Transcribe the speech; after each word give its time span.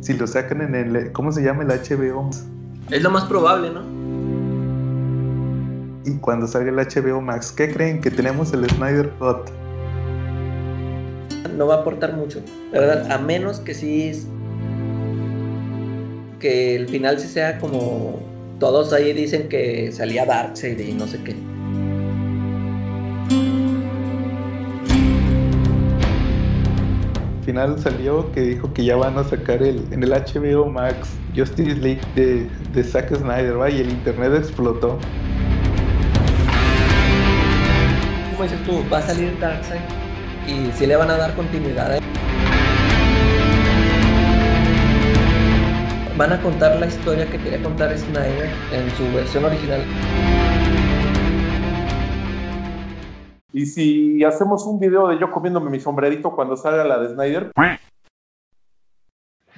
Si 0.00 0.14
lo 0.14 0.26
sacan 0.26 0.60
en 0.62 0.74
el. 0.74 1.12
¿Cómo 1.12 1.32
se 1.32 1.42
llama 1.42 1.64
el 1.64 1.68
HBO? 1.68 2.30
Es 2.90 3.02
lo 3.02 3.10
más 3.10 3.24
probable, 3.24 3.70
¿no? 3.70 3.82
Y 6.04 6.16
cuando 6.18 6.46
salga 6.46 6.70
el 6.70 6.76
HBO 6.76 7.20
Max, 7.20 7.52
¿qué 7.52 7.72
creen? 7.72 8.00
Que 8.00 8.10
tenemos 8.10 8.52
el 8.52 8.68
Snyder 8.70 9.10
Cut. 9.18 9.50
No 11.56 11.66
va 11.66 11.76
a 11.76 11.78
aportar 11.78 12.14
mucho, 12.14 12.40
la 12.72 12.80
verdad, 12.80 13.10
a 13.10 13.18
menos 13.18 13.60
que 13.60 13.74
sí. 13.74 14.12
Que 16.38 16.76
el 16.76 16.88
final 16.88 17.18
sí 17.18 17.28
sea 17.28 17.58
como. 17.58 18.20
Todos 18.60 18.92
ahí 18.92 19.12
dicen 19.12 19.48
que 19.48 19.92
salía 19.92 20.24
Darkseid 20.24 20.78
y 20.78 20.92
no 20.92 21.06
sé 21.06 21.22
qué. 21.24 21.36
Final 27.46 27.78
salió 27.78 28.30
que 28.32 28.40
dijo 28.40 28.72
que 28.74 28.84
ya 28.84 28.96
van 28.96 29.16
a 29.16 29.24
sacar 29.24 29.62
el, 29.62 29.86
en 29.92 30.02
el 30.02 30.10
HBO 30.10 30.66
Max 30.66 31.16
Justice 31.34 31.76
League 31.76 32.00
de, 32.16 32.48
de 32.74 32.84
Zack 32.84 33.14
Snyder, 33.14 33.58
¿va? 33.58 33.70
y 33.70 33.80
el 33.80 33.88
internet 33.88 34.32
explotó. 34.36 34.98
Como 38.32 38.42
dices 38.42 38.62
tú, 38.64 38.84
va 38.92 38.98
a 38.98 39.02
salir 39.02 39.38
Darkseid 39.38 39.80
y 40.48 40.72
si 40.72 40.86
le 40.86 40.96
van 40.96 41.10
a 41.10 41.16
dar 41.16 41.34
continuidad 41.34 41.92
a 41.92 41.98
Van 46.16 46.32
a 46.32 46.40
contar 46.42 46.76
la 46.80 46.86
historia 46.86 47.26
que 47.30 47.38
quería 47.38 47.62
contar 47.62 47.96
Snyder 47.96 48.50
en 48.72 48.90
su 48.96 49.04
versión 49.14 49.44
original. 49.44 49.82
Y 53.56 53.64
si 53.64 54.22
hacemos 54.22 54.66
un 54.66 54.78
video 54.78 55.08
de 55.08 55.18
yo 55.18 55.30
comiéndome 55.30 55.70
mi 55.70 55.80
sombrerito 55.80 56.36
cuando 56.36 56.58
salga 56.58 56.84
la 56.84 56.98
de 56.98 57.08
Snyder. 57.08 57.52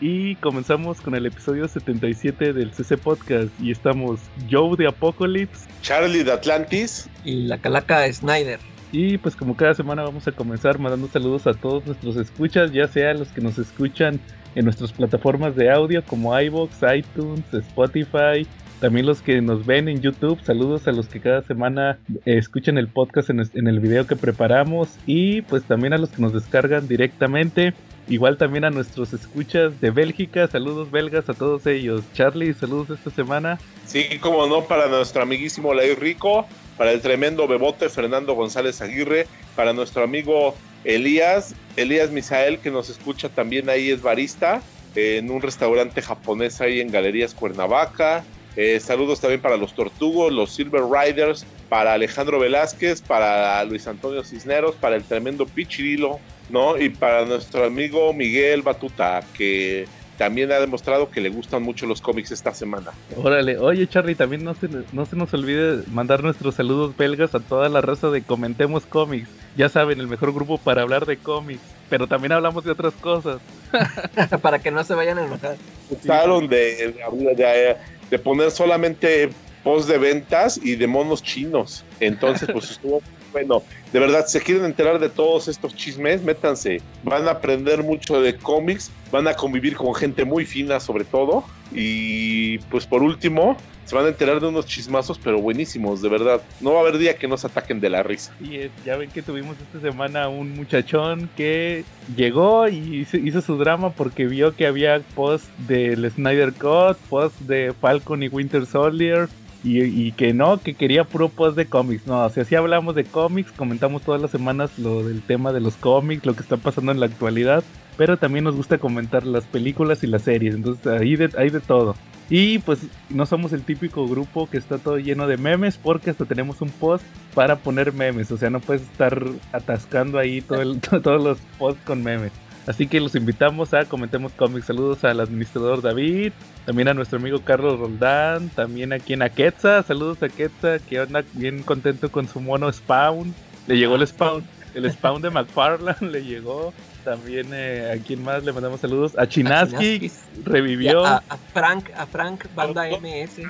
Y 0.01 0.37
comenzamos 0.37 1.01
con 1.01 1.17
el 1.17 1.27
episodio 1.27 1.67
77 1.67 2.53
del 2.53 2.71
CC 2.71 2.97
Podcast. 2.97 3.51
Y 3.61 3.73
estamos 3.73 4.21
Joe 4.49 4.77
de 4.77 4.87
Apocalypse, 4.87 5.69
Charlie 5.83 6.23
de 6.23 6.31
Atlantis 6.31 7.11
y 7.25 7.49
la 7.49 7.59
calaca 7.59 7.99
de 7.99 8.13
Snyder. 8.13 8.61
Y 8.93 9.19
pues 9.19 9.35
como 9.35 9.57
cada 9.57 9.75
semana 9.75 10.05
vamos 10.05 10.29
a 10.29 10.31
comenzar 10.31 10.79
mandando 10.79 11.09
saludos 11.09 11.49
a 11.49 11.55
todos 11.55 11.85
nuestros 11.85 12.15
escuchas, 12.19 12.71
ya 12.71 12.87
sea 12.87 13.15
los 13.15 13.27
que 13.31 13.41
nos 13.41 13.59
escuchan 13.59 14.21
en 14.55 14.65
nuestras 14.65 14.93
plataformas 14.93 15.57
de 15.57 15.73
audio 15.73 16.05
como 16.05 16.41
iBox, 16.41 16.83
iTunes, 16.95 17.53
Spotify, 17.53 18.47
también 18.81 19.07
los 19.07 19.23
que 19.23 19.41
nos 19.41 19.67
ven 19.67 19.89
en 19.89 20.01
YouTube, 20.01 20.41
saludos 20.45 20.87
a 20.87 20.93
los 20.93 21.09
que 21.09 21.21
cada 21.21 21.43
semana 21.43 21.99
eh, 22.25 22.39
escuchan 22.39 22.79
el 22.79 22.89
podcast 22.89 23.31
en, 23.31 23.41
el 23.41 23.81
video 23.81 24.07
que 24.07 24.17
preparamos 24.17 24.89
y 25.07 25.43
pues 25.43 25.65
también 25.65 25.93
a 25.93 25.99
los 25.99 26.11
que 26.11 26.23
nos 26.23 26.33
descargan 26.33 26.87
directamente. 26.87 27.75
Igual 28.09 28.39
también 28.39 28.65
a 28.65 28.71
nuestros 28.71 29.13
escuchas 29.13 29.81
de 29.81 29.91
Bélgica, 29.91 30.47
saludos 30.47 30.91
belgas 30.91 31.29
a 31.29 31.35
todos 31.35 31.67
ellos. 31.67 32.03
Charlie, 32.15 32.55
saludos 32.55 32.91
esta 32.91 33.11
semana. 33.11 33.59
Sí, 33.85 34.19
como 34.21 34.47
no, 34.47 34.65
para 34.65 34.87
nuestro 34.89 35.23
amiguísimo 35.23 35.75
Lai 35.75 35.95
Rico, 35.95 36.47
para 36.79 36.93
el 36.93 37.03
tremendo 37.03 37.47
bebote 37.47 37.89
Fernando 37.89 38.35
González 38.35 38.81
Aguirre, 38.81 39.27
para 39.57 39.73
nuestro 39.73 40.05
amigo 40.05 40.55
Elías, 40.85 41.55
Elías 41.77 42.11
Misael, 42.11 42.61
que 42.61 42.71
nos 42.71 42.89
escucha 42.89 43.29
también 43.29 43.69
ahí, 43.69 43.91
es 43.91 44.01
barista 44.01 44.63
en 44.95 45.31
un 45.31 45.43
restaurante 45.43 46.01
japonés 46.01 46.61
ahí 46.61 46.81
en 46.81 46.91
Galerías 46.91 47.35
Cuernavaca. 47.35 48.25
Eh, 48.61 48.81
saludos 48.81 49.21
también 49.21 49.41
para 49.41 49.57
los 49.57 49.73
Tortugos, 49.73 50.33
los 50.33 50.51
Silver 50.51 50.83
Riders, 50.83 51.47
para 51.69 51.93
Alejandro 51.93 52.41
Velázquez, 52.41 53.01
para 53.01 53.63
Luis 53.65 53.87
Antonio 53.87 54.25
Cisneros, 54.25 54.75
para 54.75 54.97
el 54.97 55.05
tremendo 55.05 55.47
Pichirilo, 55.47 56.19
¿no? 56.51 56.77
Y 56.77 56.89
para 56.89 57.25
nuestro 57.25 57.65
amigo 57.67 58.13
Miguel 58.13 58.63
Batuta, 58.63 59.21
que 59.37 59.87
también 60.17 60.51
ha 60.51 60.59
demostrado 60.59 61.09
que 61.09 61.21
le 61.21 61.29
gustan 61.29 61.63
mucho 61.63 61.87
los 61.87 62.01
cómics 62.01 62.33
esta 62.33 62.53
semana. 62.53 62.91
Órale, 63.17 63.59
oye 63.59 63.87
Charlie, 63.87 64.17
también 64.17 64.43
no 64.43 64.55
se, 64.55 64.69
no 64.93 65.07
se 65.07 65.15
nos 65.15 65.33
olvide 65.33 65.85
mandar 65.93 66.25
nuestros 66.25 66.57
saludos 66.57 66.97
belgas 66.97 67.37
a 67.37 67.39
toda 67.39 67.69
la 67.69 67.81
raza 67.81 68.11
de 68.11 68.23
Comentemos 68.23 68.87
Cómics. 68.87 69.29
Ya 69.57 69.69
saben, 69.69 70.01
el 70.01 70.09
mejor 70.09 70.35
grupo 70.35 70.59
para 70.59 70.83
hablar 70.83 71.07
de 71.07 71.17
cómics, 71.17 71.63
pero 71.89 72.09
también 72.09 72.33
hablamos 72.33 72.65
de 72.65 72.73
otras 72.73 72.95
cosas. 72.95 73.41
para 74.43 74.59
que 74.59 74.73
no 74.73 74.83
se 74.83 74.95
vayan 74.95 75.19
a 75.19 75.27
enojar. 75.27 75.57
Gustaron 75.89 76.49
de, 76.49 76.93
de 76.93 77.35
de 77.35 77.77
poner 78.17 78.51
solamente 78.51 79.31
post 79.65 79.89
de 79.89 79.99
ventas 79.99 80.59
y 80.63 80.77
de 80.77 80.87
monos 80.87 81.23
chinos. 81.23 81.85
Entonces, 82.01 82.49
pues 82.53 82.71
estuvo 82.71 83.03
bueno. 83.33 83.63
De 83.93 83.99
verdad, 83.99 84.27
si 84.27 84.39
se 84.39 84.45
quieren 84.45 84.65
enterar 84.65 84.99
de 84.99 85.09
todos 85.09 85.49
estos 85.49 85.75
chismes, 85.75 86.23
métanse. 86.23 86.81
Van 87.03 87.27
a 87.27 87.33
aprender 87.33 87.83
mucho 87.83 88.21
de 88.21 88.37
cómics, 88.37 88.91
van 89.11 89.27
a 89.29 89.35
convivir 89.35 89.77
con 89.77 89.95
gente 89.95 90.25
muy 90.25 90.45
fina 90.45 90.81
sobre 90.81 91.05
todo. 91.05 91.45
Y 91.73 92.59
pues 92.71 92.87
por 92.87 93.03
último, 93.03 93.57
se 93.89 93.95
van 93.95 94.05
a 94.05 94.09
enterar 94.09 94.39
de 94.39 94.47
unos 94.47 94.67
chismazos, 94.67 95.19
pero 95.19 95.41
buenísimos, 95.41 96.03
de 96.03 96.11
verdad. 96.11 96.43
No 96.61 96.73
va 96.73 96.81
a 96.81 96.83
haber 96.83 96.99
día 96.99 97.17
que 97.17 97.27
no 97.27 97.39
se 97.39 97.47
ataquen 97.47 97.81
de 97.81 97.89
la 97.89 98.03
risa. 98.03 98.35
Y 98.39 98.71
ya 98.85 98.99
ven 98.99 99.11
que 99.11 99.23
tuvimos 99.23 99.57
esta 99.59 99.81
semana 99.81 100.29
un 100.29 100.55
muchachón 100.55 101.31
que 101.35 101.87
llegó 102.15 102.69
y 102.69 103.07
hizo, 103.11 103.41
su 103.41 103.57
drama 103.57 103.91
porque 103.91 104.27
vio 104.27 104.55
que 104.55 104.67
había 104.67 105.01
post 105.15 105.47
del 105.67 106.11
Snyder 106.11 106.53
Cut, 106.53 106.99
post 107.09 107.41
de 107.41 107.73
Falcon 107.81 108.23
y 108.23 108.29
Winter 108.29 108.67
Soldier. 108.67 109.27
Y, 109.65 110.13
que 110.13 110.33
no, 110.33 110.59
que 110.59 110.75
quería 110.75 111.05
puro 111.05 111.29
post 111.29 111.57
de 111.57 111.67
cómics. 111.67 112.07
No, 112.07 112.25
o 112.25 112.31
sea, 112.31 112.45
si 112.45 112.55
hablamos 112.55 112.95
de 112.95 113.05
cómics, 113.05 113.51
comentamos 113.53 114.03
todas 114.03 114.23
las 114.23 114.31
semanas 114.31 114.79
lo 114.79 115.03
del 115.03 115.21
tema 115.21 115.53
de 115.53 115.61
los 115.61 115.75
cómics, 115.75 116.25
lo 116.25 116.35
que 116.35 116.43
está 116.43 116.57
pasando 116.57 116.93
en 116.93 117.01
la 117.01 117.07
actualidad. 117.07 117.65
Pero 117.97 118.17
también 118.17 118.45
nos 118.45 118.55
gusta 118.55 118.79
comentar 118.79 119.27
las 119.27 119.45
películas 119.45 120.05
y 120.05 120.07
las 120.07 120.23
series. 120.23 120.55
Entonces, 120.55 120.87
ahí 120.87 121.17
de, 121.17 121.31
hay 121.37 121.51
de 121.51 121.61
todo. 121.61 121.97
Y 122.31 122.59
pues 122.59 122.81
no 123.09 123.25
somos 123.27 123.53
el 123.53 123.63
típico 123.63 124.07
grupo 124.07 124.49
que 124.49 124.59
está 124.59 124.79
todo 124.79 124.99
lleno 124.99 125.27
de 125.27 125.39
memes 125.39 125.79
porque 125.79 126.11
hasta 126.11 126.27
tenemos 126.27 126.61
un 126.61 126.69
post 126.69 127.05
para 127.35 127.57
poner 127.57 127.93
memes. 127.93 128.31
O 128.31 128.37
sea, 128.37 128.51
no 128.51 128.61
puedes 128.61 128.83
estar 128.83 129.21
atascando 129.53 130.19
ahí 130.19 130.41
todo 130.43 130.77
todos 131.03 131.23
los 131.23 131.39
posts 131.59 131.83
con 131.85 132.03
memes. 132.03 132.33
Así 132.69 132.87
que 132.87 133.01
los 133.01 133.15
invitamos 133.15 133.73
a 133.73 133.87
Comentemos 133.87 134.33
Cómics. 134.33 134.67
Saludos 134.67 135.03
al 135.03 135.21
administrador 135.21 135.81
David, 135.81 136.35
también 136.67 136.89
a 136.89 136.93
nuestro 136.93 137.19
amigo 137.19 137.41
Carlos 137.41 137.81
Roldán, 137.81 138.51
también 138.51 138.93
aquí 138.93 139.15
en 139.15 139.23
Aquetza. 139.23 139.83
Saludos 139.83 140.23
a 140.23 140.29
Quetza, 140.29 140.79
que 140.79 140.99
anda 140.99 141.25
bien 141.33 141.63
contento 141.63 142.13
con 142.13 142.29
su 142.29 142.43
mono 142.43 142.71
Spawn. 142.71 143.35
Le 143.69 143.79
llegó 143.79 143.95
el 143.95 144.07
Spawn, 144.07 144.45
el 144.75 144.93
Spawn 144.93 145.23
de 145.23 145.31
McFarlane 145.31 145.97
le 146.13 146.23
llegó. 146.23 146.75
También 147.05 147.47
eh, 147.55 147.99
a 147.99 148.05
quien 148.05 148.23
más 148.23 148.45
le 148.45 148.53
mandamos 148.53 148.81
saludos. 148.81 149.17
A 149.17 149.27
Chinaski, 149.27 150.13
revivió. 150.45 151.07
A, 151.07 151.23
Frank, 151.55 151.89
a 151.97 152.05
Frank 152.05 152.45
Banda 152.55 152.83
MS. 153.01 153.47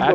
Ah, 0.00 0.14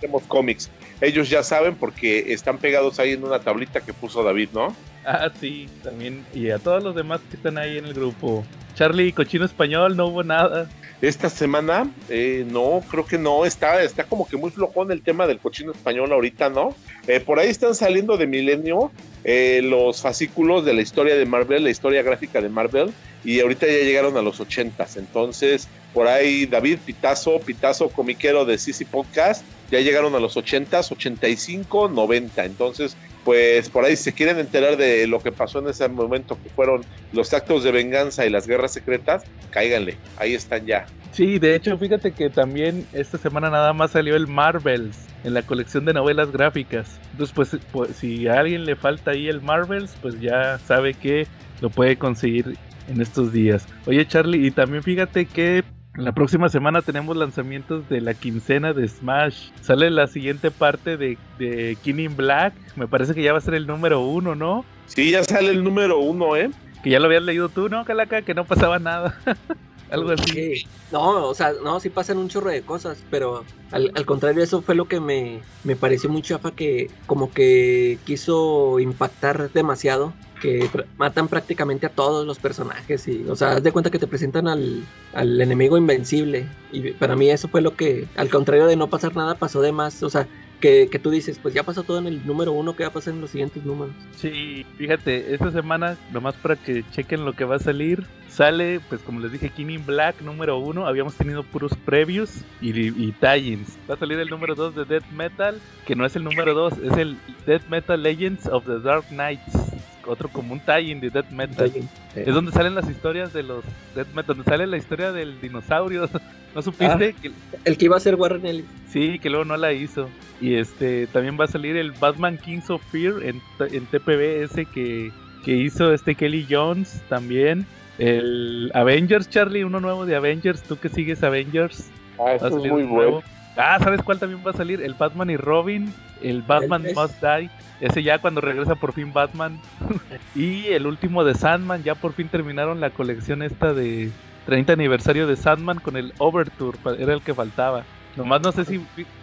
tenemos 0.00 0.22
cómics. 0.24 0.70
Ellos 1.00 1.28
ya 1.28 1.42
saben 1.42 1.74
porque 1.74 2.32
están 2.32 2.58
pegados 2.58 2.98
ahí 2.98 3.12
en 3.12 3.24
una 3.24 3.40
tablita 3.40 3.80
que 3.80 3.92
puso 3.92 4.22
David, 4.22 4.50
¿no? 4.52 4.74
Ah, 5.04 5.28
sí, 5.40 5.68
también. 5.82 6.24
Y 6.34 6.50
a 6.50 6.58
todos 6.58 6.82
los 6.82 6.94
demás 6.94 7.20
que 7.28 7.36
están 7.36 7.58
ahí 7.58 7.78
en 7.78 7.86
el 7.86 7.94
grupo. 7.94 8.44
Charlie, 8.74 9.12
cochino 9.12 9.44
español, 9.44 9.96
no 9.96 10.06
hubo 10.06 10.22
nada. 10.22 10.68
Esta 11.04 11.28
semana, 11.28 11.92
eh, 12.08 12.46
no, 12.50 12.82
creo 12.90 13.04
que 13.04 13.18
no, 13.18 13.44
está, 13.44 13.82
está 13.82 14.04
como 14.04 14.26
que 14.26 14.38
muy 14.38 14.50
flojón 14.50 14.90
el 14.90 15.02
tema 15.02 15.26
del 15.26 15.38
cochino 15.38 15.72
español 15.72 16.10
ahorita, 16.10 16.48
¿no? 16.48 16.74
Eh, 17.06 17.20
por 17.20 17.38
ahí 17.38 17.50
están 17.50 17.74
saliendo 17.74 18.16
de 18.16 18.26
Milenio 18.26 18.90
eh, 19.22 19.60
los 19.62 20.00
fascículos 20.00 20.64
de 20.64 20.72
la 20.72 20.80
historia 20.80 21.14
de 21.14 21.26
Marvel, 21.26 21.64
la 21.64 21.68
historia 21.68 22.02
gráfica 22.02 22.40
de 22.40 22.48
Marvel, 22.48 22.90
y 23.22 23.40
ahorita 23.40 23.66
ya 23.66 23.84
llegaron 23.84 24.16
a 24.16 24.22
los 24.22 24.40
ochentas, 24.40 24.96
entonces 24.96 25.68
por 25.92 26.08
ahí 26.08 26.46
David 26.46 26.78
Pitazo, 26.86 27.38
Pitazo 27.38 27.90
comiquero 27.90 28.46
de 28.46 28.56
CC 28.56 28.86
Podcast, 28.86 29.44
ya 29.70 29.80
llegaron 29.80 30.14
a 30.14 30.20
los 30.20 30.38
ochentas, 30.38 30.90
85, 30.90 31.90
90, 31.90 32.46
entonces 32.46 32.96
pues 33.24 33.68
por 33.70 33.84
ahí 33.84 33.96
se 33.96 34.12
quieren 34.12 34.38
enterar 34.38 34.76
de 34.76 35.06
lo 35.06 35.20
que 35.20 35.32
pasó 35.32 35.58
en 35.60 35.68
ese 35.68 35.88
momento 35.88 36.38
que 36.42 36.50
fueron 36.50 36.84
los 37.12 37.32
actos 37.32 37.64
de 37.64 37.72
venganza 37.72 38.26
y 38.26 38.30
las 38.30 38.46
guerras 38.46 38.72
secretas, 38.72 39.24
cáiganle, 39.50 39.96
ahí 40.16 40.34
están 40.34 40.66
ya. 40.66 40.86
Sí, 41.12 41.38
de 41.38 41.54
hecho, 41.54 41.78
fíjate 41.78 42.12
que 42.12 42.28
también 42.28 42.86
esta 42.92 43.18
semana 43.18 43.48
nada 43.48 43.72
más 43.72 43.92
salió 43.92 44.16
el 44.16 44.26
Marvels 44.26 45.06
en 45.22 45.32
la 45.32 45.42
colección 45.42 45.84
de 45.84 45.94
novelas 45.94 46.32
gráficas. 46.32 47.00
Entonces, 47.12 47.34
pues, 47.34 47.56
pues 47.72 47.96
si 47.96 48.26
a 48.28 48.40
alguien 48.40 48.64
le 48.64 48.76
falta 48.76 49.12
ahí 49.12 49.28
el 49.28 49.40
Marvels, 49.40 49.96
pues 50.02 50.20
ya 50.20 50.58
sabe 50.58 50.92
que 50.94 51.26
lo 51.60 51.70
puede 51.70 51.96
conseguir 51.96 52.56
en 52.88 53.00
estos 53.00 53.32
días. 53.32 53.66
Oye, 53.86 54.06
Charlie, 54.06 54.46
y 54.46 54.50
también 54.50 54.82
fíjate 54.82 55.24
que 55.26 55.64
la 55.96 56.12
próxima 56.12 56.48
semana 56.48 56.82
tenemos 56.82 57.16
lanzamientos 57.16 57.88
de 57.88 58.00
la 58.00 58.14
quincena 58.14 58.72
de 58.72 58.88
Smash. 58.88 59.50
Sale 59.60 59.90
la 59.90 60.08
siguiente 60.08 60.50
parte 60.50 60.96
de, 60.96 61.16
de 61.38 61.78
King 61.82 61.98
in 61.98 62.16
Black. 62.16 62.54
Me 62.74 62.88
parece 62.88 63.14
que 63.14 63.22
ya 63.22 63.32
va 63.32 63.38
a 63.38 63.42
ser 63.42 63.54
el 63.54 63.66
número 63.66 64.00
uno, 64.00 64.34
¿no? 64.34 64.64
Sí, 64.86 65.12
ya 65.12 65.22
sale 65.22 65.50
el 65.50 65.62
número 65.62 65.98
uno, 65.98 66.36
¿eh? 66.36 66.50
Que 66.82 66.90
ya 66.90 66.98
lo 66.98 67.06
habías 67.06 67.22
leído 67.22 67.48
tú, 67.48 67.68
¿no, 67.68 67.84
Calaca? 67.84 68.22
Que 68.22 68.34
no 68.34 68.44
pasaba 68.44 68.78
nada. 68.78 69.18
Algo 69.90 70.10
así. 70.10 70.66
No, 70.90 71.28
o 71.28 71.34
sea, 71.34 71.52
no, 71.62 71.78
sí 71.78 71.90
pasan 71.90 72.18
un 72.18 72.28
chorro 72.28 72.50
de 72.50 72.62
cosas, 72.62 73.04
pero 73.10 73.44
al, 73.70 73.92
al, 73.94 74.04
contrario, 74.04 74.42
eso 74.42 74.62
fue 74.62 74.74
lo 74.74 74.86
que 74.86 74.98
me, 74.98 75.40
me 75.62 75.76
pareció 75.76 76.10
muy 76.10 76.22
chafa, 76.22 76.50
que 76.50 76.90
como 77.06 77.30
que 77.30 77.98
quiso 78.04 78.80
impactar 78.80 79.52
demasiado 79.52 80.12
que 80.44 80.68
matan 80.98 81.26
prácticamente 81.28 81.86
a 81.86 81.88
todos 81.88 82.26
los 82.26 82.38
personajes 82.38 83.08
y, 83.08 83.24
o 83.30 83.34
sea, 83.34 83.52
haz 83.52 83.62
de 83.62 83.72
cuenta 83.72 83.90
que 83.90 83.98
te 83.98 84.06
presentan 84.06 84.46
al, 84.46 84.84
al, 85.14 85.40
enemigo 85.40 85.78
invencible 85.78 86.46
y 86.70 86.90
para 86.90 87.16
mí 87.16 87.30
eso 87.30 87.48
fue 87.48 87.62
lo 87.62 87.74
que, 87.76 88.06
al 88.14 88.28
contrario 88.28 88.66
de 88.66 88.76
no 88.76 88.88
pasar 88.88 89.16
nada, 89.16 89.36
pasó 89.36 89.62
de 89.62 89.72
más, 89.72 90.02
o 90.02 90.10
sea, 90.10 90.28
que, 90.60 90.88
que, 90.90 90.98
tú 90.98 91.10
dices, 91.10 91.38
pues 91.40 91.54
ya 91.54 91.62
pasó 91.62 91.82
todo 91.82 91.98
en 91.98 92.08
el 92.08 92.26
número 92.26 92.52
uno, 92.52 92.76
¿qué 92.76 92.82
va 92.82 92.90
a 92.90 92.92
pasar 92.92 93.14
en 93.14 93.22
los 93.22 93.30
siguientes 93.30 93.64
números? 93.64 93.94
Sí, 94.16 94.66
fíjate, 94.76 95.32
esta 95.32 95.50
semana, 95.50 95.96
nomás 96.12 96.34
para 96.34 96.56
que 96.56 96.84
chequen 96.90 97.24
lo 97.24 97.32
que 97.32 97.44
va 97.44 97.56
a 97.56 97.58
salir, 97.58 98.04
sale, 98.28 98.80
pues 98.90 99.00
como 99.00 99.20
les 99.20 99.32
dije, 99.32 99.48
King 99.48 99.70
in 99.70 99.86
Black 99.86 100.20
número 100.20 100.58
uno, 100.58 100.86
habíamos 100.86 101.14
tenido 101.14 101.42
puros 101.42 101.72
previews 101.86 102.44
y, 102.60 102.78
y. 102.78 103.14
Va 103.22 103.94
a 103.94 103.96
salir 103.96 104.18
el 104.18 104.28
número 104.28 104.54
dos 104.54 104.74
de 104.74 104.84
Death 104.84 105.10
Metal, 105.12 105.58
que 105.86 105.96
no 105.96 106.04
es 106.04 106.16
el 106.16 106.24
número 106.24 106.52
dos, 106.52 106.74
es 106.78 106.96
el 106.98 107.16
Death 107.46 107.66
Metal 107.70 108.02
Legends 108.02 108.46
of 108.46 108.66
the 108.66 108.80
Dark 108.80 109.06
Knights 109.08 109.73
otro 110.06 110.28
como 110.28 110.52
un 110.52 110.60
tie-in 110.60 111.00
de 111.00 111.10
Death 111.10 111.30
Metal. 111.30 111.72
Es 112.14 112.34
donde 112.34 112.52
salen 112.52 112.74
las 112.74 112.88
historias 112.88 113.32
de 113.32 113.42
los 113.42 113.64
Death 113.94 114.08
Metal, 114.14 114.36
donde 114.36 114.44
sale 114.44 114.66
la 114.66 114.76
historia 114.76 115.12
del 115.12 115.40
dinosaurio. 115.40 116.08
¿No 116.54 116.62
supiste? 116.62 117.14
Ah, 117.16 117.20
que... 117.20 117.32
El 117.64 117.76
que 117.76 117.84
iba 117.86 117.96
a 117.96 118.00
ser 118.00 118.14
Warren 118.14 118.46
Ellis. 118.46 118.64
Sí, 118.88 119.18
que 119.18 119.28
luego 119.28 119.44
no 119.44 119.56
la 119.56 119.72
hizo. 119.72 120.08
Y 120.40 120.54
este 120.54 121.06
también 121.08 121.38
va 121.38 121.44
a 121.44 121.48
salir 121.48 121.76
el 121.76 121.92
Batman 121.92 122.38
Kings 122.38 122.70
of 122.70 122.82
Fear 122.90 123.22
en, 123.22 123.40
en 123.58 123.86
TPB 123.86 124.42
ese 124.42 124.64
que, 124.66 125.10
que 125.44 125.56
hizo 125.56 125.92
este 125.92 126.14
Kelly 126.14 126.46
Jones 126.48 127.02
también. 127.08 127.66
El 127.98 128.70
Avengers, 128.74 129.28
Charlie, 129.28 129.64
uno 129.64 129.80
nuevo 129.80 130.06
de 130.06 130.16
Avengers. 130.16 130.62
Tú 130.62 130.78
que 130.78 130.88
sigues 130.88 131.22
Avengers. 131.22 131.90
Ah, 132.18 132.34
eso 132.34 132.48
es 132.48 132.70
muy 132.70 132.84
bueno. 132.84 133.22
Ah, 133.56 133.78
¿sabes 133.80 134.02
cuál 134.02 134.18
también 134.18 134.42
va 134.44 134.50
a 134.50 134.54
salir? 134.54 134.82
El 134.82 134.94
Batman 134.94 135.30
y 135.30 135.36
Robin, 135.36 135.92
el 136.22 136.42
Batman 136.42 136.86
¿El 136.86 136.94
Must 136.94 137.22
Die. 137.22 137.50
Ese 137.80 138.02
ya 138.02 138.18
cuando 138.18 138.40
regresa 138.40 138.74
por 138.74 138.92
fin 138.92 139.12
Batman. 139.12 139.60
y 140.34 140.66
el 140.66 140.86
último 140.86 141.24
de 141.24 141.34
Sandman, 141.34 141.82
ya 141.82 141.94
por 141.94 142.12
fin 142.12 142.28
terminaron 142.28 142.80
la 142.80 142.90
colección 142.90 143.42
esta 143.42 143.74
de 143.74 144.10
30 144.46 144.72
aniversario 144.72 145.26
de 145.26 145.36
Sandman 145.36 145.78
con 145.78 145.96
el 145.96 146.12
Overture, 146.18 146.78
era 146.98 147.14
el 147.14 147.22
que 147.22 147.34
faltaba. 147.34 147.84
Nomás 148.16 148.42
no 148.42 148.52
sé 148.52 148.64
si, 148.64 148.78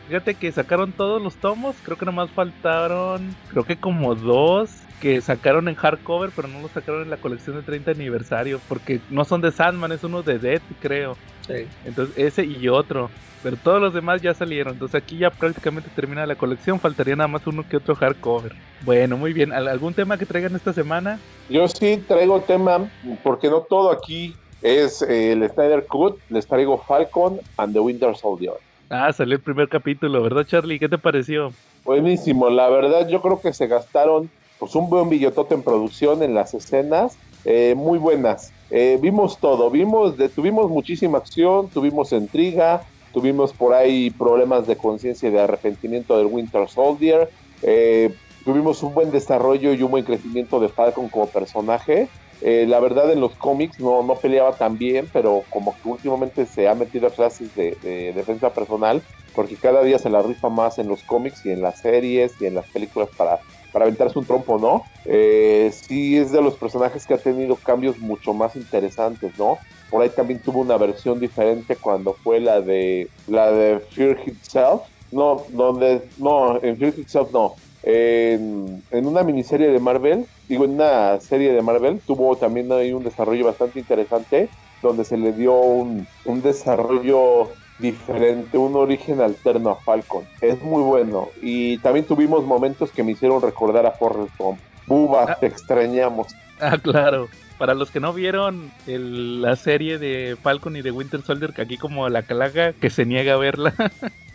fíjate 0.07 0.35
que 0.35 0.51
sacaron 0.51 0.91
todos 0.91 1.21
los 1.21 1.37
tomos, 1.37 1.77
creo 1.81 1.97
que 1.97 2.05
nomás 2.05 2.29
faltaron, 2.31 3.33
creo 3.49 3.63
que 3.63 3.77
como 3.77 4.15
dos 4.15 4.81
que 4.99 5.21
sacaron 5.21 5.69
en 5.69 5.75
hardcover, 5.75 6.31
pero 6.35 6.47
no 6.49 6.61
los 6.61 6.71
sacaron 6.71 7.03
en 7.03 7.09
la 7.09 7.17
colección 7.17 7.55
de 7.55 7.63
30 7.63 7.91
aniversario, 7.91 8.59
porque 8.67 8.99
no 9.09 9.23
son 9.23 9.41
de 9.41 9.51
Sandman, 9.51 9.93
es 9.93 10.03
uno 10.03 10.23
de 10.23 10.39
Death, 10.39 10.63
creo. 10.79 11.17
Sí. 11.47 11.67
Entonces 11.85 12.15
ese 12.17 12.45
y 12.45 12.67
otro. 12.67 13.09
Pero 13.43 13.57
todos 13.57 13.81
los 13.81 13.93
demás 13.93 14.21
ya 14.21 14.33
salieron. 14.33 14.73
Entonces 14.73 15.01
aquí 15.01 15.17
ya 15.17 15.29
prácticamente 15.29 15.89
termina 15.95 16.25
la 16.25 16.35
colección. 16.35 16.79
Faltaría 16.79 17.15
nada 17.15 17.27
más 17.27 17.45
uno 17.47 17.67
que 17.67 17.77
otro 17.77 17.95
hardcover. 17.95 18.53
Bueno, 18.85 19.17
muy 19.17 19.33
bien. 19.33 19.51
¿Algún 19.51 19.93
tema 19.93 20.17
que 20.17 20.25
traigan 20.25 20.55
esta 20.55 20.73
semana? 20.73 21.19
Yo 21.49 21.67
sí 21.67 22.03
traigo 22.07 22.41
tema, 22.41 22.89
porque 23.23 23.49
no 23.49 23.61
todo 23.61 23.91
aquí 23.91 24.35
es 24.61 25.01
eh, 25.01 25.33
el 25.33 25.49
Snyder 25.49 25.85
Cut. 25.87 26.19
Les 26.29 26.45
traigo 26.45 26.77
Falcon 26.77 27.39
and 27.57 27.73
the 27.73 27.79
Winter 27.79 28.15
Soldier. 28.15 28.53
Ah, 28.89 29.11
salió 29.13 29.35
el 29.35 29.41
primer 29.41 29.69
capítulo, 29.69 30.21
¿verdad, 30.21 30.45
Charlie? 30.45 30.77
¿Qué 30.77 30.89
te 30.89 30.97
pareció? 30.97 31.51
Buenísimo. 31.85 32.49
La 32.49 32.69
verdad, 32.69 33.07
yo 33.07 33.21
creo 33.21 33.39
que 33.39 33.53
se 33.53 33.67
gastaron 33.67 34.29
pues 34.59 34.75
un 34.75 34.89
buen 34.89 35.09
billotote 35.09 35.55
en 35.55 35.63
producción 35.63 36.21
en 36.21 36.35
las 36.35 36.53
escenas. 36.53 37.17
Eh, 37.45 37.73
muy 37.75 37.97
buenas. 37.97 38.53
Eh, 38.69 38.99
vimos 39.01 39.39
todo, 39.39 39.69
vimos, 39.69 40.17
de, 40.17 40.29
tuvimos 40.29 40.69
muchísima 40.69 41.17
acción, 41.17 41.69
tuvimos 41.69 42.11
intriga, 42.11 42.83
Tuvimos 43.13 43.53
por 43.53 43.73
ahí 43.73 44.09
problemas 44.09 44.67
de 44.67 44.77
conciencia 44.77 45.29
y 45.29 45.31
de 45.31 45.41
arrepentimiento 45.41 46.17
del 46.17 46.27
Winter 46.27 46.69
Soldier. 46.69 47.29
Eh, 47.61 48.13
tuvimos 48.45 48.81
un 48.83 48.93
buen 48.93 49.11
desarrollo 49.11 49.73
y 49.73 49.83
un 49.83 49.91
buen 49.91 50.05
crecimiento 50.05 50.59
de 50.59 50.69
Falcon 50.69 51.09
como 51.09 51.27
personaje. 51.27 52.07
Eh, 52.41 52.65
la 52.67 52.79
verdad 52.79 53.11
en 53.11 53.21
los 53.21 53.35
cómics 53.35 53.79
no, 53.79 54.01
no 54.01 54.15
peleaba 54.15 54.53
tan 54.53 54.77
bien, 54.77 55.07
pero 55.13 55.43
como 55.49 55.75
que 55.75 55.89
últimamente 55.89 56.47
se 56.47 56.67
ha 56.67 56.73
metido 56.73 57.07
a 57.07 57.11
clases 57.11 57.53
de, 57.55 57.77
defensa 58.15 58.51
personal, 58.51 59.03
porque 59.35 59.55
cada 59.55 59.83
día 59.83 59.99
se 59.99 60.09
la 60.09 60.23
rifa 60.23 60.49
más 60.49 60.79
en 60.79 60.87
los 60.87 61.03
cómics 61.03 61.45
y 61.45 61.51
en 61.51 61.61
las 61.61 61.79
series 61.79 62.33
y 62.41 62.47
en 62.47 62.55
las 62.55 62.65
películas 62.67 63.09
para, 63.15 63.39
para 63.71 63.85
aventarse 63.85 64.19
un 64.19 64.25
trompo, 64.25 64.57
¿no? 64.57 64.83
Eh, 65.05 65.71
sí 65.73 66.17
es 66.17 66.31
de 66.31 66.41
los 66.41 66.55
personajes 66.55 67.05
que 67.05 67.13
ha 67.13 67.17
tenido 67.17 67.55
cambios 67.55 67.97
mucho 67.99 68.33
más 68.33 68.55
interesantes, 68.55 69.37
¿no? 69.37 69.57
por 69.91 70.01
ahí 70.01 70.09
también 70.09 70.39
tuvo 70.39 70.61
una 70.61 70.77
versión 70.77 71.19
diferente 71.19 71.75
cuando 71.75 72.13
fue 72.13 72.39
la 72.39 72.61
de 72.61 73.09
la 73.27 73.51
de 73.51 73.79
Fear 73.91 74.17
Itself. 74.25 74.81
No, 75.11 75.43
donde 75.49 76.03
no, 76.17 76.63
en 76.63 76.77
Fear 76.77 76.97
Itself 76.97 77.31
no. 77.33 77.55
En, 77.83 78.81
en, 78.91 79.05
una 79.05 79.23
miniserie 79.23 79.67
de 79.67 79.79
Marvel, 79.79 80.25
digo, 80.47 80.63
en 80.63 80.71
una 80.71 81.19
serie 81.19 81.51
de 81.51 81.61
Marvel, 81.61 81.99
tuvo 81.99 82.37
también 82.37 82.71
ahí 82.71 82.93
un 82.93 83.03
desarrollo 83.03 83.45
bastante 83.45 83.79
interesante, 83.79 84.49
donde 84.81 85.03
se 85.03 85.17
le 85.17 85.33
dio 85.33 85.59
un, 85.59 86.07
un 86.23 86.41
desarrollo 86.41 87.49
diferente, 87.81 88.57
un 88.57 88.75
origen 88.75 89.19
alterno 89.19 89.71
a 89.71 89.75
Falcon. 89.75 90.23
Es 90.39 90.61
muy 90.61 90.83
bueno. 90.83 91.29
Y 91.41 91.77
también 91.79 92.05
tuvimos 92.05 92.45
momentos 92.45 92.91
que 92.91 93.03
me 93.03 93.11
hicieron 93.11 93.41
recordar 93.41 93.85
a 93.85 93.91
Forrest 93.91 94.37
Gump. 94.37 94.59
Buba, 94.87 95.25
ah. 95.27 95.37
te 95.39 95.47
extrañamos. 95.47 96.27
Ah, 96.59 96.77
claro 96.77 97.27
para 97.61 97.75
los 97.75 97.91
que 97.91 97.99
no 97.99 98.11
vieron 98.11 98.71
la 98.87 99.55
serie 99.55 99.99
de 99.99 100.35
Falcon 100.41 100.77
y 100.77 100.81
de 100.81 100.89
Winter 100.89 101.21
Soldier, 101.21 101.53
que 101.53 101.61
aquí 101.61 101.77
como 101.77 102.09
la 102.09 102.23
calaga 102.23 102.73
que 102.73 102.89
se 102.89 103.05
niega 103.05 103.33
a 103.33 103.37
verla. 103.37 103.75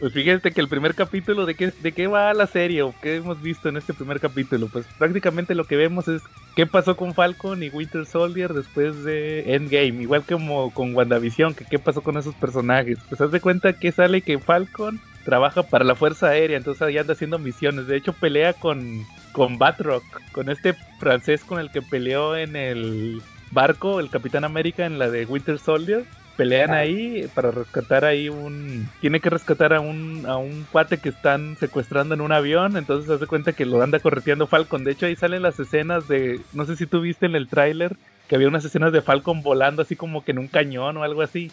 pues 0.00 0.12
fíjate 0.12 0.52
que 0.52 0.60
el 0.60 0.68
primer 0.68 0.94
capítulo, 0.94 1.46
¿de 1.46 1.54
qué, 1.54 1.72
¿de 1.82 1.92
qué 1.92 2.06
va 2.06 2.32
la 2.34 2.46
serie 2.46 2.82
o 2.82 2.94
qué 3.02 3.16
hemos 3.16 3.40
visto 3.42 3.68
en 3.68 3.76
este 3.76 3.94
primer 3.94 4.20
capítulo? 4.20 4.68
Pues 4.68 4.86
prácticamente 4.98 5.54
lo 5.54 5.64
que 5.64 5.76
vemos 5.76 6.08
es 6.08 6.22
qué 6.56 6.66
pasó 6.66 6.96
con 6.96 7.14
Falcon 7.14 7.62
y 7.62 7.68
Winter 7.68 8.06
Soldier 8.06 8.52
después 8.52 9.04
de 9.04 9.54
Endgame, 9.54 10.02
igual 10.02 10.22
como 10.22 10.72
con 10.72 10.94
WandaVision, 10.94 11.54
que 11.54 11.64
qué 11.64 11.78
pasó 11.78 12.02
con 12.02 12.16
esos 12.16 12.34
personajes. 12.34 12.98
Pues 13.08 13.20
haz 13.20 13.30
de 13.30 13.40
cuenta 13.40 13.72
que 13.72 13.92
sale 13.92 14.22
que 14.22 14.38
Falcon 14.38 15.00
trabaja 15.24 15.62
para 15.62 15.84
la 15.84 15.94
Fuerza 15.94 16.28
Aérea, 16.28 16.56
entonces 16.56 16.82
ahí 16.82 16.98
anda 16.98 17.12
haciendo 17.12 17.38
misiones. 17.38 17.86
De 17.86 17.96
hecho, 17.96 18.12
pelea 18.12 18.52
con 18.54 19.04
con 19.32 19.58
Batroc, 19.58 20.02
con 20.32 20.48
este 20.48 20.74
francés 20.98 21.44
con 21.44 21.60
el 21.60 21.70
que 21.70 21.82
peleó 21.82 22.36
en 22.36 22.56
el 22.56 23.22
barco, 23.50 24.00
el 24.00 24.10
Capitán 24.10 24.44
América 24.44 24.86
en 24.86 24.98
la 24.98 25.08
de 25.10 25.26
Winter 25.26 25.58
Soldier. 25.58 26.04
Pelean 26.38 26.70
ah. 26.70 26.78
ahí 26.78 27.28
para 27.34 27.50
rescatar 27.50 28.04
ahí 28.04 28.28
un... 28.28 28.88
Tiene 29.00 29.18
que 29.18 29.28
rescatar 29.28 29.74
a 29.74 29.80
un, 29.80 30.24
a 30.24 30.36
un 30.36 30.64
cuate 30.70 30.98
que 30.98 31.08
están 31.08 31.56
secuestrando 31.56 32.14
en 32.14 32.20
un 32.20 32.30
avión, 32.30 32.76
entonces 32.76 33.08
se 33.08 33.14
hace 33.14 33.26
cuenta 33.26 33.52
que 33.52 33.66
lo 33.66 33.82
anda 33.82 33.98
correteando 33.98 34.46
Falcon. 34.46 34.84
De 34.84 34.92
hecho 34.92 35.06
ahí 35.06 35.16
salen 35.16 35.42
las 35.42 35.58
escenas 35.58 36.06
de... 36.06 36.40
No 36.52 36.64
sé 36.64 36.76
si 36.76 36.86
tú 36.86 37.00
viste 37.00 37.26
en 37.26 37.34
el 37.34 37.48
tráiler 37.48 37.96
que 38.28 38.36
había 38.36 38.46
unas 38.46 38.64
escenas 38.64 38.92
de 38.92 39.02
Falcon 39.02 39.42
volando 39.42 39.82
así 39.82 39.96
como 39.96 40.22
que 40.22 40.30
en 40.30 40.38
un 40.38 40.46
cañón 40.46 40.96
o 40.98 41.02
algo 41.02 41.22
así, 41.22 41.50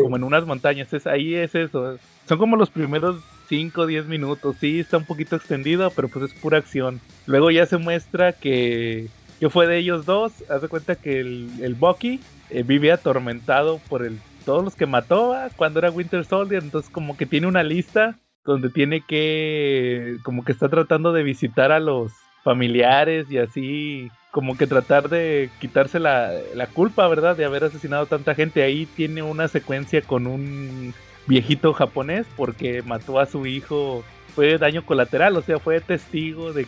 como 0.00 0.16
en 0.16 0.22
unas 0.22 0.46
montañas. 0.46 0.92
Es, 0.92 1.08
ahí 1.08 1.34
es 1.34 1.56
eso. 1.56 1.98
Son 2.28 2.38
como 2.38 2.56
los 2.56 2.70
primeros 2.70 3.16
5 3.48 3.80
o 3.80 3.86
10 3.86 4.06
minutos. 4.06 4.54
Sí, 4.60 4.78
está 4.78 4.98
un 4.98 5.06
poquito 5.06 5.34
extendido, 5.34 5.90
pero 5.90 6.08
pues 6.08 6.30
es 6.30 6.38
pura 6.38 6.58
acción. 6.58 7.00
Luego 7.26 7.50
ya 7.50 7.66
se 7.66 7.78
muestra 7.78 8.32
que, 8.32 9.08
que 9.40 9.50
fue 9.50 9.66
de 9.66 9.78
ellos 9.78 10.06
dos. 10.06 10.32
Haz 10.48 10.62
de 10.62 10.68
cuenta 10.68 10.94
que 10.94 11.18
el, 11.18 11.50
el 11.62 11.74
Bucky 11.74 12.20
eh, 12.50 12.62
vive 12.62 12.92
atormentado 12.92 13.80
por 13.88 14.04
el, 14.04 14.18
todos 14.44 14.64
los 14.64 14.74
que 14.74 14.86
mató 14.86 15.34
cuando 15.56 15.78
era 15.78 15.90
Winter 15.90 16.24
Soldier. 16.24 16.62
Entonces 16.62 16.90
como 16.90 17.16
que 17.16 17.26
tiene 17.26 17.46
una 17.46 17.62
lista 17.62 18.18
donde 18.44 18.70
tiene 18.70 19.02
que, 19.06 20.16
como 20.22 20.44
que 20.44 20.52
está 20.52 20.68
tratando 20.68 21.12
de 21.12 21.22
visitar 21.22 21.72
a 21.72 21.80
los 21.80 22.12
familiares 22.42 23.30
y 23.30 23.38
así 23.38 24.10
como 24.30 24.56
que 24.56 24.66
tratar 24.66 25.08
de 25.08 25.50
quitarse 25.60 25.98
la, 25.98 26.32
la, 26.54 26.66
culpa, 26.66 27.06
¿verdad? 27.08 27.36
De 27.36 27.44
haber 27.44 27.64
asesinado 27.64 28.04
a 28.04 28.08
tanta 28.08 28.34
gente. 28.34 28.62
Ahí 28.62 28.86
tiene 28.86 29.22
una 29.22 29.48
secuencia 29.48 30.02
con 30.02 30.26
un 30.26 30.94
viejito 31.26 31.72
japonés 31.72 32.26
porque 32.36 32.82
mató 32.82 33.18
a 33.18 33.26
su 33.26 33.46
hijo, 33.46 34.04
fue 34.34 34.58
daño 34.58 34.84
colateral, 34.84 35.36
o 35.36 35.42
sea, 35.42 35.58
fue 35.58 35.80
testigo 35.80 36.52
de, 36.52 36.66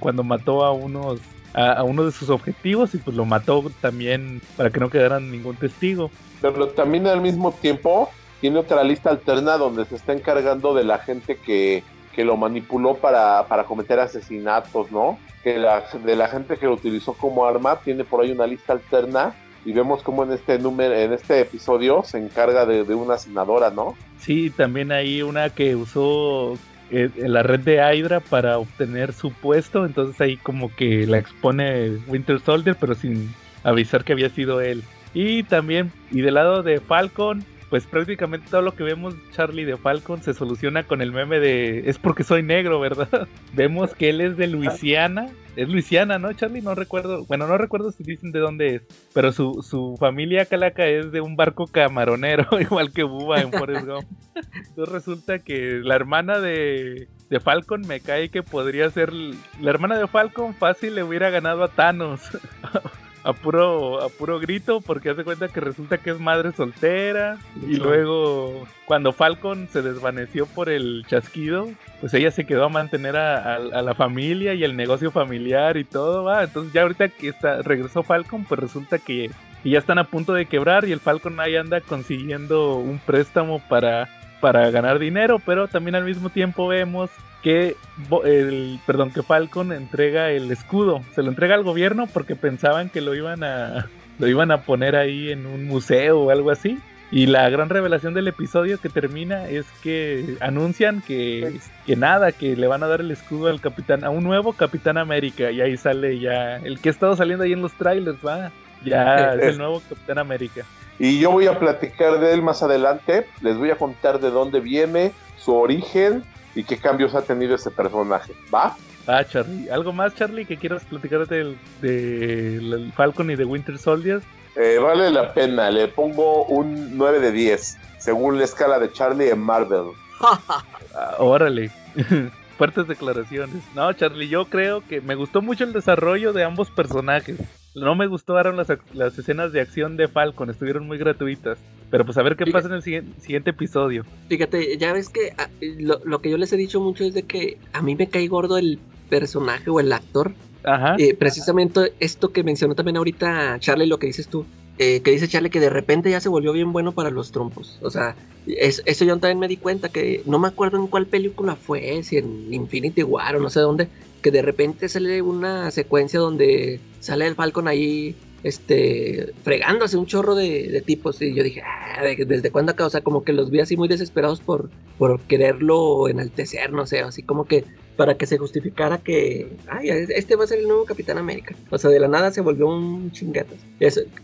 cuando 0.00 0.24
mató 0.24 0.64
a 0.64 0.72
unos 0.72 1.20
a, 1.54 1.82
uno 1.82 2.04
de 2.04 2.12
sus 2.12 2.30
objetivos 2.30 2.94
y 2.94 2.98
pues 2.98 3.16
lo 3.16 3.24
mató 3.24 3.64
también 3.80 4.40
para 4.56 4.70
que 4.70 4.80
no 4.80 4.90
quedaran 4.90 5.30
ningún 5.30 5.56
testigo. 5.56 6.10
Pero 6.40 6.68
también 6.68 7.06
al 7.06 7.20
mismo 7.20 7.52
tiempo 7.52 8.10
tiene 8.40 8.58
otra 8.58 8.84
lista 8.84 9.10
alterna 9.10 9.56
donde 9.56 9.84
se 9.84 9.96
está 9.96 10.12
encargando 10.12 10.74
de 10.74 10.84
la 10.84 10.98
gente 10.98 11.36
que, 11.36 11.82
que 12.14 12.24
lo 12.24 12.36
manipuló 12.36 12.94
para, 12.96 13.46
para 13.48 13.64
cometer 13.64 13.98
asesinatos, 13.98 14.90
¿no? 14.92 15.18
Que 15.42 15.58
la, 15.58 15.84
de 16.04 16.16
la 16.16 16.28
gente 16.28 16.56
que 16.56 16.66
lo 16.66 16.74
utilizó 16.74 17.14
como 17.14 17.46
arma 17.46 17.80
tiene 17.80 18.04
por 18.04 18.22
ahí 18.22 18.30
una 18.30 18.46
lista 18.46 18.72
alterna 18.72 19.34
y 19.64 19.72
vemos 19.72 20.02
como 20.02 20.24
en 20.24 20.32
este 20.32 20.58
número, 20.58 20.94
en 20.94 21.12
este 21.12 21.40
episodio 21.40 22.02
se 22.04 22.18
encarga 22.18 22.64
de, 22.64 22.82
una 22.94 23.18
senadora, 23.18 23.70
¿no? 23.70 23.96
Sí, 24.18 24.50
también 24.50 24.92
hay 24.92 25.22
una 25.22 25.50
que 25.50 25.76
usó 25.76 26.56
en 26.90 27.32
la 27.32 27.42
red 27.42 27.60
de 27.60 27.76
Hydra 27.76 28.20
para 28.20 28.58
obtener 28.58 29.12
su 29.12 29.32
puesto, 29.32 29.84
entonces 29.84 30.20
ahí 30.20 30.36
como 30.36 30.74
que 30.74 31.06
la 31.06 31.18
expone 31.18 31.98
Winter 32.06 32.40
Soldier, 32.40 32.76
pero 32.78 32.94
sin 32.94 33.32
avisar 33.62 34.04
que 34.04 34.12
había 34.12 34.30
sido 34.30 34.60
él. 34.60 34.82
Y 35.14 35.42
también, 35.44 35.92
y 36.10 36.20
del 36.20 36.34
lado 36.34 36.62
de 36.62 36.80
Falcon, 36.80 37.44
pues 37.70 37.86
prácticamente 37.86 38.50
todo 38.50 38.62
lo 38.62 38.74
que 38.74 38.84
vemos 38.84 39.14
Charlie 39.32 39.64
de 39.64 39.76
Falcon 39.76 40.22
se 40.22 40.34
soluciona 40.34 40.84
con 40.84 41.02
el 41.02 41.12
meme 41.12 41.38
de 41.38 41.88
es 41.88 41.98
porque 41.98 42.24
soy 42.24 42.42
negro, 42.42 42.80
¿verdad? 42.80 43.28
vemos 43.54 43.94
que 43.94 44.10
él 44.10 44.20
es 44.20 44.36
de 44.36 44.46
Luisiana, 44.46 45.28
es 45.58 45.68
Luisiana, 45.68 46.20
¿no, 46.20 46.32
Charlie? 46.34 46.62
No 46.62 46.76
recuerdo, 46.76 47.24
bueno, 47.24 47.48
no 47.48 47.58
recuerdo 47.58 47.90
si 47.90 48.04
dicen 48.04 48.30
de 48.30 48.38
dónde 48.38 48.76
es, 48.76 48.82
pero 49.12 49.32
su, 49.32 49.66
su 49.68 49.96
familia 49.98 50.46
calaca 50.46 50.86
es 50.86 51.10
de 51.10 51.20
un 51.20 51.34
barco 51.34 51.66
camaronero, 51.66 52.46
igual 52.60 52.92
que 52.92 53.02
Bubba 53.02 53.40
en 53.40 53.50
Forrest 53.50 53.84
Gump. 53.84 54.06
Entonces 54.36 54.94
resulta 54.94 55.40
que 55.40 55.80
la 55.82 55.96
hermana 55.96 56.38
de, 56.38 57.08
de 57.28 57.40
Falcon 57.40 57.80
me 57.88 57.98
cae 57.98 58.28
que 58.28 58.44
podría 58.44 58.88
ser 58.90 59.12
la 59.12 59.70
hermana 59.70 59.98
de 59.98 60.06
Falcon 60.06 60.54
fácil 60.54 60.94
le 60.94 61.02
hubiera 61.02 61.28
ganado 61.30 61.64
a 61.64 61.68
Thanos. 61.68 62.20
a 63.28 63.34
puro, 63.34 64.02
a 64.02 64.08
puro 64.08 64.40
grito 64.40 64.80
porque 64.80 65.10
hace 65.10 65.22
cuenta 65.22 65.48
que 65.48 65.60
resulta 65.60 65.98
que 65.98 66.08
es 66.08 66.18
madre 66.18 66.50
soltera 66.52 67.36
y 67.66 67.76
luego 67.76 68.66
cuando 68.86 69.12
Falcon 69.12 69.68
se 69.70 69.82
desvaneció 69.82 70.46
por 70.46 70.70
el 70.70 71.04
chasquido, 71.06 71.68
pues 72.00 72.14
ella 72.14 72.30
se 72.30 72.46
quedó 72.46 72.64
a 72.64 72.68
mantener 72.70 73.18
a, 73.18 73.58
la 73.58 73.94
familia 73.94 74.54
y 74.54 74.64
el 74.64 74.76
negocio 74.76 75.10
familiar 75.10 75.76
y 75.76 75.84
todo, 75.84 76.24
va. 76.24 76.42
Entonces 76.42 76.72
ya 76.72 76.82
ahorita 76.82 77.10
que 77.10 77.28
está, 77.28 77.60
regresó 77.60 78.02
Falcon, 78.02 78.46
pues 78.46 78.58
resulta 78.58 78.98
que, 78.98 79.30
que 79.62 79.70
ya 79.70 79.78
están 79.78 79.98
a 79.98 80.04
punto 80.04 80.32
de 80.32 80.46
quebrar 80.46 80.88
y 80.88 80.92
el 80.92 81.00
Falcon 81.00 81.38
ahí 81.38 81.54
anda 81.54 81.82
consiguiendo 81.82 82.76
un 82.76 82.98
préstamo 82.98 83.60
para 83.68 84.08
para 84.40 84.70
ganar 84.70 84.98
dinero, 85.00 85.40
pero 85.44 85.68
también 85.68 85.96
al 85.96 86.04
mismo 86.04 86.30
tiempo 86.30 86.68
vemos 86.68 87.10
que 87.42 87.76
el 88.24 88.80
perdón 88.86 89.10
que 89.10 89.22
Falcon 89.22 89.72
entrega 89.72 90.30
el 90.30 90.50
escudo 90.50 91.02
se 91.14 91.22
lo 91.22 91.28
entrega 91.28 91.54
al 91.54 91.62
gobierno 91.62 92.06
porque 92.06 92.36
pensaban 92.36 92.90
que 92.90 93.00
lo 93.00 93.14
iban 93.14 93.44
a 93.44 93.86
lo 94.18 94.26
iban 94.26 94.50
a 94.50 94.62
poner 94.62 94.96
ahí 94.96 95.30
en 95.30 95.46
un 95.46 95.66
museo 95.66 96.20
o 96.20 96.30
algo 96.30 96.50
así 96.50 96.78
y 97.10 97.26
la 97.26 97.48
gran 97.48 97.70
revelación 97.70 98.12
del 98.12 98.28
episodio 98.28 98.78
que 98.78 98.90
termina 98.90 99.48
es 99.48 99.64
que 99.82 100.36
anuncian 100.40 101.00
que, 101.00 101.58
que 101.86 101.96
nada, 101.96 102.32
que 102.32 102.54
le 102.54 102.66
van 102.66 102.82
a 102.82 102.86
dar 102.86 103.00
el 103.00 103.10
escudo 103.10 103.48
al 103.48 103.62
capitán, 103.62 104.04
a 104.04 104.10
un 104.10 104.24
nuevo 104.24 104.52
Capitán 104.52 104.98
América. 104.98 105.50
Y 105.50 105.62
ahí 105.62 105.78
sale 105.78 106.18
ya, 106.18 106.56
el 106.56 106.78
que 106.80 106.90
ha 106.90 106.92
estado 106.92 107.16
saliendo 107.16 107.44
ahí 107.44 107.52
en 107.54 107.62
los 107.62 107.72
trailers, 107.72 108.18
va. 108.24 108.52
Ya 108.84 109.32
es 109.40 109.42
el 109.42 109.58
nuevo 109.58 109.80
Capitán 109.88 110.18
América. 110.18 110.66
Y 110.98 111.18
yo 111.18 111.30
voy 111.30 111.46
a 111.46 111.58
platicar 111.58 112.20
de 112.20 112.34
él 112.34 112.42
más 112.42 112.62
adelante. 112.62 113.26
Les 113.40 113.56
voy 113.56 113.70
a 113.70 113.76
contar 113.76 114.20
de 114.20 114.30
dónde 114.30 114.60
viene, 114.60 115.12
su 115.38 115.54
origen 115.54 116.24
y 116.54 116.64
qué 116.64 116.78
cambios 116.78 117.14
ha 117.14 117.22
tenido 117.22 117.54
ese 117.54 117.70
personaje. 117.70 118.32
¿Va? 118.52 118.76
Ah, 119.06 119.24
Charlie. 119.24 119.70
¿Algo 119.70 119.92
más, 119.92 120.14
Charlie, 120.14 120.44
que 120.44 120.56
quieras 120.56 120.84
platicar 120.84 121.26
del, 121.26 121.56
de 121.80 122.90
Falcon 122.94 123.30
y 123.30 123.36
de 123.36 123.44
Winter 123.44 123.78
Soldier? 123.78 124.20
Eh, 124.54 124.78
vale 124.78 125.10
la 125.10 125.32
pena. 125.32 125.70
Le 125.70 125.88
pongo 125.88 126.44
un 126.44 126.96
9 126.98 127.20
de 127.20 127.32
10, 127.32 127.78
según 127.98 128.38
la 128.38 128.44
escala 128.44 128.78
de 128.78 128.92
Charlie 128.92 129.30
en 129.30 129.40
Marvel. 129.40 129.92
Ah, 130.20 131.14
órale. 131.18 131.70
Fuertes 132.58 132.88
declaraciones. 132.88 133.62
No, 133.74 133.92
Charlie, 133.92 134.28
yo 134.28 134.46
creo 134.46 134.82
que 134.86 135.00
me 135.00 135.14
gustó 135.14 135.40
mucho 135.42 135.64
el 135.64 135.72
desarrollo 135.72 136.32
de 136.32 136.42
ambos 136.42 136.70
personajes. 136.70 137.38
No 137.80 137.94
me 137.94 138.06
gustaron 138.06 138.56
las, 138.56 138.68
las 138.94 139.18
escenas 139.18 139.52
de 139.52 139.60
acción 139.60 139.96
de 139.96 140.08
Falcon, 140.08 140.50
estuvieron 140.50 140.86
muy 140.86 140.98
gratuitas. 140.98 141.58
Pero 141.90 142.04
pues 142.04 142.18
a 142.18 142.22
ver 142.22 142.36
qué 142.36 142.46
pasa 142.46 142.68
en 142.68 142.74
el 142.74 142.82
siguiente, 142.82 143.50
episodio. 143.50 144.04
Fíjate, 144.28 144.76
ya 144.76 144.92
ves 144.92 145.08
que 145.08 145.32
ah, 145.38 145.48
lo, 145.60 146.20
que 146.20 146.30
yo 146.30 146.36
les 146.36 146.52
he 146.52 146.56
dicho 146.56 146.80
mucho 146.80 147.04
es 147.04 147.14
de 147.14 147.22
que 147.22 147.58
a 147.72 147.80
mí 147.80 147.94
me 147.94 148.08
cae 148.08 148.28
gordo 148.28 148.58
el 148.58 148.78
personaje 149.08 149.70
o 149.70 149.80
el 149.80 149.92
actor. 149.92 150.32
Ajá. 150.64 150.96
Eh, 150.98 151.14
precisamente 151.14 151.94
esto 151.98 152.30
que 152.30 152.42
mencionó 152.42 152.74
también 152.74 152.98
ahorita 152.98 153.58
Charlie, 153.58 153.86
lo 153.86 153.98
que 153.98 154.08
dices 154.08 154.28
tú. 154.28 154.44
Eh, 154.80 155.00
que 155.02 155.10
dice 155.10 155.26
Charlie 155.26 155.50
que 155.50 155.58
de 155.58 155.70
repente 155.70 156.08
ya 156.08 156.20
se 156.20 156.28
volvió 156.28 156.52
bien 156.52 156.72
bueno 156.72 156.92
para 156.92 157.10
los 157.10 157.32
trompos. 157.32 157.78
O 157.82 157.90
sea, 157.90 158.14
eso 158.46 159.04
yo 159.04 159.18
también 159.18 159.38
me 159.38 159.48
di 159.48 159.56
cuenta 159.56 159.88
que 159.88 160.22
no 160.26 160.38
me 160.38 160.46
acuerdo 160.46 160.78
en 160.78 160.86
cuál 160.86 161.06
película 161.06 161.56
fue, 161.56 162.02
si 162.04 162.18
en 162.18 162.52
Infinity 162.52 163.02
War 163.02 163.36
o 163.36 163.40
no 163.40 163.50
sé 163.50 163.60
dónde, 163.60 163.88
que 164.22 164.30
de 164.30 164.42
repente 164.42 164.88
sale 164.88 165.22
una 165.22 165.70
secuencia 165.70 166.20
donde 166.20 166.80
sale 167.00 167.26
el 167.26 167.34
Falcon 167.34 167.68
ahí 167.68 168.16
este, 168.42 169.32
fregándose 169.42 169.96
un 169.96 170.06
chorro 170.06 170.34
de, 170.34 170.82
tipos. 170.86 171.20
Y 171.22 171.34
yo 171.34 171.42
dije, 171.42 171.62
ah, 171.62 172.02
¿desde 172.26 172.50
cuándo 172.50 172.72
acá? 172.72 172.86
O 172.86 172.90
sea, 172.90 173.00
como 173.00 173.24
que 173.24 173.32
los 173.32 173.50
vi 173.50 173.60
así 173.60 173.76
muy 173.76 173.88
desesperados 173.88 174.40
por, 174.40 174.70
por 174.96 175.20
quererlo 175.20 176.08
enaltecer, 176.08 176.72
no 176.72 176.86
sé, 176.86 177.00
así 177.00 177.22
como 177.22 177.44
que 177.44 177.64
para 177.96 178.16
que 178.16 178.26
se 178.26 178.38
justificara 178.38 178.98
que, 178.98 179.56
ay, 179.68 179.88
este 179.88 180.36
va 180.36 180.44
a 180.44 180.46
ser 180.46 180.60
el 180.60 180.68
nuevo 180.68 180.84
Capitán 180.84 181.18
América. 181.18 181.56
O 181.70 181.78
sea, 181.78 181.90
de 181.90 181.98
la 181.98 182.06
nada 182.06 182.30
se 182.30 182.40
volvió 182.40 182.68
un 182.68 183.10
chingato. 183.10 183.56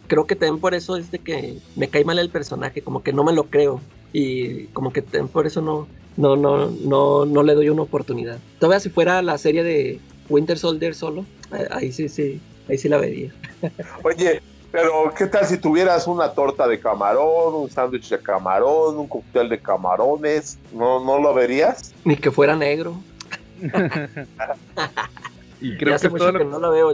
creo 0.06 0.26
que 0.26 0.36
también 0.36 0.60
por 0.60 0.74
eso 0.74 0.96
es 0.96 1.10
de 1.10 1.18
que 1.18 1.58
me 1.74 1.88
cae 1.88 2.04
mal 2.04 2.20
el 2.20 2.30
personaje, 2.30 2.82
como 2.82 3.02
que 3.02 3.12
no 3.12 3.24
me 3.24 3.32
lo 3.32 3.44
creo. 3.44 3.80
Y 4.12 4.66
como 4.66 4.92
que 4.92 5.02
también 5.02 5.26
por 5.26 5.44
eso 5.44 5.60
no, 5.60 5.88
no, 6.16 6.37
no, 6.37 6.71
no, 6.71 7.25
no 7.25 7.42
le 7.42 7.54
doy 7.54 7.68
una 7.68 7.83
oportunidad. 7.83 8.38
Todavía 8.59 8.80
si 8.80 8.90
fuera 8.90 9.23
la 9.23 9.38
serie 9.38 9.62
de 9.62 10.00
Winter 10.28 10.59
Soldier 10.59 10.94
solo, 10.94 11.25
ahí 11.71 11.92
sí, 11.92 12.09
sí, 12.09 12.40
ahí 12.68 12.78
sí 12.78 12.88
la 12.88 12.99
vería. 12.99 13.33
Oye, 14.02 14.40
pero 14.75 15.14
¿qué 15.16 15.26
tal 15.26 15.47
si 15.47 15.59
tuvieras 15.59 16.06
una 16.09 16.33
torta 16.33 16.66
de 16.66 16.80
camarón, 16.80 17.54
un 17.54 17.71
sándwich 17.71 18.09
de 18.09 18.18
camarón, 18.18 18.99
un 18.99 19.06
cóctel 19.06 19.49
de 19.49 19.61
camarones? 19.61 20.59
¿No, 20.73 20.99
¿No 21.04 21.21
lo 21.21 21.33
verías? 21.33 21.94
Ni 22.04 22.16
que 22.16 22.33
fuera 22.33 22.56
negro. 22.56 22.97
y 25.61 25.76
creo 25.78 25.97
que, 25.97 26.09
todo 26.09 26.33
no 26.33 26.59
lo 26.59 26.71
veo, 26.73 26.92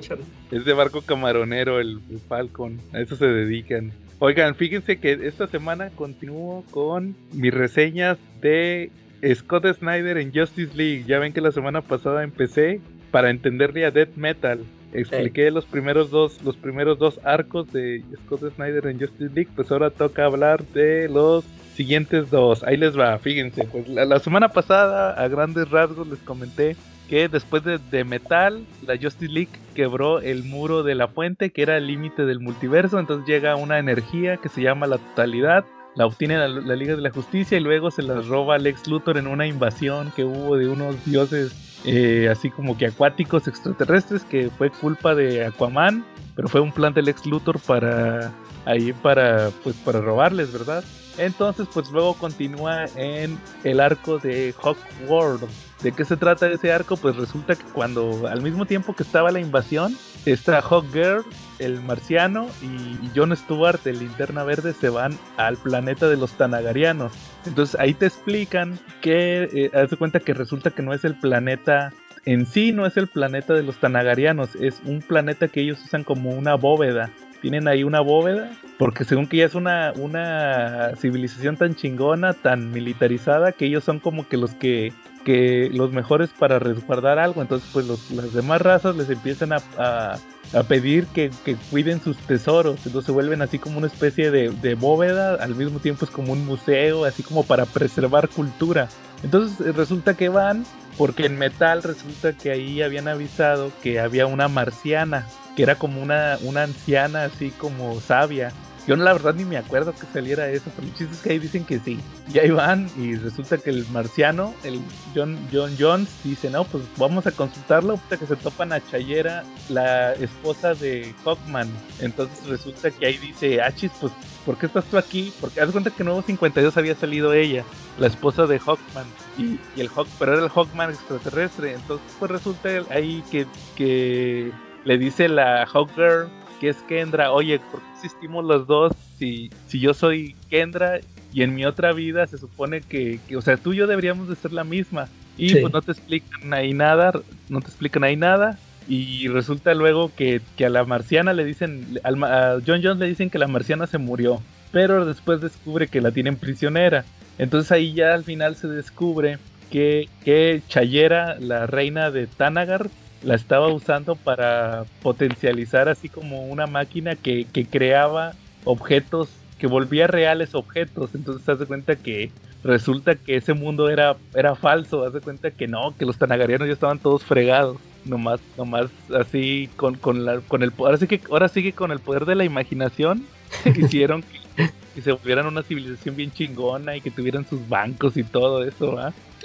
Es 0.50 0.64
de 0.66 0.72
barco 0.74 1.00
camaronero 1.00 1.80
el, 1.80 2.00
Falcon, 2.28 2.78
a 2.92 3.00
eso 3.00 3.16
se 3.16 3.24
dedican. 3.24 3.92
Oigan, 4.18 4.54
fíjense 4.54 5.00
que 5.00 5.12
esta 5.26 5.46
semana 5.46 5.88
continúo 5.88 6.62
con 6.70 7.16
mis 7.32 7.54
reseñas 7.54 8.18
de 8.42 8.90
Scott 9.34 9.66
Snyder 9.78 10.18
en 10.18 10.32
Justice 10.32 10.74
League. 10.74 11.04
Ya 11.06 11.18
ven 11.18 11.32
que 11.32 11.40
la 11.40 11.52
semana 11.52 11.82
pasada 11.82 12.22
empecé 12.22 12.80
para 13.10 13.30
entenderle 13.30 13.84
a 13.84 13.90
Death 13.90 14.16
Metal. 14.16 14.60
Expliqué 14.92 15.50
los 15.52 15.66
primeros 15.66 16.10
dos 16.10 16.42
los 16.42 16.56
primeros 16.56 16.98
dos 16.98 17.20
arcos 17.22 17.72
de 17.72 18.02
Scott 18.24 18.52
Snyder 18.54 18.86
en 18.86 18.98
Justice 18.98 19.32
League. 19.32 19.50
Pues 19.54 19.70
ahora 19.70 19.90
toca 19.90 20.24
hablar 20.24 20.64
de 20.74 21.08
los 21.08 21.44
siguientes 21.74 22.30
dos. 22.30 22.64
Ahí 22.64 22.76
les 22.76 22.98
va 22.98 23.18
fíjense. 23.18 23.64
Pues 23.64 23.88
la, 23.88 24.18
semana 24.18 24.48
pasada 24.48 25.12
a 25.12 25.28
grandes 25.28 25.70
rasgos 25.70 26.08
les 26.08 26.18
comenté 26.18 26.76
que 27.08 27.28
después 27.28 27.62
de, 27.64 28.04
Metal 28.04 28.64
la 28.86 28.96
Justice 28.96 29.32
League 29.32 29.50
quebró 29.74 30.20
el 30.20 30.44
muro 30.44 30.82
de 30.82 30.94
la 30.94 31.08
fuente 31.08 31.50
que 31.50 31.62
era 31.62 31.76
el 31.76 31.86
límite 31.86 32.24
del 32.24 32.40
multiverso. 32.40 32.98
Entonces 32.98 33.26
llega 33.28 33.56
una 33.56 33.78
energía 33.78 34.38
que 34.38 34.48
se 34.48 34.62
llama 34.62 34.86
la 34.86 34.98
totalidad 34.98 35.64
la 35.96 36.06
obtiene 36.06 36.36
la, 36.36 36.76
Liga 36.76 36.96
de 36.96 37.02
la 37.02 37.10
Justicia 37.10 37.58
y 37.58 37.60
luego 37.60 37.90
se 37.90 38.02
la 38.02 38.20
roba 38.20 38.58
Lex 38.58 38.86
Luthor 38.86 39.18
en 39.18 39.26
una 39.26 39.46
invasión 39.46 40.12
que 40.14 40.24
hubo 40.24 40.56
de 40.56 40.68
unos 40.68 41.04
dioses 41.04 41.52
eh, 41.84 42.28
así 42.30 42.50
como 42.50 42.76
que 42.76 42.86
acuáticos 42.86 43.48
extraterrestres, 43.48 44.22
que 44.24 44.50
fue 44.50 44.70
culpa 44.70 45.14
de 45.14 45.46
Aquaman, 45.46 46.04
pero 46.36 46.48
fue 46.48 46.60
un 46.60 46.72
plan 46.72 46.92
del 46.92 47.08
ex 47.08 47.24
Luthor 47.24 47.58
para 47.58 48.32
ahí 48.66 48.92
para 48.92 49.50
pues 49.62 49.76
para 49.76 50.00
robarles, 50.00 50.52
¿verdad? 50.52 50.84
Entonces, 51.16 51.66
pues 51.72 51.90
luego 51.90 52.14
continúa 52.14 52.84
en 52.96 53.38
el 53.64 53.80
arco 53.80 54.18
de 54.18 54.54
Hawkworld. 54.62 55.48
¿De 55.82 55.92
qué 55.92 56.04
se 56.04 56.16
trata 56.16 56.48
ese 56.48 56.72
arco? 56.72 56.96
Pues 56.96 57.16
resulta 57.16 57.56
que 57.56 57.64
cuando 57.64 58.26
al 58.28 58.42
mismo 58.42 58.66
tiempo 58.66 58.94
que 58.94 59.02
estaba 59.02 59.30
la 59.30 59.40
invasión, 59.40 59.96
está 60.26 60.60
Hawkgirl, 60.60 61.24
el 61.58 61.80
marciano, 61.82 62.48
y 62.62 63.10
John 63.14 63.36
Stewart, 63.36 63.80
el 63.86 63.98
linterna 63.98 64.44
verde, 64.44 64.72
se 64.72 64.88
van 64.88 65.16
al 65.36 65.56
planeta 65.56 66.08
de 66.08 66.16
los 66.16 66.32
Tanagarianos. 66.32 67.12
Entonces 67.46 67.78
ahí 67.80 67.94
te 67.94 68.06
explican 68.06 68.78
que, 69.00 69.48
eh, 69.52 69.70
haz 69.74 69.90
de 69.90 69.96
cuenta 69.96 70.20
que 70.20 70.34
resulta 70.34 70.70
que 70.70 70.82
no 70.82 70.92
es 70.92 71.04
el 71.04 71.14
planeta 71.14 71.92
en 72.26 72.44
sí 72.44 72.70
no 72.72 72.84
es 72.84 72.98
el 72.98 73.06
planeta 73.06 73.54
de 73.54 73.62
los 73.62 73.76
Tanagarianos, 73.76 74.54
es 74.56 74.82
un 74.84 75.00
planeta 75.00 75.48
que 75.48 75.62
ellos 75.62 75.80
usan 75.82 76.04
como 76.04 76.30
una 76.30 76.54
bóveda 76.54 77.10
tienen 77.40 77.68
ahí 77.68 77.84
una 77.84 78.00
bóveda, 78.00 78.50
porque 78.78 79.04
según 79.04 79.26
que 79.26 79.38
ya 79.38 79.46
es 79.46 79.54
una, 79.54 79.92
una 79.96 80.94
civilización 80.96 81.56
tan 81.56 81.74
chingona, 81.74 82.34
tan 82.34 82.70
militarizada, 82.70 83.52
que 83.52 83.66
ellos 83.66 83.84
son 83.84 83.98
como 83.98 84.28
que 84.28 84.36
los 84.36 84.54
que, 84.54 84.92
que 85.24 85.70
los 85.72 85.92
mejores 85.92 86.30
para 86.30 86.58
resguardar 86.58 87.18
algo, 87.18 87.42
entonces 87.42 87.68
pues 87.72 87.86
los, 87.86 88.10
las 88.10 88.32
demás 88.32 88.60
razas 88.62 88.96
les 88.96 89.10
empiezan 89.10 89.52
a, 89.52 89.58
a, 89.78 90.62
pedir 90.64 91.06
que, 91.06 91.30
que, 91.44 91.56
cuiden 91.70 92.00
sus 92.00 92.16
tesoros, 92.16 92.78
entonces 92.86 93.06
se 93.06 93.12
vuelven 93.12 93.42
así 93.42 93.58
como 93.58 93.78
una 93.78 93.86
especie 93.86 94.30
de, 94.30 94.50
de 94.50 94.74
bóveda, 94.74 95.34
al 95.34 95.54
mismo 95.54 95.78
tiempo 95.78 96.04
es 96.04 96.10
como 96.10 96.32
un 96.32 96.44
museo, 96.46 97.04
así 97.04 97.22
como 97.22 97.44
para 97.44 97.66
preservar 97.66 98.28
cultura. 98.28 98.88
Entonces 99.22 99.60
eh, 99.66 99.72
resulta 99.72 100.14
que 100.14 100.28
van 100.28 100.64
porque 100.96 101.26
en 101.26 101.38
metal 101.38 101.82
resulta 101.82 102.32
que 102.32 102.50
ahí 102.50 102.82
habían 102.82 103.08
avisado 103.08 103.72
que 103.82 104.00
había 104.00 104.26
una 104.26 104.48
marciana, 104.48 105.26
que 105.56 105.62
era 105.62 105.76
como 105.76 106.02
una, 106.02 106.38
una 106.42 106.64
anciana 106.64 107.24
así 107.24 107.50
como 107.50 108.00
sabia. 108.00 108.52
Yo 108.86 108.96
la 108.96 109.12
verdad 109.12 109.34
ni 109.34 109.44
me 109.44 109.56
acuerdo 109.56 109.92
que 109.92 110.06
saliera 110.12 110.48
eso, 110.48 110.70
pero 110.74 110.88
el 110.88 110.94
chiste 110.94 111.14
es 111.14 111.20
que 111.20 111.30
ahí 111.30 111.38
dicen 111.38 111.64
que 111.64 111.78
sí. 111.78 112.00
Y 112.32 112.38
ahí 112.38 112.50
van 112.50 112.88
y 112.96 113.14
resulta 113.14 113.58
que 113.58 113.70
el 113.70 113.86
marciano, 113.92 114.54
el 114.64 114.80
John, 115.14 115.38
John 115.52 115.76
Jones, 115.78 116.08
dice, 116.24 116.50
no, 116.50 116.64
pues 116.64 116.84
vamos 116.96 117.26
a 117.26 117.32
consultarlo, 117.32 117.94
hasta 117.94 118.16
que 118.16 118.26
se 118.26 118.36
topan 118.36 118.72
a 118.72 118.80
Chayera, 118.80 119.44
la 119.68 120.14
esposa 120.14 120.74
de 120.74 121.14
Hawkman. 121.24 121.68
Entonces 122.00 122.46
resulta 122.46 122.90
que 122.90 123.06
ahí 123.06 123.18
dice, 123.18 123.60
Achis, 123.60 123.92
pues, 124.00 124.12
¿por 124.46 124.56
qué 124.56 124.66
estás 124.66 124.84
tú 124.86 124.98
aquí? 124.98 125.32
Porque 125.40 125.60
haz 125.60 125.70
cuenta 125.70 125.90
que 125.90 126.02
en 126.02 126.06
Nuevo 126.06 126.22
52 126.22 126.76
había 126.76 126.94
salido 126.94 127.32
ella, 127.32 127.64
la 127.98 128.06
esposa 128.06 128.46
de 128.46 128.58
Hawkman. 128.58 129.06
Y, 129.38 129.58
y 129.76 129.80
el 129.80 129.88
Hawk, 129.88 130.08
pero 130.18 130.34
era 130.34 130.42
el 130.42 130.50
Hawkman 130.50 130.90
extraterrestre. 130.90 131.74
Entonces 131.74 132.06
pues 132.18 132.30
resulta 132.30 132.68
ahí 132.90 133.22
que, 133.30 133.46
que 133.76 134.52
le 134.84 134.98
dice 134.98 135.28
la 135.28 135.66
Hawkgirl 135.66 136.30
que 136.60 136.68
es 136.68 136.76
Kendra, 136.82 137.32
oye, 137.32 137.58
¿por 137.58 137.80
qué 137.80 137.89
existimos 138.00 138.44
los 138.44 138.66
dos 138.66 138.92
si, 139.18 139.50
si 139.68 139.78
yo 139.80 139.92
soy 139.92 140.34
Kendra 140.48 141.00
y 141.32 141.42
en 141.42 141.54
mi 141.54 141.64
otra 141.64 141.92
vida 141.92 142.26
se 142.26 142.38
supone 142.38 142.80
que, 142.80 143.20
o 143.36 143.42
sea, 143.42 143.56
tú 143.56 143.72
y 143.72 143.76
yo 143.76 143.86
deberíamos 143.86 144.28
de 144.28 144.36
ser 144.36 144.52
la 144.52 144.64
misma? 144.64 145.08
Y 145.36 145.54
pues 145.54 145.72
no 145.72 145.80
te 145.80 145.92
explican 145.92 146.52
ahí 146.52 146.72
nada, 146.72 147.12
no 147.48 147.60
te 147.60 147.68
explican 147.68 148.04
ahí 148.04 148.16
nada. 148.16 148.58
Y 148.88 149.28
resulta 149.28 149.74
luego 149.74 150.10
que, 150.16 150.40
que 150.56 150.66
a 150.66 150.70
la 150.70 150.84
marciana 150.84 151.32
le 151.32 151.44
dicen, 151.44 152.00
a 152.02 152.58
John 152.66 152.80
Jones 152.82 152.98
le 152.98 153.06
dicen 153.06 153.30
que 153.30 153.38
la 153.38 153.46
marciana 153.46 153.86
se 153.86 153.98
murió, 153.98 154.42
pero 154.72 155.06
después 155.06 155.40
descubre 155.40 155.86
que 155.86 156.00
la 156.00 156.10
tienen 156.10 156.36
prisionera. 156.36 157.04
Entonces 157.38 157.70
ahí 157.70 157.92
ya 157.92 158.14
al 158.14 158.24
final 158.24 158.56
se 158.56 158.66
descubre 158.68 159.38
que, 159.70 160.08
que 160.24 160.62
Chayera, 160.68 161.38
la 161.38 161.66
reina 161.66 162.10
de 162.10 162.26
Tanagar, 162.26 162.90
la 163.22 163.34
estaba 163.34 163.68
usando 163.68 164.16
para 164.16 164.84
potencializar 165.02 165.88
así 165.88 166.08
como 166.08 166.46
una 166.46 166.66
máquina 166.66 167.16
que, 167.16 167.46
que 167.52 167.66
creaba 167.66 168.32
objetos, 168.64 169.28
que 169.58 169.66
volvía 169.66 170.06
reales 170.06 170.54
objetos. 170.54 171.10
Entonces 171.14 171.48
hace 171.48 171.66
cuenta 171.66 171.96
que 171.96 172.30
resulta 172.64 173.14
que 173.14 173.36
ese 173.36 173.54
mundo 173.54 173.88
era, 173.90 174.16
era 174.34 174.54
falso. 174.54 175.04
Haz 175.04 175.12
de 175.12 175.20
cuenta 175.20 175.50
que 175.50 175.68
no, 175.68 175.94
que 175.96 176.06
los 176.06 176.18
tanagarianos 176.18 176.66
ya 176.66 176.74
estaban 176.74 176.98
todos 176.98 177.22
fregados. 177.24 177.76
Nomás, 178.04 178.40
nomás 178.56 178.90
así 179.14 179.68
con, 179.76 179.96
con, 179.96 180.24
la, 180.24 180.40
con 180.40 180.62
el 180.62 180.72
ahora 180.78 180.96
sí 180.96 181.06
que 181.06 181.20
ahora 181.30 181.48
sigue 181.48 181.74
con 181.74 181.92
el 181.92 182.00
poder 182.00 182.24
de 182.24 182.34
la 182.34 182.44
imaginación. 182.44 183.26
hicieron 183.76 184.22
que, 184.22 184.70
que, 184.94 185.02
se 185.02 185.12
volvieran 185.12 185.46
una 185.46 185.62
civilización 185.62 186.16
bien 186.16 186.32
chingona 186.32 186.96
y 186.96 187.00
que 187.00 187.10
tuvieran 187.10 187.44
sus 187.44 187.68
bancos 187.68 188.16
y 188.16 188.22
todo 188.22 188.64
eso. 188.64 188.96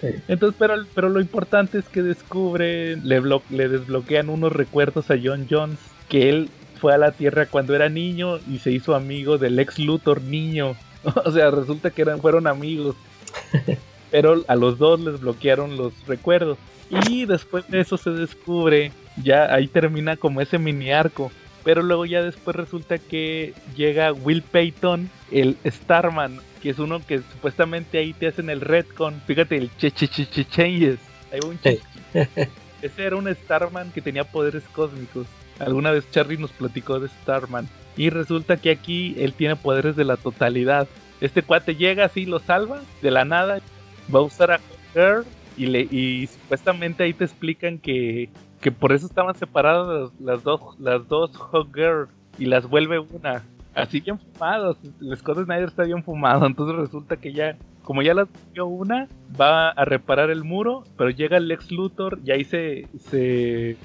Entonces, 0.01 0.55
pero, 0.59 0.75
pero 0.93 1.09
lo 1.09 1.21
importante 1.21 1.77
es 1.77 1.85
que 1.85 2.01
descubre, 2.01 2.97
le, 2.97 3.21
le 3.49 3.69
desbloquean 3.69 4.29
unos 4.29 4.51
recuerdos 4.51 5.09
a 5.09 5.15
John 5.21 5.47
Jones, 5.49 5.79
que 6.09 6.29
él 6.29 6.49
fue 6.79 6.93
a 6.93 6.97
la 6.97 7.11
Tierra 7.11 7.45
cuando 7.45 7.75
era 7.75 7.89
niño 7.89 8.39
y 8.49 8.59
se 8.59 8.71
hizo 8.71 8.95
amigo 8.95 9.37
del 9.37 9.57
ex 9.59 9.79
Luthor 9.79 10.21
niño. 10.21 10.75
o 11.25 11.31
sea, 11.31 11.51
resulta 11.51 11.89
que 11.91 12.01
eran, 12.01 12.21
fueron 12.21 12.47
amigos. 12.47 12.95
pero 14.11 14.43
a 14.47 14.55
los 14.55 14.77
dos 14.77 14.99
les 14.99 15.19
bloquearon 15.19 15.77
los 15.77 15.93
recuerdos. 16.07 16.57
Y 16.89 17.25
después 17.25 17.67
de 17.67 17.81
eso 17.81 17.97
se 17.97 18.11
descubre, 18.11 18.91
ya 19.21 19.53
ahí 19.53 19.67
termina 19.67 20.15
como 20.17 20.41
ese 20.41 20.57
mini 20.57 20.91
arco. 20.91 21.31
Pero 21.63 21.81
luego 21.81 22.05
ya 22.05 22.21
después 22.21 22.55
resulta 22.55 22.99
que 22.99 23.53
llega 23.75 24.13
Will 24.13 24.43
Payton, 24.43 25.09
el 25.31 25.57
Starman, 25.65 26.39
que 26.65 26.71
es 26.71 26.79
uno 26.79 26.99
que 27.05 27.19
supuestamente 27.19 27.99
ahí 27.99 28.11
te 28.13 28.25
hacen 28.25 28.49
el 28.49 28.59
retcon. 28.59 29.21
Fíjate, 29.27 29.55
el 29.55 29.69
che 29.77 29.91
che 29.91 30.07
che 30.07 30.27
che 30.27 30.45
changes. 30.45 30.97
Hay 31.31 31.39
un 31.47 31.59
Ese 32.81 33.03
era 33.03 33.15
un 33.17 33.31
Starman 33.31 33.91
que 33.91 34.01
tenía 34.01 34.23
poderes 34.23 34.63
cósmicos. 34.73 35.27
Alguna 35.59 35.91
vez 35.91 36.09
Charlie 36.09 36.39
nos 36.39 36.49
platicó 36.49 36.99
de 36.99 37.07
Starman. 37.07 37.69
Y 37.95 38.09
resulta 38.09 38.57
que 38.57 38.71
aquí 38.71 39.13
él 39.19 39.33
tiene 39.33 39.55
poderes 39.55 39.95
de 39.95 40.05
la 40.05 40.17
totalidad. 40.17 40.87
Este 41.21 41.43
cuate 41.43 41.75
llega 41.75 42.05
así, 42.05 42.25
lo 42.25 42.39
salva 42.39 42.81
de 43.03 43.11
la 43.11 43.25
nada. 43.25 43.59
Va 44.13 44.21
a 44.21 44.23
usar 44.23 44.49
a 44.49 44.59
Girl 44.95 45.23
y, 45.57 45.67
le, 45.67 45.81
y 45.81 46.25
supuestamente 46.25 47.03
ahí 47.03 47.13
te 47.13 47.25
explican 47.25 47.77
que, 47.77 48.31
que 48.59 48.71
por 48.71 48.91
eso 48.91 49.05
estaban 49.05 49.35
separadas 49.35 50.09
las, 50.19 50.41
dos 50.41 50.79
las 50.79 51.07
dos 51.07 51.37
Hot 51.37 51.71
Girl 51.75 52.07
y 52.39 52.45
las 52.47 52.67
vuelve 52.67 52.97
una 52.97 53.43
así 53.75 53.99
bien 53.99 54.17
fumados. 54.17 54.77
El 55.01 55.15
Scott 55.17 55.43
Snyder 55.43 55.67
está 55.67 55.83
bien 55.83 56.03
fumado, 56.03 56.45
entonces 56.45 56.75
resulta 56.75 57.17
que 57.17 57.33
ya, 57.33 57.57
como 57.83 58.01
ya 58.01 58.13
la 58.13 58.27
dio 58.53 58.65
una, 58.65 59.07
va 59.39 59.69
a 59.69 59.85
reparar 59.85 60.29
el 60.29 60.43
muro, 60.43 60.83
pero 60.97 61.09
llega 61.09 61.37
el 61.37 61.47
Lex 61.47 61.71
Luthor 61.71 62.19
y 62.25 62.31
ahí 62.31 62.43
se, 62.43 62.87
se 63.09 63.77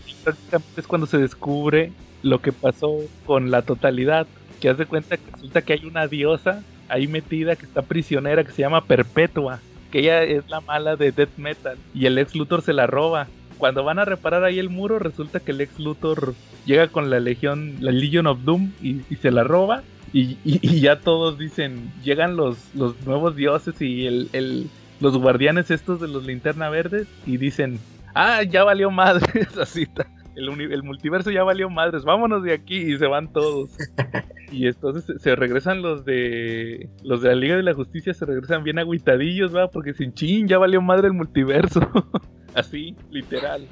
es 0.77 0.87
cuando 0.87 1.07
se 1.07 1.19
descubre 1.19 1.93
lo 2.23 2.41
que 2.41 2.53
pasó 2.53 2.97
con 3.27 3.51
la 3.51 3.63
totalidad, 3.63 4.27
que 4.61 4.69
hace 4.69 4.87
cuenta 4.87 5.17
que 5.17 5.31
resulta 5.33 5.63
que 5.63 5.73
hay 5.73 5.85
una 5.85 6.07
diosa 6.07 6.63
ahí 6.89 7.07
metida 7.07 7.57
que 7.57 7.67
está 7.67 7.83
prisionera 7.83 8.45
que 8.45 8.53
se 8.53 8.63
llama 8.63 8.85
Perpetua, 8.85 9.61
que 9.91 10.01
ella 10.01 10.23
es 10.23 10.49
la 10.49 10.61
mala 10.61 10.97
de 10.97 11.13
Death 11.13 11.37
Metal 11.37 11.79
y 11.95 12.07
el 12.07 12.15
Lex 12.15 12.35
Luthor 12.35 12.63
se 12.63 12.73
la 12.73 12.87
roba 12.87 13.27
cuando 13.61 13.85
van 13.85 14.01
a 14.01 14.05
reparar 14.05 14.43
ahí 14.43 14.59
el 14.59 14.71
muro, 14.71 14.99
resulta 14.99 15.39
que 15.39 15.53
el 15.53 15.61
ex 15.61 15.79
Luthor 15.79 16.35
llega 16.65 16.89
con 16.89 17.11
la 17.11 17.21
legión, 17.21 17.77
la 17.79 17.93
Legion 17.93 18.27
of 18.27 18.41
Doom 18.43 18.73
y, 18.83 19.03
se 19.17 19.31
la 19.31 19.45
roba. 19.45 19.83
Y, 20.13 20.81
ya 20.81 20.99
todos 20.99 21.39
dicen, 21.39 21.93
llegan 22.03 22.37
los, 22.37 22.75
los 22.75 23.01
nuevos 23.07 23.37
dioses 23.37 23.81
y 23.81 24.07
el, 24.07 24.69
los 24.99 25.17
guardianes 25.17 25.71
estos 25.71 26.01
de 26.01 26.09
los 26.09 26.27
linterna 26.27 26.69
verdes 26.71 27.07
y 27.27 27.37
dicen, 27.37 27.79
ah, 28.15 28.43
ya 28.43 28.65
valió 28.65 28.91
madre 28.91 29.27
esa 29.35 29.65
cita. 29.67 30.09
El, 30.35 30.49
el, 30.73 30.83
multiverso 30.83 31.31
ya 31.31 31.45
valió 31.45 31.69
madres, 31.69 32.05
vámonos 32.05 32.43
de 32.43 32.55
aquí 32.55 32.77
y 32.77 32.97
se 32.97 33.07
van 33.07 33.33
todos. 33.33 33.71
y 34.51 34.67
entonces 34.67 35.21
se, 35.21 35.37
regresan 35.37 35.83
los 35.83 36.05
de 36.05 36.89
los 37.05 37.21
de 37.21 37.29
la 37.29 37.35
Liga 37.35 37.57
de 37.57 37.63
la 37.63 37.75
Justicia, 37.75 38.15
se 38.15 38.25
regresan 38.25 38.65
bien 38.65 38.79
agüitadillos, 38.79 39.55
va, 39.55 39.69
porque 39.69 39.93
sin 39.93 40.15
chin, 40.15 40.49
ya 40.49 40.59
valió 40.59 40.81
madre 40.81 41.09
el 41.09 41.13
multiverso. 41.13 41.81
Así, 42.55 42.95
literal. 43.11 43.67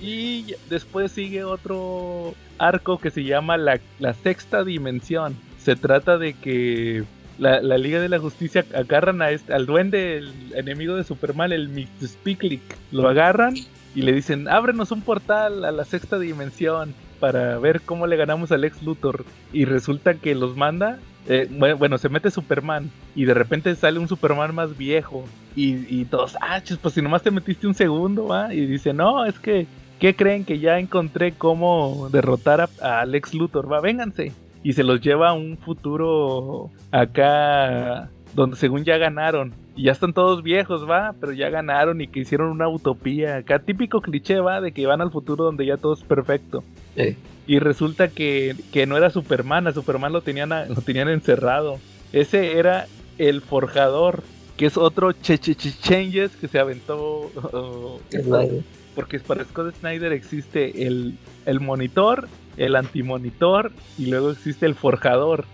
y 0.00 0.54
después 0.68 1.12
sigue 1.12 1.44
otro 1.44 2.34
arco 2.58 2.98
que 2.98 3.10
se 3.10 3.24
llama 3.24 3.56
la, 3.56 3.80
sexta 4.22 4.64
dimensión. 4.64 5.36
Se 5.58 5.76
trata 5.76 6.18
de 6.18 6.34
que 6.34 7.04
la, 7.38 7.60
Liga 7.60 8.00
de 8.00 8.08
la 8.08 8.18
Justicia 8.18 8.64
agarran 8.74 9.22
a 9.22 9.30
este, 9.30 9.52
al 9.52 9.66
duende, 9.66 10.18
el 10.18 10.32
enemigo 10.54 10.96
de 10.96 11.04
Superman, 11.04 11.52
el. 11.52 11.88
Speaklick. 12.02 12.62
Lo 12.92 13.08
agarran 13.08 13.54
y 13.94 14.02
le 14.02 14.12
dicen, 14.12 14.48
ábrenos 14.48 14.92
un 14.92 15.02
portal 15.02 15.64
a 15.64 15.72
la 15.72 15.84
sexta 15.84 16.18
dimensión 16.18 16.94
para 17.20 17.58
ver 17.58 17.80
cómo 17.80 18.06
le 18.06 18.16
ganamos 18.16 18.52
al 18.52 18.64
ex 18.64 18.82
Luthor. 18.82 19.24
Y 19.52 19.64
resulta 19.64 20.14
que 20.14 20.34
los 20.34 20.56
manda 20.56 20.98
eh, 21.28 21.48
bueno, 21.78 21.98
se 21.98 22.08
mete 22.08 22.30
Superman 22.30 22.90
y 23.14 23.24
de 23.24 23.34
repente 23.34 23.74
sale 23.74 23.98
un 23.98 24.08
Superman 24.08 24.54
más 24.54 24.76
viejo 24.76 25.24
y, 25.56 26.04
todos, 26.04 26.36
ah, 26.40 26.60
pues 26.82 26.94
si 26.94 27.00
nomás 27.00 27.22
te 27.22 27.30
metiste 27.30 27.66
un 27.66 27.74
segundo, 27.74 28.26
¿va? 28.26 28.52
Y 28.52 28.66
dice, 28.66 28.92
no, 28.92 29.24
es 29.24 29.38
que, 29.38 29.66
¿qué 29.98 30.14
creen 30.14 30.44
que 30.44 30.58
ya 30.58 30.78
encontré 30.78 31.32
cómo 31.32 32.08
derrotar 32.12 32.68
a, 32.80 33.00
Alex 33.00 33.32
Luthor? 33.32 33.72
Va, 33.72 33.80
vénganse. 33.80 34.32
Y 34.62 34.74
se 34.74 34.84
los 34.84 35.00
lleva 35.00 35.30
a 35.30 35.32
un 35.32 35.56
futuro 35.56 36.70
acá 36.90 38.10
donde 38.34 38.56
según 38.56 38.84
ya 38.84 38.98
ganaron. 38.98 39.54
Y 39.74 39.84
ya 39.84 39.92
están 39.92 40.12
todos 40.12 40.42
viejos, 40.42 40.88
va, 40.88 41.14
pero 41.18 41.32
ya 41.32 41.48
ganaron 41.48 42.00
y 42.02 42.08
que 42.08 42.20
hicieron 42.20 42.50
una 42.50 42.68
utopía. 42.68 43.36
Acá 43.36 43.58
típico 43.58 44.02
cliché, 44.02 44.40
va, 44.40 44.60
de 44.60 44.72
que 44.72 44.86
van 44.86 45.00
al 45.00 45.10
futuro 45.10 45.44
donde 45.44 45.64
ya 45.64 45.78
todo 45.78 45.94
es 45.94 46.02
perfecto. 46.02 46.64
Y 47.46 47.58
resulta 47.58 48.08
que, 48.08 48.56
que, 48.72 48.86
no 48.86 48.96
era 48.96 49.10
Superman, 49.10 49.66
a 49.66 49.72
Superman 49.72 50.12
lo 50.12 50.22
tenían, 50.22 50.50
lo 50.50 50.80
tenían 50.82 51.08
encerrado. 51.08 51.78
Ese 52.12 52.58
era 52.58 52.86
el 53.18 53.40
forjador, 53.40 54.22
que 54.56 54.66
es 54.66 54.76
otro 54.76 55.12
che, 55.12 55.38
che, 55.38 55.54
changes 55.54 56.36
que 56.36 56.48
se 56.48 56.58
aventó. 56.58 57.30
porque 58.94 59.20
para 59.20 59.44
Scott 59.44 59.74
Snyder 59.76 60.12
existe 60.12 60.86
el, 60.86 61.18
el 61.44 61.60
monitor, 61.60 62.28
el 62.56 62.74
antimonitor 62.76 63.70
y 63.98 64.06
luego 64.06 64.30
existe 64.30 64.66
el 64.66 64.74
forjador. 64.74 65.44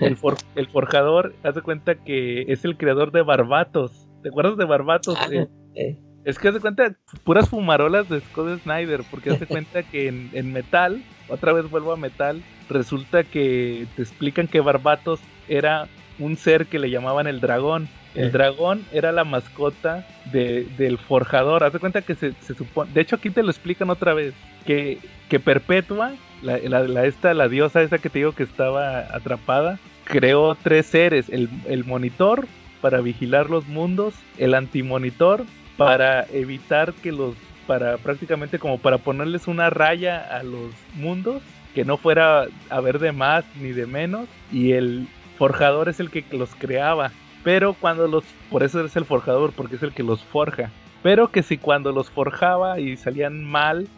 El, 0.00 0.16
el 0.56 0.66
forjador, 0.66 1.34
haz 1.42 1.54
de 1.54 1.62
cuenta 1.62 1.94
que 1.94 2.42
es 2.52 2.64
el 2.64 2.76
creador 2.76 3.12
de 3.12 3.22
Barbatos. 3.22 4.08
¿Te 4.22 4.28
acuerdas 4.28 4.58
de 4.58 4.64
Barbatos? 4.64 5.16
Ah, 5.18 5.28
eh, 5.74 5.96
es 6.24 6.38
que 6.38 6.48
haz 6.48 6.54
de 6.54 6.60
cuenta 6.60 6.96
puras 7.24 7.48
fumarolas 7.48 8.08
de 8.08 8.20
Scott 8.20 8.60
Snyder, 8.62 9.02
porque 9.10 9.30
haz 9.30 9.40
de 9.40 9.46
cuenta 9.46 9.82
que 9.82 10.08
en, 10.08 10.30
en, 10.32 10.52
Metal, 10.52 11.02
otra 11.30 11.52
vez 11.52 11.70
vuelvo 11.70 11.92
a 11.92 11.96
Metal, 11.96 12.42
resulta 12.68 13.24
que 13.24 13.86
te 13.96 14.02
explican 14.02 14.46
que 14.46 14.60
Barbatos 14.60 15.20
era 15.48 15.88
un 16.18 16.36
ser 16.36 16.66
que 16.66 16.78
le 16.78 16.90
llamaban 16.90 17.26
el 17.26 17.40
dragón. 17.40 17.88
El 18.14 18.32
dragón 18.32 18.84
era 18.92 19.12
la 19.12 19.24
mascota 19.24 20.06
de, 20.32 20.64
del 20.76 20.98
forjador. 20.98 21.62
Haz 21.62 21.72
de 21.72 21.78
cuenta 21.78 22.02
que 22.02 22.14
se, 22.14 22.32
se, 22.40 22.54
supone. 22.54 22.92
De 22.92 23.00
hecho, 23.00 23.16
aquí 23.16 23.30
te 23.30 23.42
lo 23.42 23.50
explican 23.50 23.88
otra 23.88 24.14
vez. 24.14 24.34
Que, 24.66 24.98
que 25.28 25.40
Perpetua, 25.40 26.12
la, 26.42 26.58
la, 26.58 27.04
esta, 27.06 27.32
la 27.34 27.48
diosa 27.48 27.82
esa 27.82 27.98
que 27.98 28.10
te 28.10 28.18
digo 28.18 28.32
que 28.32 28.42
estaba 28.42 28.98
atrapada, 29.14 29.78
creó 30.04 30.56
tres 30.56 30.86
seres: 30.86 31.28
el, 31.30 31.48
el 31.66 31.84
monitor 31.84 32.46
para 32.80 33.00
vigilar 33.00 33.48
los 33.48 33.66
mundos, 33.68 34.14
el 34.38 34.54
antimonitor 34.54 35.44
para 35.76 36.24
evitar 36.32 36.92
que 36.92 37.12
los 37.12 37.34
para 37.66 37.98
prácticamente 37.98 38.58
como 38.58 38.78
para 38.78 38.98
ponerles 38.98 39.48
una 39.48 39.70
raya 39.70 40.18
a 40.18 40.42
los 40.42 40.72
mundos 40.94 41.42
que 41.74 41.84
no 41.84 41.96
fuera 41.96 42.46
a 42.68 42.80
ver 42.80 42.98
de 42.98 43.12
más 43.12 43.44
ni 43.60 43.70
de 43.70 43.86
menos 43.86 44.28
y 44.52 44.72
el 44.72 45.08
forjador 45.38 45.88
es 45.88 46.00
el 46.00 46.10
que 46.10 46.24
los 46.32 46.54
creaba. 46.54 47.12
Pero 47.42 47.74
cuando 47.74 48.06
los, 48.06 48.24
por 48.50 48.62
eso 48.62 48.84
es 48.84 48.96
el 48.96 49.06
forjador, 49.06 49.52
porque 49.52 49.76
es 49.76 49.82
el 49.82 49.92
que 49.92 50.02
los 50.02 50.22
forja. 50.22 50.70
Pero 51.02 51.28
que 51.28 51.42
si 51.42 51.56
cuando 51.56 51.92
los 51.92 52.10
forjaba 52.10 52.78
y 52.78 52.96
salían 52.96 53.44
mal, 53.44 53.88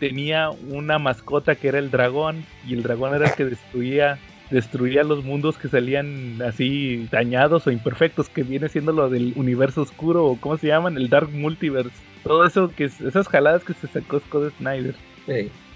tenía 0.00 0.48
una 0.70 0.98
mascota 0.98 1.54
que 1.54 1.68
era 1.68 1.78
el 1.78 1.90
dragón 1.90 2.44
y 2.66 2.72
el 2.74 2.82
dragón 2.82 3.14
era 3.14 3.26
el 3.26 3.34
que 3.34 3.44
destruía 3.44 4.18
destruía 4.50 5.02
los 5.02 5.24
mundos 5.24 5.58
que 5.58 5.68
salían 5.68 6.40
así 6.40 7.08
dañados 7.10 7.66
o 7.66 7.70
imperfectos, 7.70 8.28
que 8.28 8.42
viene 8.42 8.68
siendo 8.68 8.92
lo 8.92 9.10
del 9.10 9.32
universo 9.36 9.82
oscuro 9.82 10.24
o 10.24 10.40
cómo 10.40 10.56
se 10.56 10.68
llaman, 10.68 10.96
el 10.96 11.08
Dark 11.08 11.30
Multiverse. 11.30 11.90
Todo 12.26 12.44
eso 12.44 12.70
que 12.74 12.84
esas 12.84 13.28
jaladas 13.28 13.62
que 13.62 13.74
se 13.74 13.86
sacó 13.86 14.18
Scott 14.20 14.52
Snyder. 14.58 14.94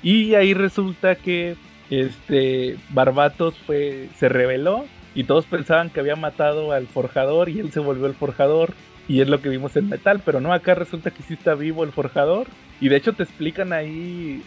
Y 0.03 0.35
ahí 0.35 0.55
resulta 0.55 1.15
que 1.15 1.57
este 1.91 2.77
Barbatos 2.91 3.57
fue 3.59 4.09
se 4.17 4.29
reveló 4.29 4.85
y 5.15 5.25
todos 5.25 5.45
pensaban 5.47 5.91
que 5.91 6.01
había 6.01 6.17
matado 6.17 6.73
al 6.73 6.87
forjador 6.87 7.49
y 7.49 7.61
él 7.61 7.73
se 7.73 7.81
volvió 7.81 8.07
el 8.07 8.15
forjador 8.15 8.75
y 9.09 9.21
es 9.21 9.29
lo 9.29 9.41
que 9.41 9.49
vimos 9.49 9.77
en 9.77 9.89
Metal, 9.89 10.23
pero 10.25 10.41
no, 10.41 10.53
acá 10.53 10.75
resulta 10.75 11.11
que 11.11 11.25
sí 11.25 11.35
está 11.35 11.55
vivo 11.55 11.83
el 11.83 11.91
forjador. 11.91 12.47
Y 12.81 12.89
de 12.89 12.97
hecho 12.97 13.13
te 13.13 13.25
explican 13.25 13.75
ahí, 13.75 14.43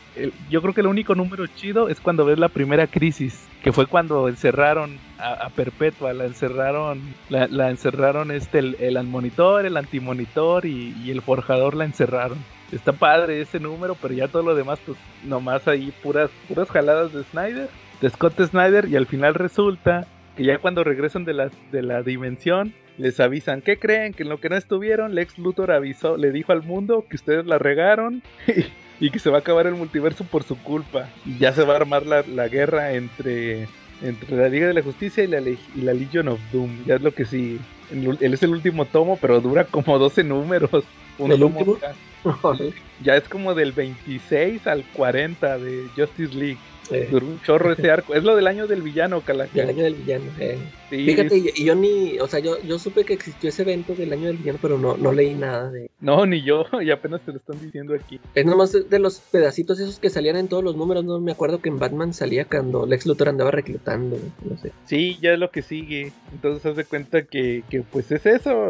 yo 0.50 0.62
creo 0.62 0.74
que 0.74 0.82
el 0.82 0.88
único 0.88 1.14
número 1.14 1.46
chido 1.46 1.88
es 1.88 2.00
cuando 2.00 2.26
ves 2.26 2.40
la 2.40 2.50
primera 2.50 2.88
crisis, 2.88 3.48
que 3.62 3.72
fue 3.72 3.86
cuando 3.86 4.28
encerraron 4.28 4.98
a, 5.20 5.50
Perpetua, 5.50 6.14
la 6.14 6.26
encerraron, 6.26 7.00
la, 7.30 7.70
encerraron 7.70 8.32
este, 8.32 8.58
el, 8.60 8.76
el 8.80 9.02
monitor, 9.04 9.68
el 9.68 9.78
antimonitor 9.78 10.66
y, 10.66 10.96
y 11.04 11.12
el 11.12 11.22
forjador 11.22 11.76
la 11.76 11.86
encerraron. 11.86 12.40
Está 12.72 12.92
padre 12.92 13.40
ese 13.40 13.60
número, 13.60 13.96
pero 14.02 14.16
ya 14.16 14.28
todo 14.28 14.42
lo 14.42 14.56
demás, 14.56 14.80
pues 14.84 14.98
nomás 15.24 15.68
ahí 15.68 15.94
puras, 16.02 16.32
puras 16.48 16.68
jaladas 16.72 17.14
de 17.14 17.24
Snyder, 17.26 17.70
de 18.02 18.10
Scott 18.10 18.42
Snyder, 18.42 18.90
y 18.90 18.96
al 18.96 19.06
final 19.06 19.36
resulta 19.36 20.08
que 20.36 20.44
ya 20.44 20.58
cuando 20.58 20.84
regresan 20.84 21.24
de 21.24 21.34
la, 21.34 21.52
de 21.72 21.84
la 21.84 22.02
dimensión, 22.02 22.74
les 22.98 23.20
avisan, 23.20 23.62
¿qué 23.62 23.78
creen? 23.78 24.14
Que 24.14 24.24
en 24.24 24.30
lo 24.30 24.40
que 24.40 24.50
no 24.50 24.56
estuvieron, 24.56 25.16
Lex 25.16 25.38
Luthor 25.38 25.72
avisó, 25.72 26.18
le 26.18 26.32
dijo 26.32 26.52
al 26.52 26.64
mundo 26.64 27.06
que 27.10 27.16
ustedes 27.16 27.46
la 27.46 27.58
regaron 27.58 28.22
y, 29.00 29.10
que 29.10 29.20
se 29.20 29.30
va 29.30 29.38
a 29.38 29.40
acabar 29.40 29.68
el 29.68 29.76
multiverso 29.76 30.24
por 30.24 30.44
su 30.44 30.58
culpa. 30.58 31.10
Y 31.26 31.38
ya 31.38 31.54
se 31.54 31.64
va 31.64 31.74
a 31.74 31.78
armar 31.78 32.06
la, 32.06 32.48
guerra 32.48 32.94
entre, 32.94 33.68
entre 34.02 34.36
la 34.36 34.50
Liga 34.50 34.68
de 34.68 34.74
la 34.74 34.84
Justicia 34.84 35.24
y 35.24 35.28
la, 35.28 35.42
y 35.42 35.58
la 35.82 35.94
Legion 35.94 36.28
of 36.28 36.40
Doom. 36.52 36.86
Ya 36.86 36.96
es 36.96 37.02
lo 37.02 37.14
que 37.14 37.26
sí. 37.26 37.60
Él 37.92 38.34
es 38.34 38.44
el 38.44 38.52
último 38.52 38.86
tomo, 38.86 39.18
pero 39.22 39.42
dura 39.42 39.66
como 39.66 39.98
12 40.00 40.24
números. 40.24 40.84
¿El 41.20 41.44
último? 41.44 41.78
ya 43.04 43.16
es 43.16 43.28
como 43.28 43.54
del 43.54 43.72
26 43.72 44.66
al 44.68 44.84
40 44.94 45.58
de 45.58 45.88
Justice 45.96 46.34
League 46.34 46.58
un 46.92 47.42
chorro 47.42 47.74
ese 47.74 47.90
arco. 47.92 48.14
Es 48.14 48.24
lo 48.24 48.36
del 48.36 48.48
año 48.48 48.68
del 48.68 48.82
villano, 48.82 49.22
Calaca. 49.22 49.62
El 49.62 49.70
año 49.70 49.84
del 49.84 49.96
villano, 49.96 50.26
eh. 50.40 50.58
Fíjate, 50.90 51.38
y, 51.38 51.66
yo 51.66 51.76
ni, 51.76 52.20
o 52.20 52.28
sea, 52.28 52.40
yo, 52.40 52.62
yo 52.62 52.78
supe 52.78 53.04
que 53.04 53.14
existió 53.14 53.50
ese 53.50 53.64
evento 53.64 53.96
del 53.96 54.14
año 54.14 54.28
del 54.28 54.38
villano, 54.38 54.60
pero 54.62 54.78
no, 54.78 54.96
no 54.96 55.12
leí 55.12 55.34
nada 55.34 55.72
de. 55.72 55.90
No, 56.00 56.26
ni 56.26 56.44
yo, 56.44 56.66
y 56.82 56.92
apenas 56.92 57.22
te 57.22 57.32
lo 57.32 57.38
están 57.38 57.60
diciendo 57.60 57.96
aquí. 57.96 58.20
Es 58.36 58.46
nomás 58.46 58.72
de, 58.72 59.00
los 59.00 59.20
pedacitos 59.20 59.80
esos 59.80 60.00
que 60.00 60.10
salían 60.10 60.36
en 60.36 60.48
todos 60.48 60.64
los 60.64 60.76
números, 60.76 61.04
no 61.04 61.20
me 61.20 61.32
acuerdo 61.32 61.62
que 61.62 61.70
en 61.70 61.80
Batman 61.80 62.14
salía 62.14 62.46
cuando 62.46 62.86
Lex 62.86 63.06
Luthor 63.06 63.30
andaba 63.30 63.52
reclutando, 63.52 64.18
no 64.44 64.58
sé. 64.58 64.72
Sí, 64.86 65.18
ya 65.22 65.34
es 65.34 65.40
lo 65.40 65.50
que 65.50 65.62
sigue. 65.62 66.12
Entonces 66.32 66.66
haz 66.66 66.76
de 66.76 66.86
cuenta 66.86 67.24
que, 67.24 67.64
que 67.70 67.82
pues 67.82 68.12
es 68.12 68.26
eso. 68.26 68.70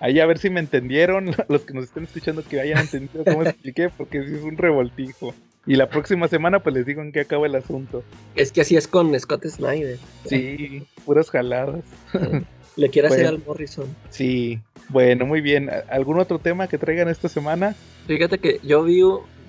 Ahí 0.00 0.18
a 0.18 0.26
ver 0.26 0.38
si 0.38 0.50
me 0.50 0.60
entendieron, 0.60 1.30
los 1.48 1.62
que 1.62 1.74
nos 1.74 1.84
están 1.84 2.04
escuchando 2.04 2.42
que 2.42 2.60
hayan 2.60 2.80
entendido 2.80 3.24
cómo 3.24 3.42
expliqué, 3.44 3.90
porque 3.90 4.24
sí 4.26 4.34
es 4.34 4.42
un 4.42 4.56
revoltijo. 4.56 5.34
Y 5.66 5.76
la 5.76 5.88
próxima 5.88 6.26
semana 6.28 6.60
pues 6.60 6.74
les 6.74 6.86
digo 6.86 7.02
en 7.02 7.12
qué 7.12 7.20
acaba 7.20 7.46
el 7.46 7.54
asunto. 7.54 8.02
Es 8.34 8.50
que 8.52 8.62
así 8.62 8.76
es 8.76 8.88
con 8.88 9.18
Scott 9.18 9.46
Snyder. 9.46 9.98
Sí, 10.24 10.86
puras 11.04 11.30
jaladas. 11.30 11.84
Le 12.76 12.88
quiere 12.88 13.08
hacer 13.08 13.26
al 13.26 13.42
Morrison. 13.44 13.86
Sí, 14.10 14.60
bueno, 14.88 15.26
muy 15.26 15.40
bien. 15.40 15.70
¿Algún 15.90 16.18
otro 16.18 16.38
tema 16.38 16.68
que 16.68 16.78
traigan 16.78 17.08
esta 17.08 17.28
semana? 17.28 17.74
Fíjate 18.06 18.38
que 18.38 18.60
yo 18.62 18.84
vi, 18.84 19.02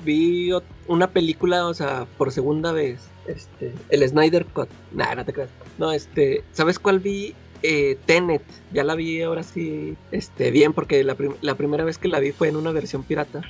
vi 0.04 0.52
una 0.88 1.08
película, 1.12 1.66
o 1.68 1.74
sea, 1.74 2.06
por 2.18 2.32
segunda 2.32 2.72
vez. 2.72 3.00
Este, 3.28 3.74
el 3.90 4.08
Snyder 4.08 4.46
Cut. 4.46 4.70
Nah, 4.92 5.16
no 5.16 5.24
te 5.24 5.34
creas. 5.34 5.50
No, 5.78 5.92
este, 5.92 6.44
¿sabes 6.52 6.80
cuál 6.80 7.00
vi? 7.00 7.36
Eh, 7.64 7.98
Tenet, 8.06 8.42
ya 8.74 8.84
la 8.84 8.96
vi 8.96 9.22
ahora 9.22 9.44
sí 9.44 9.96
este, 10.12 10.52
bien, 10.52 10.74
porque 10.74 11.04
la, 11.04 11.16
primera 11.56 11.84
vez 11.84 11.98
que 11.98 12.08
la 12.08 12.20
vi 12.20 12.32
fue 12.32 12.48
en 12.48 12.56
una 12.56 12.72
versión 12.72 13.04
pirata. 13.04 13.42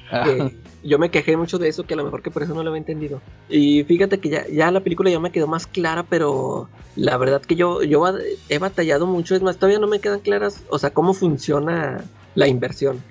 yo 0.83 0.99
me 0.99 1.11
quejé 1.11 1.37
mucho 1.37 1.57
de 1.59 1.69
eso, 1.69 1.83
que 1.83 1.93
a 1.93 1.97
lo 1.97 2.03
mejor 2.03 2.21
que 2.21 2.31
por 2.31 2.43
eso 2.43 2.53
no 2.53 2.63
lo 2.63 2.69
había 2.69 2.79
entendido. 2.79 3.21
Y 3.49 3.83
fíjate 3.83 4.19
que 4.19 4.29
ya, 4.29 4.47
ya 4.47 4.71
la 4.71 4.81
película 4.81 5.09
ya 5.09 5.19
me 5.19 5.31
quedó 5.31 5.47
más 5.47 5.67
clara, 5.67 6.03
pero 6.03 6.69
la 6.95 7.17
verdad 7.17 7.41
que 7.41 7.55
yo, 7.55 7.83
yo 7.83 8.03
he 8.49 8.59
batallado 8.59 9.07
mucho, 9.07 9.35
es 9.35 9.41
más, 9.41 9.57
todavía 9.57 9.79
no 9.79 9.87
me 9.87 9.99
quedan 9.99 10.19
claras, 10.19 10.63
o 10.69 10.79
sea, 10.79 10.91
cómo 10.91 11.13
funciona 11.13 12.03
la 12.35 12.47
inversión. 12.47 13.01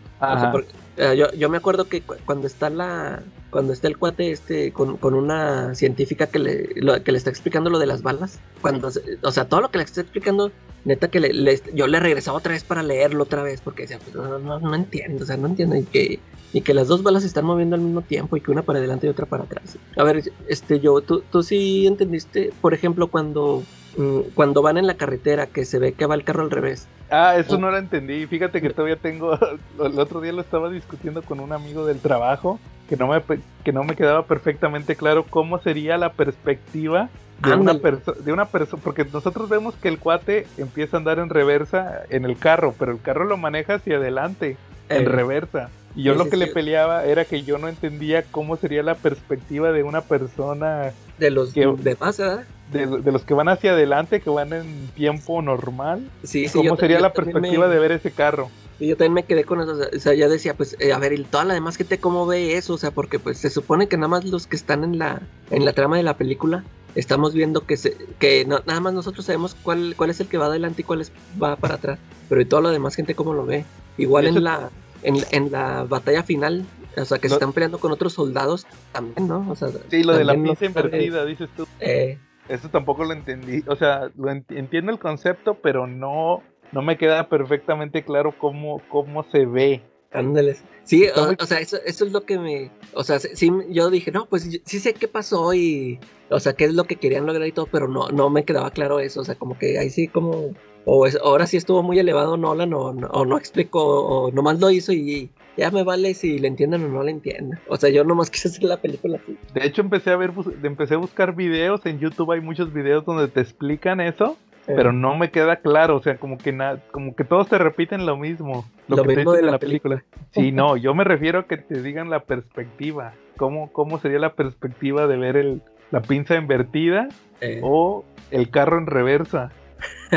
Eh, 0.96 1.16
yo, 1.16 1.32
yo, 1.32 1.48
me 1.48 1.56
acuerdo 1.56 1.86
que 1.86 2.02
cuando 2.02 2.46
está 2.46 2.68
la 2.68 3.22
cuando 3.50 3.72
está 3.72 3.88
el 3.88 3.98
cuate 3.98 4.30
este 4.30 4.72
con, 4.72 4.96
con 4.96 5.14
una 5.14 5.74
científica 5.74 6.26
que 6.26 6.38
le, 6.38 6.68
que 7.02 7.12
le 7.12 7.18
está 7.18 7.30
explicando 7.30 7.70
lo 7.70 7.78
de 7.78 7.86
las 7.86 8.02
balas, 8.02 8.38
cuando 8.60 8.90
o 9.22 9.32
sea, 9.32 9.46
todo 9.46 9.60
lo 9.60 9.70
que 9.70 9.78
le 9.78 9.84
está 9.84 10.00
explicando, 10.00 10.52
neta 10.84 11.08
que 11.08 11.20
le, 11.20 11.60
yo 11.74 11.86
le 11.86 12.00
regresaba 12.00 12.38
otra 12.38 12.52
vez 12.52 12.64
para 12.64 12.82
leerlo 12.82 13.24
otra 13.24 13.42
vez 13.42 13.60
porque 13.60 13.82
decía, 13.82 13.98
pues, 13.98 14.14
no, 14.14 14.38
no, 14.38 14.60
no, 14.60 14.74
entiendo, 14.74 15.24
o 15.24 15.26
sea, 15.26 15.36
no 15.36 15.48
entiendo 15.48 15.76
y 15.76 15.84
que 15.84 16.20
y 16.52 16.62
que 16.62 16.74
las 16.74 16.88
dos 16.88 17.04
balas 17.04 17.22
se 17.22 17.28
están 17.28 17.44
moviendo 17.44 17.76
al 17.76 17.82
mismo 17.82 18.02
tiempo 18.02 18.36
y 18.36 18.40
que 18.40 18.50
una 18.50 18.62
para 18.62 18.80
adelante 18.80 19.06
y 19.06 19.10
otra 19.10 19.26
para 19.26 19.44
atrás. 19.44 19.78
A 19.96 20.02
ver, 20.02 20.22
este 20.48 20.80
yo 20.80 21.00
tú 21.00 21.22
tú 21.30 21.42
sí 21.42 21.86
entendiste, 21.86 22.52
por 22.60 22.74
ejemplo, 22.74 23.08
cuando 23.08 23.62
Mm, 23.96 24.20
cuando 24.34 24.62
van 24.62 24.78
en 24.78 24.86
la 24.86 24.94
carretera 24.94 25.46
que 25.46 25.64
se 25.64 25.78
ve 25.78 25.92
que 25.92 26.06
va 26.06 26.14
el 26.14 26.24
carro 26.24 26.42
al 26.42 26.50
revés. 26.50 26.86
Ah, 27.10 27.34
eso 27.36 27.58
no 27.58 27.70
lo 27.70 27.78
entendí. 27.78 28.26
Fíjate 28.26 28.60
que 28.60 28.70
todavía 28.70 28.96
tengo. 28.96 29.36
El 29.84 29.98
otro 29.98 30.20
día 30.20 30.32
lo 30.32 30.40
estaba 30.40 30.70
discutiendo 30.70 31.22
con 31.22 31.40
un 31.40 31.52
amigo 31.52 31.84
del 31.86 31.98
trabajo 31.98 32.60
que 32.90 32.96
no 32.96 33.06
me, 33.06 33.22
que 33.62 33.72
no 33.72 33.84
me 33.84 33.94
quedaba 33.94 34.24
perfectamente 34.24 34.96
claro 34.96 35.24
cómo 35.30 35.60
sería 35.60 35.96
la 35.96 36.12
perspectiva 36.12 37.08
de 37.40 37.54
una, 37.54 37.74
de 37.74 38.32
una 38.32 38.46
persona. 38.46 38.82
Porque 38.82 39.04
nosotros 39.04 39.48
vemos 39.48 39.76
que 39.76 39.86
el 39.86 40.00
cuate 40.00 40.48
empieza 40.58 40.96
a 40.96 40.98
andar 40.98 41.20
en 41.20 41.30
reversa 41.30 42.02
en 42.10 42.24
el 42.24 42.36
carro, 42.36 42.74
pero 42.76 42.90
el 42.90 43.00
carro 43.00 43.26
lo 43.26 43.36
maneja 43.36 43.74
hacia 43.74 43.98
adelante, 43.98 44.56
en 44.88 45.02
eh. 45.02 45.08
reversa. 45.08 45.70
Y 45.94 46.02
yo 46.02 46.16
lo 46.16 46.28
que 46.28 46.36
le 46.36 46.48
peleaba 46.48 47.04
era 47.04 47.24
que 47.24 47.44
yo 47.44 47.58
no 47.58 47.68
entendía 47.68 48.24
cómo 48.24 48.56
sería 48.56 48.82
la 48.82 48.96
perspectiva 48.96 49.70
de 49.70 49.84
una 49.84 50.00
persona. 50.00 50.90
De 51.18 51.30
los 51.30 51.52
que, 51.52 51.72
demás, 51.78 52.18
¿verdad? 52.18 52.44
De, 52.72 53.12
los 53.12 53.22
que 53.22 53.34
van 53.34 53.48
hacia 53.48 53.72
adelante, 53.72 54.20
que 54.20 54.30
van 54.30 54.52
en 54.52 54.88
tiempo 54.96 55.42
normal. 55.42 56.10
Sí, 56.24 56.48
sí. 56.48 56.58
¿Cómo 56.58 56.76
sería 56.76 56.98
la 56.98 57.12
perspectiva 57.12 57.68
de 57.68 57.78
ver 57.78 57.92
ese 57.92 58.10
carro? 58.10 58.50
Y 58.80 58.88
yo 58.88 58.96
también 58.96 59.12
me 59.12 59.24
quedé 59.24 59.44
con 59.44 59.60
eso. 59.60 59.78
O 59.94 59.98
sea, 59.98 60.14
ya 60.14 60.28
decía, 60.28 60.54
pues, 60.54 60.74
eh, 60.80 60.92
a 60.92 60.98
ver, 60.98 61.12
y 61.12 61.22
toda 61.22 61.44
la 61.44 61.54
demás 61.54 61.76
gente, 61.76 61.98
¿cómo 61.98 62.26
ve 62.26 62.56
eso? 62.56 62.74
O 62.74 62.78
sea, 62.78 62.90
porque 62.90 63.18
pues 63.18 63.38
se 63.38 63.50
supone 63.50 63.86
que 63.88 63.96
nada 63.96 64.08
más 64.08 64.24
los 64.24 64.46
que 64.46 64.56
están 64.56 64.82
en 64.84 64.98
la, 64.98 65.20
en 65.50 65.64
la 65.64 65.74
trama 65.74 65.98
de 65.98 66.02
la 66.02 66.16
película 66.16 66.64
estamos 66.94 67.34
viendo 67.34 67.66
que 67.66 67.76
se, 67.76 67.96
que 68.18 68.44
nada 68.46 68.80
más 68.80 68.92
nosotros 68.92 69.24
sabemos 69.24 69.54
cuál, 69.62 69.94
cuál 69.96 70.10
es 70.10 70.18
el 70.20 70.26
que 70.26 70.38
va 70.38 70.46
adelante 70.46 70.82
y 70.82 70.84
cuál 70.84 71.02
es, 71.02 71.12
va 71.40 71.56
para 71.56 71.74
atrás. 71.74 71.98
Pero 72.28 72.40
y 72.40 72.46
toda 72.46 72.62
la 72.62 72.70
demás 72.70 72.96
gente, 72.96 73.14
¿cómo 73.14 73.34
lo 73.34 73.44
ve? 73.44 73.64
Igual 73.96 74.26
en 74.26 74.42
la 74.42 74.70
en, 75.02 75.16
en 75.30 75.50
la 75.50 75.84
batalla 75.84 76.22
final, 76.22 76.64
o 76.96 77.04
sea, 77.04 77.18
que 77.18 77.28
se 77.28 77.34
están 77.34 77.52
peleando 77.52 77.78
con 77.78 77.92
otros 77.92 78.12
soldados 78.12 78.66
también, 78.92 79.28
¿no? 79.28 79.46
O 79.48 79.56
sea, 79.56 79.68
sí, 79.90 80.02
lo 80.02 80.16
de 80.16 80.24
la 80.24 80.34
pinza 80.34 80.64
invertida, 80.64 81.24
dices 81.24 81.48
tú. 81.56 81.66
Eh. 81.80 82.18
Eso 82.48 82.68
tampoco 82.68 83.04
lo 83.04 83.12
entendí. 83.12 83.62
O 83.68 83.76
sea, 83.76 84.10
lo 84.16 84.28
entiendo 84.30 84.90
el 84.90 84.98
concepto, 84.98 85.54
pero 85.62 85.86
no, 85.86 86.42
no 86.72 86.82
me 86.82 86.96
queda 86.96 87.28
perfectamente 87.28 88.04
claro 88.04 88.34
cómo, 88.36 88.80
cómo 88.88 89.24
se 89.24 89.46
ve. 89.46 89.82
Ándales. 90.12 90.64
Sí, 90.82 91.06
o, 91.14 91.46
sea, 91.46 91.60
eso, 91.60 91.76
eso 91.86 92.04
es 92.04 92.12
lo 92.12 92.22
que 92.22 92.38
me. 92.38 92.70
O 92.94 93.04
sea, 93.04 93.20
sí, 93.20 93.50
yo 93.68 93.90
dije, 93.90 94.10
no, 94.10 94.26
pues 94.26 94.60
sí 94.64 94.80
sé 94.80 94.92
qué 94.92 95.06
pasó 95.06 95.54
y. 95.54 96.00
O 96.30 96.40
sea, 96.40 96.54
qué 96.54 96.64
es 96.64 96.74
lo 96.74 96.84
que 96.84 96.96
querían 96.96 97.26
lograr 97.26 97.46
y 97.46 97.52
todo, 97.52 97.66
pero 97.70 97.86
no, 97.86 98.08
no 98.08 98.28
me 98.28 98.44
quedaba 98.44 98.70
claro 98.70 98.98
eso. 98.98 99.20
O 99.20 99.24
sea, 99.24 99.36
como 99.36 99.56
que 99.56 99.78
ahí 99.78 99.90
sí, 99.90 100.08
como 100.08 100.52
o 100.84 101.06
ahora 101.22 101.46
sí 101.46 101.56
estuvo 101.56 101.82
muy 101.82 101.98
elevado 101.98 102.36
Nolan 102.36 102.72
o, 102.72 102.86
o 102.86 103.24
no 103.24 103.36
explicó 103.36 103.82
o 103.82 104.32
nomás 104.32 104.60
lo 104.60 104.70
hizo 104.70 104.92
y 104.92 105.30
ya 105.56 105.70
me 105.70 105.82
vale 105.82 106.14
si 106.14 106.38
le 106.38 106.48
entienden 106.48 106.84
o 106.84 106.88
no 106.88 107.02
le 107.02 107.10
entienden. 107.10 107.58
O 107.68 107.76
sea, 107.76 107.90
yo 107.90 108.04
nomás 108.04 108.30
quise 108.30 108.48
hacer 108.48 108.64
la 108.64 108.78
película 108.78 109.18
así. 109.22 109.36
De 109.54 109.66
hecho, 109.66 109.82
empecé 109.82 110.10
a 110.10 110.16
ver, 110.16 110.32
empecé 110.62 110.94
a 110.94 110.98
buscar 110.98 111.34
videos 111.34 111.84
en 111.86 111.98
YouTube, 111.98 112.32
hay 112.32 112.40
muchos 112.40 112.72
videos 112.72 113.04
donde 113.04 113.28
te 113.28 113.40
explican 113.40 114.00
eso. 114.00 114.36
Pero 114.66 114.92
no 114.92 115.16
me 115.16 115.30
queda 115.30 115.56
claro, 115.56 115.96
o 115.96 116.02
sea, 116.02 116.16
como 116.16 116.38
que 116.38 116.52
nada, 116.52 116.82
como 116.92 117.14
que 117.14 117.24
todos 117.24 117.48
te 117.48 117.58
repiten 117.58 118.06
lo 118.06 118.16
mismo, 118.16 118.64
lo, 118.88 119.02
que 119.02 119.16
mismo 119.16 119.32
de 119.32 119.42
la, 119.42 119.58
película. 119.58 120.04
Sí, 120.30 120.52
no, 120.52 120.76
yo 120.76 120.94
me 120.94 121.04
refiero 121.04 121.40
a 121.40 121.46
que 121.46 121.56
te 121.56 121.82
digan 121.82 122.10
la 122.10 122.20
perspectiva, 122.20 123.14
cómo, 123.36 123.72
cómo 123.72 123.98
sería 123.98 124.18
la 124.18 124.34
perspectiva 124.34 125.06
de 125.06 125.16
ver 125.16 125.36
el, 125.36 125.62
la 125.90 126.02
pinza 126.02 126.36
invertida 126.36 127.08
eh. 127.40 127.60
o 127.62 128.04
el 128.30 128.50
carro 128.50 128.78
en 128.78 128.86
reversa. 128.86 129.50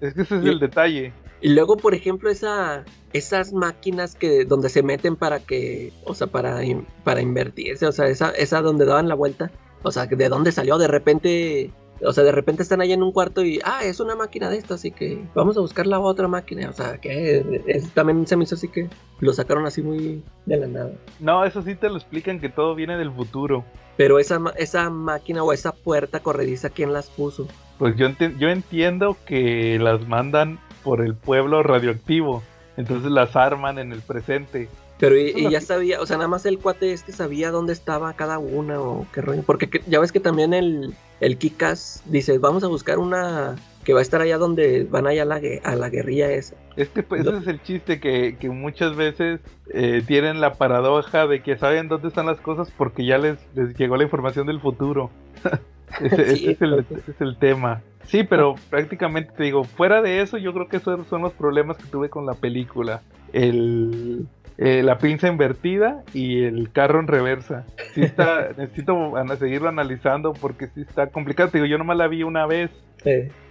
es 0.00 0.14
que 0.14 0.22
ese 0.22 0.36
es 0.38 0.44
el 0.44 0.58
detalle. 0.58 1.12
Y 1.40 1.50
luego, 1.50 1.76
por 1.76 1.94
ejemplo, 1.94 2.30
esa, 2.30 2.84
esas 3.12 3.52
máquinas 3.52 4.14
que 4.14 4.44
donde 4.44 4.68
se 4.68 4.82
meten 4.82 5.16
para 5.16 5.40
que, 5.40 5.92
o 6.04 6.14
sea, 6.14 6.28
para, 6.28 6.60
para 7.02 7.20
invertirse, 7.20 7.86
o 7.86 7.92
sea, 7.92 8.06
esa, 8.06 8.30
esa 8.30 8.62
donde 8.62 8.86
daban 8.86 9.08
la 9.08 9.16
vuelta, 9.16 9.50
O 9.82 9.90
sea, 9.90 10.06
¿de 10.06 10.28
dónde 10.28 10.52
salió? 10.52 10.78
De 10.78 10.86
repente, 10.86 11.72
o 12.04 12.12
sea, 12.12 12.24
de 12.24 12.32
repente 12.32 12.62
están 12.62 12.80
ahí 12.80 12.92
en 12.92 13.02
un 13.02 13.12
cuarto 13.12 13.44
y, 13.44 13.60
ah, 13.64 13.80
es 13.84 14.00
una 14.00 14.14
máquina 14.16 14.50
de 14.50 14.58
esto, 14.58 14.74
así 14.74 14.90
que 14.90 15.22
vamos 15.34 15.56
a 15.56 15.60
buscar 15.60 15.86
la 15.86 16.00
otra 16.00 16.28
máquina. 16.28 16.68
O 16.68 16.72
sea, 16.72 16.98
que 16.98 17.62
es- 17.66 17.90
también 17.90 18.26
se 18.26 18.36
me 18.36 18.44
hizo 18.44 18.54
así 18.54 18.68
que 18.68 18.88
lo 19.20 19.32
sacaron 19.32 19.66
así 19.66 19.82
muy 19.82 20.22
de 20.46 20.56
la 20.56 20.66
nada. 20.66 20.90
No, 21.20 21.44
eso 21.44 21.62
sí 21.62 21.74
te 21.74 21.88
lo 21.88 21.96
explican 21.96 22.40
que 22.40 22.48
todo 22.48 22.74
viene 22.74 22.96
del 22.98 23.12
futuro. 23.12 23.64
Pero 23.96 24.18
esa, 24.18 24.40
esa 24.56 24.88
máquina 24.90 25.42
o 25.44 25.52
esa 25.52 25.72
puerta 25.72 26.20
corrediza, 26.20 26.70
¿quién 26.70 26.92
las 26.92 27.08
puso? 27.10 27.46
Pues 27.78 27.96
yo, 27.96 28.08
enti- 28.08 28.36
yo 28.38 28.48
entiendo 28.48 29.16
que 29.26 29.78
las 29.78 30.06
mandan 30.08 30.58
por 30.82 31.00
el 31.04 31.14
pueblo 31.14 31.62
radioactivo. 31.62 32.42
Entonces 32.76 33.10
las 33.10 33.36
arman 33.36 33.78
en 33.78 33.92
el 33.92 34.00
presente. 34.00 34.68
Pero 35.02 35.18
y, 35.18 35.50
ya 35.50 35.60
sabía, 35.60 36.00
o 36.00 36.06
sea, 36.06 36.16
nada 36.16 36.28
más 36.28 36.46
el 36.46 36.60
cuate 36.60 36.92
este 36.92 37.10
sabía 37.10 37.50
dónde 37.50 37.72
estaba 37.72 38.12
cada 38.12 38.38
una 38.38 38.80
o 38.80 39.04
qué 39.12 39.20
rollo. 39.20 39.42
Porque 39.44 39.68
que- 39.68 39.82
ya 39.88 39.98
ves 39.98 40.12
que 40.12 40.20
también 40.20 40.54
el, 40.54 40.94
el 41.18 41.38
Kikas 41.38 42.04
dice, 42.06 42.38
vamos 42.38 42.62
a 42.62 42.68
buscar 42.68 43.00
una 43.00 43.56
que 43.82 43.94
va 43.94 43.98
a 43.98 44.02
estar 44.02 44.20
allá 44.20 44.38
donde 44.38 44.86
van 44.88 45.08
allá 45.08 45.22
a 45.22 45.24
la, 45.24 45.40
a 45.64 45.74
la 45.74 45.88
guerrilla 45.88 46.30
esa. 46.30 46.54
Es 46.76 46.88
que 46.88 47.02
pues, 47.02 47.26
ese 47.26 47.36
es 47.36 47.48
el 47.48 47.60
chiste, 47.64 47.98
que, 47.98 48.36
que 48.38 48.48
muchas 48.48 48.94
veces 48.94 49.40
eh, 49.74 50.04
tienen 50.06 50.40
la 50.40 50.54
paradoja 50.54 51.26
de 51.26 51.42
que 51.42 51.58
saben 51.58 51.88
dónde 51.88 52.06
están 52.06 52.26
las 52.26 52.38
cosas 52.38 52.70
porque 52.70 53.04
ya 53.04 53.18
les, 53.18 53.38
les 53.56 53.76
llegó 53.76 53.96
la 53.96 54.04
información 54.04 54.46
del 54.46 54.60
futuro. 54.60 55.10
ese, 56.00 56.22
ese 56.32 56.50
es 56.52 56.62
el, 56.62 56.78
ese 56.78 57.10
es 57.10 57.20
el 57.20 57.36
tema. 57.38 57.82
Sí, 58.06 58.22
pero 58.22 58.54
prácticamente 58.70 59.32
te 59.36 59.42
digo, 59.42 59.64
fuera 59.64 60.00
de 60.00 60.22
eso, 60.22 60.38
yo 60.38 60.52
creo 60.54 60.68
que 60.68 60.76
esos 60.76 61.08
son 61.08 61.22
los 61.22 61.32
problemas 61.32 61.76
que 61.76 61.88
tuve 61.88 62.08
con 62.08 62.24
la 62.24 62.34
película. 62.34 63.02
El, 63.32 64.28
eh, 64.58 64.82
la 64.82 64.98
pinza 64.98 65.28
invertida 65.28 66.02
y 66.12 66.44
el 66.44 66.70
carro 66.72 67.00
en 67.00 67.06
reversa. 67.06 67.64
Sí 67.94 68.02
está, 68.02 68.48
necesito 68.56 69.14
seguirlo 69.38 69.68
analizando 69.68 70.32
porque 70.32 70.68
sí 70.68 70.82
está 70.82 71.08
complicado. 71.08 71.50
Te 71.50 71.58
digo, 71.58 71.66
yo 71.66 71.78
nomás 71.78 71.96
la 71.96 72.08
vi 72.08 72.22
una 72.22 72.46
vez. 72.46 72.70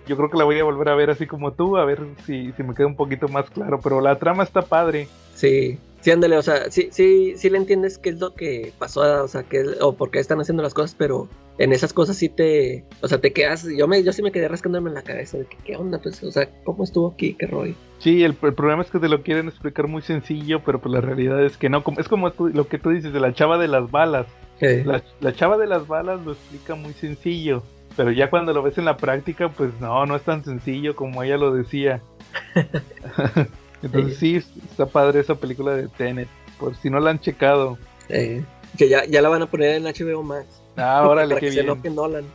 Yo 0.07 0.17
creo 0.17 0.29
que 0.29 0.37
la 0.37 0.45
voy 0.45 0.59
a 0.59 0.63
volver 0.63 0.89
a 0.89 0.95
ver 0.95 1.09
así 1.09 1.27
como 1.27 1.51
tú, 1.51 1.77
a 1.77 1.85
ver 1.85 1.99
si, 2.25 2.51
si 2.53 2.63
me 2.63 2.73
queda 2.73 2.87
un 2.87 2.95
poquito 2.95 3.27
más 3.27 3.49
claro. 3.49 3.79
Pero 3.83 4.01
la 4.01 4.17
trama 4.17 4.43
está 4.43 4.61
padre. 4.61 5.07
sí, 5.35 5.77
sí, 6.01 6.11
ándale, 6.11 6.37
o 6.37 6.41
sea, 6.41 6.69
sí, 6.69 6.89
sí, 6.91 7.33
sí 7.37 7.49
le 7.49 7.57
entiendes 7.57 7.97
qué 7.97 8.09
es 8.09 8.19
lo 8.19 8.33
que 8.35 8.73
pasó, 8.77 9.23
o 9.23 9.27
sea, 9.27 9.43
qué, 9.43 9.63
o 9.81 9.93
por 9.93 10.11
qué 10.11 10.19
están 10.19 10.39
haciendo 10.41 10.61
las 10.63 10.73
cosas, 10.73 10.95
pero 10.97 11.27
en 11.57 11.71
esas 11.73 11.93
cosas 11.93 12.15
sí 12.17 12.29
te, 12.29 12.83
o 13.01 13.07
sea, 13.07 13.19
te 13.19 13.31
quedas, 13.33 13.67
yo 13.77 13.87
me, 13.87 14.01
yo 14.03 14.11
sí 14.13 14.21
me 14.23 14.31
quedé 14.31 14.47
rascándome 14.47 14.89
en 14.89 14.95
la 14.95 15.01
cabeza 15.03 15.37
de 15.37 15.45
que, 15.45 15.57
qué 15.63 15.75
onda, 15.77 15.99
pues, 15.99 16.21
o 16.23 16.31
sea, 16.31 16.49
¿cómo 16.63 16.83
estuvo 16.83 17.11
aquí? 17.11 17.33
¿Qué 17.35 17.47
rollo? 17.47 17.75
Sí, 17.99 18.23
el, 18.23 18.35
el 18.41 18.53
problema 18.53 18.81
es 18.81 18.89
que 18.89 18.99
te 18.99 19.07
lo 19.09 19.21
quieren 19.21 19.47
explicar 19.47 19.87
muy 19.87 20.01
sencillo, 20.01 20.61
pero 20.65 20.79
pues 20.81 20.93
la 20.93 21.01
realidad 21.01 21.43
es 21.45 21.55
que 21.57 21.69
no. 21.69 21.83
Es 21.99 22.07
como 22.07 22.31
tú- 22.31 22.49
lo 22.49 22.67
que 22.67 22.79
tú 22.79 22.89
dices 22.89 23.13
de 23.13 23.19
la 23.19 23.33
chava 23.33 23.57
de 23.59 23.67
las 23.67 23.89
balas. 23.91 24.25
La, 24.59 25.03
la 25.21 25.33
chava 25.33 25.57
de 25.57 25.67
las 25.67 25.87
balas 25.87 26.23
lo 26.25 26.31
explica 26.33 26.73
muy 26.75 26.93
sencillo. 26.93 27.61
Pero 27.97 28.11
ya 28.11 28.29
cuando 28.29 28.53
lo 28.53 28.63
ves 28.63 28.77
en 28.77 28.85
la 28.85 28.95
práctica, 28.97 29.49
pues 29.49 29.69
no, 29.81 30.05
no 30.05 30.15
es 30.15 30.21
tan 30.23 30.43
sencillo 30.43 30.95
como 30.95 31.21
ella 31.23 31.37
lo 31.37 31.53
decía. 31.53 32.01
Entonces 33.83 34.17
sí, 34.17 34.35
está 34.69 34.85
padre 34.85 35.19
esa 35.21 35.35
película 35.35 35.73
de 35.75 35.87
Tenet. 35.87 36.27
Por 36.59 36.75
si 36.75 36.89
no 36.89 36.99
la 36.99 37.09
han 37.11 37.19
checado. 37.19 37.77
eh, 38.09 38.43
que 38.77 38.87
ya, 38.87 39.05
ya 39.05 39.21
la 39.21 39.29
van 39.29 39.41
a 39.41 39.47
poner 39.47 39.75
en 39.75 39.83
HBO 39.83 40.23
Max. 40.23 40.45
Ah, 40.77 41.05
órale, 41.07 41.35
qué 41.39 41.47
se 41.49 41.61
bien. 41.61 41.65
enoje 41.65 41.89
Nolan. 41.89 42.25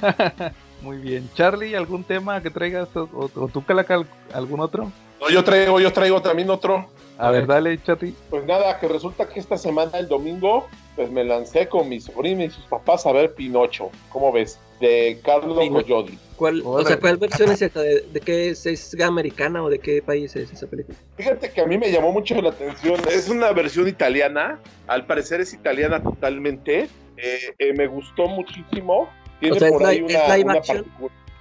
Muy 0.82 0.96
bien. 0.98 1.28
Charlie, 1.34 1.74
¿algún 1.74 2.04
tema 2.04 2.42
que 2.42 2.50
traigas? 2.50 2.88
¿O, 2.96 3.02
o- 3.12 3.30
o 3.34 3.48
tú, 3.48 3.64
Calacal, 3.64 4.06
algún 4.32 4.60
otro? 4.60 4.90
No, 5.20 5.28
yo 5.30 5.44
traigo, 5.44 5.78
yo 5.80 5.92
traigo 5.92 6.22
también 6.22 6.48
otro. 6.50 6.86
A 7.18 7.30
ver, 7.30 7.46
dale, 7.46 7.78
Charlie. 7.82 8.14
Pues 8.30 8.46
nada, 8.46 8.78
que 8.80 8.88
resulta 8.88 9.28
que 9.28 9.40
esta 9.40 9.58
semana, 9.58 9.98
el 9.98 10.08
domingo, 10.08 10.66
pues 10.96 11.10
me 11.10 11.22
lancé 11.22 11.68
con 11.68 11.86
mi 11.88 12.00
sobrina 12.00 12.44
y 12.44 12.50
sus 12.50 12.64
papás 12.64 13.04
a 13.04 13.12
ver 13.12 13.34
Pinocho. 13.34 13.90
¿Cómo 14.08 14.32
ves? 14.32 14.58
De 14.80 15.20
Carlo 15.22 15.60
Pino- 15.60 15.82
Collodi. 15.82 16.18
¿Cuál, 16.40 16.62
o 16.64 16.82
sea, 16.86 16.98
¿cuál 16.98 17.18
versión 17.18 17.50
es 17.52 17.60
esta? 17.60 17.82
¿De, 17.82 18.00
de 18.00 18.20
qué 18.20 18.48
es? 18.48 18.64
¿Es 18.64 18.98
americana 19.02 19.62
o 19.62 19.68
de 19.68 19.78
qué 19.78 20.00
país 20.00 20.34
es 20.36 20.50
esa 20.50 20.66
película? 20.66 20.96
Fíjate 21.18 21.50
que 21.52 21.60
a 21.60 21.66
mí 21.66 21.76
me 21.76 21.92
llamó 21.92 22.12
mucho 22.12 22.40
la 22.40 22.48
atención. 22.48 22.94
Es 23.12 23.28
una 23.28 23.52
versión 23.52 23.86
italiana. 23.86 24.58
Al 24.86 25.04
parecer 25.04 25.42
es 25.42 25.52
italiana 25.52 26.02
totalmente. 26.02 26.88
Eh, 27.18 27.38
eh, 27.58 27.74
me 27.74 27.86
gustó 27.86 28.26
muchísimo. 28.26 29.10
Tiene 29.38 29.54
O 29.56 29.58
sea, 29.58 29.68
¿es 29.68 29.74
por 29.74 29.84
ahí 29.84 29.98
li- 29.98 30.04
una, 30.04 30.14
es 30.18 30.28
live 30.38 30.44
una 30.44 30.52
action? 30.54 30.86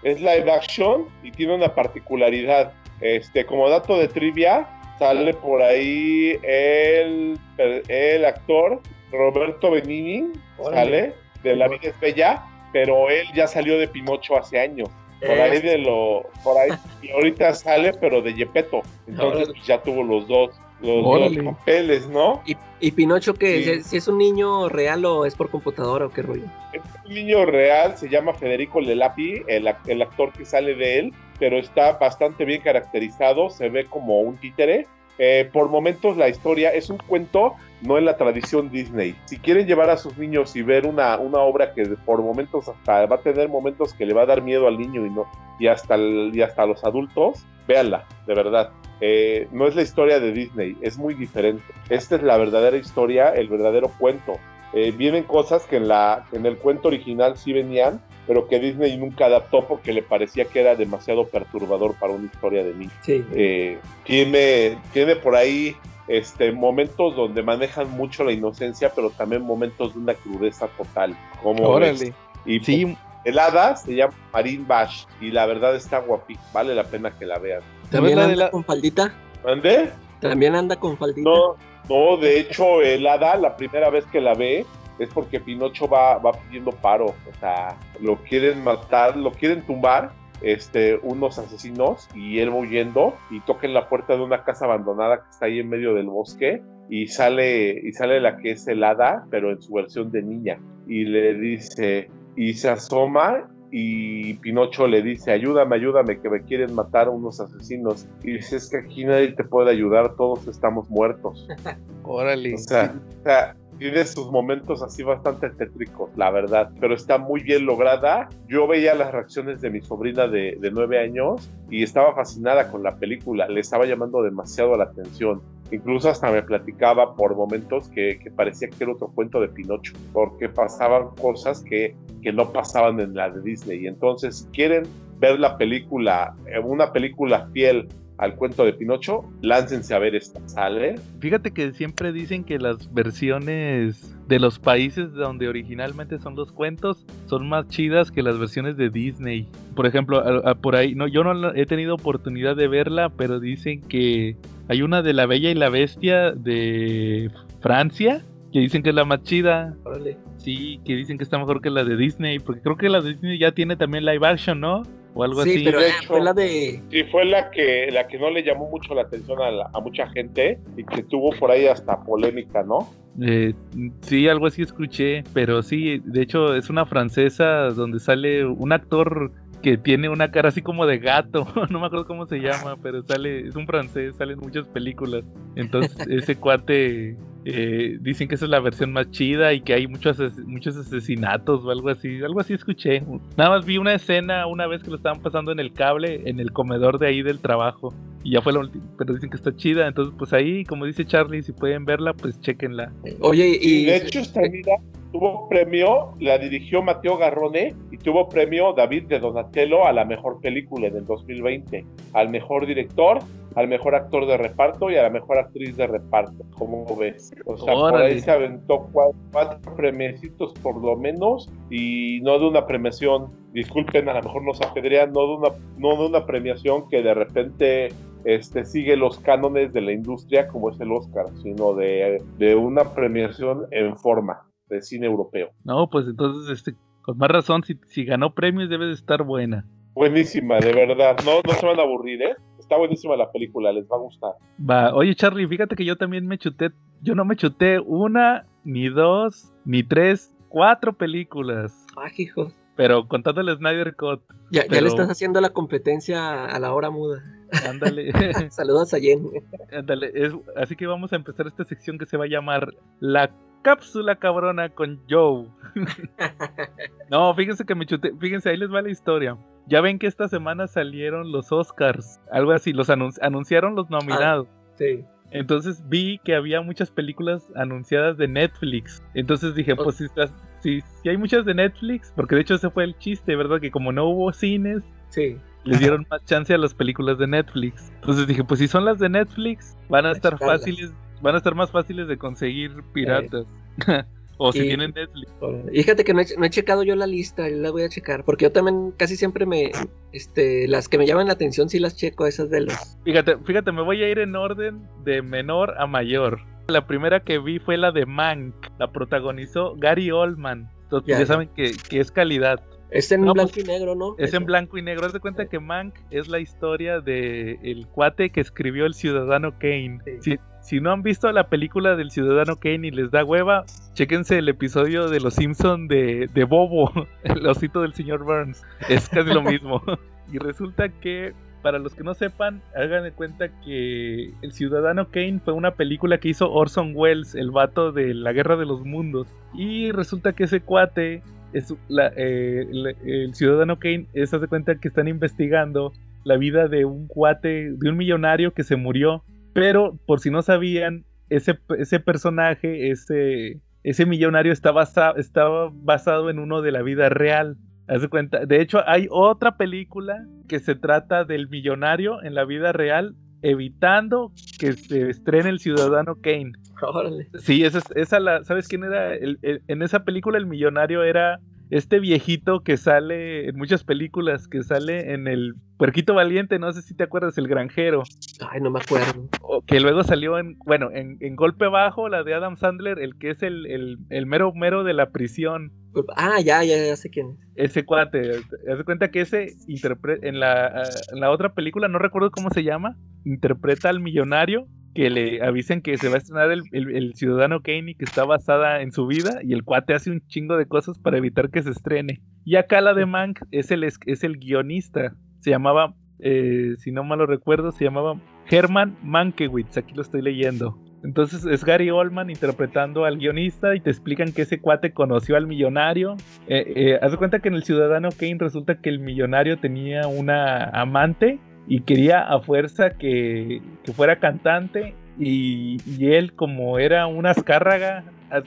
es 0.03 0.19
live 0.19 0.51
action 0.51 1.05
y 1.23 1.31
tiene 1.31 1.55
una 1.55 1.73
particularidad. 1.73 2.73
Este, 2.99 3.45
como 3.45 3.69
dato 3.69 3.97
de 3.97 4.09
trivia, 4.09 4.67
sale 4.99 5.33
por 5.33 5.61
ahí 5.61 6.37
el, 6.43 7.39
el 7.87 8.25
actor 8.25 8.81
Roberto 9.13 9.71
Benini, 9.71 10.29
Órale. 10.57 10.75
sale 11.01 11.13
de 11.43 11.55
La 11.55 11.69
vida 11.69 11.79
es 11.83 11.99
bella, 12.01 12.43
pero 12.71 13.09
él 13.09 13.27
ya 13.33 13.47
salió 13.47 13.77
de 13.77 13.87
Pinocho 13.87 14.37
hace 14.37 14.59
años. 14.59 14.89
Por 15.25 15.31
Eh, 15.37 15.41
ahí 15.41 15.61
de 15.61 15.77
lo, 15.79 16.23
por 16.43 16.57
ahí, 16.57 16.69
y 17.01 17.11
ahorita 17.11 17.53
sale, 17.53 17.91
pero 17.99 18.21
de 18.21 18.33
Yepeto. 18.33 18.81
Entonces 19.05 19.49
pues, 19.49 19.65
ya 19.65 19.83
tuvo 19.83 20.01
los 20.01 20.25
dos, 20.29 20.51
los 20.81 21.03
dos 21.03 21.33
papeles, 21.43 22.07
¿no? 22.07 22.41
¿Y, 22.45 22.55
y 22.79 22.91
Pinocho 22.91 23.33
qué? 23.33 23.63
Sí. 23.63 23.69
es? 23.71 23.87
¿Si 23.87 23.97
es 23.97 24.07
un 24.07 24.17
niño 24.17 24.69
real 24.69 25.03
o 25.03 25.25
es 25.25 25.35
por 25.35 25.49
computadora 25.49 26.05
o 26.05 26.09
qué 26.09 26.21
rollo? 26.21 26.45
Es 26.71 26.81
un 27.05 27.13
niño 27.13 27.45
real, 27.45 27.97
se 27.97 28.07
llama 28.07 28.33
Federico 28.33 28.79
Lelapi, 28.79 29.43
el, 29.47 29.67
ac- 29.67 29.79
el 29.87 30.01
actor 30.01 30.31
que 30.31 30.45
sale 30.45 30.75
de 30.75 30.99
él, 30.99 31.13
pero 31.37 31.57
está 31.57 31.97
bastante 31.97 32.45
bien 32.45 32.61
caracterizado, 32.61 33.49
se 33.49 33.67
ve 33.67 33.85
como 33.85 34.21
un 34.21 34.37
títere. 34.37 34.87
Eh, 35.21 35.49
por 35.51 35.67
momentos 35.69 36.15
la 36.15 36.29
historia 36.29 36.69
es 36.73 36.89
un 36.89 36.97
cuento, 36.97 37.55
no 37.81 37.97
en 37.97 38.05
la 38.05 38.15
tradición 38.17 38.69
Disney. 38.71 39.15
Si 39.25 39.37
quieren 39.37 39.67
llevar 39.67 39.89
a 39.89 39.97
sus 39.97 40.17
niños 40.17 40.55
y 40.55 40.61
ver 40.61 40.85
una, 40.87 41.17
una 41.17 41.39
obra 41.39 41.73
que 41.73 41.83
por 42.05 42.21
momentos 42.23 42.69
hasta 42.69 43.05
va 43.05 43.17
a 43.17 43.21
tener 43.21 43.49
momentos 43.49 43.93
que 43.93 44.05
le 44.05 44.13
va 44.13 44.21
a 44.23 44.25
dar 44.25 44.41
miedo 44.41 44.65
al 44.67 44.77
niño 44.77 45.05
y, 45.05 45.09
no, 45.09 45.25
y, 45.59 45.67
hasta, 45.67 45.95
el- 45.95 46.31
y 46.33 46.41
hasta 46.41 46.65
los 46.65 46.83
adultos, 46.85 47.45
véanla, 47.67 48.05
de 48.25 48.33
verdad. 48.33 48.71
Eh, 49.01 49.47
no 49.51 49.67
es 49.67 49.75
la 49.75 49.81
historia 49.81 50.19
de 50.19 50.31
Disney, 50.31 50.77
es 50.81 50.97
muy 50.97 51.13
diferente. 51.13 51.63
Esta 51.89 52.15
es 52.15 52.23
la 52.23 52.37
verdadera 52.37 52.77
historia, 52.77 53.29
el 53.29 53.47
verdadero 53.49 53.91
cuento. 53.99 54.33
Eh, 54.73 54.91
vienen 54.91 55.23
cosas 55.23 55.63
que 55.65 55.77
en, 55.77 55.87
la, 55.87 56.25
que 56.29 56.37
en 56.37 56.45
el 56.45 56.57
cuento 56.57 56.89
original 56.89 57.37
sí 57.37 57.53
venían, 57.53 57.99
pero 58.27 58.47
que 58.47 58.59
Disney 58.59 58.95
nunca 58.97 59.25
adaptó 59.25 59.65
porque 59.67 59.91
le 59.93 60.03
parecía 60.03 60.45
que 60.45 60.59
era 60.61 60.75
demasiado 60.75 61.25
perturbador 61.27 61.95
para 61.95 62.13
una 62.13 62.25
historia 62.25 62.63
de 62.63 62.73
niños. 62.75 62.93
Sí. 63.01 63.25
Eh, 63.33 63.79
tiene, 64.03 64.77
tiene 64.93 65.15
por 65.15 65.35
ahí 65.35 65.75
este, 66.07 66.51
momentos 66.51 67.15
donde 67.15 67.41
manejan 67.41 67.89
mucho 67.91 68.23
la 68.23 68.31
inocencia, 68.31 68.91
pero 68.95 69.09
también 69.09 69.41
momentos 69.41 69.93
de 69.95 69.99
una 69.99 70.13
crudeza 70.13 70.67
total. 70.77 71.15
Como 71.41 71.67
Órale. 71.67 72.13
Y 72.45 72.59
Sí, 72.59 72.95
el 73.25 73.39
hada 73.39 73.75
se 73.75 73.95
llama 73.95 74.13
Marine 74.31 74.65
Bash 74.67 75.05
y 75.19 75.31
la 75.31 75.45
verdad 75.45 75.75
está 75.75 75.99
guapí, 75.99 76.37
vale 76.53 76.73
la 76.75 76.83
pena 76.83 77.11
que 77.17 77.25
la 77.25 77.37
vean. 77.39 77.61
¿También 77.89 78.19
anda 78.19 78.35
la- 78.35 78.51
con 78.51 78.63
faldita? 78.63 79.13
¿Mandé? 79.43 79.89
¿También 80.19 80.55
anda 80.55 80.75
con 80.75 80.97
faldita? 80.97 81.29
No, 81.29 81.55
no, 81.89 82.17
de 82.17 82.39
hecho, 82.39 82.81
el 82.81 83.05
hada, 83.07 83.35
la 83.35 83.55
primera 83.55 83.89
vez 83.89 84.05
que 84.05 84.21
la 84.21 84.35
ve, 84.35 84.65
es 84.99 85.09
porque 85.13 85.39
Pinocho 85.39 85.87
va, 85.87 86.17
va 86.17 86.33
pidiendo 86.33 86.71
paro. 86.71 87.07
O 87.07 87.39
sea, 87.39 87.75
lo 87.99 88.17
quieren 88.17 88.63
matar, 88.63 89.17
lo 89.17 89.31
quieren 89.31 89.65
tumbar, 89.65 90.11
este, 90.41 90.99
unos 91.03 91.39
asesinos, 91.39 92.07
y 92.13 92.39
él 92.39 92.51
va 92.51 92.57
huyendo 92.57 93.15
y 93.29 93.39
toca 93.41 93.65
en 93.65 93.73
la 93.73 93.89
puerta 93.89 94.15
de 94.15 94.21
una 94.21 94.43
casa 94.43 94.65
abandonada 94.65 95.23
que 95.23 95.29
está 95.29 95.45
ahí 95.47 95.59
en 95.59 95.69
medio 95.69 95.93
del 95.93 96.07
bosque. 96.07 96.61
Y 96.91 97.07
sale, 97.07 97.79
y 97.83 97.91
sale 97.93 98.19
la 98.19 98.37
que 98.37 98.51
es 98.51 98.67
el 98.67 98.83
hada, 98.83 99.25
pero 99.29 99.51
en 99.51 99.61
su 99.61 99.73
versión 99.73 100.11
de 100.11 100.23
niña. 100.23 100.59
Y 100.87 101.05
le 101.05 101.35
dice, 101.35 102.09
y 102.35 102.53
se 102.53 102.69
asoma 102.69 103.47
y 103.71 104.33
Pinocho 104.35 104.87
le 104.87 105.01
dice, 105.01 105.31
ayúdame, 105.31 105.75
ayúdame, 105.75 106.19
que 106.19 106.29
me 106.29 106.41
quieren 106.41 106.73
matar 106.73 107.09
unos 107.09 107.39
asesinos. 107.39 108.07
Y 108.23 108.33
dice, 108.33 108.57
es 108.57 108.69
que 108.69 108.77
aquí 108.77 109.05
nadie 109.05 109.33
te 109.33 109.43
puede 109.43 109.71
ayudar, 109.71 110.15
todos 110.15 110.47
estamos 110.47 110.89
muertos. 110.89 111.47
órale. 112.03 112.55
O 112.55 112.57
sea, 112.57 112.95
o 113.19 113.23
sea, 113.23 113.55
tiene 113.79 114.05
sus 114.05 114.29
momentos 114.29 114.83
así 114.83 115.03
bastante 115.03 115.49
tétricos, 115.49 116.11
la 116.17 116.29
verdad, 116.29 116.69
pero 116.79 116.93
está 116.93 117.17
muy 117.17 117.41
bien 117.41 117.65
lograda. 117.65 118.27
Yo 118.47 118.67
veía 118.67 118.93
las 118.93 119.11
reacciones 119.11 119.61
de 119.61 119.69
mi 119.69 119.81
sobrina 119.81 120.27
de, 120.27 120.57
de 120.59 120.71
nueve 120.71 120.99
años 120.99 121.49
y 121.69 121.81
estaba 121.81 122.13
fascinada 122.13 122.69
con 122.69 122.83
la 122.83 122.97
película, 122.97 123.47
le 123.47 123.61
estaba 123.61 123.85
llamando 123.85 124.21
demasiado 124.21 124.75
la 124.75 124.83
atención. 124.83 125.41
Incluso 125.71 126.09
hasta 126.09 126.29
me 126.31 126.43
platicaba 126.43 127.15
por 127.15 127.35
momentos 127.35 127.89
que, 127.89 128.19
que 128.19 128.29
parecía 128.31 128.69
que 128.69 128.83
era 128.83 128.93
otro 128.93 129.07
cuento 129.15 129.39
de 129.39 129.47
Pinocho, 129.47 129.93
porque 130.11 130.49
pasaban 130.49 131.15
cosas 131.21 131.63
que, 131.63 131.95
que 132.21 132.33
no 132.33 132.51
pasaban 132.51 132.99
en 132.99 133.15
la 133.15 133.29
de 133.29 133.41
Disney. 133.41 133.83
Y 133.83 133.87
entonces, 133.87 134.39
si 134.39 134.45
quieren 134.47 134.83
ver 135.19 135.39
la 135.39 135.57
película, 135.57 136.35
eh, 136.47 136.59
una 136.59 136.91
película 136.91 137.47
fiel 137.53 137.87
al 138.19 138.35
cuento 138.35 138.65
de 138.65 138.73
Pinocho, 138.73 139.21
láncense 139.41 139.95
a 139.95 139.99
ver 139.99 140.13
esta, 140.13 140.45
¿sale? 140.47 140.95
Fíjate 141.19 141.51
que 141.51 141.71
siempre 141.71 142.11
dicen 142.11 142.43
que 142.43 142.59
las 142.59 142.93
versiones 142.93 144.15
de 144.27 144.39
los 144.39 144.59
países 144.59 145.13
donde 145.13 145.47
originalmente 145.47 146.19
son 146.19 146.35
los 146.35 146.51
cuentos 146.51 147.05
son 147.25 147.47
más 147.49 147.67
chidas 147.69 148.11
que 148.11 148.21
las 148.21 148.37
versiones 148.37 148.77
de 148.77 148.89
Disney. 148.89 149.47
Por 149.75 149.85
ejemplo, 149.87 150.19
a- 150.19 150.51
a- 150.51 150.55
por 150.55 150.75
ahí, 150.75 150.95
no, 150.95 151.07
yo 151.07 151.23
no 151.23 151.53
he 151.55 151.65
tenido 151.65 151.95
oportunidad 151.95 152.55
de 152.55 152.67
verla, 152.67 153.09
pero 153.09 153.39
dicen 153.39 153.81
que 153.81 154.35
hay 154.67 154.81
una 154.81 155.01
de 155.01 155.13
La 155.13 155.25
Bella 155.25 155.49
y 155.49 155.55
la 155.55 155.69
Bestia 155.69 156.31
de 156.31 157.31
Francia 157.61 158.23
que 158.51 158.59
dicen 158.59 158.83
que 158.83 158.89
es 158.89 158.95
la 158.95 159.05
más 159.05 159.23
chida. 159.23 159.75
Órale. 159.85 160.17
Sí, 160.37 160.79
que 160.85 160.95
dicen 160.95 161.17
que 161.17 161.23
está 161.23 161.37
mejor 161.37 161.61
que 161.61 161.69
la 161.69 161.83
de 161.83 161.95
Disney, 161.97 162.39
porque 162.39 162.61
creo 162.61 162.77
que 162.77 162.89
la 162.89 163.01
de 163.01 163.11
Disney 163.11 163.37
ya 163.37 163.51
tiene 163.51 163.75
también 163.75 164.05
live 164.05 164.25
action, 164.25 164.59
¿no? 164.59 164.83
O 165.13 165.23
algo 165.23 165.43
Sí, 165.43 165.49
así. 165.51 165.63
pero 165.65 165.79
De 165.79 165.87
hecho- 165.89 166.07
fue 166.07 166.21
la 166.23 166.33
de. 166.33 166.81
Sí, 166.91 167.03
fue 167.11 167.25
la 167.25 167.49
que, 167.51 167.89
la 167.91 168.07
que 168.07 168.19
no 168.19 168.29
le 168.29 168.43
llamó 168.43 168.69
mucho 168.69 168.93
la 168.93 169.01
atención 169.01 169.41
a, 169.41 169.49
la- 169.51 169.69
a 169.73 169.79
mucha 169.79 170.07
gente 170.09 170.59
y 170.77 170.83
que 170.83 171.03
tuvo 171.03 171.31
por 171.39 171.51
ahí 171.51 171.65
hasta 171.67 171.99
polémica, 172.03 172.63
¿no? 172.63 172.91
Eh, 173.21 173.53
sí, 174.01 174.27
algo 174.29 174.45
así 174.45 174.61
escuché, 174.61 175.23
pero 175.33 175.61
sí, 175.63 175.99
de 176.05 176.21
hecho 176.21 176.55
es 176.55 176.69
una 176.69 176.85
francesa 176.85 177.69
donde 177.71 177.99
sale 177.99 178.45
un 178.45 178.71
actor 178.71 179.31
que 179.61 179.77
tiene 179.77 180.09
una 180.09 180.31
cara 180.31 180.49
así 180.49 180.61
como 180.61 180.85
de 180.85 180.99
gato, 180.99 181.47
no 181.69 181.79
me 181.79 181.85
acuerdo 181.87 182.05
cómo 182.07 182.25
se 182.25 182.39
llama, 182.39 182.75
pero 182.81 183.03
sale, 183.03 183.47
es 183.47 183.55
un 183.55 183.65
francés, 183.65 184.15
sale 184.17 184.33
en 184.33 184.39
muchas 184.39 184.65
películas. 184.67 185.23
Entonces 185.55 185.97
ese 186.09 186.35
cuate 186.35 187.17
eh, 187.45 187.97
dicen 188.01 188.27
que 188.27 188.35
esa 188.35 188.45
es 188.45 188.51
la 188.51 188.59
versión 188.59 188.91
más 188.93 189.09
chida 189.11 189.53
y 189.53 189.61
que 189.61 189.73
hay 189.73 189.87
muchos, 189.87 190.19
ases- 190.19 190.45
muchos 190.45 190.75
asesinatos 190.77 191.63
o 191.65 191.71
algo 191.71 191.89
así, 191.89 192.21
algo 192.21 192.39
así 192.39 192.53
escuché. 192.53 193.01
Nada 193.37 193.49
más 193.51 193.65
vi 193.65 193.77
una 193.77 193.93
escena 193.93 194.45
una 194.47 194.67
vez 194.67 194.83
que 194.83 194.89
lo 194.91 194.97
estaban 194.97 195.21
pasando 195.21 195.51
en 195.51 195.59
el 195.59 195.73
cable, 195.73 196.21
en 196.29 196.39
el 196.39 196.51
comedor 196.51 196.99
de 196.99 197.07
ahí 197.07 197.21
del 197.21 197.39
trabajo. 197.39 197.93
Y 198.23 198.31
ya 198.33 198.41
fue 198.41 198.51
la 198.51 198.59
última, 198.59 198.83
pero 198.97 199.13
dicen 199.13 199.29
que 199.29 199.37
está 199.37 199.55
chida, 199.55 199.87
entonces 199.87 200.13
pues 200.17 200.33
ahí, 200.33 200.65
como 200.65 200.83
dice 200.85 201.05
Charlie, 201.05 201.41
si 201.41 201.53
pueden 201.53 201.85
verla, 201.85 202.13
pues 202.13 202.39
chequenla. 202.41 202.91
Oye, 203.21 203.57
Y 203.61 203.83
y. 203.83 203.85
de 203.85 203.95
hecho 203.95 204.19
esta 204.19 204.41
vida 204.41 204.71
tuvo 205.11 205.47
premio, 205.49 206.13
la 206.19 206.37
dirigió 206.37 206.81
Mateo 206.81 207.17
Garrone 207.17 207.73
y 207.91 207.97
tuvo 207.97 208.29
premio 208.29 208.73
David 208.73 209.05
de 209.07 209.19
Donatello 209.19 209.85
a 209.85 209.91
la 209.93 210.05
mejor 210.05 210.39
película 210.41 210.87
en 210.87 210.97
el 210.97 211.05
2020, 211.05 211.85
al 212.13 212.29
mejor 212.29 212.65
director, 212.65 213.19
al 213.55 213.67
mejor 213.67 213.95
actor 213.95 214.27
de 214.27 214.37
reparto 214.37 214.89
y 214.91 214.95
a 214.97 215.03
la 215.03 215.09
mejor 215.09 215.39
actriz 215.39 215.75
de 215.75 215.87
reparto. 215.87 216.43
¿Cómo 216.57 216.85
ves? 216.95 217.33
O 217.45 217.57
sea, 217.57 217.73
por 217.91 218.01
ahí 218.01 218.19
se 218.21 218.31
aventó 218.31 218.87
cua- 218.93 219.13
cuatro 219.31 219.75
premiecitos 219.75 220.53
por 220.61 220.81
lo 220.83 220.95
menos 220.95 221.49
y 221.71 222.19
no 222.21 222.37
de 222.39 222.47
una 222.47 222.65
premiación, 222.67 223.31
disculpen, 223.53 224.07
a 224.09 224.13
lo 224.13 224.21
mejor 224.23 224.43
nos 224.43 224.61
apedrean, 224.61 225.11
no 225.11 225.21
de 225.27 225.33
una, 225.35 225.49
no 225.77 225.95
de 226.01 226.07
una 226.07 226.25
premiación 226.25 226.87
que 226.89 227.01
de 227.01 227.13
repente 227.15 227.87
este, 228.25 228.65
sigue 228.65 228.95
los 228.95 229.17
cánones 229.19 229.73
de 229.73 229.81
la 229.81 229.93
industria 229.93 230.47
como 230.47 230.69
es 230.69 230.79
el 230.79 230.91
Oscar, 230.91 231.25
sino 231.41 231.73
de, 231.73 232.21
de 232.37 232.55
una 232.55 232.93
premiación 232.93 233.65
en 233.71 233.97
forma 233.97 234.41
de 234.69 234.81
cine 234.81 235.07
europeo. 235.07 235.49
No, 235.63 235.89
pues 235.89 236.07
entonces, 236.07 236.57
este, 236.57 236.75
con 237.01 237.17
más 237.17 237.29
razón, 237.29 237.63
si, 237.63 237.79
si 237.87 238.05
ganó 238.05 238.33
premios 238.33 238.69
debe 238.69 238.85
de 238.87 238.93
estar 238.93 239.23
buena. 239.23 239.65
Buenísima, 239.93 240.59
de 240.59 240.71
verdad. 240.73 241.17
No, 241.25 241.41
no 241.45 241.53
se 241.53 241.65
van 241.65 241.79
a 241.79 241.83
aburrir, 241.83 242.21
¿eh? 242.21 242.35
Está 242.59 242.77
buenísima 242.77 243.15
la 243.17 243.31
película, 243.31 243.71
les 243.73 243.85
va 243.85 243.95
a 243.97 243.99
gustar. 243.99 244.31
Va, 244.69 244.93
oye 244.93 245.15
Charlie, 245.15 245.47
fíjate 245.47 245.75
que 245.75 245.83
yo 245.85 245.97
también 245.97 246.27
me 246.27 246.37
chuté, 246.37 246.71
yo 247.01 247.15
no 247.15 247.25
me 247.25 247.35
chuté 247.35 247.79
una, 247.79 248.45
ni 248.63 248.87
dos, 248.89 249.51
ni 249.65 249.83
tres, 249.83 250.33
cuatro 250.47 250.93
películas. 250.93 251.85
Ah, 251.97 252.09
hijo. 252.15 252.51
Pero 252.75 253.07
contando 253.09 253.41
el 253.41 253.57
Snyder 253.57 253.93
Cut, 253.95 254.21
Ya, 254.51 254.65
ya 254.67 254.79
le 254.79 254.87
estás 254.87 255.09
haciendo 255.09 255.41
la 255.41 255.49
competencia 255.49 256.45
a 256.45 256.59
la 256.59 256.73
hora 256.73 256.89
muda. 256.91 257.21
ándale, 257.67 258.11
Saludos 258.51 258.93
a 258.93 258.99
Jen. 258.99 259.27
ándale, 259.73 260.11
es- 260.13 260.33
así 260.55 260.75
que 260.77 260.87
vamos 260.87 261.11
a 261.11 261.17
empezar 261.17 261.47
esta 261.47 261.65
sección 261.65 261.97
que 261.97 262.05
se 262.05 262.15
va 262.15 262.23
a 262.25 262.29
llamar 262.29 262.73
La 263.01 263.31
cápsula 263.61 264.15
cabrona 264.15 264.69
con 264.69 264.99
Joe. 265.09 265.47
no, 267.09 267.33
fíjense 267.35 267.65
que 267.65 267.75
me 267.75 267.85
chuté, 267.85 268.11
fíjense, 268.19 268.49
ahí 268.49 268.57
les 268.57 268.71
va 268.71 268.81
la 268.81 268.89
historia. 268.89 269.37
Ya 269.67 269.81
ven 269.81 269.99
que 269.99 270.07
esta 270.07 270.27
semana 270.27 270.67
salieron 270.67 271.31
los 271.31 271.51
Oscars, 271.51 272.19
algo 272.31 272.51
así, 272.51 272.73
los 272.73 272.89
anun- 272.89 273.17
anunciaron 273.21 273.75
los 273.75 273.89
nominados. 273.89 274.47
Sí. 274.75 275.03
Entonces 275.31 275.87
vi 275.87 276.19
que 276.23 276.33
había 276.35 276.61
muchas 276.61 276.89
películas 276.89 277.51
anunciadas 277.55 278.17
de 278.17 278.27
Netflix. 278.27 279.03
Entonces 279.13 279.53
dije, 279.53 279.75
pues 279.75 279.97
si, 279.97 280.05
estás- 280.05 280.33
si, 280.59 280.81
si 280.81 281.09
hay 281.09 281.17
muchas 281.17 281.45
de 281.45 281.53
Netflix, 281.53 282.11
porque 282.15 282.35
de 282.35 282.41
hecho 282.41 282.55
ese 282.55 282.69
fue 282.71 282.83
el 282.83 282.97
chiste, 282.97 283.35
¿verdad? 283.35 283.59
Que 283.61 283.69
como 283.69 283.91
no 283.91 284.05
hubo 284.05 284.33
cines, 284.33 284.81
Sí. 285.09 285.37
les 285.65 285.79
dieron 285.79 286.05
más 286.09 286.23
chance 286.25 286.51
a 286.53 286.57
las 286.57 286.73
películas 286.73 287.19
de 287.19 287.27
Netflix. 287.27 287.91
Entonces 287.95 288.25
dije, 288.25 288.43
pues 288.43 288.59
si 288.59 288.67
son 288.67 288.85
las 288.85 288.97
de 288.97 289.09
Netflix, 289.09 289.77
van 289.87 290.05
a 290.07 290.09
A 290.09 290.11
estar 290.13 290.33
checarlas. 290.33 290.61
fáciles, 290.61 290.93
van 291.21 291.35
a 291.35 291.37
estar 291.37 291.55
más 291.55 291.71
fáciles 291.71 292.07
de 292.07 292.17
conseguir 292.17 292.71
piratas. 292.93 293.45
o 294.37 294.51
si 294.53 294.59
Y- 294.59 294.67
tienen 294.67 294.93
Netflix. 294.95 295.31
Fíjate 295.73 296.03
que 296.03 296.13
no 296.13 296.21
he, 296.21 296.25
no 296.37 296.45
he 296.45 296.49
checado 296.49 296.83
yo 296.83 296.95
la 296.95 297.07
lista, 297.07 297.49
yo 297.49 297.57
la 297.57 297.71
voy 297.71 297.83
a 297.83 297.89
checar, 297.89 298.23
porque 298.23 298.45
yo 298.45 298.51
también 298.51 298.91
casi 298.97 299.15
siempre 299.17 299.45
me, 299.45 299.71
este, 300.13 300.67
las 300.67 300.87
que 300.87 300.97
me 300.97 301.05
llaman 301.05 301.27
la 301.27 301.33
atención 301.33 301.69
sí 301.69 301.77
las 301.79 301.95
checo, 301.97 302.25
esas 302.25 302.49
de 302.49 302.61
los, 302.61 302.97
Fíjate, 303.03 303.37
fíjate, 303.39 303.71
me 303.71 303.81
voy 303.81 304.01
a 304.03 304.09
ir 304.09 304.19
en 304.19 304.35
orden 304.35 304.81
de 305.03 305.21
menor 305.21 305.75
a 305.77 305.87
mayor. 305.87 306.39
La 306.67 306.85
primera 306.87 307.19
que 307.21 307.39
vi 307.39 307.59
fue 307.59 307.77
la 307.77 307.91
de 307.91 308.05
Mank. 308.05 308.53
La 308.77 308.91
protagonizó 308.91 309.75
Gary 309.75 310.11
Oldman. 310.11 310.69
Entonces, 310.83 311.07
Ya, 311.15 311.19
ya, 311.19 311.25
saben 311.25 311.49
que, 311.55 311.71
que 311.89 311.99
es 311.99 312.11
calidad. 312.11 312.61
es 312.91 313.11
en 313.11 313.21
No, 313.25 313.33
blanco 313.33 313.51
pues, 313.55 313.65
y 313.65 313.67
negro, 313.67 313.95
¿no? 313.95 314.13
Es 314.19 314.29
Eso. 314.29 314.37
en 314.37 314.45
blanco 314.45 314.77
y 314.77 314.83
negro. 314.83 315.07
Haz 315.07 315.13
de 315.13 315.19
cuenta 315.19 315.47
que 315.47 315.59
Mank 315.59 315.95
es 316.11 316.27
la 316.27 316.39
historia 316.39 316.99
de 317.01 317.59
el 317.63 317.87
cuate 317.87 318.29
que 318.29 318.39
escribió 318.41 318.85
El 318.85 318.93
Ciudadano 318.93 319.57
Kane. 319.57 319.99
Sí. 320.21 320.33
Si, 320.33 320.39
si 320.69 320.79
no 320.79 320.91
han 320.91 321.01
visto 321.01 321.31
la 321.31 321.49
película 321.49 321.95
del 321.95 322.11
Ciudadano 322.11 322.57
Kane 322.57 322.89
y 322.89 322.91
les 322.91 323.09
da 323.09 323.25
hueva, 323.25 323.65
chéquense 323.95 324.37
el 324.37 324.49
episodio 324.49 325.09
de 325.09 325.19
Los 325.19 325.33
Simpson 325.33 325.87
de, 325.87 326.45
Bobo, 326.47 326.91
el 327.23 327.43
osito 327.47 327.81
del 327.81 327.95
señor 327.95 328.23
Burns. 328.23 328.63
Es 328.87 329.09
casi 329.09 329.33
lo 329.33 329.41
mismo. 329.41 329.81
y 330.31 330.37
resulta 330.37 330.89
que, 330.89 331.33
para 331.63 331.79
los 331.79 331.95
que 331.95 332.03
no 332.03 332.13
sepan, 332.13 332.61
hagan 332.75 333.03
de 333.03 333.11
cuenta 333.11 333.47
que 333.65 334.31
El 334.43 334.51
Ciudadano 334.51 335.09
Kane 335.09 335.39
fue 335.43 335.55
una 335.55 335.71
película 335.71 336.19
que 336.19 336.29
hizo 336.29 336.51
Orson 336.51 336.91
Welles, 336.95 337.33
el 337.33 337.49
vato 337.49 337.91
de 337.91 338.13
la 338.13 338.31
Guerra 338.31 338.55
de 338.55 338.67
los 338.67 338.85
Mundos. 338.85 339.27
Y 339.55 339.91
resulta 339.91 340.33
que 340.33 340.43
ese 340.43 340.61
cuate 340.61 341.23
es 341.51 341.73
eh, 342.15 342.67
el 343.03 343.33
ciudadano 343.33 343.79
Kane 343.79 344.05
es 344.13 344.31
hace 344.35 344.45
cuenta 344.47 344.75
que 344.75 344.89
están 344.89 345.07
investigando 345.07 345.93
la 346.23 346.37
vida 346.37 346.67
de 346.67 346.85
un 346.85 347.07
cuate, 347.07 347.71
de 347.71 347.89
un 347.89 347.97
millonario 347.97 348.53
que 348.53 348.63
se 348.63 348.75
murió, 348.75 349.23
pero 349.59 349.97
por 350.05 350.19
si 350.19 350.31
no 350.31 350.41
sabían, 350.41 351.05
ese, 351.29 351.59
ese 351.77 351.99
personaje, 351.99 352.89
ese, 352.91 353.61
ese 353.83 354.05
millonario 354.05 354.51
está 354.51 354.71
basa- 354.71 355.13
estaba 355.17 355.69
basado 355.71 356.29
en 356.29 356.39
uno 356.39 356.61
de 356.61 356.71
la 356.71 356.81
vida 356.81 357.09
real. 357.09 357.57
Haz 357.87 358.01
de 358.01 358.07
cuenta, 358.07 358.45
de 358.45 358.61
hecho 358.61 358.79
hay 358.87 359.07
otra 359.09 359.57
película 359.57 360.25
que 360.47 360.59
se 360.59 360.75
trata 360.75 361.23
del 361.25 361.49
millonario 361.49 362.21
en 362.23 362.35
la 362.35 362.45
vida 362.45 362.71
real 362.71 363.15
evitando 363.41 364.31
que 364.59 364.73
se 364.73 365.09
estrene 365.09 365.49
el 365.49 365.59
ciudadano 365.59 366.15
Kane. 366.21 366.51
Órale. 366.81 367.29
Sí, 367.39 367.63
esa, 367.63 367.79
es- 367.79 367.91
esa 367.95 368.19
la, 368.19 368.43
¿sabes 368.43 368.67
quién 368.67 368.83
era? 368.83 369.13
El- 369.15 369.39
el- 369.41 369.61
en 369.67 369.81
esa 369.81 370.03
película 370.03 370.37
el 370.37 370.45
millonario 370.45 371.03
era 371.03 371.39
este 371.69 371.99
viejito 371.99 372.61
que 372.63 372.77
sale 372.77 373.47
en 373.49 373.55
muchas 373.57 373.83
películas, 373.83 374.47
que 374.47 374.63
sale 374.63 375.13
en 375.13 375.27
el 375.27 375.53
Puerquito 375.77 376.13
Valiente, 376.13 376.59
no 376.59 376.71
sé 376.73 376.81
si 376.81 376.93
te 376.95 377.03
acuerdas, 377.03 377.37
el 377.37 377.47
granjero, 377.47 378.03
Ay, 378.49 378.59
no 378.61 378.69
me 378.71 378.79
acuerdo. 378.79 379.29
o 379.41 379.61
que 379.61 379.79
luego 379.79 380.03
salió 380.03 380.37
en, 380.39 380.57
bueno, 380.65 380.89
en, 380.91 381.17
en 381.21 381.35
Golpe 381.35 381.67
Bajo, 381.67 382.09
la 382.09 382.23
de 382.23 382.33
Adam 382.33 382.57
Sandler, 382.57 382.99
el 382.99 383.17
que 383.17 383.29
es 383.29 383.43
el, 383.43 383.65
el, 383.67 383.97
el 384.09 384.25
mero 384.25 384.51
mero 384.53 384.83
de 384.83 384.93
la 384.93 385.11
prisión, 385.11 385.71
Ah, 386.15 386.39
ya, 386.39 386.63
ya, 386.63 386.77
ya 386.77 386.95
sé 386.95 387.09
quién 387.09 387.37
es. 387.55 387.71
ese 387.71 387.83
cuate, 387.85 388.31
haz 388.71 388.83
cuenta 388.85 389.09
que 389.09 389.21
ese 389.21 389.53
interpreta, 389.67 390.27
en 390.27 390.39
la, 390.39 390.83
en 391.13 391.19
la 391.19 391.31
otra 391.31 391.53
película, 391.53 391.87
no 391.87 391.97
recuerdo 391.97 392.29
cómo 392.31 392.49
se 392.51 392.63
llama, 392.63 392.95
interpreta 393.25 393.89
al 393.89 393.99
millonario 393.99 394.67
que 394.99 395.09
le 395.09 395.41
avisen 395.41 395.81
que 395.81 395.95
se 395.97 396.09
va 396.09 396.15
a 396.15 396.17
estrenar 396.17 396.51
el, 396.51 396.63
el- 396.73 397.13
Ciudadano 397.13 397.61
Kane 397.61 397.91
y 397.91 397.95
que 397.95 398.03
está 398.03 398.25
basada 398.25 398.81
en 398.81 398.91
su 398.91 399.07
vida 399.07 399.39
y 399.41 399.53
el 399.53 399.63
cuate 399.63 399.93
hace 399.93 400.11
un 400.11 400.19
chingo 400.27 400.57
de 400.57 400.65
cosas 400.65 400.99
para 400.99 401.17
evitar 401.17 401.49
que 401.51 401.63
se 401.63 401.69
estrene. 401.69 402.19
Y 402.43 402.57
acá 402.57 402.81
la 402.81 402.93
de 402.93 403.05
Mank 403.05 403.39
es 403.51 403.71
el, 403.71 403.85
es 403.85 404.23
el 404.25 404.37
guionista, 404.39 405.15
se 405.39 405.51
llamaba, 405.51 405.93
eh, 406.19 406.73
si 406.79 406.91
no 406.91 407.05
mal 407.05 407.19
lo 407.19 407.27
recuerdo, 407.27 407.71
se 407.71 407.85
llamaba 407.85 408.19
Herman 408.49 408.97
Mankiewicz, 409.01 409.77
aquí 409.77 409.93
lo 409.95 410.01
estoy 410.01 410.21
leyendo. 410.21 410.77
Entonces 411.01 411.45
es 411.45 411.63
Gary 411.63 411.91
Oldman 411.91 412.29
interpretando 412.29 413.05
al 413.05 413.19
guionista 413.19 413.73
y 413.75 413.79
te 413.79 413.91
explican 413.91 414.33
que 414.33 414.41
ese 414.41 414.59
cuate 414.59 414.91
conoció 414.91 415.37
al 415.37 415.47
millonario. 415.47 416.17
Eh, 416.49 416.73
eh, 416.75 416.99
haz 417.01 417.11
de 417.13 417.17
cuenta 417.17 417.39
que 417.39 417.47
en 417.47 417.55
el 417.55 417.63
Ciudadano 417.63 418.09
Kane 418.11 418.35
resulta 418.39 418.81
que 418.81 418.89
el 418.89 418.99
millonario 418.99 419.57
tenía 419.59 420.07
una 420.09 420.65
amante 420.65 421.39
y 421.69 421.81
quería 421.81 422.21
a 422.21 422.41
fuerza 422.41 422.89
que, 422.89 423.61
que 423.83 423.93
fuera 423.93 424.19
cantante 424.19 424.95
y, 425.19 425.77
y 425.85 426.13
él 426.13 426.33
como 426.33 426.79
era 426.79 427.07
una 427.07 427.31
azcárraga 427.31 428.03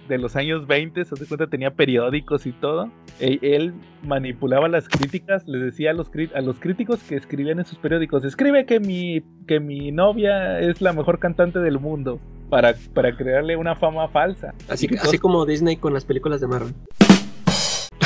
de 0.09 0.19
los 0.19 0.37
años 0.37 0.67
20, 0.67 1.05
se 1.05 1.15
hace 1.15 1.27
cuenta 1.27 1.47
tenía 1.47 1.73
periódicos 1.75 2.47
y 2.47 2.53
todo, 2.53 2.91
e- 3.21 3.39
él 3.43 3.75
manipulaba 4.03 4.69
las 4.69 4.89
críticas, 4.89 5.47
les 5.47 5.63
decía 5.63 5.91
a 5.91 5.95
los, 5.95 6.11
a 6.35 6.41
los 6.41 6.59
críticos 6.61 7.01
que 7.03 7.17
escribían 7.17 7.59
en 7.59 7.65
sus 7.65 7.79
periódicos, 7.79 8.25
escribe 8.25 8.67
que 8.67 8.81
mi, 8.81 9.23
que 9.47 9.61
mi 9.61 9.91
novia 9.93 10.61
es 10.61 10.81
la 10.81 10.93
mejor 10.93 11.19
cantante 11.19 11.59
del 11.61 11.79
mundo 11.79 12.21
para, 12.49 12.75
para 12.95 13.17
crearle 13.17 13.57
una 13.57 13.75
fama 13.77 14.09
falsa. 14.09 14.55
Así, 14.69 14.87
que 14.87 14.97
así 14.97 15.19
como 15.19 15.47
Disney 15.47 15.77
con 15.77 15.95
las 15.95 16.05
películas 16.05 16.41
de 16.41 16.47
Marvel. 16.47 16.75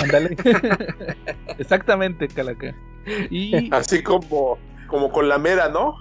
Ándale. 0.03 0.36
Exactamente, 1.59 2.28
Calaca. 2.28 2.74
Y 3.30 3.68
Así 3.72 4.03
como, 4.03 4.59
como 4.87 5.11
con 5.11 5.28
la 5.28 5.39
mera, 5.39 5.68
¿no? 5.68 5.97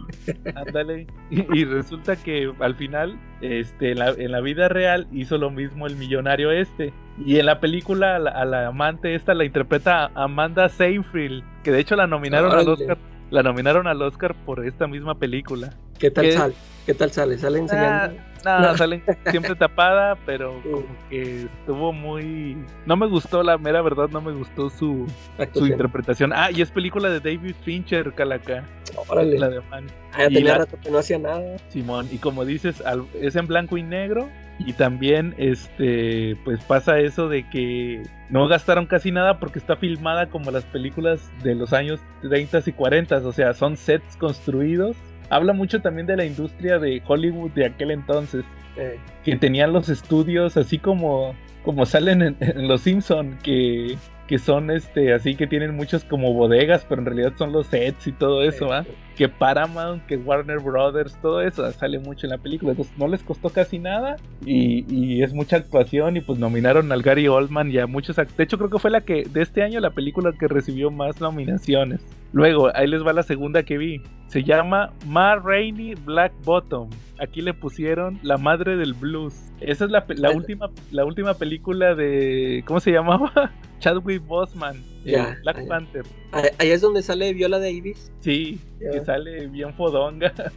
Ándale. 0.56 1.08
Y, 1.30 1.60
y 1.60 1.66
resulta 1.66 2.16
que 2.16 2.52
al 2.60 2.76
final, 2.76 3.18
este, 3.42 3.92
en 3.92 4.00
la, 4.00 4.10
en 4.10 4.32
la 4.32 4.42
vida 4.42 4.70
real 4.70 5.08
hizo 5.12 5.38
lo 5.38 5.50
mismo 5.50 5.88
el 5.88 5.96
millonario 5.96 6.52
este. 6.52 6.94
Y 7.26 7.40
en 7.40 7.46
la 7.46 7.60
película 7.60 8.16
a 8.16 8.20
la, 8.20 8.32
a 8.32 8.46
la 8.46 8.68
amante 8.68 9.16
esta 9.16 9.34
la 9.34 9.46
interpreta 9.46 10.12
Amanda 10.16 10.70
Seyfried, 10.70 11.44
que 11.64 11.72
de 11.72 11.80
hecho 11.80 11.96
la 11.96 12.08
nominaron 12.08 12.52
al. 12.52 12.68
Oscar. 12.68 12.98
La 13.32 13.42
nominaron 13.42 13.88
al 13.88 14.02
Oscar 14.02 14.36
por 14.46 14.66
esta 14.66 14.88
misma 14.88 15.16
película. 15.16 15.74
¿Qué 16.00 16.12
tal 16.12 16.26
¿Qué? 16.26 16.32
sale? 16.34 16.54
¿Qué 16.86 16.94
tal 16.94 17.12
sale? 17.12 17.38
¿Sale 17.38 17.60
enseñando? 17.60 18.16
No, 18.44 18.60
No. 18.62 18.78
salen 18.78 19.04
siempre 19.32 19.56
tapada, 19.56 20.16
pero 20.24 20.62
como 20.62 20.86
que 21.10 21.46
estuvo 21.46 21.92
muy... 21.92 22.56
No 22.86 22.96
me 22.96 23.08
gustó, 23.08 23.42
la 23.42 23.58
mera 23.58 23.82
verdad, 23.82 24.08
no 24.12 24.22
me 24.22 24.32
gustó 24.34 24.70
su, 24.70 25.08
su 25.54 25.66
interpretación. 25.68 26.32
Ah, 26.32 26.52
y 26.52 26.62
es 26.62 26.70
película 26.70 27.10
de 27.10 27.20
David 27.22 27.56
Fincher, 27.64 28.14
Calaca, 28.14 28.64
Órale. 29.08 29.40
la 29.40 29.50
de 29.50 29.62
Man. 29.62 29.88
Ah, 30.14 30.20
ya 30.20 30.28
tenía 30.28 30.52
la- 30.52 30.58
rato 30.60 30.78
que 30.80 30.92
no 30.92 31.00
hacía 31.00 31.18
nada. 31.18 31.58
Simón, 31.70 32.08
y 32.12 32.18
como 32.20 32.46
dices, 32.46 32.82
al- 32.86 33.08
es 33.20 33.36
en 33.36 33.48
blanco 33.48 33.78
y 33.78 33.84
negro. 33.84 34.30
Y 34.60 34.72
también, 34.74 35.34
este, 35.38 36.38
pues 36.46 36.64
pasa 36.64 37.00
eso 37.00 37.28
de 37.28 37.50
que 37.50 38.04
no 38.30 38.48
gastaron 38.48 38.86
casi 38.86 39.12
nada 39.12 39.38
porque 39.40 39.60
está 39.60 39.76
filmada 39.76 40.28
como 40.28 40.50
las 40.52 40.64
películas 40.66 41.30
de 41.44 41.56
los 41.56 41.74
años 41.74 42.00
30 42.22 42.60
y 42.66 42.72
40, 42.72 43.18
o 43.18 43.32
sea, 43.34 43.54
son 43.54 43.76
sets 43.76 44.16
construidos. 44.18 44.96
Habla 45.30 45.54
mucho 45.54 45.82
también 45.82 46.08
de 46.08 46.18
la 46.18 46.26
industria 46.26 46.80
de 46.80 47.02
Hollywood 47.06 47.52
de 47.52 47.66
aquel 47.66 47.92
entonces, 47.92 48.44
Eh, 48.78 49.00
que 49.24 49.38
tenían 49.38 49.72
los 49.72 49.88
estudios 49.88 50.58
así 50.58 50.78
como, 50.80 51.34
como 51.64 51.86
salen 51.86 52.22
en, 52.22 52.36
en 52.42 52.68
Los 52.68 52.82
Simpson, 52.82 53.38
que, 53.42 53.98
que 54.28 54.38
son 54.38 54.70
este, 54.70 55.14
así 55.14 55.36
que 55.36 55.48
tienen 55.48 55.76
muchos 55.76 56.04
como 56.04 56.34
bodegas, 56.34 56.86
pero 56.88 57.00
en 57.00 57.06
realidad 57.06 57.32
son 57.38 57.54
los 57.54 57.68
sets 57.68 58.06
y 58.08 58.12
todo 58.12 58.44
eso, 58.44 58.74
¿ah? 58.74 58.86
Que 59.16 59.30
Paramount, 59.30 60.06
que 60.06 60.18
Warner 60.18 60.60
Brothers, 60.60 61.16
todo 61.22 61.42
eso 61.42 61.70
sale 61.72 62.00
mucho 62.00 62.26
en 62.28 62.32
la 62.32 62.38
película. 62.38 62.72
Entonces 62.72 62.94
no 62.98 63.08
les 63.08 63.24
costó 63.24 63.50
casi 63.50 63.80
nada 63.80 64.18
y, 64.46 64.86
y 64.94 65.24
es 65.24 65.34
mucha 65.34 65.58
actuación 65.58 66.18
y 66.18 66.22
pues 66.22 66.38
nominaron 66.40 66.92
al 66.92 67.02
Gary 67.02 67.28
Oldman 67.28 67.72
y 67.72 67.80
a 67.80 67.88
muchos 67.88 68.18
act- 68.18 68.36
De 68.36 68.44
hecho 68.44 68.58
creo 68.58 68.70
que 68.70 68.80
fue 68.80 68.92
la 68.92 69.02
que 69.02 69.24
de 69.24 69.42
este 69.42 69.64
año 69.64 69.80
la 69.80 69.92
película 69.92 70.34
que 70.38 70.48
recibió 70.48 70.92
más 70.92 71.22
nominaciones. 71.22 72.02
Luego, 72.34 72.70
ahí 72.76 72.88
les 72.88 73.06
va 73.06 73.14
la 73.14 73.24
segunda 73.24 73.64
que 73.64 73.78
vi. 73.78 74.02
Se 74.28 74.44
llama 74.44 74.92
Ma 75.08 75.36
Rainey 75.38 75.96
Black 75.96 76.34
Bottom. 76.44 76.90
Aquí 77.20 77.42
le 77.42 77.54
pusieron 77.54 78.20
La 78.24 78.38
Madre 78.38 78.76
del 78.76 78.94
Blues. 78.94 79.34
Esa 79.62 79.86
es 79.86 79.92
la, 79.92 80.04
la 80.18 80.32
última 80.32 80.70
la 80.92 81.06
última 81.06 81.34
película 81.36 81.96
de 81.96 82.62
¿cómo 82.68 82.82
se 82.82 82.92
llamaba? 82.92 83.32
Chadwick 83.80 84.26
Boseman, 84.26 84.76
Ya, 85.12 85.38
Black. 85.44 85.68
Panther. 85.68 86.04
ah, 86.32 86.42
ahí 86.58 86.70
es 86.72 86.82
donde 86.82 87.02
sale 87.04 87.34
Viola 87.34 87.60
Davis. 87.60 88.12
Sí, 88.20 88.60
Ya. 88.82 88.92
que 88.92 89.06
sale 89.06 89.48
bien 89.48 89.74
fodonga. 89.74 90.34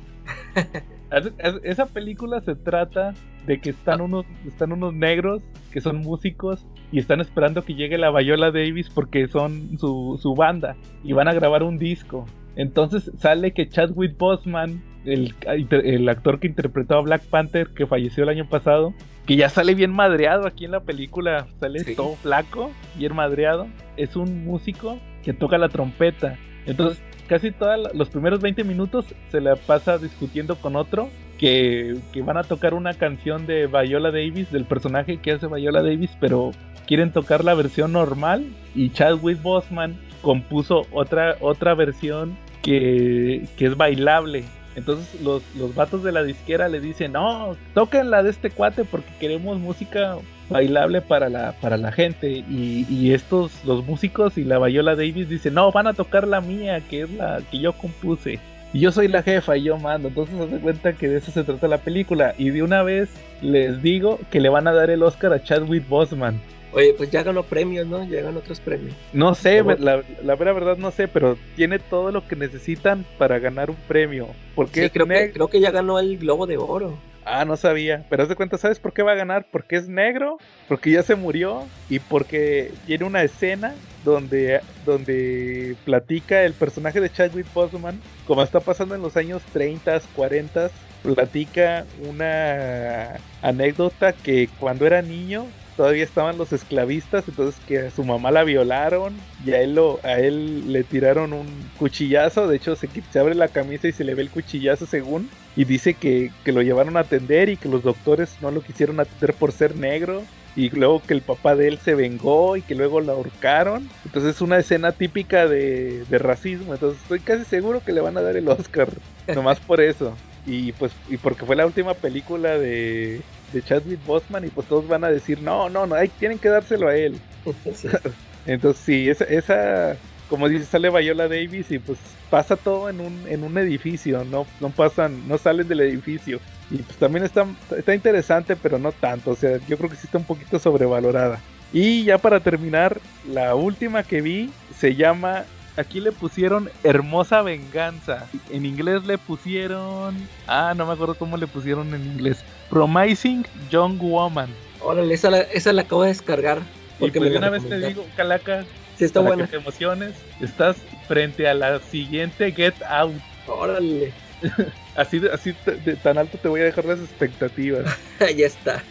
Es- 1.11 1.33
es- 1.39 1.61
Esa 1.63 1.87
película 1.87 2.41
se 2.43 2.55
trata 2.55 3.15
de 3.47 3.61
que 3.61 3.71
Ah. 3.71 3.73
están 3.73 4.01
unos, 4.03 4.27
están 4.47 4.73
unos 4.73 4.93
negros 4.93 5.43
que 5.73 5.81
son 5.81 5.99
músicos 5.99 6.67
y 6.93 6.99
están 6.99 7.21
esperando 7.21 7.65
que 7.65 7.75
llegue 7.75 7.97
la 7.97 8.11
Viola 8.11 8.51
Davis 8.51 8.91
porque 8.91 9.27
son 9.29 9.79
su, 9.79 10.19
su 10.21 10.35
banda 10.35 10.77
y 11.03 11.13
van 11.15 11.29
a 11.29 11.33
grabar 11.35 11.63
un 11.63 11.79
disco. 11.79 12.27
Entonces 12.57 13.11
sale 13.19 13.53
que 13.53 13.69
Chadwick 13.69 14.19
Boseman, 14.19 14.83
el, 15.07 15.35
el 15.71 16.09
actor 16.09 16.41
que 16.41 16.49
interpretó 16.49 16.97
a 16.97 17.01
Black 17.03 17.23
Panther, 17.23 17.69
que 17.69 17.87
falleció 17.87 18.25
el 18.25 18.29
año 18.31 18.49
pasado, 18.49 18.93
que 19.29 19.37
ya 19.37 19.49
sale 19.51 19.75
bien 19.75 19.93
madreado 19.93 20.47
aquí 20.47 20.65
en 20.65 20.71
la 20.73 20.81
película, 20.81 21.47
sale 21.61 21.81
Sí. 21.85 21.95
todo 21.95 22.17
flaco, 22.17 22.73
bien 22.97 23.15
madreado, 23.15 23.69
es 23.97 24.17
un 24.17 24.45
músico 24.45 24.99
que 25.23 25.33
toca 25.35 25.59
la 25.59 25.69
trompeta. 25.69 26.37
Entonces 26.67 27.01
casi 27.29 27.51
todos 27.53 27.95
los 27.95 28.09
primeros 28.09 28.41
20 28.41 28.65
minutos 28.65 29.05
se 29.31 29.41
la 29.43 29.55
pasa 29.57 29.99
discutiendo 29.99 30.57
con 30.57 30.77
otro 30.77 31.11
que, 31.39 31.97
que 32.13 32.23
van 32.23 32.39
a 32.39 32.43
tocar 32.43 32.73
una 32.73 32.95
canción 32.95 33.47
de 33.47 33.67
Viola 33.67 34.11
Davis, 34.11 34.51
del 34.51 34.65
personaje 34.65 35.19
que 35.19 35.33
hace 35.33 35.47
Viola 35.47 35.83
Davis, 35.83 36.17
pero 36.19 36.53
quieren 36.87 37.13
tocar 37.13 37.45
la 37.45 37.53
versión 37.53 37.93
normal 37.93 38.47
y 38.75 38.89
Chadwick 38.91 39.43
Boseman 39.43 39.99
compuso 40.23 40.87
otra, 40.91 41.37
otra 41.41 41.75
versión 41.75 42.35
que, 42.63 43.47
que 43.59 43.67
es 43.67 43.77
bailable. 43.77 44.45
Entonces 44.79 45.21
los, 45.21 45.43
los 45.57 45.75
vatos 45.75 46.03
de 46.03 46.13
la 46.13 46.23
disquera 46.23 46.69
le 46.69 46.81
dicen, 46.81 47.13
no, 47.13 47.57
toquen 47.75 48.11
la 48.11 48.23
de 48.23 48.31
este 48.31 48.51
cuate 48.51 48.85
porque 48.85 49.11
queremos 49.21 49.59
música 49.59 50.17
bailable 50.49 51.01
para 51.03 51.29
la, 51.29 51.53
para 51.61 51.77
la 51.77 51.93
gente. 51.93 52.45
Y, 52.49 52.87
y 52.89 53.13
estos, 53.13 53.65
los 53.65 53.85
músicos 53.87 54.39
y 54.39 54.45
la 54.45 54.59
Viola 54.59 54.97
Davis 54.97 55.29
dicen, 55.29 55.55
no, 55.55 55.71
van 55.73 55.87
a 55.87 55.95
tocar 55.95 56.27
la 56.27 56.41
mía, 56.41 56.81
que 56.89 57.03
es 57.03 57.11
la 57.11 57.41
que 57.51 57.59
yo 57.59 57.73
compuse. 57.73 58.41
Y 58.73 58.81
yo 58.81 58.93
soy 58.93 59.09
la 59.09 59.23
jefa 59.23 59.57
y 59.57 59.65
yo 59.65 59.79
mando. 59.79 60.09
Entonces 60.09 60.37
se 60.51 60.59
cuenta 60.59 60.93
que 60.93 61.09
de 61.09 61.19
eso 61.19 61.31
se 61.31 61.45
trata 61.45 61.69
la 61.69 61.79
película. 61.79 62.35
Y 62.39 62.51
de 62.51 62.63
una 62.63 62.83
vez 62.83 63.09
les 63.41 63.83
digo 63.83 64.19
que 64.31 64.41
le 64.41 64.49
van 64.49 64.69
a 64.69 64.73
dar 64.73 64.91
el 64.91 65.03
Oscar 65.03 65.33
a 65.33 65.43
Chadwick 65.43 65.89
Boseman. 65.89 66.41
Oye, 66.73 66.95
pues 66.97 67.11
ya 67.11 67.23
ganó 67.23 67.43
premios, 67.43 67.87
¿no? 67.87 68.05
Ya 68.09 68.23
ganó 68.23 68.41
otros 68.41 68.61
premios. 68.61 68.95
No 69.13 69.35
sé, 69.35 69.59
¿Cómo? 69.61 69.73
la, 69.73 70.03
la 70.23 70.37
vera 70.37 70.53
verdad 70.53 70.77
no 70.77 70.91
sé, 70.91 71.09
pero 71.09 71.37
tiene 71.57 71.79
todo 71.79 72.11
lo 72.13 72.27
que 72.27 72.37
necesitan 72.37 73.05
para 73.17 73.39
ganar 73.39 73.71
un 73.71 73.77
premio. 73.89 74.29
Porque 74.55 74.85
Sí, 74.85 74.91
creo 74.91 75.07
que, 75.07 75.33
creo 75.33 75.49
que 75.49 75.61
ya 75.61 75.71
ganó 75.71 75.99
el 75.99 76.19
Globo 76.19 76.47
de 76.47 76.59
Oro. 76.59 76.99
Ah, 77.25 77.45
no 77.45 77.57
sabía. 77.57 78.05
Pero 78.09 78.23
haz 78.23 78.29
de 78.29 78.37
cuenta, 78.37 78.57
¿sabes 78.59 78.79
por 78.79 78.93
qué 78.93 79.03
va 79.03 79.13
a 79.13 79.17
ganar? 79.17 79.47
Porque 79.51 79.77
es 79.77 79.89
negro, 79.89 80.39
porque 80.67 80.91
ya 80.91 81.03
se 81.03 81.15
murió 81.15 81.67
y 81.89 81.99
porque 81.99 82.73
tiene 82.87 83.05
una 83.05 83.23
escena 83.23 83.75
donde, 84.05 84.61
donde 84.87 85.77
platica 85.85 86.43
el 86.43 86.55
personaje 86.55 87.01
de 87.01 87.11
Chadwick 87.11 87.53
Boseman, 87.53 88.01
como 88.27 88.43
está 88.43 88.61
pasando 88.61 88.95
en 88.95 89.03
los 89.03 89.17
años 89.17 89.43
30, 89.53 90.01
40, 90.15 90.71
platica 91.03 91.85
una 92.09 93.17
anécdota 93.43 94.13
que 94.13 94.49
cuando 94.59 94.87
era 94.87 95.03
niño 95.03 95.47
todavía 95.79 96.03
estaban 96.03 96.37
los 96.37 96.53
esclavistas, 96.53 97.29
entonces 97.29 97.61
que 97.65 97.79
a 97.79 97.91
su 97.93 98.03
mamá 98.03 98.33
la 98.33 98.43
violaron 98.43 99.15
y 99.47 99.53
a 99.53 99.61
él, 99.61 99.77
lo, 99.77 100.01
a 100.03 100.15
él 100.19 100.73
le 100.73 100.83
tiraron 100.83 101.33
un 101.33 101.47
cuchillazo, 101.79 102.49
de 102.49 102.57
hecho 102.57 102.75
se, 102.75 102.89
abre 103.17 103.37
la 103.37 103.47
camisa 103.47 103.87
y 103.87 103.93
se 103.93 104.03
le 104.03 104.17
ve 104.17 104.23
el 104.23 104.31
cuchillazo 104.31 104.87
según, 104.87 105.31
y 105.55 105.65
dice 105.65 105.95
que, 105.95 106.33
que 106.45 106.51
lo 106.51 106.63
llevaron 106.63 106.97
a 106.97 107.01
atender 107.01 107.49
y 107.49 107.57
que 107.57 107.69
los 107.69 107.85
doctores 107.85 108.35
no 108.43 108.51
lo 108.51 108.61
quisieron 108.61 108.99
atender 108.99 109.35
por 109.35 109.53
ser 109.53 109.77
negro. 109.77 110.25
Y 110.57 110.71
luego 110.71 111.01
que 111.01 111.15
el 111.15 111.23
papá 111.23 111.55
de 111.55 111.69
él 111.69 111.79
se 111.79 111.95
vengó 111.95 112.57
y 112.57 112.63
que 112.63 112.75
luego 112.75 113.01
la 113.01 113.13
ahorcaron. 113.13 113.89
Entonces 114.05 114.35
es 114.35 114.41
una 114.41 114.59
escena 114.59 114.91
típica 114.91 115.47
de, 115.47 116.05
de 116.07 116.19
racismo. 116.19 116.75
Entonces 116.75 117.01
estoy 117.01 117.21
casi 117.21 117.45
seguro 117.45 117.81
que 117.85 117.93
le 117.93 118.01
van 118.01 118.17
a 118.17 118.23
dar 118.23 118.37
el 118.37 118.49
Oscar. 118.49 118.89
nomás 119.33 119.61
por 119.61 119.81
eso. 119.81 120.17
Y 120.47 120.73
pues 120.73 120.91
y 121.09 121.17
porque 121.17 121.47
fue 121.47 121.55
la 121.55 121.67
última 121.67 121.95
película 121.95 122.59
de, 122.59 123.21
de 123.53 123.63
Chadwick 123.63 124.05
Boseman 124.05 124.45
y 124.45 124.49
pues 124.49 124.67
todos 124.67 124.87
van 124.87 125.05
a 125.05 125.11
decir, 125.11 125.41
no, 125.41 125.69
no, 125.69 125.87
no, 125.87 125.95
hay, 125.95 126.09
tienen 126.09 126.39
que 126.39 126.49
dárselo 126.49 126.89
a 126.89 126.97
él. 126.97 127.19
Sí. 127.75 127.89
Entonces 128.47 128.83
sí, 128.83 129.11
esa, 129.11 129.25
esa 129.25 129.97
como 130.29 130.49
dice, 130.49 130.65
sale 130.65 130.91
Viola 130.91 131.29
Davis 131.29 131.71
y 131.71 131.79
pues 131.79 131.99
pasa 132.31 132.57
todo 132.57 132.91
en 132.91 133.01
un, 133.01 133.25
en 133.29 133.43
un 133.45 133.57
edificio, 133.59 134.25
no, 134.25 134.47
no 134.61 134.71
pasan, 134.71 135.27
no 135.27 135.39
salen 135.39 135.69
del 135.69 135.81
edificio. 135.81 136.41
Y 136.71 136.79
pues 136.79 136.99
también 136.99 137.25
está, 137.25 137.47
está 137.77 137.95
interesante, 137.95 138.55
pero 138.57 138.79
no 138.79 138.93
tanto, 138.93 139.31
o 139.31 139.37
sea, 139.37 139.59
yo 139.67 139.79
creo 139.79 139.89
que 139.91 139.97
sí 139.97 140.03
está 140.05 140.19
un 140.19 140.25
poquito 140.25 140.59
sobrevalorada. 140.59 141.41
Y 141.73 142.05
ya 142.05 142.19
para 142.19 142.41
terminar, 142.41 143.01
la 143.31 143.55
última 143.55 144.03
que 144.03 144.21
vi 144.21 144.51
se 144.77 144.95
llama, 144.95 145.45
aquí 145.77 146.01
le 146.01 146.13
pusieron 146.13 146.71
Hermosa 146.83 147.43
Venganza. 147.43 148.27
En 148.51 148.67
inglés 148.67 149.05
le 149.05 149.19
pusieron, 149.19 150.17
ah, 150.47 150.75
no 150.77 150.87
me 150.87 150.93
acuerdo 150.93 151.15
cómo 151.15 151.37
le 151.37 151.47
pusieron 151.47 151.95
en 151.95 152.05
inglés, 152.05 152.45
Promising 152.71 153.47
Young 153.71 153.99
Woman. 154.01 154.49
Órale, 154.81 155.15
esa 155.15 155.31
la, 155.31 155.41
esa 155.41 155.73
la 155.73 155.83
acabo 155.83 156.03
de 156.03 156.09
descargar. 156.09 156.59
Y 156.99 157.01
Porque 157.01 157.19
pues 157.21 157.31
me 157.31 157.35
de 157.35 157.41
la 157.41 157.49
una 157.49 157.51
vez 157.51 157.69
te 157.69 157.79
digo, 157.87 158.07
Calaca, 158.17 158.65
Sí, 158.97 159.05
está 159.05 159.21
para 159.21 159.29
buena. 159.37 159.45
que 159.45 159.51
te 159.53 159.57
emociones, 159.57 160.15
estás 160.41 160.77
frente 161.07 161.49
a 161.49 161.55
la 161.55 161.81
siguiente 161.81 162.51
Get 162.53 162.75
Out. 162.89 163.15
Órale. 163.47 164.13
Así, 164.97 165.21
de- 165.21 165.31
así 165.31 165.55
de, 165.65 165.77
de 165.77 165.95
tan 165.97 166.19
alto 166.19 166.39
te 166.39 166.49
voy 166.49 166.61
a 166.61 166.65
dejar 166.65 166.85
las 166.85 166.99
expectativas. 166.99 167.85
ya 168.37 168.47
está. 168.47 168.83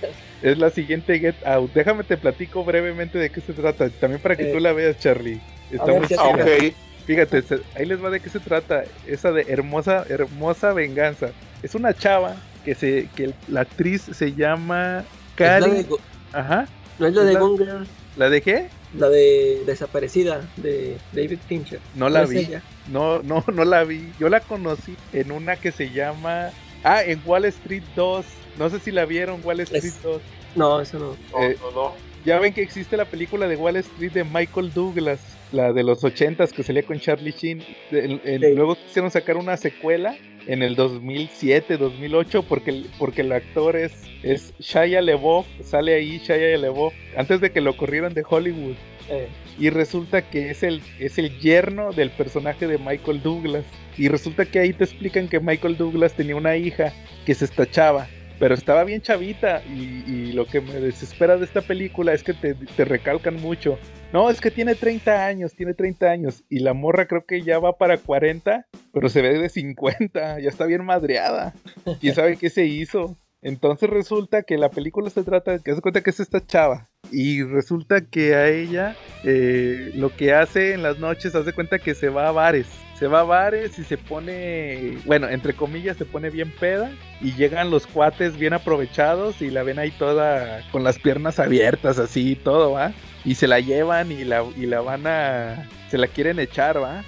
es 0.42 0.58
la 0.58 0.70
siguiente 0.70 1.20
Get 1.20 1.36
Out. 1.46 1.74
Déjame 1.74 2.06
te 2.06 2.16
platico 2.18 2.64
brevemente 2.64 3.18
de 3.18 3.30
qué 3.30 3.42
se 3.42 3.52
trata. 3.54 3.90
También 3.90 4.22
para 4.22 4.38
que 4.38 4.44
Eh, 4.50 4.54
tú 4.54 4.60
la 4.60 4.72
veas, 4.72 4.98
Charlie. 5.00 5.42
Está 5.70 5.86
ver, 5.88 6.00
muy 6.00 6.08
ya 6.08 6.16
Ah, 6.20 6.32
chida. 6.32 6.46
ok. 6.46 6.74
Fíjate, 7.06 7.44
ahí 7.76 7.86
les 7.86 8.02
va 8.04 8.10
de 8.10 8.22
qué 8.22 8.30
se 8.30 8.40
trata. 8.40 8.84
Esa 9.06 9.32
de 9.34 9.46
hermosa, 9.50 10.06
hermosa 10.10 10.72
venganza. 10.74 11.32
Es 11.62 11.76
una 11.76 11.94
chava 11.94 12.36
que 12.68 12.76
se, 12.76 13.08
que 13.16 13.24
el- 13.24 13.36
la 13.48 13.62
actriz 13.62 14.02
se 14.12 14.34
llama 14.34 15.06
Es 15.38 15.40
la 15.40 15.60
de 15.62 15.86
Ajá. 16.34 16.68
no 17.00 17.08
es 17.08 17.14
la 17.14 17.22
es 17.22 17.28
de 17.28 17.34
la- 17.34 17.40
Gone 17.40 17.58
Girl, 17.66 17.88
¿La 18.18 18.30
de 18.30 18.42
qué? 18.42 18.68
la 18.94 19.08
de 19.08 19.62
Desaparecida 19.66 20.42
de 20.58 20.98
David 21.14 21.40
Fincher. 21.48 21.80
No 21.96 22.10
la 22.10 22.26
vi. 22.26 22.40
ella? 22.40 22.62
No, 22.92 23.22
no, 23.24 23.42
no 23.54 23.64
la 23.64 23.86
vi. 23.86 24.12
Yo 24.20 24.28
la 24.28 24.42
conocí 24.42 24.98
en 25.14 25.32
una 25.32 25.56
que 25.56 25.72
se 25.72 25.92
llama. 25.92 26.50
Ah, 26.84 27.04
en 27.04 27.22
Wall 27.26 27.46
Street 27.46 27.84
2. 27.96 28.26
No 28.58 28.70
sé 28.70 28.80
si 28.80 28.92
la 28.92 29.06
vieron, 29.06 29.40
Wall 29.46 29.62
Street 29.62 29.84
Es- 29.86 30.04
2. 30.04 30.22
No, 30.56 30.82
eso 30.82 31.00
no. 31.00 31.16
No, 31.32 31.44
Eh, 31.44 31.58
no, 31.62 31.72
no. 31.72 31.94
ya 32.26 32.38
ven 32.40 32.54
que 32.54 32.62
existe 32.64 32.98
la 32.98 33.06
película 33.06 33.48
de 33.48 33.56
Wall 33.56 33.78
Street 33.78 34.12
de 34.12 34.24
Michael 34.26 34.74
Douglas, 34.74 35.20
la 35.52 35.72
de 35.74 35.84
los 35.84 36.04
ochentas 36.04 36.52
que 36.54 36.64
salía 36.64 36.84
con 36.84 37.00
Charlie 37.00 37.32
Sheen. 37.32 37.62
El- 37.92 38.22
el- 38.26 38.42
Sí. 38.42 38.54
Luego 38.56 38.76
quisieron 38.76 39.12
sacar 39.12 39.38
una 39.38 39.58
secuela 39.58 40.16
en 40.48 40.64
el 40.64 40.76
2007, 40.76 41.78
2008, 41.78 42.44
porque, 42.44 42.72
el- 42.72 42.88
porque 42.98 43.22
el 43.22 43.32
actor 43.32 43.76
es, 43.76 43.94
es 44.24 44.54
Shia 44.60 45.02
LeBeouf, 45.02 45.46
sale 45.64 45.94
ahí 45.96 46.20
Shia 46.20 46.58
LeBeouf, 46.58 46.94
antes 47.16 47.42
de 47.42 47.52
que 47.52 47.62
lo 47.62 47.76
corrieran 47.78 48.14
de 48.14 48.24
Hollywood. 48.28 48.76
Eh, 49.10 49.28
Y 49.60 49.72
resulta 49.72 50.22
que 50.22 50.52
es 50.52 50.62
el, 50.62 50.82
es 51.00 51.18
el 51.18 51.40
yerno 51.40 51.92
del 51.92 52.12
personaje 52.12 52.68
de 52.68 52.78
Michael 52.78 53.24
Douglas. 53.24 53.66
Y 53.98 54.08
resulta 54.08 54.46
que 54.46 54.60
ahí 54.60 54.72
te 54.72 54.84
explican 54.84 55.28
que 55.28 55.40
Michael 55.40 55.78
Douglas 55.78 56.14
tenía 56.14 56.36
una 56.36 56.56
hija 56.58 56.94
que 57.26 57.34
se 57.34 57.46
estachaba. 57.46 58.08
Pero 58.38 58.54
estaba 58.54 58.84
bien 58.84 59.02
chavita. 59.02 59.64
Y, 59.68 60.04
y 60.12 60.32
lo 60.34 60.46
que 60.46 60.62
me 60.62 60.74
desespera 60.74 61.38
de 61.38 61.46
esta 61.46 61.62
película 61.62 62.14
es 62.14 62.22
que 62.22 62.34
te, 62.34 62.54
te 62.54 62.86
recalcan 62.86 63.38
mucho. 63.42 63.80
No, 64.14 64.30
es 64.30 64.40
que 64.40 64.52
tiene 64.52 64.76
30 64.76 65.26
años, 65.26 65.54
tiene 65.54 65.74
30 65.74 66.06
años. 66.06 66.44
Y 66.50 66.60
la 66.60 66.74
morra 66.74 67.08
creo 67.08 67.26
que 67.26 67.42
ya 67.42 67.60
va 67.60 67.78
para 67.78 67.98
40, 67.98 68.66
pero 68.94 69.10
se 69.10 69.22
ve 69.22 69.38
de 69.38 69.50
50. 69.50 70.40
Ya 70.40 70.50
está 70.50 70.66
bien 70.66 70.86
madreada. 70.86 71.54
¿Quién 72.00 72.16
sabe 72.16 72.38
qué 72.38 72.50
se 72.50 72.66
hizo? 72.66 73.18
Entonces 73.42 73.90
resulta 73.90 74.44
que 74.44 74.58
la 74.58 74.70
película 74.70 75.10
se 75.10 75.24
trata 75.24 75.52
de 75.52 75.60
que 75.60 75.76
se 75.76 75.82
cuenta 75.82 76.02
que 76.02 76.10
es 76.10 76.20
esta 76.20 76.46
chava. 76.46 76.90
Y 77.12 77.44
resulta 77.44 78.02
que 78.02 78.36
a 78.36 78.50
ella 78.50 78.96
eh, 79.24 79.92
lo 79.96 80.16
que 80.16 80.34
hace 80.34 80.74
en 80.74 80.84
las 80.84 81.00
noches, 81.00 81.36
hace 81.36 81.54
cuenta 81.54 81.80
que 81.80 81.94
se 81.94 82.10
va 82.10 82.30
a 82.30 82.32
bares. 82.32 82.68
Se 82.96 83.08
va 83.08 83.20
a 83.20 83.24
bares 83.24 83.78
y 83.78 83.84
se 83.84 83.98
pone, 83.98 84.98
bueno, 85.06 85.30
entre 85.30 85.54
comillas, 85.54 85.98
se 85.98 86.06
pone 86.06 86.30
bien 86.30 86.52
peda. 86.60 86.92
Y 87.22 87.34
llegan 87.34 87.70
los 87.70 87.86
cuates 87.86 88.38
bien 88.38 88.54
aprovechados 88.54 89.42
y 89.42 89.52
la 89.52 89.64
ven 89.64 89.80
ahí 89.80 89.92
toda 89.92 90.62
con 90.72 90.84
las 90.84 90.98
piernas 90.98 91.40
abiertas, 91.40 92.00
así 92.00 92.32
y 92.32 92.36
todo, 92.36 92.72
¿va? 92.72 92.94
Y 93.28 93.36
se 93.36 93.46
la 93.48 93.60
llevan 93.60 94.12
y 94.12 94.24
la, 94.24 94.44
y 94.56 94.66
la 94.66 94.80
van 94.82 95.06
a. 95.06 95.68
Se 95.90 95.98
la 95.98 96.08
quieren 96.08 96.40
echar, 96.40 96.82
¿va? 96.82 97.04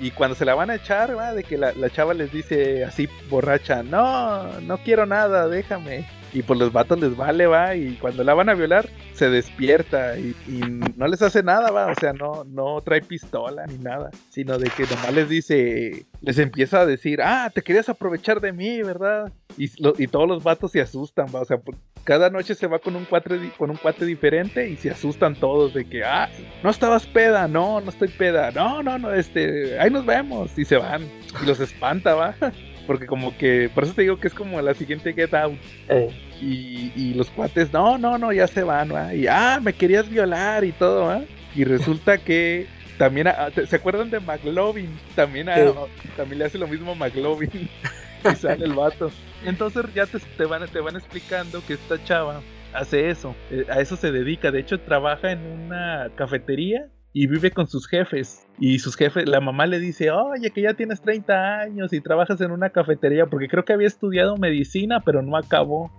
Y 0.00 0.10
cuando 0.10 0.34
se 0.34 0.44
la 0.44 0.54
van 0.54 0.68
a 0.70 0.74
echar, 0.74 1.16
va, 1.16 1.32
de 1.32 1.42
que 1.42 1.56
la, 1.56 1.72
la 1.72 1.88
chava 1.90 2.12
les 2.14 2.30
dice 2.32 2.84
así 2.84 3.08
borracha, 3.30 3.82
no, 3.82 4.60
no 4.60 4.78
quiero 4.78 5.06
nada, 5.06 5.48
déjame. 5.48 6.06
Y 6.34 6.42
pues 6.42 6.58
los 6.58 6.72
vatos 6.72 6.98
les 7.00 7.16
vale, 7.16 7.46
va, 7.46 7.76
y 7.76 7.94
cuando 7.94 8.24
la 8.24 8.34
van 8.34 8.48
a 8.48 8.54
violar, 8.54 8.88
se 9.12 9.30
despierta 9.30 10.18
y, 10.18 10.34
y 10.48 10.60
no 10.96 11.06
les 11.06 11.22
hace 11.22 11.42
nada, 11.44 11.70
va, 11.70 11.86
o 11.86 11.94
sea, 11.94 12.12
no, 12.12 12.42
no 12.44 12.80
trae 12.80 13.02
pistola 13.02 13.64
ni 13.66 13.78
nada, 13.78 14.10
sino 14.30 14.58
de 14.58 14.68
que 14.70 14.82
nomás 14.82 15.14
les 15.14 15.28
dice, 15.28 16.06
les 16.22 16.38
empieza 16.38 16.80
a 16.80 16.86
decir, 16.86 17.22
ah, 17.22 17.50
te 17.54 17.62
querías 17.62 17.88
aprovechar 17.88 18.40
de 18.40 18.52
mí, 18.52 18.82
¿verdad? 18.82 19.32
Y, 19.56 19.70
lo- 19.80 19.94
y 19.96 20.08
todos 20.08 20.26
los 20.28 20.42
vatos 20.42 20.72
se 20.72 20.80
asustan, 20.80 21.26
va, 21.32 21.40
o 21.42 21.44
sea, 21.44 21.58
cada 22.04 22.30
noche 22.30 22.54
se 22.54 22.66
va 22.66 22.78
con 22.78 22.96
un 22.96 23.04
cuate, 23.06 23.50
con 23.56 23.70
un 23.70 23.76
cuate 23.76 24.04
diferente 24.04 24.68
y 24.68 24.76
se 24.76 24.90
asustan 24.90 25.34
todos 25.34 25.72
de 25.74 25.86
que, 25.86 26.04
ah, 26.04 26.28
no 26.62 26.70
estabas 26.70 27.06
peda, 27.06 27.48
no, 27.48 27.80
no 27.80 27.88
estoy 27.90 28.08
peda, 28.08 28.50
no, 28.52 28.82
no, 28.82 28.98
no, 28.98 29.12
este, 29.12 29.78
ahí 29.80 29.90
nos 29.90 30.04
vemos 30.04 30.56
y 30.58 30.64
se 30.64 30.76
van 30.76 31.02
y 31.42 31.46
los 31.46 31.60
espanta, 31.60 32.14
va, 32.14 32.36
porque 32.86 33.06
como 33.06 33.36
que, 33.38 33.70
por 33.74 33.84
eso 33.84 33.94
te 33.94 34.02
digo 34.02 34.18
que 34.18 34.28
es 34.28 34.34
como 34.34 34.60
la 34.60 34.74
siguiente 34.74 35.14
Get 35.14 35.32
Out 35.34 35.58
eh, 35.88 36.10
y, 36.40 36.92
y 36.94 37.14
los 37.14 37.30
cuates, 37.30 37.72
no, 37.72 37.96
no, 37.96 38.18
no, 38.18 38.32
ya 38.32 38.46
se 38.46 38.62
van, 38.64 38.92
va, 38.94 39.14
y 39.14 39.26
ah, 39.26 39.58
me 39.62 39.72
querías 39.72 40.08
violar 40.08 40.62
y 40.64 40.72
todo, 40.72 41.06
va, 41.06 41.22
y 41.54 41.64
resulta 41.64 42.18
que 42.24 42.66
también, 42.98 43.28
ah, 43.28 43.50
¿te- 43.52 43.66
¿se 43.66 43.76
acuerdan 43.76 44.10
de 44.10 44.20
McLovin? 44.20 44.94
También, 45.16 45.48
a- 45.48 45.56
Sí. 45.56 45.72
también 46.16 46.38
le 46.40 46.44
hace 46.44 46.58
lo 46.58 46.68
mismo 46.68 46.92
a 46.92 46.94
McLovin 46.94 47.50
y 48.32 48.36
sale 48.36 48.64
el 48.64 48.74
vato. 48.74 49.10
Entonces 49.44 49.84
ya 49.94 50.06
te, 50.06 50.18
te 50.18 50.44
van, 50.44 50.66
te 50.68 50.80
van 50.80 50.96
explicando 50.96 51.62
que 51.66 51.74
esta 51.74 52.02
chava 52.04 52.40
hace 52.72 53.08
eso, 53.08 53.34
eh, 53.50 53.66
a 53.70 53.80
eso 53.80 53.96
se 53.96 54.10
dedica, 54.10 54.50
de 54.50 54.58
hecho 54.60 54.80
trabaja 54.80 55.30
en 55.30 55.46
una 55.46 56.10
cafetería 56.16 56.88
y 57.16 57.28
vive 57.28 57.52
con 57.52 57.68
sus 57.68 57.86
jefes. 57.86 58.44
Y 58.58 58.80
sus 58.80 58.96
jefes, 58.96 59.28
la 59.28 59.40
mamá 59.40 59.66
le 59.66 59.78
dice, 59.78 60.10
oye, 60.10 60.50
que 60.50 60.62
ya 60.62 60.74
tienes 60.74 61.00
30 61.00 61.60
años 61.60 61.92
y 61.92 62.00
trabajas 62.00 62.40
en 62.40 62.50
una 62.50 62.70
cafetería, 62.70 63.26
porque 63.26 63.48
creo 63.48 63.64
que 63.64 63.72
había 63.72 63.86
estudiado 63.86 64.36
medicina, 64.36 65.00
pero 65.00 65.22
no 65.22 65.36
acabó. 65.36 65.92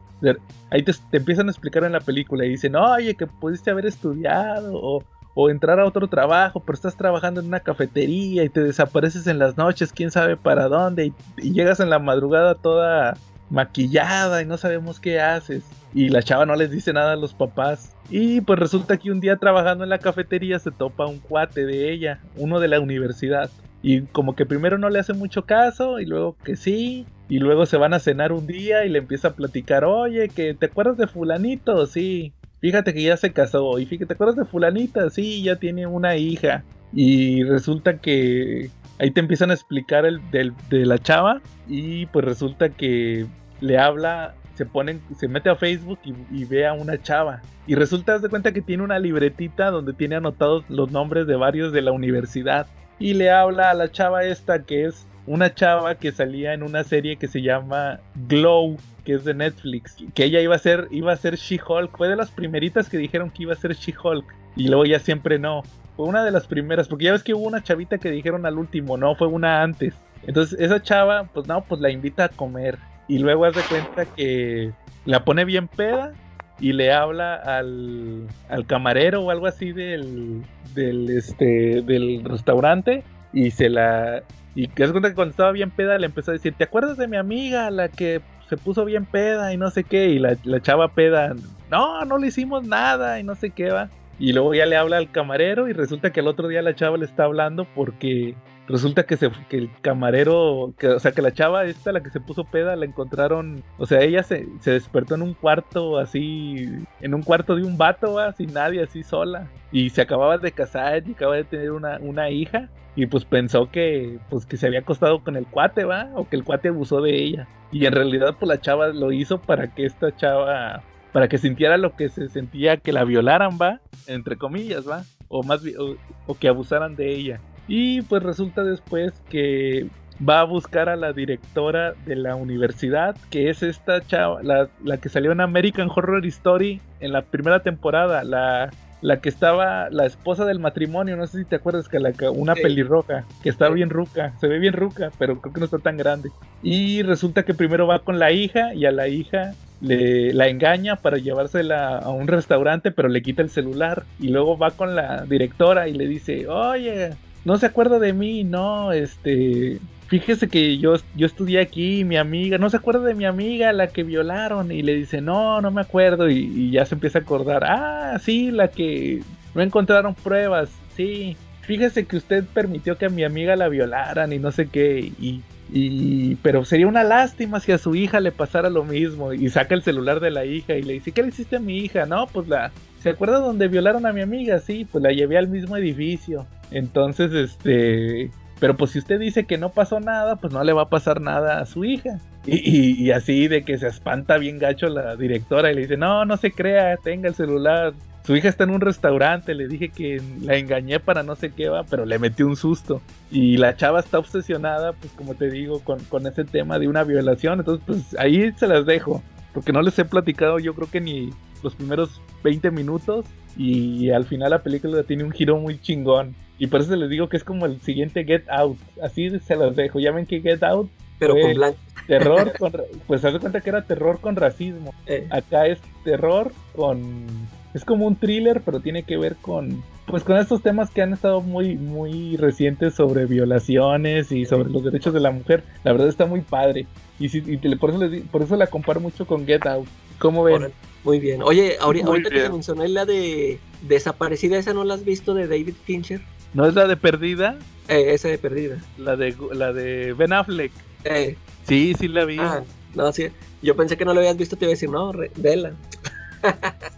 Ahí 0.69 0.83
te, 0.83 0.91
empiezan 1.13 1.47
a 1.47 1.51
explicar 1.51 1.85
en 1.85 1.93
la 1.93 2.01
película 2.01 2.45
y 2.45 2.49
dicen, 2.49 2.75
oye, 2.75 3.15
que 3.15 3.27
pudiste 3.27 3.71
haber 3.71 3.85
estudiado 3.85 5.03
o 5.35 5.49
entrar 5.49 5.79
a 5.79 5.85
otro 5.85 6.07
trabajo, 6.07 6.61
pero 6.61 6.75
estás 6.75 6.95
trabajando 6.95 7.41
en 7.41 7.47
una 7.47 7.59
cafetería 7.59 8.43
y 8.43 8.49
te 8.49 8.63
desapareces 8.63 9.27
en 9.27 9.37
las 9.37 9.57
noches, 9.57 9.91
quién 9.93 10.09
sabe 10.09 10.37
para 10.37 10.67
dónde, 10.69 11.13
y, 11.37 11.51
llegas 11.51 11.79
en 11.79 11.89
la 11.89 11.99
madrugada 11.99 12.55
toda 12.55 13.15
maquillada 13.49 14.41
y 14.41 14.45
no 14.45 14.57
sabemos 14.57 14.99
qué 14.99 15.19
haces. 15.19 15.63
Y 15.93 16.09
la 16.09 16.23
chava 16.23 16.45
no 16.45 16.55
les 16.55 16.71
dice 16.71 16.93
nada 16.93 17.13
a 17.13 17.17
los 17.17 17.33
papás. 17.33 17.95
Y 18.09 18.41
pues 18.41 18.59
resulta 18.59 18.97
que 18.97 19.11
un 19.11 19.19
día 19.19 19.37
trabajando 19.37 19.83
en 19.83 19.89
la 19.89 19.99
cafetería 19.99 20.57
se 20.59 20.71
topa 20.71 21.05
un 21.05 21.19
cuate 21.19 21.65
de 21.65 21.91
ella, 21.91 22.19
uno 22.37 22.59
de 22.59 22.67
la 22.69 22.79
universidad. 22.79 23.49
Y 23.81 24.01
como 24.01 24.35
que 24.35 24.45
primero 24.45 24.77
no 24.77 24.89
le 24.89 24.99
hace 24.99 25.13
mucho 25.13 25.45
caso 25.45 25.99
y 25.99 26.05
luego 26.05 26.35
que 26.43 26.55
sí. 26.55 27.05
Y 27.29 27.39
luego 27.39 27.65
se 27.65 27.77
van 27.77 27.93
a 27.93 27.99
cenar 27.99 28.31
un 28.31 28.47
día 28.47 28.85
y 28.85 28.89
le 28.89 28.99
empieza 28.99 29.29
a 29.29 29.33
platicar, 29.33 29.83
oye, 29.83 30.29
que 30.29 30.53
te 30.53 30.67
acuerdas 30.67 30.97
de 30.97 31.07
fulanito, 31.07 31.85
sí. 31.87 32.33
Fíjate 32.65 32.95
que 32.95 33.03
ya 33.03 33.15
se 33.15 33.31
casó. 33.31 33.77
Y 33.77 33.85
fíjate, 33.85 34.07
¿te 34.07 34.13
acuerdas 34.15 34.37
de 34.37 34.45
fulanita? 34.45 35.07
Sí, 35.11 35.43
ya 35.43 35.57
tiene 35.57 35.85
una 35.85 36.15
hija. 36.15 36.63
Y 36.91 37.43
resulta 37.43 37.99
que 37.99 38.71
ahí 38.97 39.11
te 39.11 39.19
empiezan 39.19 39.51
a 39.51 39.53
explicar 39.53 40.03
el 40.03 40.19
del- 40.31 40.51
de 40.71 40.83
la 40.87 40.97
chava. 40.97 41.41
Y 41.67 42.07
pues 42.07 42.25
resulta 42.25 42.69
que 42.69 43.27
le 43.61 43.77
habla, 43.77 44.33
se 44.55 44.65
ponen, 44.65 44.99
se 45.15 45.27
mete 45.27 45.51
a 45.51 45.55
Facebook 45.55 45.99
y, 46.03 46.15
y 46.31 46.45
ve 46.45 46.65
a 46.65 46.73
una 46.73 46.99
chava. 46.99 47.43
Y 47.67 47.75
resulta, 47.75 48.17
de 48.17 48.29
cuenta 48.29 48.51
que 48.51 48.63
tiene 48.63 48.81
una 48.81 48.97
libretita 48.97 49.69
donde 49.69 49.93
tiene 49.93 50.15
anotados 50.15 50.63
los 50.67 50.89
nombres 50.91 51.27
de 51.27 51.35
varios 51.35 51.71
de 51.71 51.83
la 51.83 51.91
universidad. 51.91 52.65
Y 52.97 53.13
le 53.13 53.29
habla 53.29 53.69
a 53.69 53.73
la 53.75 53.91
chava 53.91 54.23
esta 54.23 54.63
que 54.63 54.85
es 54.85 55.05
una 55.27 55.53
chava 55.53 55.93
que 55.95 56.11
salía 56.11 56.55
en 56.55 56.63
una 56.63 56.83
serie 56.83 57.17
que 57.17 57.27
se 57.27 57.43
llama 57.43 57.99
Glow, 58.27 58.77
que 59.05 59.13
es 59.13 59.23
de 59.23 59.33
Netflix. 59.33 59.95
Que 60.13 60.25
ella 60.25 60.41
iba 60.41 60.55
a 60.55 60.59
ser, 60.59 60.87
iba 60.91 61.13
a 61.13 61.17
ser 61.17 61.35
She-Hulk. 61.35 61.95
Fue 61.95 62.09
de 62.09 62.15
las 62.15 62.31
primeritas 62.31 62.89
que 62.89 62.97
dijeron 62.97 63.29
que 63.29 63.43
iba 63.43 63.53
a 63.53 63.55
ser 63.55 63.75
She-Hulk. 63.75 64.25
Y 64.57 64.67
luego 64.67 64.85
ya 64.85 64.99
siempre 64.99 65.39
no. 65.39 65.63
Fue 65.95 66.05
una 66.05 66.25
de 66.25 66.31
las 66.31 66.47
primeras, 66.47 66.89
porque 66.89 67.05
ya 67.05 67.13
ves 67.13 67.23
que 67.23 67.33
hubo 67.33 67.45
una 67.45 67.63
chavita 67.63 67.97
que 67.97 68.11
dijeron 68.11 68.45
al 68.45 68.57
último, 68.57 68.97
no, 68.97 69.15
fue 69.15 69.27
una 69.27 69.61
antes. 69.63 69.93
Entonces 70.27 70.59
esa 70.59 70.81
chava, 70.81 71.29
pues 71.33 71.47
no, 71.47 71.63
pues 71.63 71.79
la 71.79 71.89
invita 71.89 72.25
a 72.25 72.29
comer. 72.29 72.77
Y 73.07 73.19
luego 73.19 73.45
hace 73.45 73.61
cuenta 73.69 74.05
que 74.05 74.73
la 75.05 75.23
pone 75.23 75.45
bien 75.45 75.67
peda 75.67 76.13
y 76.59 76.73
le 76.73 76.91
habla 76.91 77.35
al, 77.35 78.27
al 78.49 78.65
camarero 78.65 79.21
o 79.21 79.31
algo 79.31 79.45
así 79.45 79.71
del, 79.71 80.41
del, 80.73 81.09
este, 81.09 81.81
del 81.81 82.23
restaurante 82.25 83.03
y 83.31 83.51
se 83.51 83.69
la... 83.69 84.23
Y 84.55 84.69
que 84.69 84.83
hace 84.83 84.93
cuenta 84.93 85.09
que 85.09 85.15
cuando 85.15 85.31
estaba 85.31 85.51
bien 85.51 85.69
peda 85.69 85.97
le 85.97 86.05
empezó 86.05 86.31
a 86.31 86.33
decir, 86.33 86.53
¿te 86.57 86.63
acuerdas 86.63 86.97
de 86.97 87.09
mi 87.09 87.17
amiga, 87.17 87.69
la 87.71 87.89
que 87.89 88.21
se 88.49 88.57
puso 88.57 88.85
bien 88.85 89.05
peda 89.05 89.53
y 89.53 89.57
no 89.57 89.69
sé 89.69 89.83
qué? 89.83 90.07
Y 90.09 90.19
la, 90.19 90.37
la 90.43 90.61
chava 90.61 90.89
peda, 90.89 91.33
no, 91.69 92.05
no 92.05 92.17
le 92.17 92.27
hicimos 92.27 92.63
nada 92.65 93.19
y 93.19 93.23
no 93.23 93.35
sé 93.35 93.51
qué 93.51 93.71
va. 93.71 93.89
Y 94.17 94.33
luego 94.33 94.53
ya 94.53 94.65
le 94.65 94.77
habla 94.77 94.97
al 94.97 95.11
camarero 95.11 95.67
y 95.67 95.73
resulta 95.73 96.11
que 96.11 96.21
el 96.21 96.27
otro 96.27 96.47
día 96.47 96.61
la 96.61 96.75
chava 96.75 96.97
le 96.97 97.05
está 97.05 97.25
hablando 97.25 97.65
porque 97.75 98.35
resulta 98.67 99.03
que, 99.03 99.17
el 99.51 99.69
camarero, 99.81 100.73
que, 100.77 100.87
o 100.87 100.99
sea, 100.99 101.11
que 101.11 101.21
la 101.21 101.33
chava 101.33 101.65
esta, 101.65 101.91
la 101.91 102.01
que 102.01 102.09
se 102.09 102.19
puso 102.19 102.43
peda, 102.45 102.75
la 102.75 102.85
encontraron, 102.85 103.63
o 103.77 103.85
sea, 103.85 104.01
ella 104.01 104.23
se, 104.23 104.47
se 104.59 104.71
despertó 104.71 105.15
en 105.15 105.21
un 105.21 105.33
cuarto 105.33 105.97
así, 105.97 106.69
en 107.01 107.13
un 107.13 107.21
cuarto 107.21 107.55
de 107.55 107.63
un 107.63 107.77
vato, 107.77 108.13
¿va? 108.13 108.33
sin 108.33 108.53
nadie, 108.53 108.83
así 108.83 109.03
sola. 109.03 109.47
Y 109.71 109.89
se 109.89 110.01
acababa 110.01 110.37
de 110.37 110.51
casar 110.51 111.07
y 111.07 111.11
acaba 111.11 111.35
de 111.35 111.43
tener 111.43 111.71
una, 111.71 111.97
una 111.99 112.29
hija. 112.29 112.69
Y 112.95 113.07
pues 113.07 113.25
pensó 113.25 113.69
que, 113.69 114.19
pues 114.29 114.45
que 114.45 114.55
se 114.55 114.67
había 114.67 114.79
acostado 114.79 115.21
con 115.21 115.35
el 115.35 115.45
cuate, 115.45 115.83
¿va? 115.83 116.09
O 116.15 116.29
que 116.29 116.37
el 116.37 116.45
cuate 116.45 116.69
abusó 116.69 117.01
de 117.01 117.13
ella. 117.13 117.47
Y 117.71 117.85
en 117.85 117.93
realidad, 117.93 118.35
pues 118.39 118.47
la 118.47 118.61
chava 118.61 118.87
lo 118.87 119.11
hizo 119.11 119.41
para 119.41 119.73
que 119.73 119.85
esta 119.85 120.15
chava, 120.15 120.81
para 121.11 121.27
que 121.27 121.37
sintiera 121.37 121.77
lo 121.77 121.93
que 121.93 122.07
se 122.07 122.29
sentía 122.29 122.77
que 122.77 122.93
la 122.93 123.03
violaran, 123.03 123.57
¿va? 123.61 123.81
Entre 124.07 124.37
comillas, 124.37 124.87
¿va? 124.87 125.03
O 125.27 125.43
más 125.43 125.61
o, 125.77 125.97
o 126.25 126.35
que 126.35 126.47
abusaran 126.47 126.95
de 126.95 127.13
ella. 127.13 127.41
Y 127.67 128.01
pues 128.03 128.21
resulta 128.23 128.63
después 128.63 129.13
que 129.29 129.87
va 130.27 130.39
a 130.41 130.43
buscar 130.45 130.87
a 130.87 130.95
la 130.95 131.11
directora 131.13 131.93
de 132.05 132.15
la 132.15 132.35
universidad, 132.35 133.15
que 133.29 133.49
es 133.49 133.63
esta 133.63 134.01
chava, 134.05 134.41
la, 134.43 134.69
la 134.83 134.97
que 134.97 135.09
salió 135.09 135.31
en 135.31 135.41
American 135.41 135.89
Horror 135.93 136.25
Story 136.27 136.79
en 137.01 137.11
la 137.11 137.21
primera 137.21 137.59
temporada, 137.59 138.23
la, 138.23 138.69
la 139.01 139.19
que 139.19 139.27
estaba, 139.29 139.89
la 139.89 140.05
esposa 140.05 140.45
del 140.45 140.59
matrimonio, 140.59 141.17
no 141.17 141.27
sé 141.27 141.39
si 141.39 141.45
te 141.45 141.57
acuerdas 141.57 141.89
que 141.89 141.99
la, 141.99 142.13
una 142.31 142.55
Sí. 142.55 142.61
pelirroja, 142.61 143.25
que 143.43 143.49
está 143.49 143.67
Sí. 143.67 143.73
bien 143.73 143.89
ruca, 143.89 144.31
se 144.39 144.47
ve 144.47 144.57
bien 144.59 144.73
ruca, 144.73 145.11
pero 145.19 145.39
creo 145.41 145.53
que 145.53 145.59
no 145.59 145.65
está 145.65 145.79
tan 145.79 145.97
grande. 145.97 146.29
Y 146.63 147.01
resulta 147.03 147.43
que 147.43 147.53
primero 147.53 147.85
va 147.85 147.99
con 147.99 148.17
la 148.17 148.31
hija 148.31 148.73
y 148.73 148.85
a 148.85 148.91
la 148.91 149.07
hija 149.09 149.51
le 149.81 150.33
la 150.33 150.47
engaña 150.47 150.95
para 150.95 151.17
llevársela 151.17 151.97
a 151.97 152.09
un 152.09 152.27
restaurante, 152.27 152.91
pero 152.91 153.09
le 153.09 153.21
quita 153.21 153.41
el 153.41 153.49
celular. 153.49 154.03
Y 154.19 154.29
luego 154.29 154.57
va 154.57 154.71
con 154.71 154.95
la 154.95 155.25
directora 155.25 155.89
y 155.89 155.93
le 155.93 156.07
dice, 156.07 156.47
oye, 156.47 157.09
no 157.45 157.57
se 157.57 157.67
acuerda 157.67 157.99
de 157.99 158.11
mí, 158.11 158.43
no, 158.43 158.91
este, 158.91 159.79
fíjese 160.07 160.49
que 160.49 160.77
yo, 160.77 160.95
yo 161.15 161.25
estudié 161.27 161.61
aquí, 161.61 162.03
mi 162.03 162.17
amiga, 162.17 162.57
no 162.57 162.69
se 162.69 162.77
acuerda 162.77 163.01
de 163.01 163.13
mi 163.13 163.25
amiga, 163.25 163.71
la 163.71 163.87
que 163.87 164.03
violaron, 164.03 164.71
y 164.71 164.81
le 164.81 164.95
dice, 164.95 165.21
no, 165.21 165.61
no 165.61 165.71
me 165.71 165.81
acuerdo, 165.81 166.29
y, 166.29 166.37
y 166.37 166.71
ya 166.71 166.85
se 166.85 166.95
empieza 166.95 167.19
a 167.19 167.21
acordar, 167.21 167.63
ah, 167.63 168.17
sí, 168.19 168.51
la 168.51 168.67
que 168.69 169.21
no 169.53 169.61
encontraron 169.61 170.15
pruebas, 170.15 170.69
sí, 170.95 171.37
fíjese 171.61 172.05
que 172.05 172.17
usted 172.17 172.43
permitió 172.53 172.97
que 172.97 173.05
a 173.05 173.09
mi 173.09 173.23
amiga 173.23 173.55
la 173.55 173.69
violaran 173.69 174.33
y 174.33 174.39
no 174.39 174.51
sé 174.51 174.67
qué, 174.67 175.11
y, 175.19 175.41
y, 175.71 176.35
pero 176.37 176.65
sería 176.65 176.87
una 176.87 177.03
lástima 177.03 177.59
si 177.59 177.71
a 177.71 177.77
su 177.77 177.95
hija 177.95 178.19
le 178.19 178.31
pasara 178.31 178.71
lo 178.71 178.83
mismo, 178.83 179.33
y 179.33 179.49
saca 179.49 179.75
el 179.75 179.83
celular 179.83 180.19
de 180.19 180.31
la 180.31 180.45
hija 180.45 180.75
y 180.75 180.81
le 180.81 180.93
dice, 180.93 181.11
¿qué 181.11 181.21
le 181.21 181.29
hiciste 181.29 181.57
a 181.57 181.59
mi 181.59 181.77
hija? 181.77 182.07
No, 182.07 182.27
pues 182.27 182.47
la, 182.47 182.71
¿se 183.01 183.09
acuerda 183.09 183.39
donde 183.39 183.67
violaron 183.67 184.05
a 184.07 184.13
mi 184.13 184.21
amiga? 184.21 184.59
Sí, 184.59 184.87
pues 184.91 185.03
la 185.03 185.11
llevé 185.11 185.37
al 185.37 185.47
mismo 185.47 185.77
edificio, 185.77 186.47
entonces, 186.71 187.33
este, 187.33 188.31
pero 188.59 188.77
pues 188.77 188.91
si 188.91 188.99
usted 188.99 189.19
dice 189.19 189.45
que 189.45 189.57
no 189.57 189.69
pasó 189.69 189.99
nada, 189.99 190.37
pues 190.37 190.53
no 190.53 190.63
le 190.63 190.73
va 190.73 190.83
a 190.83 190.89
pasar 190.89 191.21
nada 191.21 191.59
a 191.59 191.65
su 191.65 191.83
hija. 191.83 192.19
Y, 192.47 193.09
así 193.09 193.47
de 193.47 193.63
que 193.63 193.77
se 193.77 193.87
espanta 193.87 194.37
bien 194.37 194.59
gacho 194.59 194.87
la 194.87 195.15
directora 195.15 195.71
y 195.71 195.75
le 195.75 195.81
dice, 195.81 195.97
no, 195.97 196.25
no 196.25 196.37
se 196.37 196.51
crea, 196.51 196.95
tenga 196.97 197.27
el 197.27 197.35
celular. 197.35 197.93
Su 198.23 198.35
hija 198.35 198.49
está 198.49 198.63
en 198.63 198.69
un 198.69 198.81
restaurante, 198.81 199.55
le 199.55 199.67
dije 199.67 199.89
que 199.89 200.21
la 200.41 200.55
engañé 200.55 200.99
para 200.99 201.23
no 201.23 201.35
sé 201.35 201.51
qué 201.51 201.69
va, 201.69 201.83
pero 201.83 202.05
le 202.05 202.19
metí 202.19 202.43
un 202.43 202.55
susto. 202.55 203.01
Y 203.31 203.57
la 203.57 203.75
chava 203.75 203.99
está 203.99 204.19
obsesionada, 204.19 204.93
pues 204.93 205.11
como 205.13 205.33
te 205.33 205.49
digo, 205.49 205.79
con, 205.79 205.99
con 206.05 206.25
ese 206.27 206.43
tema 206.43 206.77
de 206.77 206.87
una 206.87 207.03
violación. 207.03 207.59
Entonces, 207.59 207.83
pues 207.85 208.15
ahí 208.19 208.51
se 208.53 208.67
las 208.67 208.85
dejo. 208.85 209.23
Porque 209.53 209.71
no 209.71 209.81
les 209.81 209.97
he 209.97 210.05
platicado 210.05 210.59
yo 210.59 210.73
creo 210.75 210.89
que 210.89 211.01
ni 211.01 211.29
los 211.63 211.75
primeros 211.75 212.21
20 212.43 212.71
minutos. 212.71 213.25
Y 213.57 214.11
al 214.11 214.25
final 214.25 214.51
la 214.51 214.63
película 214.63 215.03
tiene 215.03 215.23
un 215.23 215.31
giro 215.31 215.57
muy 215.57 215.79
chingón. 215.79 216.35
Y 216.57 216.67
por 216.67 216.81
eso 216.81 216.95
les 216.95 217.09
digo 217.09 217.29
que 217.29 217.37
es 217.37 217.43
como 217.43 217.65
el 217.65 217.81
siguiente 217.81 218.23
Get 218.23 218.49
Out. 218.49 218.77
Así 219.01 219.39
se 219.39 219.55
los 219.55 219.75
dejo. 219.75 219.99
Ya 219.99 220.11
ven 220.11 220.25
que 220.25 220.41
Get 220.41 220.63
Out. 220.63 220.89
Pero 221.19 221.35
con 221.39 221.53
blanco. 221.53 221.77
Terror 222.07 222.53
con. 222.57 222.73
Pues 223.07 223.25
haz 223.25 223.33
de 223.33 223.39
cuenta 223.39 223.61
que 223.61 223.69
era 223.69 223.83
terror 223.83 224.19
con 224.19 224.35
racismo. 224.35 224.93
Eh. 225.07 225.27
Acá 225.29 225.67
es 225.67 225.79
terror 226.03 226.51
con. 226.75 227.25
Es 227.73 227.83
como 227.83 228.05
un 228.07 228.15
thriller, 228.15 228.61
pero 228.61 228.79
tiene 228.79 229.03
que 229.03 229.17
ver 229.17 229.35
con. 229.35 229.83
Pues 230.07 230.23
con 230.23 230.37
estos 230.37 230.61
temas 230.61 230.91
que 230.91 231.01
han 231.01 231.13
estado 231.13 231.41
muy, 231.41 231.75
muy 231.75 232.37
recientes 232.37 232.93
sobre 232.93 233.25
violaciones 233.25 234.31
y 234.31 234.45
sobre 234.45 234.69
los 234.69 234.83
derechos 234.83 235.13
de 235.13 235.19
la 235.19 235.31
mujer. 235.31 235.63
La 235.83 235.91
verdad 235.91 236.07
está 236.07 236.25
muy 236.25 236.41
padre. 236.41 236.85
Y, 237.19 237.29
si, 237.29 237.39
y 237.39 237.57
por, 237.75 237.89
eso 237.89 238.05
les, 238.05 238.23
por 238.23 238.43
eso 238.43 238.55
la 238.55 238.67
comparo 238.67 238.99
mucho 238.99 239.25
con 239.25 239.45
Get 239.45 239.65
Out. 239.65 239.87
¿Cómo 240.19 240.43
ven? 240.43 240.71
Muy 241.03 241.19
bien. 241.19 241.41
Oye, 241.43 241.77
ahorita, 241.79 242.07
ahorita 242.07 242.29
que 242.29 242.41
te 242.41 242.49
mencioné 242.49 242.87
la 242.87 243.05
de 243.05 243.59
Desaparecida, 243.81 244.57
¿esa 244.57 244.73
no 244.73 244.83
la 244.83 244.93
has 244.93 245.03
visto 245.03 245.33
de 245.33 245.47
David 245.47 245.75
Fincher? 245.83 246.21
¿No 246.55 246.65
es 246.65 246.73
la 246.73 246.87
de 246.87 246.95
Perdida? 246.95 247.57
Eh, 247.89 248.13
esa 248.13 248.29
de 248.29 248.37
Perdida. 248.37 248.77
La 248.97 249.17
de, 249.17 249.35
la 249.51 249.73
de 249.73 250.13
Ben 250.13 250.31
Affleck. 250.31 250.71
Eh. 251.03 251.35
Sí, 251.67 251.93
sí 251.99 252.07
la 252.07 252.23
vi. 252.23 252.37
Ah, 252.39 252.63
no, 252.93 253.11
sí. 253.11 253.27
Yo 253.61 253.75
pensé 253.75 253.97
que 253.97 254.05
no 254.05 254.13
la 254.13 254.21
habías 254.21 254.37
visto, 254.37 254.55
te 254.55 254.63
iba 254.63 254.69
a 254.69 254.75
decir, 254.75 254.89
no, 254.89 255.11
re, 255.11 255.31
vela. 255.35 255.73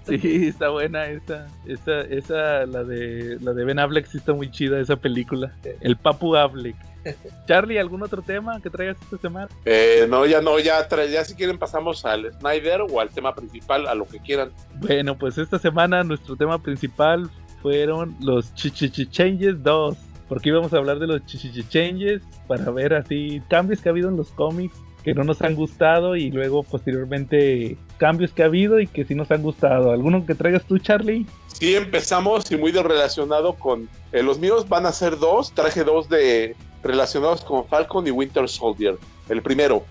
sí, 0.08 0.49
está 0.49 0.70
buena 0.70 1.08
esa. 1.08 1.47
Esa, 1.66 2.01
esa, 2.01 2.68
la 2.68 2.84
de 2.84 3.39
la 3.41 3.53
de 3.53 3.66
Ben 3.66 3.80
Affleck 3.80 4.05
sí 4.05 4.20
está 4.20 4.32
muy 4.32 4.51
chida 4.51 4.80
esa 4.80 4.95
película. 4.95 5.51
El 5.82 5.97
Papu 5.97 6.36
Affleck. 6.36 6.76
Charlie, 7.47 7.80
¿algún 7.80 8.03
otro 8.03 8.22
tema 8.22 8.62
que 8.62 8.70
traigas 8.70 8.97
esta 9.01 9.18
semana? 9.18 9.47
Eh, 9.66 10.05
no, 10.08 10.28
ya 10.28 10.39
no, 10.39 10.60
ya, 10.60 10.88
ya 10.88 11.26
si 11.26 11.34
quieren 11.34 11.58
pasamos 11.58 12.05
al 12.05 12.32
Snyder 12.32 12.82
o 12.88 13.01
al 13.01 13.10
tema 13.10 13.34
principal, 13.34 13.88
a 13.88 13.95
lo 13.95 14.05
que 14.05 14.20
quieran. 14.20 14.51
Bueno, 14.76 15.18
pues 15.18 15.39
esta 15.39 15.58
semana 15.58 16.03
nuestro 16.03 16.36
tema 16.36 16.62
principal 16.62 17.32
fueron 17.68 18.15
los 18.22 18.53
Chichichi 18.55 19.07
Changes 19.07 19.61
2. 19.61 19.97
Porque 20.30 20.49
íbamos 20.49 20.74
a 20.74 20.78
hablar 20.78 20.99
de 20.99 21.07
los 21.07 21.26
Chichichi 21.26 21.68
Changes 21.68 22.22
para 22.47 22.72
ver 22.72 22.93
así 22.93 23.41
cambios 23.49 23.82
que 23.82 23.89
ha 23.89 23.91
habido 23.91 24.07
en 24.07 24.15
los 24.15 24.30
cómics 24.32 24.74
que 25.03 25.13
no 25.13 25.24
nos 25.24 25.41
han 25.41 25.55
gustado 25.55 26.15
y 26.15 26.32
luego 26.32 26.63
posteriormente 26.63 27.78
cambios 27.97 28.32
que 28.32 28.43
ha 28.43 28.45
habido 28.45 28.80
y 28.80 28.88
que 28.88 29.03
sí 29.03 29.15
nos 29.15 29.32
han 29.32 29.41
gustado. 29.41 29.91
¿Alguno 29.91 30.26
que 30.26 30.36
traigas 30.36 30.63
tú, 30.65 30.80
Charlie? 30.80 31.26
Sí, 31.47 31.76
empezamos 31.76 32.49
y 32.51 32.57
muy 32.57 32.72
relacionado 32.72 33.53
con... 33.53 33.89
Eh, 34.11 34.24
los 34.24 34.39
míos 34.39 34.68
van 34.68 34.86
a 34.86 34.91
ser 34.93 35.18
dos, 35.18 35.51
traje 35.51 35.84
dos 35.84 36.07
de 36.09 36.55
relacionados 36.84 37.41
con 37.43 37.65
Falcon 37.68 38.07
y 38.07 38.11
Winter 38.11 38.47
Soldier. 38.47 38.97
El 39.30 39.41
primero, 39.41 39.84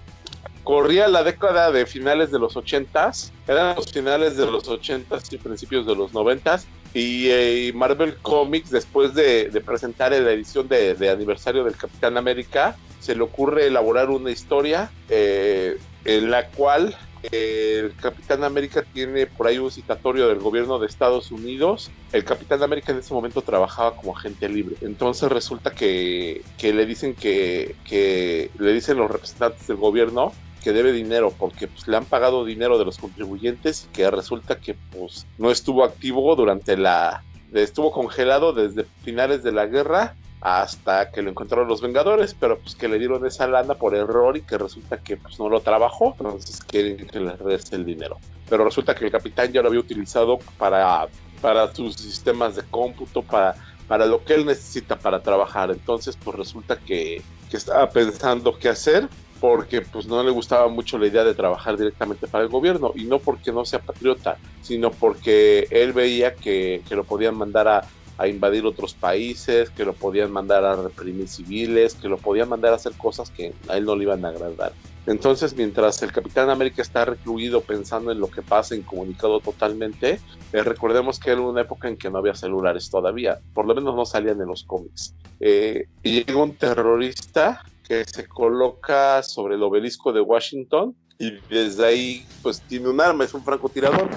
corría 0.64 1.08
la 1.08 1.22
década 1.22 1.70
de 1.70 1.86
finales 1.86 2.30
de 2.30 2.38
los 2.38 2.56
80s, 2.56 3.30
eran 3.46 3.76
los 3.76 3.92
finales 3.92 4.36
de 4.36 4.46
los 4.50 4.68
80s 4.68 5.32
y 5.32 5.38
principios 5.38 5.86
de 5.86 5.94
los 5.94 6.12
90s, 6.12 6.64
y 6.96 7.28
eh, 7.28 7.72
Marvel 7.74 8.16
Comics, 8.22 8.70
después 8.70 9.12
de, 9.12 9.50
presentar 9.66 10.12
la 10.12 10.32
edición 10.32 10.66
de, 10.66 10.94
de, 10.94 11.10
aniversario 11.10 11.62
del 11.62 11.76
Capitán 11.76 12.16
América, 12.16 12.74
se 13.00 13.14
le 13.14 13.20
ocurre 13.20 13.66
elaborar 13.66 14.08
una 14.08 14.30
historia 14.30 14.90
eh, 15.10 15.76
en 16.06 16.30
la 16.30 16.48
cual 16.48 16.96
eh, 17.30 17.82
el 17.84 17.96
Capitán 17.96 18.44
América 18.44 18.82
tiene 18.94 19.26
por 19.26 19.46
ahí 19.46 19.58
un 19.58 19.70
citatorio 19.70 20.28
del 20.28 20.38
gobierno 20.38 20.78
de 20.78 20.86
Estados 20.86 21.30
Unidos. 21.30 21.90
El 22.12 22.24
Capitán 22.24 22.62
América 22.62 22.92
en 22.92 22.98
ese 23.00 23.12
momento 23.12 23.42
trabajaba 23.42 23.94
como 23.94 24.16
agente 24.16 24.48
libre. 24.48 24.76
Entonces 24.80 25.30
resulta 25.30 25.72
que, 25.72 26.42
que 26.56 26.72
le 26.72 26.86
dicen 26.86 27.14
que, 27.14 27.76
que 27.84 28.50
le 28.58 28.72
dicen 28.72 28.96
los 28.96 29.10
representantes 29.10 29.66
del 29.66 29.76
gobierno 29.76 30.32
que 30.62 30.72
debe 30.72 30.92
dinero 30.92 31.32
porque 31.38 31.68
pues, 31.68 31.86
le 31.88 31.96
han 31.96 32.04
pagado 32.04 32.44
dinero 32.44 32.78
de 32.78 32.84
los 32.84 32.98
contribuyentes 32.98 33.86
y 33.88 33.94
que 33.94 34.10
resulta 34.10 34.58
que 34.58 34.74
pues 34.74 35.26
no 35.38 35.50
estuvo 35.50 35.84
activo 35.84 36.34
durante 36.36 36.76
la 36.76 37.22
estuvo 37.52 37.92
congelado 37.92 38.52
desde 38.52 38.84
finales 39.04 39.42
de 39.42 39.52
la 39.52 39.66
guerra 39.66 40.14
hasta 40.40 41.10
que 41.10 41.22
lo 41.22 41.30
encontraron 41.30 41.66
los 41.66 41.80
Vengadores, 41.80 42.34
pero 42.38 42.58
pues 42.58 42.74
que 42.74 42.88
le 42.88 42.98
dieron 42.98 43.26
esa 43.26 43.46
lana 43.46 43.74
por 43.74 43.94
error 43.94 44.36
y 44.36 44.42
que 44.42 44.58
resulta 44.58 44.98
que 44.98 45.16
pues 45.16 45.38
no 45.38 45.48
lo 45.48 45.60
trabajó, 45.60 46.14
entonces 46.18 46.60
quieren 46.60 47.06
que 47.06 47.20
le 47.20 47.32
regrese 47.32 47.76
el 47.76 47.84
dinero. 47.84 48.18
Pero 48.48 48.64
resulta 48.64 48.94
que 48.94 49.06
el 49.06 49.10
capitán 49.10 49.52
ya 49.52 49.62
lo 49.62 49.68
había 49.68 49.80
utilizado 49.80 50.38
para, 50.58 51.08
para 51.40 51.74
sus 51.74 51.96
sistemas 51.96 52.54
de 52.54 52.62
cómputo, 52.62 53.22
para, 53.22 53.56
para 53.88 54.06
lo 54.06 54.24
que 54.24 54.34
él 54.34 54.46
necesita 54.46 54.96
para 54.96 55.20
trabajar. 55.20 55.70
Entonces 55.70 56.16
pues 56.22 56.36
resulta 56.36 56.78
que, 56.78 57.22
que 57.50 57.56
estaba 57.56 57.88
pensando 57.90 58.56
qué 58.58 58.68
hacer 58.68 59.08
porque 59.46 59.80
pues 59.80 60.08
no 60.08 60.24
le 60.24 60.32
gustaba 60.32 60.66
mucho 60.66 60.98
la 60.98 61.06
idea 61.06 61.22
de 61.22 61.32
trabajar 61.32 61.76
directamente 61.76 62.26
para 62.26 62.42
el 62.42 62.50
gobierno 62.50 62.90
y 62.96 63.04
no 63.04 63.20
porque 63.20 63.52
no 63.52 63.64
sea 63.64 63.78
patriota, 63.78 64.38
sino 64.60 64.90
porque 64.90 65.68
él 65.70 65.92
veía 65.92 66.34
que, 66.34 66.82
que 66.88 66.96
lo 66.96 67.04
podían 67.04 67.36
mandar 67.36 67.68
a, 67.68 67.86
a, 68.18 68.26
invadir 68.26 68.66
otros 68.66 68.94
países, 68.94 69.70
que 69.70 69.84
lo 69.84 69.92
podían 69.92 70.32
mandar 70.32 70.64
a 70.64 70.74
reprimir 70.74 71.28
civiles, 71.28 71.94
que 71.94 72.08
lo 72.08 72.18
podían 72.18 72.48
mandar 72.48 72.72
a 72.72 72.74
hacer 72.74 72.94
cosas 72.94 73.30
que 73.30 73.54
a 73.68 73.76
él 73.76 73.84
no 73.84 73.94
le 73.94 74.02
iban 74.02 74.24
a 74.24 74.30
agradar. 74.30 74.72
Entonces, 75.06 75.54
mientras 75.54 76.02
el 76.02 76.10
Capitán 76.10 76.50
América 76.50 76.82
está 76.82 77.04
recluido 77.04 77.60
pensando 77.60 78.10
en 78.10 78.18
lo 78.18 78.28
que 78.28 78.42
pasa, 78.42 78.74
incomunicado 78.74 79.38
totalmente, 79.38 80.18
eh, 80.52 80.62
recordemos 80.64 81.20
que 81.20 81.30
era 81.30 81.40
una 81.40 81.60
época 81.60 81.86
en 81.86 81.96
que 81.96 82.10
no 82.10 82.18
había 82.18 82.34
celulares 82.34 82.90
todavía, 82.90 83.38
por 83.54 83.64
lo 83.64 83.76
menos 83.76 83.94
no 83.94 84.04
salían 84.04 84.40
en 84.40 84.48
los 84.48 84.64
cómics. 84.64 85.14
Eh, 85.38 85.86
y 86.02 86.24
llega 86.24 86.42
un 86.42 86.56
terrorista 86.56 87.62
que 87.86 88.04
se 88.04 88.26
coloca 88.26 89.22
sobre 89.22 89.54
el 89.54 89.62
obelisco 89.62 90.12
de 90.12 90.20
Washington 90.20 90.94
y 91.18 91.32
desde 91.48 91.84
ahí 91.84 92.26
pues 92.42 92.60
tiene 92.62 92.88
un 92.88 93.00
arma, 93.00 93.24
es 93.24 93.34
un 93.34 93.44
francotirador. 93.44 94.08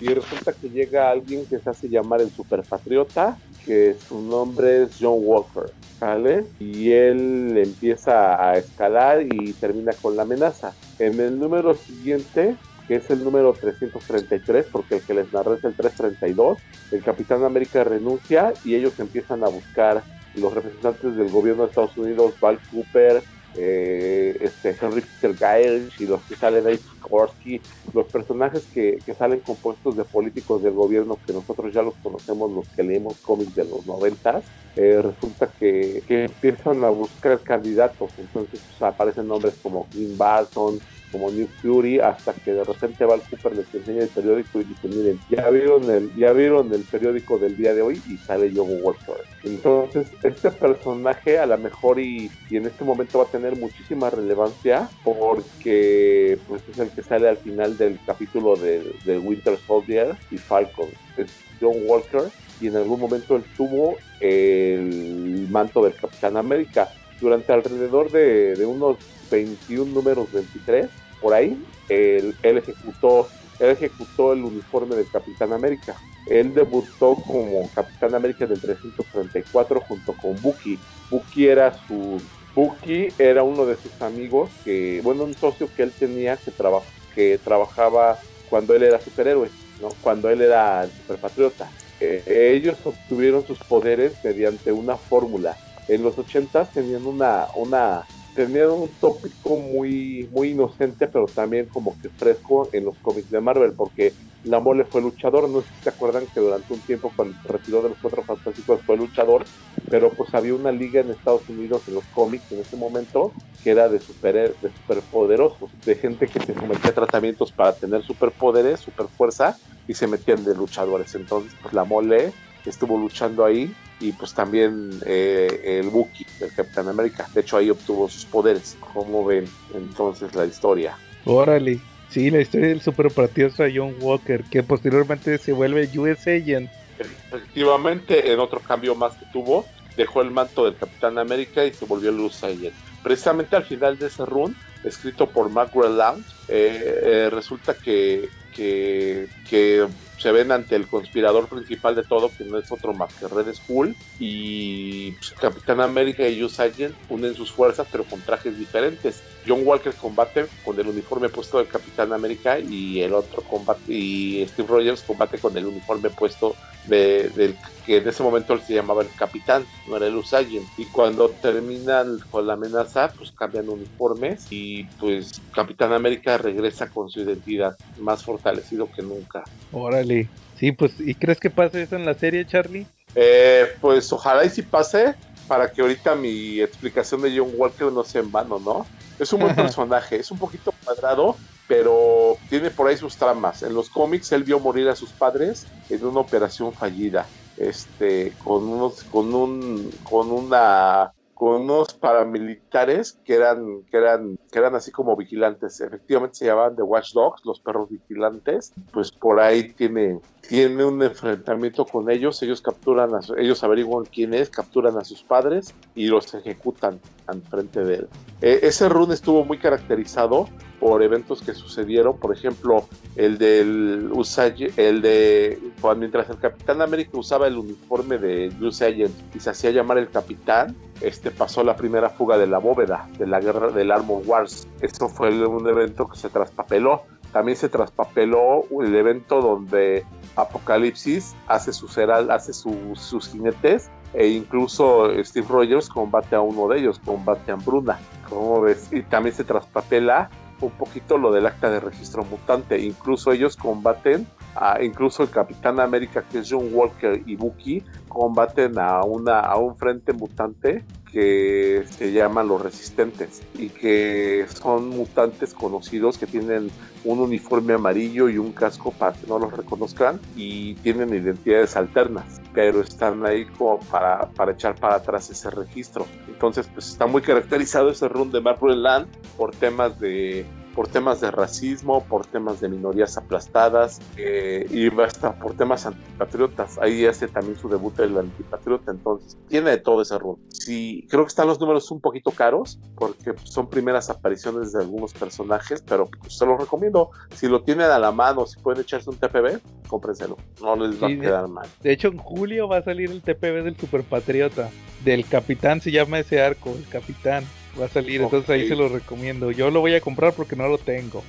Y 0.00 0.08
resulta 0.08 0.52
que 0.52 0.70
llega 0.70 1.10
alguien 1.10 1.44
que 1.46 1.58
se 1.58 1.68
hace 1.68 1.88
llamar 1.88 2.22
el 2.22 2.30
superpatriota, 2.30 3.36
que 3.66 3.94
su 4.08 4.22
nombre 4.22 4.84
es 4.84 4.96
John 4.98 5.18
Walker, 5.18 5.64
¿vale? 6.00 6.46
Y 6.58 6.92
él 6.92 7.54
empieza 7.58 8.42
a 8.42 8.56
escalar 8.56 9.20
y 9.22 9.52
termina 9.52 9.92
con 9.92 10.16
la 10.16 10.22
amenaza. 10.22 10.72
En 10.98 11.20
el 11.20 11.38
número 11.38 11.74
siguiente, 11.74 12.56
que 12.88 12.96
es 12.96 13.10
el 13.10 13.22
número 13.22 13.52
333, 13.52 14.66
porque 14.72 14.96
el 14.96 15.02
que 15.02 15.14
les 15.14 15.30
narré 15.34 15.56
es 15.56 15.64
el 15.64 15.74
332, 15.74 16.58
el 16.92 17.02
Capitán 17.02 17.44
América 17.44 17.84
renuncia 17.84 18.54
y 18.64 18.76
ellos 18.76 18.98
empiezan 18.98 19.44
a 19.44 19.48
buscar 19.48 20.02
los 20.34 20.54
representantes 20.54 21.16
del 21.16 21.30
gobierno 21.30 21.62
de 21.62 21.68
Estados 21.68 21.96
Unidos, 21.96 22.34
Val 22.40 22.58
Cooper, 22.70 23.22
eh, 23.56 24.36
este, 24.40 24.76
Henry 24.80 25.00
Peter 25.00 25.34
Gaelish 25.34 26.00
y 26.00 26.06
los 26.06 26.22
que 26.22 26.36
salen 26.36 26.66
ahí, 26.66 26.76
Sikorsky, 26.76 27.60
los 27.92 28.06
personajes 28.06 28.64
que, 28.72 28.98
que, 29.04 29.12
salen 29.14 29.40
compuestos 29.40 29.96
de 29.96 30.04
políticos 30.04 30.62
del 30.62 30.74
gobierno 30.74 31.18
que 31.26 31.32
nosotros 31.32 31.72
ya 31.74 31.82
los 31.82 31.94
conocemos, 31.96 32.52
los 32.52 32.68
que 32.68 32.84
leemos 32.84 33.16
cómics 33.18 33.56
de 33.56 33.64
los 33.64 33.86
noventas, 33.86 34.44
eh, 34.76 35.02
resulta 35.02 35.48
que, 35.58 36.02
que, 36.06 36.24
empiezan 36.26 36.84
a 36.84 36.90
buscar 36.90 37.40
candidatos, 37.40 38.12
entonces 38.18 38.60
pues, 38.60 38.82
aparecen 38.82 39.26
nombres 39.26 39.54
como 39.60 39.86
Clint 39.86 40.16
Barton, 40.16 40.78
como 41.10 41.30
New 41.30 41.48
Fury, 41.60 42.00
hasta 42.00 42.32
que 42.32 42.52
de 42.52 42.64
repente 42.64 43.04
Val 43.04 43.22
Cooper 43.28 43.56
les 43.56 43.74
enseña 43.74 44.02
el 44.02 44.08
periódico 44.08 44.60
y 44.60 44.64
dice, 44.64 44.88
miren, 44.88 45.20
ya 45.28 45.48
vieron 45.50 45.90
el, 45.90 46.14
ya 46.14 46.32
vieron 46.32 46.72
el 46.72 46.82
periódico 46.82 47.38
del 47.38 47.56
día 47.56 47.74
de 47.74 47.82
hoy 47.82 48.00
y 48.08 48.16
sale 48.18 48.52
John 48.54 48.68
Walker. 48.82 49.16
Entonces, 49.42 50.08
este 50.22 50.50
personaje 50.50 51.38
a 51.38 51.46
lo 51.46 51.58
mejor 51.58 52.00
y, 52.00 52.30
y, 52.48 52.56
en 52.56 52.66
este 52.66 52.84
momento 52.84 53.18
va 53.18 53.24
a 53.24 53.28
tener 53.28 53.56
muchísima 53.56 54.10
relevancia 54.10 54.88
porque 55.04 56.38
pues 56.48 56.62
es 56.70 56.78
el 56.78 56.90
que 56.90 57.02
sale 57.02 57.28
al 57.28 57.38
final 57.38 57.76
del 57.76 57.98
capítulo 58.04 58.56
de, 58.56 58.92
de 59.04 59.18
Winter 59.18 59.58
Soldier 59.66 60.16
y 60.30 60.38
Falcon. 60.38 60.88
Es 61.16 61.30
John 61.60 61.76
Walker 61.84 62.24
y 62.60 62.68
en 62.68 62.76
algún 62.76 63.00
momento 63.00 63.36
él 63.36 63.44
tuvo 63.56 63.96
el 64.20 65.46
manto 65.50 65.82
del 65.82 65.94
Capitán 65.94 66.36
América. 66.36 66.88
Durante 67.20 67.52
alrededor 67.52 68.10
de, 68.10 68.54
de 68.56 68.64
unos 68.64 68.96
21 69.30 69.92
números 69.92 70.32
23, 70.32 70.88
por 71.20 71.34
ahí, 71.34 71.62
él, 71.88 72.34
él, 72.42 72.58
ejecutó, 72.58 73.28
él 73.58 73.70
ejecutó 73.70 74.32
el 74.32 74.44
uniforme 74.44 74.96
del 74.96 75.10
Capitán 75.10 75.52
América. 75.52 75.96
Él 76.26 76.54
debutó 76.54 77.14
como 77.14 77.68
Capitán 77.74 78.14
América 78.14 78.46
del 78.46 78.60
334 78.60 79.80
junto 79.80 80.12
con 80.14 80.40
Bucky. 80.40 80.78
Bucky 81.10 81.48
era 81.48 81.74
su 81.86 82.20
Bucky 82.54 83.08
era 83.18 83.42
uno 83.42 83.64
de 83.64 83.76
sus 83.76 84.00
amigos 84.02 84.50
que, 84.64 85.00
bueno, 85.02 85.24
un 85.24 85.34
socio 85.34 85.68
que 85.74 85.84
él 85.84 85.92
tenía 85.96 86.36
que, 86.36 86.50
traba, 86.50 86.80
que 87.14 87.38
trabajaba 87.38 88.18
cuando 88.48 88.74
él 88.74 88.82
era 88.82 89.00
superhéroe, 89.00 89.48
¿no? 89.80 89.88
Cuando 90.02 90.28
él 90.28 90.42
era 90.42 90.86
superpatriota. 90.86 91.70
Eh, 92.00 92.54
ellos 92.56 92.78
obtuvieron 92.84 93.46
sus 93.46 93.58
poderes 93.58 94.14
mediante 94.24 94.72
una 94.72 94.96
fórmula. 94.96 95.56
En 95.86 96.02
los 96.02 96.18
80 96.18 96.64
tenían 96.66 97.06
una, 97.06 97.46
una 97.54 98.04
tenían 98.46 98.70
un 98.70 98.96
tópico 98.98 99.56
muy, 99.58 100.28
muy 100.30 100.50
inocente, 100.50 101.08
pero 101.08 101.28
también 101.28 101.66
como 101.66 101.98
que 102.00 102.08
fresco 102.10 102.70
en 102.72 102.86
los 102.86 102.98
cómics 103.00 103.28
de 103.28 103.40
Marvel, 103.40 103.74
porque 103.74 104.14
la 104.44 104.60
mole 104.60 104.86
fue 104.86 105.02
luchador. 105.02 105.48
No 105.50 105.60
sé 105.62 105.68
si 105.74 105.82
se 105.82 105.90
acuerdan 105.90 106.26
que 106.32 106.40
durante 106.40 106.72
un 106.72 106.80
tiempo, 106.82 107.12
cuando 107.14 107.38
se 107.42 107.48
retiró 107.48 107.82
de 107.82 107.90
los 107.90 107.98
Cuatro 108.00 108.24
Fantásticos, 108.24 108.80
fue 108.86 108.96
luchador, 108.96 109.44
pero 109.90 110.14
pues 110.14 110.32
había 110.34 110.54
una 110.54 110.72
liga 110.72 111.00
en 111.02 111.10
Estados 111.10 111.46
Unidos 111.48 111.82
en 111.86 111.94
los 111.94 112.04
cómics 112.08 112.50
en 112.50 112.60
ese 112.60 112.76
momento 112.76 113.34
que 113.62 113.72
era 113.72 113.90
de 113.90 114.00
super 114.00 114.56
de 114.58 114.70
superpoderosos, 114.70 115.70
de 115.84 115.94
gente 115.96 116.26
que 116.26 116.40
se 116.40 116.54
sometía 116.54 116.94
tratamientos 116.94 117.52
para 117.52 117.74
tener 117.74 118.02
superpoderes, 118.02 118.80
superfuerza 118.80 119.58
y 119.86 119.92
se 119.92 120.06
metían 120.06 120.44
de 120.44 120.54
luchadores. 120.54 121.14
Entonces, 121.14 121.54
pues 121.60 121.74
la 121.74 121.84
mole 121.84 122.32
estuvo 122.64 122.96
luchando 122.98 123.44
ahí 123.44 123.70
y 124.00 124.12
pues 124.12 124.32
también 124.34 124.90
eh, 125.04 125.78
el 125.80 125.88
Wookiee 125.88 126.26
del 126.40 126.52
Capitán 126.52 126.88
América. 126.88 127.28
De 127.34 127.42
hecho, 127.42 127.58
ahí 127.58 127.70
obtuvo 127.70 128.08
sus 128.08 128.24
poderes. 128.24 128.76
como 128.92 129.24
ven 129.24 129.44
entonces 129.74 130.34
la 130.34 130.46
historia? 130.46 130.96
Órale. 131.24 131.80
Sí, 132.08 132.30
la 132.30 132.40
historia 132.40 132.68
del 132.68 132.80
superoperatista 132.80 133.66
John 133.72 133.94
Walker, 134.00 134.42
que 134.44 134.64
posteriormente 134.64 135.38
se 135.38 135.52
vuelve 135.52 135.88
US 135.96 136.26
Agent. 136.26 136.68
Efectivamente, 136.98 138.32
en 138.32 138.40
otro 138.40 138.58
cambio 138.60 138.96
más 138.96 139.12
que 139.14 139.26
tuvo, 139.32 139.64
dejó 139.96 140.22
el 140.22 140.30
manto 140.32 140.64
del 140.64 140.76
Capitán 140.76 141.18
América 141.18 141.64
y 141.64 141.72
se 141.72 141.84
volvió 141.84 142.10
el 142.10 142.18
US 142.18 142.42
Agent. 142.42 142.74
Precisamente 143.02 143.54
al 143.54 143.64
final 143.64 143.96
de 143.96 144.08
ese 144.08 144.26
run, 144.26 144.56
escrito 144.82 145.28
por 145.28 145.50
Mark 145.50 145.70
Lounge, 145.74 146.26
eh, 146.48 147.00
eh, 147.02 147.30
resulta 147.30 147.74
que, 147.74 148.28
que, 148.54 149.28
que 149.48 149.86
se 150.20 150.32
ven 150.32 150.52
ante 150.52 150.76
el 150.76 150.86
conspirador 150.86 151.48
principal 151.48 151.96
de 151.96 152.02
todo, 152.02 152.30
que 152.36 152.44
no 152.44 152.58
es 152.58 152.70
otro 152.70 152.92
más 152.92 153.14
que 153.14 153.26
Red 153.26 153.54
Skull, 153.54 153.96
y 154.18 155.12
pues, 155.12 155.32
Capitán 155.40 155.80
América 155.80 156.28
y 156.28 156.42
US 156.42 156.60
Agent 156.60 156.94
unen 157.08 157.34
sus 157.34 157.50
fuerzas, 157.50 157.88
pero 157.90 158.04
con 158.04 158.20
trajes 158.20 158.58
diferentes. 158.58 159.22
John 159.46 159.62
Walker 159.64 159.94
combate 159.94 160.46
con 160.62 160.78
el 160.78 160.88
uniforme 160.88 161.30
puesto 161.30 161.56
del 161.58 161.68
Capitán 161.68 162.12
América 162.12 162.58
y 162.58 163.00
el 163.00 163.14
otro 163.14 163.42
combate, 163.42 163.80
y 163.92 164.46
Steve 164.46 164.68
Rogers 164.68 165.02
combate 165.02 165.38
con 165.38 165.56
el 165.56 165.64
uniforme 165.64 166.10
puesto 166.10 166.54
de, 166.90 167.30
del 167.30 167.56
que 167.86 167.98
en 167.98 168.08
ese 168.08 168.22
momento 168.22 168.58
se 168.58 168.74
llamaba 168.74 169.02
el 169.02 169.08
Capitán, 169.16 169.64
no 169.88 169.96
era 169.96 170.06
el 170.06 170.16
US 170.16 170.34
Agent. 170.34 170.66
Y 170.76 170.84
cuando 170.86 171.30
terminan 171.30 172.18
con 172.30 172.46
la 172.46 172.54
amenaza, 172.54 173.12
pues 173.16 173.30
cambian 173.30 173.68
uniformes 173.68 174.46
y 174.50 174.84
pues 174.98 175.40
Capitán 175.54 175.92
América 175.92 176.36
regresa 176.36 176.90
con 176.90 177.08
su 177.08 177.20
identidad 177.20 177.76
más 177.98 178.22
fortalecido 178.22 178.90
que 178.94 179.02
nunca. 179.02 179.44
Órale. 179.72 180.28
Sí, 180.56 180.72
pues, 180.72 181.00
¿y 181.00 181.14
crees 181.14 181.40
que 181.40 181.48
pase 181.48 181.82
eso 181.82 181.96
en 181.96 182.04
la 182.04 182.12
serie, 182.12 182.44
Charlie? 182.44 182.86
Eh, 183.14 183.66
pues 183.80 184.12
ojalá 184.12 184.44
y 184.44 184.50
si 184.50 184.62
pase, 184.62 185.14
para 185.48 185.72
que 185.72 185.80
ahorita 185.80 186.14
mi 186.14 186.60
explicación 186.60 187.22
de 187.22 187.36
John 187.36 187.50
Walker 187.56 187.90
no 187.90 188.04
sea 188.04 188.20
en 188.20 188.30
vano, 188.30 188.58
¿no? 188.58 188.86
Es 189.18 189.32
un 189.32 189.40
buen 189.40 189.54
personaje, 189.56 190.16
es 190.16 190.30
un 190.30 190.38
poquito 190.38 190.74
cuadrado, 190.84 191.36
pero 191.70 192.36
tiene 192.48 192.68
por 192.70 192.88
ahí 192.88 192.96
sus 192.96 193.16
tramas. 193.16 193.62
En 193.62 193.74
los 193.74 193.88
cómics 193.90 194.32
él 194.32 194.42
vio 194.42 194.58
morir 194.58 194.88
a 194.88 194.96
sus 194.96 195.12
padres 195.12 195.68
en 195.88 196.04
una 196.04 196.18
operación 196.18 196.72
fallida, 196.72 197.28
este, 197.56 198.34
con 198.42 198.64
unos, 198.64 199.04
con 199.04 199.32
un, 199.32 199.88
con 200.02 200.32
una 200.32 201.12
con 201.32 201.62
unos 201.62 201.94
paramilitares 201.94 203.18
que 203.24 203.34
eran, 203.34 203.84
que 203.90 203.96
eran, 203.96 204.36
que 204.50 204.58
eran 204.58 204.74
así 204.74 204.90
como 204.90 205.16
vigilantes. 205.16 205.80
Efectivamente 205.80 206.34
se 206.34 206.46
llamaban 206.46 206.74
The 206.74 206.82
Watchdogs, 206.82 207.42
los 207.44 207.60
perros 207.60 207.88
vigilantes. 207.88 208.72
Pues 208.92 209.12
por 209.12 209.40
ahí 209.40 209.72
tiene, 209.72 210.18
tiene 210.48 210.84
un 210.84 211.02
enfrentamiento 211.02 211.84
con 211.84 212.10
ellos. 212.10 212.42
Ellos 212.42 212.60
capturan, 212.60 213.14
a 213.14 213.20
ellos 213.38 213.62
averiguan 213.62 214.04
quién 214.04 214.34
es, 214.34 214.50
capturan 214.50 214.96
a 214.98 215.04
sus 215.04 215.22
padres 215.22 215.74
y 215.94 216.06
los 216.06 216.32
ejecutan 216.34 217.00
al 217.26 217.42
frente 217.42 217.84
de 217.84 217.94
él. 217.94 218.08
E, 218.40 218.60
ese 218.62 218.88
run 218.88 219.12
estuvo 219.12 219.44
muy 219.44 219.58
caracterizado 219.58 220.48
por 220.80 221.02
eventos 221.02 221.42
que 221.42 221.52
sucedieron, 221.52 222.18
por 222.18 222.34
ejemplo, 222.34 222.88
el 223.14 223.36
del 223.36 224.10
Usage, 224.12 224.72
el 224.76 225.02
de 225.02 225.58
mientras 225.96 226.30
el 226.30 226.38
Capitán 226.38 226.80
América 226.80 227.18
usaba 227.18 227.46
el 227.46 227.58
uniforme 227.58 228.16
de 228.16 228.50
Usage 228.60 229.08
y 229.34 229.40
se 229.40 229.50
hacía 229.50 229.70
llamar 229.70 229.98
el 229.98 230.08
Capitán, 230.08 230.74
este 231.00 231.30
pasó 231.30 231.62
la 231.64 231.76
primera 231.76 232.10
fuga 232.10 232.38
de 232.38 232.46
la 232.46 232.58
bóveda 232.58 233.08
de 233.18 233.26
la 233.26 233.40
guerra 233.40 233.70
del 233.70 233.90
Armor 233.90 234.22
Wars. 234.26 234.66
Esto 234.80 235.08
fue 235.08 235.30
un 235.46 235.68
evento 235.68 236.08
que 236.08 236.18
se 236.18 236.28
traspapeló. 236.28 237.02
También 237.32 237.56
se 237.56 237.68
traspapeló 237.68 238.64
el 238.82 238.94
evento 238.94 239.40
donde 239.40 240.04
Apocalipsis 240.36 241.36
hace 241.46 241.72
sus 241.72 241.96
hace 241.98 242.52
sus 242.52 243.28
jinetes 243.28 243.90
e 244.12 244.28
incluso 244.28 245.10
Steve 245.22 245.46
Rogers 245.48 245.88
combate 245.88 246.34
a 246.34 246.40
uno 246.40 246.68
de 246.68 246.80
ellos, 246.80 246.98
combate 246.98 247.52
a 247.52 247.56
Bruna. 247.56 247.98
como 248.28 248.60
ves? 248.62 248.92
Y 248.92 249.02
también 249.02 249.34
se 249.34 249.44
traspapela 249.44 250.30
un 250.60 250.70
poquito 250.72 251.16
lo 251.16 251.32
del 251.32 251.46
acta 251.46 251.70
de 251.70 251.80
registro 251.80 252.24
mutante. 252.24 252.78
Incluso 252.80 253.32
ellos 253.32 253.56
combaten, 253.56 254.26
a, 254.56 254.82
incluso 254.82 255.22
el 255.22 255.30
Capitán 255.30 255.80
América, 255.80 256.24
que 256.30 256.40
es 256.40 256.48
John 256.50 256.68
Walker 256.72 257.22
y 257.24 257.36
Bucky, 257.36 257.82
combaten 258.08 258.78
a, 258.78 259.02
una, 259.04 259.40
a 259.40 259.56
un 259.56 259.76
frente 259.76 260.12
mutante 260.12 260.84
que 261.12 261.84
se 261.90 262.12
llaman 262.12 262.48
los 262.48 262.62
resistentes 262.62 263.42
y 263.58 263.68
que 263.68 264.46
son 264.48 264.90
mutantes 264.90 265.54
conocidos 265.54 266.18
que 266.18 266.26
tienen 266.26 266.70
un 267.04 267.18
uniforme 267.18 267.74
amarillo 267.74 268.28
y 268.28 268.38
un 268.38 268.52
casco 268.52 268.92
para 268.92 269.12
que 269.12 269.26
no 269.26 269.38
los 269.38 269.52
reconozcan 269.52 270.20
y 270.36 270.74
tienen 270.76 271.10
identidades 271.10 271.76
alternas, 271.76 272.40
pero 272.52 272.80
están 272.80 273.24
ahí 273.26 273.46
como 273.46 273.80
para, 273.80 274.28
para 274.30 274.52
echar 274.52 274.74
para 274.74 274.96
atrás 274.96 275.30
ese 275.30 275.50
registro. 275.50 276.06
Entonces, 276.28 276.68
pues 276.72 276.88
está 276.88 277.06
muy 277.06 277.22
caracterizado 277.22 277.90
ese 277.90 278.08
run 278.08 278.30
de 278.30 278.40
Marvel 278.40 278.82
Land 278.82 279.08
por 279.36 279.52
temas 279.52 279.98
de 279.98 280.44
por 280.80 280.88
temas 280.88 281.20
de 281.20 281.30
racismo, 281.30 282.02
por 282.04 282.24
temas 282.24 282.62
de 282.62 282.70
minorías 282.70 283.18
aplastadas 283.18 284.00
eh, 284.16 284.66
y 284.70 284.88
hasta 285.02 285.38
por 285.38 285.54
temas 285.54 285.84
antipatriotas. 285.84 286.78
Ahí 286.78 287.04
hace 287.04 287.28
también 287.28 287.58
su 287.58 287.68
debut 287.68 288.00
el 288.00 288.16
antipatriota, 288.16 288.90
entonces 288.90 289.36
tiene 289.46 289.72
de 289.72 289.76
todo 289.76 290.00
ese 290.00 290.18
rol. 290.18 290.38
Sí, 290.48 291.06
creo 291.10 291.24
que 291.24 291.28
están 291.28 291.48
los 291.48 291.60
números 291.60 291.90
un 291.90 292.00
poquito 292.00 292.30
caros 292.30 292.80
porque 292.94 293.34
son 293.42 293.68
primeras 293.68 294.08
apariciones 294.08 294.72
de 294.72 294.80
algunos 294.80 295.12
personajes, 295.12 295.84
pero 295.86 296.06
pues, 296.06 296.38
se 296.38 296.46
los 296.46 296.58
recomiendo. 296.58 297.10
Si 297.34 297.46
lo 297.46 297.62
tienen 297.62 297.90
a 297.90 297.98
la 297.98 298.10
mano, 298.10 298.46
si 298.46 298.58
pueden 298.58 298.80
echarse 298.80 299.10
un 299.10 299.16
TPB, 299.16 299.60
cómprenselo. 299.86 300.38
No 300.62 300.76
les 300.76 301.02
va 301.02 301.08
a 301.08 301.10
quedar 301.10 301.46
mal. 301.46 301.68
De 301.82 301.92
hecho, 301.92 302.08
en 302.08 302.16
julio 302.16 302.68
va 302.68 302.78
a 302.78 302.82
salir 302.82 303.10
el 303.10 303.20
TPB 303.20 303.64
del 303.64 303.76
Superpatriota. 303.76 304.70
Del 305.04 305.26
Capitán 305.26 305.82
se 305.82 305.90
llama 305.90 306.20
ese 306.20 306.40
arco, 306.40 306.70
el 306.70 306.88
Capitán. 306.88 307.44
Va 307.78 307.86
a 307.86 307.88
salir, 307.88 308.20
entonces 308.22 308.50
ahí 308.50 308.68
se 308.68 308.76
lo 308.76 308.88
recomiendo. 308.88 309.50
Yo 309.50 309.70
lo 309.70 309.80
voy 309.80 309.94
a 309.94 310.00
comprar 310.00 310.32
porque 310.32 310.56
no 310.56 310.68
lo 310.68 310.78
tengo. 310.78 311.22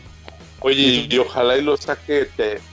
Oye, 0.61 1.07
y, 1.09 1.17
ojalá 1.17 1.57
y 1.57 1.61
lo 1.61 1.75
saque 1.75 2.27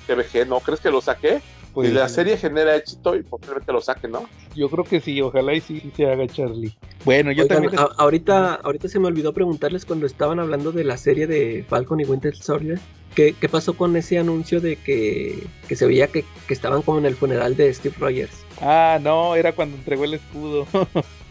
TVG, 0.07 0.47
¿no? 0.47 0.61
¿Crees 0.61 0.81
que 0.81 0.91
lo 0.91 1.01
saque? 1.01 1.41
Pues, 1.73 1.93
la 1.93 2.09
serie 2.09 2.37
genera 2.37 2.75
éxito 2.75 3.14
y 3.14 3.23
posiblemente 3.23 3.73
lo 3.73 3.81
saque, 3.81 4.09
¿no? 4.09 4.29
Yo 4.55 4.69
creo 4.69 4.85
que 4.85 5.01
sí, 5.01 5.21
ojalá 5.21 5.55
y 5.55 5.61
sí 5.61 5.93
se 5.97 6.11
haga 6.11 6.27
Charlie. 6.27 6.75
Bueno, 7.05 7.31
yo 7.31 7.47
también. 7.47 7.75
ahorita, 7.97 8.55
ahorita 8.55 8.89
se 8.89 8.99
me 8.99 9.07
olvidó 9.07 9.33
preguntarles 9.33 9.85
cuando 9.85 10.07
estaban 10.07 10.41
hablando 10.41 10.73
de 10.73 10.85
la 10.85 10.97
serie 10.97 11.27
de 11.27 11.64
Falcon 11.69 12.01
y 12.01 12.05
Winter 12.05 12.35
Soldier. 12.35 12.81
¿Qué, 13.14 13.35
qué 13.41 13.49
pasó 13.49 13.75
con 13.75 13.97
ese 13.97 14.19
anuncio 14.19 14.61
de 14.61 14.77
que, 14.77 15.47
que 15.69 15.77
se 15.77 15.87
veía 15.87 16.09
que, 16.09 16.25
que 16.47 16.55
estaban 16.55 16.83
como 16.83 16.99
en 16.99 17.07
el 17.07 17.14
funeral 17.14 17.57
de 17.57 17.73
Steve 17.73 17.95
Rogers? 17.99 18.45
Ah, 18.61 18.99
no, 19.01 19.37
era 19.37 19.53
cuando 19.53 19.77
entregó 19.77 20.05
el 20.05 20.15
escudo. 20.15 20.67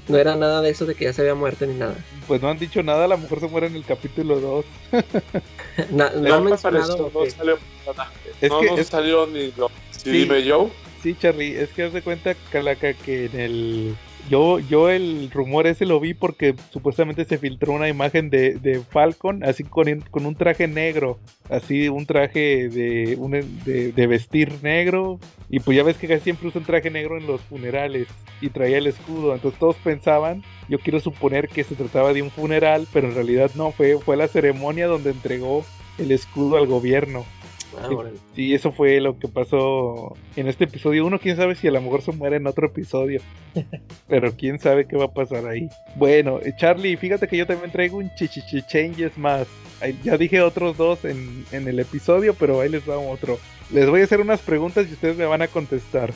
No 0.08 0.18
era 0.18 0.38
nada 0.38 0.62
de 0.62 0.70
eso 0.70 0.86
de 0.86 0.96
que 0.96 1.04
ya 1.04 1.12
se 1.12 1.22
había 1.22 1.36
muerto 1.36 1.66
ni 1.66 1.74
nada. 1.74 1.96
Pues 2.28 2.42
no 2.42 2.50
han 2.50 2.58
dicho 2.58 2.82
nada, 2.82 3.08
la 3.08 3.18
mujer 3.18 3.42
se 3.42 3.48
muere 3.50 3.68
en 3.68 3.76
el 3.76 3.84
capítulo 3.84 4.40
2. 4.40 4.66
no, 5.92 6.10
no 6.12 6.34
han 6.34 6.44
mencionado. 6.46 7.12
No, 7.14 7.30
salió, 7.30 7.58
es 8.40 8.50
que, 8.50 8.72
no 8.78 8.84
salió 8.84 9.28
ni 9.28 9.52
lo. 9.58 9.70
Sí, 9.92 10.12
dime 10.12 10.44
yo. 10.44 10.70
Sí, 10.70 10.88
Sí, 11.04 11.16
Charlie, 11.20 11.58
es 11.58 11.70
que 11.70 11.84
haz 11.84 11.94
de 11.94 12.02
cuenta, 12.02 12.36
Calaca, 12.52 12.94
que 12.94 13.26
en 13.26 13.40
el 13.40 13.96
yo, 14.30 14.60
yo 14.60 14.90
el 14.90 15.30
rumor 15.32 15.68
ese 15.68 15.86
lo 15.86 16.00
vi 16.00 16.14
porque 16.14 16.56
supuestamente 16.72 17.26
se 17.26 17.38
filtró 17.38 17.74
una 17.74 17.90
imagen 17.90 18.30
de, 18.30 18.56
de 18.56 18.82
Falcon 18.82 19.44
así 19.44 19.64
con, 19.64 20.02
con, 20.12 20.26
un 20.26 20.36
traje 20.36 20.68
negro, 20.68 21.20
así 21.50 21.90
un 21.90 22.06
traje 22.06 22.70
de, 22.70 23.16
un, 23.18 23.32
de, 23.32 24.08
vestir 24.08 24.54
negro 24.62 25.20
y 25.50 25.60
pues 25.60 25.78
ya 25.78 25.84
ves 25.84 25.98
que 25.98 26.08
casi 26.08 26.24
siempre 26.24 26.48
usan 26.48 26.64
traje 26.64 26.90
negro 26.90 27.18
en 27.18 27.28
los 27.28 27.42
funerales 27.42 28.08
y 28.42 28.50
traía 28.50 28.78
el 28.78 28.88
escudo, 28.88 29.34
entonces 29.34 29.60
todos 29.60 29.76
pensaban, 29.78 30.44
yo 30.70 30.80
quiero 30.80 31.00
suponer 31.00 31.48
que 31.50 31.64
se 31.64 31.76
trataba 31.76 32.14
de 32.14 32.22
un 32.22 32.32
funeral, 32.32 32.88
pero 32.94 33.08
en 33.08 33.16
realidad 33.16 33.52
no, 33.56 33.72
fue, 33.72 33.98
fue 33.98 34.18
la 34.18 34.28
ceremonia 34.28 34.88
donde 34.88 35.12
entregó 35.12 35.66
el 35.98 36.12
escudo 36.12 36.58
al 36.58 36.68
gobierno. 36.68 37.26
Ah, 37.80 37.90
sí, 38.36 38.54
eso 38.54 38.72
fue 38.72 39.00
lo 39.00 39.20
que 39.20 39.28
pasó 39.28 40.16
en 40.36 40.48
este 40.48 40.64
episodio. 40.64 41.06
Uno, 41.06 41.20
quién 41.20 41.38
sabe 41.38 41.56
si 41.56 41.68
a 41.68 41.72
lo 41.72 41.82
mejor 41.82 42.02
se 42.02 42.12
muere 42.12 42.38
en 42.38 42.48
otro 42.48 42.68
episodio. 42.68 43.22
Pero 44.08 44.34
quién 44.34 44.60
sabe 44.60 44.88
qué 44.88 44.98
va 44.98 45.06
a 45.06 45.14
pasar 45.14 45.48
ahí. 45.48 45.70
Bueno, 45.96 46.40
eh, 46.44 46.54
Charlie, 46.58 46.98
fíjate 46.98 47.28
que 47.28 47.38
yo 47.38 47.46
también 47.46 47.72
traigo 47.72 47.98
un 47.98 48.14
chichichi 48.16 48.64
changes 48.64 49.18
más. 49.18 49.48
Ya 50.04 50.18
dije 50.18 50.42
otros 50.42 50.76
dos 50.76 51.06
en, 51.06 51.46
el 51.52 51.80
episodio, 51.80 52.34
pero 52.34 52.62
ahí 52.62 52.70
les 52.70 52.90
va 52.90 52.98
otro. 52.98 53.38
Les 53.70 53.88
voy 53.88 54.02
a 54.02 54.06
hacer 54.06 54.20
unas 54.20 54.42
preguntas 54.42 54.88
y 54.90 54.94
ustedes 54.94 55.16
me 55.16 55.26
van 55.26 55.44
a 55.44 55.48
contestar. 55.48 56.12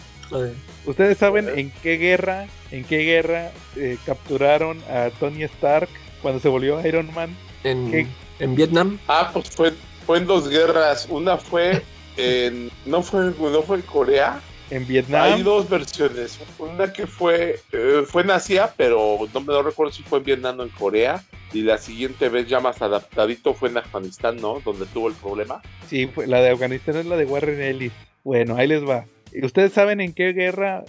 ¿Ustedes 0.88 1.20
saben 1.20 1.48
en 1.48 1.72
qué 1.84 1.98
guerra, 1.98 2.48
en 2.72 2.84
qué 2.84 3.04
guerra 3.04 3.52
eh, 3.76 3.98
capturaron 4.04 4.80
a 4.90 5.12
Tony 5.20 5.44
Stark 5.44 5.90
cuando 6.24 6.40
se 6.40 6.48
volvió 6.50 6.84
Iron 6.88 7.14
Man? 7.14 7.38
En, 7.64 8.08
en 8.40 8.56
Vietnam. 8.56 8.98
Ah, 9.08 9.30
pues 9.32 9.52
fue 9.52 9.74
fue 10.06 10.18
en 10.20 10.28
dos 10.28 10.50
guerras. 10.50 11.08
Una 11.10 11.38
fue 11.38 11.84
en. 12.18 12.72
No 12.86 13.02
fue, 13.02 13.34
no 13.40 13.62
fue 13.62 13.78
en 13.78 13.82
Corea. 13.84 14.42
En 14.70 14.88
Vietnam. 14.88 15.34
Hay 15.34 15.44
dos 15.44 15.70
versiones. 15.70 16.40
Una 16.58 16.94
que 16.94 17.06
fue. 17.06 17.60
Eh, 17.72 18.04
fue 18.08 18.22
en 18.22 18.32
Asia, 18.32 18.74
pero 18.78 19.18
no 19.34 19.42
me 19.42 19.62
recuerdo 19.62 19.92
si 19.92 20.04
fue 20.04 20.20
en 20.20 20.26
Vietnam 20.26 20.60
o 20.60 20.64
en 20.64 20.70
Corea. 20.70 21.24
Y 21.54 21.62
la 21.62 21.78
siguiente 21.78 22.30
vez 22.30 22.48
ya 22.48 22.62
más 22.62 22.82
adaptadito 22.82 23.54
fue 23.54 23.70
en 23.70 23.78
Afganistán, 23.78 24.38
¿no? 24.38 24.62
Donde 24.64 24.86
tuvo 24.86 25.10
el 25.10 25.16
problema. 25.16 25.62
Sí, 25.88 26.10
la 26.26 26.42
de 26.42 26.52
Afganistán 26.52 26.96
es 26.96 27.06
la 27.06 27.18
de 27.18 27.26
Warren 27.26 27.62
Ellis. 27.62 27.92
Bueno, 28.24 28.56
ahí 28.56 28.68
les 28.68 28.88
va. 28.88 29.06
¿Ustedes 29.42 29.74
saben 29.74 30.02
en 30.02 30.14
qué 30.14 30.34
guerra, 30.34 30.84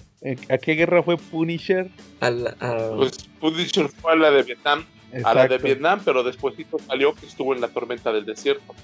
a 0.49 0.59
qué 0.59 0.75
guerra 0.75 1.03
fue 1.03 1.17
Punisher? 1.17 1.91
Pues 2.19 3.29
Punisher 3.41 3.89
fue 3.89 4.13
a 4.13 4.17
la 4.17 4.31
de 4.31 4.43
Vietnam 4.43 4.85
a 5.25 5.35
la 5.35 5.49
de 5.49 5.59
Vietnam, 5.59 6.01
pero 6.05 6.23
después 6.23 6.55
salió 6.87 7.15
que 7.15 7.27
estuvo 7.27 7.55
en 7.55 7.61
la 7.61 7.69
tormenta 7.69 8.13
del 8.13 8.25
desierto. 8.25 8.75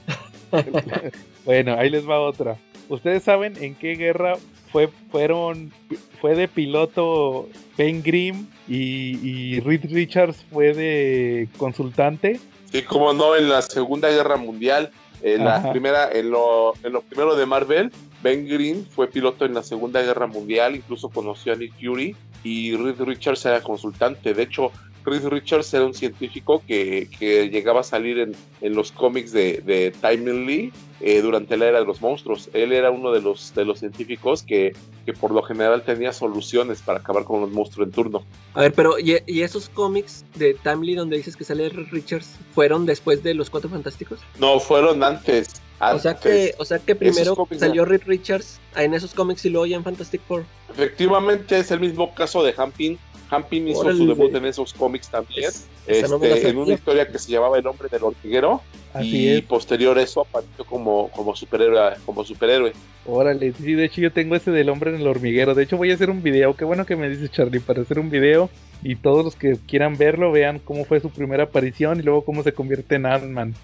bueno, 1.44 1.74
ahí 1.78 1.90
les 1.90 2.08
va 2.08 2.20
otra. 2.20 2.56
¿Ustedes 2.88 3.22
saben 3.22 3.62
en 3.62 3.74
qué 3.74 3.94
guerra 3.94 4.36
fue, 4.72 4.88
fueron, 5.10 5.72
fue 6.20 6.34
de 6.34 6.48
piloto 6.48 7.48
Ben 7.76 8.02
Grimm 8.02 8.46
y, 8.66 9.60
Reed 9.60 9.92
Richards 9.92 10.44
fue 10.50 10.72
de 10.72 11.48
consultante? 11.58 12.40
Sí, 12.72 12.82
como 12.82 13.12
no, 13.12 13.36
en 13.36 13.48
la 13.48 13.62
Segunda 13.62 14.08
Guerra 14.10 14.36
Mundial, 14.36 14.90
en 15.22 15.44
la 15.44 15.70
primera, 15.70 16.10
en 16.12 16.30
lo, 16.30 16.74
en 16.82 16.92
lo 16.92 17.02
primero 17.02 17.34
de 17.34 17.46
Marvel, 17.46 17.90
Ben 18.22 18.46
Grimm 18.46 18.84
fue 18.86 19.06
piloto 19.08 19.44
en 19.44 19.54
la 19.54 19.62
Segunda 19.62 20.02
Guerra 20.02 20.26
Mundial, 20.26 20.76
incluso 20.76 21.08
conoció 21.08 21.52
a 21.52 21.56
Nick 21.56 21.74
Fury 21.74 22.16
y 22.42 22.76
Reed 22.76 23.00
Richards 23.00 23.44
era 23.46 23.62
consultante. 23.62 24.34
De 24.34 24.42
hecho, 24.42 24.72
Chris 25.08 25.24
Richards 25.24 25.72
era 25.72 25.86
un 25.86 25.94
científico 25.94 26.62
que, 26.66 27.08
llegaba 27.50 27.80
a 27.80 27.84
salir 27.84 28.18
en, 28.60 28.74
los 28.74 28.92
cómics 28.92 29.32
de, 29.32 29.62
de 29.64 29.92
Timely 30.00 30.72
eh, 31.00 31.22
durante 31.22 31.56
la 31.56 31.66
era 31.66 31.78
de 31.78 31.86
los 31.86 32.00
monstruos. 32.00 32.50
Él 32.52 32.72
era 32.72 32.90
uno 32.90 33.12
de 33.12 33.20
los, 33.20 33.54
de 33.54 33.64
los 33.64 33.78
científicos 33.78 34.42
que, 34.42 34.74
por 35.20 35.30
lo 35.30 35.42
general 35.42 35.82
tenía 35.82 36.12
soluciones 36.12 36.82
para 36.82 36.98
acabar 36.98 37.24
con 37.24 37.40
los 37.40 37.50
monstruos 37.50 37.88
en 37.88 37.92
turno. 37.92 38.22
A 38.54 38.62
ver, 38.62 38.72
pero 38.72 38.98
¿y, 38.98 39.40
esos 39.40 39.68
cómics 39.68 40.24
de 40.34 40.54
Timely 40.54 40.94
donde 40.94 41.16
dices 41.16 41.36
que 41.36 41.44
sale 41.44 41.68
Richards 41.68 42.36
fueron 42.52 42.84
después 42.84 43.22
de 43.22 43.34
los 43.34 43.48
Cuatro 43.48 43.70
Fantásticos? 43.70 44.20
No, 44.38 44.60
fueron 44.60 45.02
antes. 45.02 45.62
O 45.80 45.98
sea 45.98 46.14
que, 46.14 46.54
o 46.58 46.64
sea 46.64 46.78
que 46.78 46.94
primero 46.94 47.36
salió 47.56 47.84
Reed 47.84 48.02
Richards 48.06 48.60
en 48.76 48.94
esos 48.94 49.14
cómics 49.14 49.44
y 49.44 49.50
luego 49.50 49.66
ya 49.66 49.76
en 49.76 49.84
Fantastic 49.84 50.20
Four. 50.22 50.44
Efectivamente 50.70 51.58
es 51.58 51.70
el 51.70 51.80
mismo 51.80 52.14
caso 52.14 52.42
de 52.42 52.54
Hampin 52.56 52.98
Hampin 53.30 53.68
hizo 53.68 53.92
su 53.92 54.06
debut 54.06 54.34
en 54.34 54.46
esos 54.46 54.72
cómics 54.72 55.08
también, 55.08 55.50
este, 55.86 56.48
en 56.48 56.56
una 56.56 56.74
historia 56.74 57.06
que 57.06 57.18
se 57.18 57.30
llamaba 57.30 57.58
El 57.58 57.66
hombre 57.66 57.88
del 57.90 58.02
hormiguero. 58.02 58.62
y 59.00 59.42
posterior 59.42 59.98
a 59.98 60.02
eso 60.02 60.22
apareció 60.22 60.64
como, 60.64 61.10
como 61.10 61.36
superhéroe, 61.36 61.94
como 62.06 62.24
superhéroe. 62.24 62.72
Órale, 63.06 63.52
sí, 63.52 63.74
de 63.74 63.84
hecho 63.84 64.00
yo 64.00 64.12
tengo 64.12 64.34
ese 64.34 64.50
del 64.50 64.70
hombre 64.70 64.94
en 64.94 65.00
el 65.00 65.06
hormiguero. 65.06 65.54
De 65.54 65.64
hecho 65.64 65.76
voy 65.76 65.90
a 65.90 65.94
hacer 65.94 66.10
un 66.10 66.22
video, 66.22 66.56
qué 66.56 66.64
bueno 66.64 66.86
que 66.86 66.96
me 66.96 67.08
dices 67.08 67.30
Charlie, 67.30 67.60
para 67.60 67.82
hacer 67.82 67.98
un 67.98 68.10
video 68.10 68.48
y 68.82 68.96
todos 68.96 69.24
los 69.24 69.34
que 69.34 69.58
quieran 69.66 69.98
verlo 69.98 70.32
vean 70.32 70.58
cómo 70.58 70.84
fue 70.84 71.00
su 71.00 71.10
primera 71.10 71.44
aparición 71.44 72.00
y 72.00 72.02
luego 72.02 72.24
cómo 72.24 72.42
se 72.42 72.52
convierte 72.52 72.94
en 72.94 73.06
Ant-Man. 73.06 73.54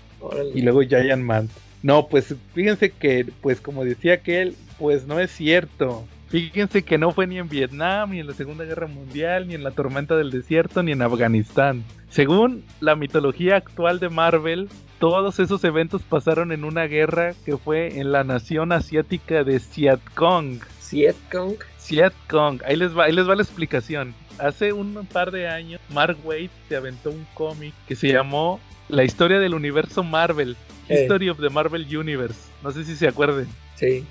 Y 0.55 0.63
luego 0.63 0.83
Giant 0.83 1.23
Man. 1.23 1.49
No, 1.85 2.07
pues 2.07 2.35
fíjense 2.55 2.93
que, 2.93 3.27
pues 3.43 3.61
como 3.61 3.85
decía 3.85 4.15
aquel, 4.15 4.57
pues 4.79 5.07
no 5.07 5.21
es 5.21 5.31
cierto. 5.31 6.07
Fíjense 6.29 6.83
que 6.83 6.97
no 6.97 7.13
fue 7.13 7.27
ni 7.27 7.37
en 7.39 7.51
Vietnam, 7.51 8.13
ni 8.13 8.21
en 8.21 8.27
la 8.27 8.33
Segunda 8.33 8.65
Guerra 8.65 8.87
Mundial, 8.87 9.47
ni 9.47 9.55
en 9.55 9.63
la 9.63 9.71
tormenta 9.71 10.17
del 10.17 10.31
desierto, 10.31 10.83
ni 10.83 10.93
en 10.93 11.03
Afganistán. 11.03 11.85
Según 12.09 12.65
la 12.81 12.97
mitología 12.97 13.57
actual 13.57 14.01
de 14.01 14.09
Marvel, 14.09 14.71
todos 14.99 15.39
esos 15.39 15.63
eventos 15.63 16.01
pasaron 16.01 16.53
en 16.53 16.65
una 16.65 16.85
guerra 16.85 17.35
que 17.45 17.59
fue 17.59 18.01
en 18.01 18.13
la 18.13 18.25
nación 18.25 18.73
asiática 18.73 19.45
de 19.45 19.61
Siat 19.61 20.01
Kong. 20.15 20.61
Siat 20.81 21.17
Kong. 21.31 21.57
Siat 21.77 22.15
Kong. 22.31 22.63
Ahí 22.65 22.77
les 22.77 22.97
va, 22.97 23.05
ahí 23.05 23.13
les 23.13 23.29
va 23.29 23.37
la 23.37 23.43
explicación. 23.43 24.15
Hace 24.39 24.73
un 24.73 25.07
par 25.13 25.33
de 25.33 25.49
años, 25.49 25.83
Mark 25.91 26.17
Waid 26.25 26.49
se 26.67 26.77
aventó 26.77 27.11
un 27.11 27.27
cómic 27.35 27.75
que 27.87 27.95
se 27.95 28.11
llamó 28.11 28.59
La 28.89 29.05
historia 29.05 29.39
del 29.39 29.53
universo 29.53 30.03
Marvel. 30.03 30.57
History 30.89 31.29
of 31.29 31.39
the 31.41 31.49
Marvel 31.49 31.85
Universe. 31.85 32.49
No 32.63 32.71
sé 32.71 32.85
si 32.85 32.97
se 32.97 33.09
acuerden. 33.09 33.47
Sí. 33.77 34.05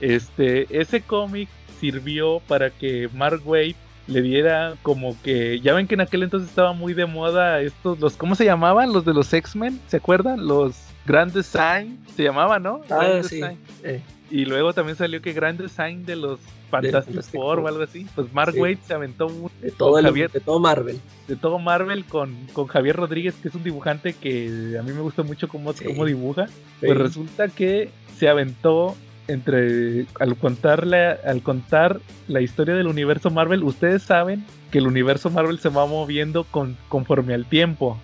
Este, 0.00 0.66
ese 0.78 1.00
cómic 1.00 1.48
sirvió 1.80 2.40
para 2.46 2.70
que 2.70 3.08
Mark 3.14 3.42
Waid 3.44 3.74
le 4.06 4.22
diera 4.22 4.74
como 4.82 5.16
que 5.22 5.60
ya 5.60 5.74
ven 5.74 5.86
que 5.86 5.94
en 5.94 6.00
aquel 6.00 6.24
entonces 6.24 6.48
estaba 6.48 6.72
muy 6.72 6.92
de 6.92 7.06
moda 7.06 7.60
estos 7.60 7.98
los 8.00 8.16
cómo 8.16 8.34
se 8.34 8.44
llamaban 8.44 8.92
los 8.92 9.04
de 9.04 9.14
los 9.14 9.32
X-Men 9.32 9.80
se 9.86 9.98
acuerdan 9.98 10.46
los 10.46 10.76
Grand 11.06 11.32
Design 11.32 12.04
se 12.14 12.24
llamaban 12.24 12.64
no 12.64 12.80
ah, 12.90 13.20
sí. 13.22 13.40
Eh. 13.84 14.00
Y 14.32 14.46
luego 14.46 14.72
también 14.72 14.96
salió 14.96 15.20
que 15.20 15.34
Grand 15.34 15.60
Design 15.60 16.06
de 16.06 16.16
los 16.16 16.40
Fantastic 16.70 17.22
Four 17.24 17.58
o 17.58 17.68
algo 17.68 17.82
así. 17.82 18.06
Pues 18.14 18.32
Mark 18.32 18.54
Waid 18.56 18.78
se 18.78 18.94
aventó 18.94 19.26
un, 19.26 19.50
de 19.60 19.70
todo 19.70 20.02
Javier, 20.02 20.30
de 20.30 20.40
todo 20.40 20.58
Marvel. 20.58 20.98
de 21.28 21.36
todo 21.36 21.58
Marvel 21.58 22.06
con, 22.06 22.34
con 22.54 22.66
Javier 22.66 22.96
Rodríguez 22.96 23.34
que 23.34 23.48
es 23.48 23.54
un 23.54 23.62
dibujante 23.62 24.14
que 24.14 24.78
a 24.80 24.82
mí 24.82 24.92
me 24.92 25.02
gusta 25.02 25.22
mucho 25.22 25.48
cómo, 25.48 25.74
cómo 25.74 26.06
dibuja. 26.06 26.46
Pues 26.80 26.96
resulta 26.96 27.48
que 27.48 27.90
se 28.16 28.30
aventó 28.30 28.96
entre 29.28 30.06
al 30.18 30.36
contarle 30.36 31.18
al 31.24 31.42
contar 31.42 32.00
la 32.26 32.40
historia 32.40 32.74
del 32.74 32.86
universo 32.86 33.30
Marvel, 33.30 33.62
ustedes 33.62 34.02
saben 34.02 34.46
que 34.70 34.78
el 34.78 34.86
universo 34.86 35.28
Marvel 35.28 35.58
se 35.58 35.68
va 35.68 35.84
moviendo 35.84 36.44
con, 36.44 36.78
conforme 36.88 37.34
al 37.34 37.44
tiempo. 37.44 38.00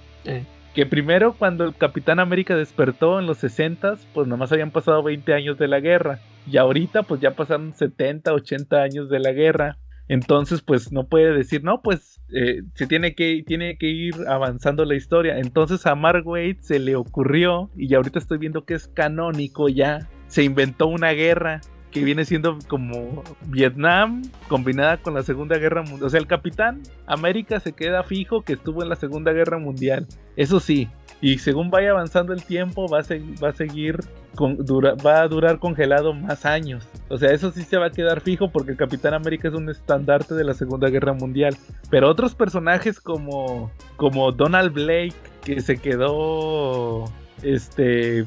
Que 0.78 0.86
primero 0.86 1.34
cuando 1.36 1.64
el 1.64 1.74
Capitán 1.74 2.20
América 2.20 2.54
despertó 2.54 3.18
en 3.18 3.26
los 3.26 3.38
60, 3.38 3.96
pues 4.14 4.28
nomás 4.28 4.52
habían 4.52 4.70
pasado 4.70 5.02
20 5.02 5.34
años 5.34 5.58
de 5.58 5.66
la 5.66 5.80
guerra. 5.80 6.20
Y 6.46 6.56
ahorita 6.56 7.02
pues 7.02 7.20
ya 7.20 7.32
pasaron 7.32 7.74
70, 7.74 8.32
80 8.32 8.80
años 8.80 9.10
de 9.10 9.18
la 9.18 9.32
guerra. 9.32 9.76
Entonces, 10.06 10.62
pues 10.62 10.92
no 10.92 11.08
puede 11.08 11.32
decir, 11.32 11.64
no, 11.64 11.82
pues 11.82 12.20
eh, 12.32 12.62
se 12.74 12.86
tiene 12.86 13.16
que, 13.16 13.42
tiene 13.44 13.76
que 13.76 13.88
ir 13.88 14.14
avanzando 14.28 14.84
la 14.84 14.94
historia. 14.94 15.40
Entonces 15.40 15.84
a 15.84 15.96
Mark 15.96 16.24
Waid 16.24 16.58
se 16.60 16.78
le 16.78 16.94
ocurrió, 16.94 17.70
y 17.76 17.92
ahorita 17.92 18.20
estoy 18.20 18.38
viendo 18.38 18.64
que 18.64 18.74
es 18.74 18.86
canónico 18.86 19.68
ya, 19.68 20.08
se 20.28 20.44
inventó 20.44 20.86
una 20.86 21.10
guerra 21.10 21.60
que 21.90 22.04
viene 22.04 22.24
siendo 22.24 22.58
como 22.68 23.22
Vietnam 23.46 24.22
combinada 24.48 24.98
con 24.98 25.14
la 25.14 25.22
Segunda 25.22 25.58
Guerra 25.58 25.82
Mundial. 25.82 26.04
O 26.04 26.10
sea, 26.10 26.20
el 26.20 26.26
Capitán 26.26 26.82
América 27.06 27.60
se 27.60 27.72
queda 27.72 28.02
fijo 28.02 28.42
que 28.42 28.54
estuvo 28.54 28.82
en 28.82 28.88
la 28.88 28.96
Segunda 28.96 29.32
Guerra 29.32 29.58
Mundial. 29.58 30.06
Eso 30.36 30.60
sí, 30.60 30.88
y 31.20 31.38
según 31.38 31.70
vaya 31.70 31.90
avanzando 31.90 32.32
el 32.32 32.44
tiempo 32.44 32.88
va 32.88 33.00
a, 33.00 33.04
va 33.42 33.48
a 33.48 33.52
seguir 33.52 33.98
con, 34.36 34.56
va 34.56 35.22
a 35.22 35.28
durar 35.28 35.58
congelado 35.58 36.14
más 36.14 36.46
años. 36.46 36.86
O 37.08 37.18
sea, 37.18 37.32
eso 37.32 37.50
sí 37.50 37.62
se 37.62 37.76
va 37.76 37.86
a 37.86 37.90
quedar 37.90 38.20
fijo 38.20 38.50
porque 38.50 38.72
el 38.72 38.76
Capitán 38.76 39.14
América 39.14 39.48
es 39.48 39.54
un 39.54 39.68
estandarte 39.68 40.34
de 40.34 40.44
la 40.44 40.54
Segunda 40.54 40.88
Guerra 40.90 41.14
Mundial. 41.14 41.56
Pero 41.90 42.08
otros 42.08 42.34
personajes 42.34 43.00
como 43.00 43.72
como 43.96 44.30
Donald 44.30 44.72
Blake 44.72 45.14
que 45.44 45.60
se 45.60 45.78
quedó 45.78 47.04
este 47.42 48.26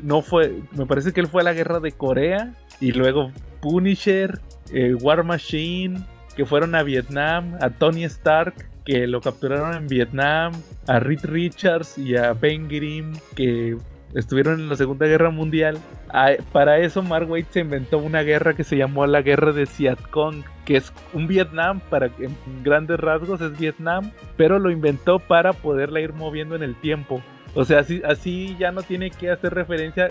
no 0.00 0.22
fue, 0.22 0.60
me 0.72 0.86
parece 0.86 1.12
que 1.12 1.20
él 1.20 1.28
fue 1.28 1.42
a 1.42 1.44
la 1.44 1.52
guerra 1.52 1.80
de 1.80 1.92
Corea 1.92 2.54
y 2.80 2.92
luego 2.92 3.32
Punisher, 3.60 4.40
eh, 4.72 4.94
War 4.94 5.24
Machine, 5.24 6.04
que 6.36 6.44
fueron 6.44 6.74
a 6.74 6.82
Vietnam, 6.82 7.56
a 7.60 7.70
Tony 7.70 8.04
Stark, 8.04 8.54
que 8.84 9.06
lo 9.06 9.20
capturaron 9.20 9.74
en 9.74 9.88
Vietnam, 9.88 10.52
a 10.86 10.98
Reed 10.98 11.24
Richards 11.24 11.96
y 11.96 12.16
a 12.16 12.32
Ben 12.34 12.68
Grimm, 12.68 13.14
que 13.34 13.76
estuvieron 14.14 14.60
en 14.60 14.68
la 14.68 14.76
Segunda 14.76 15.06
Guerra 15.06 15.30
Mundial. 15.30 15.78
Ah, 16.10 16.32
para 16.52 16.78
eso 16.78 17.02
Mark 17.02 17.28
se 17.50 17.60
inventó 17.60 17.98
una 17.98 18.22
guerra 18.22 18.54
que 18.54 18.64
se 18.64 18.76
llamó 18.76 19.06
la 19.06 19.22
Guerra 19.22 19.52
de 19.52 19.66
Siat-Kong, 19.66 20.44
que 20.64 20.76
es 20.76 20.92
un 21.12 21.26
Vietnam, 21.26 21.80
para 21.90 22.06
en 22.06 22.36
grandes 22.62 23.00
rasgos 23.00 23.40
es 23.40 23.58
Vietnam, 23.58 24.12
pero 24.36 24.58
lo 24.58 24.70
inventó 24.70 25.18
para 25.18 25.52
poderla 25.52 26.00
ir 26.00 26.12
moviendo 26.12 26.54
en 26.54 26.62
el 26.62 26.74
tiempo. 26.76 27.22
O 27.54 27.64
sea, 27.64 27.78
así, 27.80 28.02
así 28.04 28.56
ya 28.58 28.72
no 28.72 28.82
tiene 28.82 29.10
que 29.10 29.30
hacer 29.30 29.54
referencia 29.54 30.08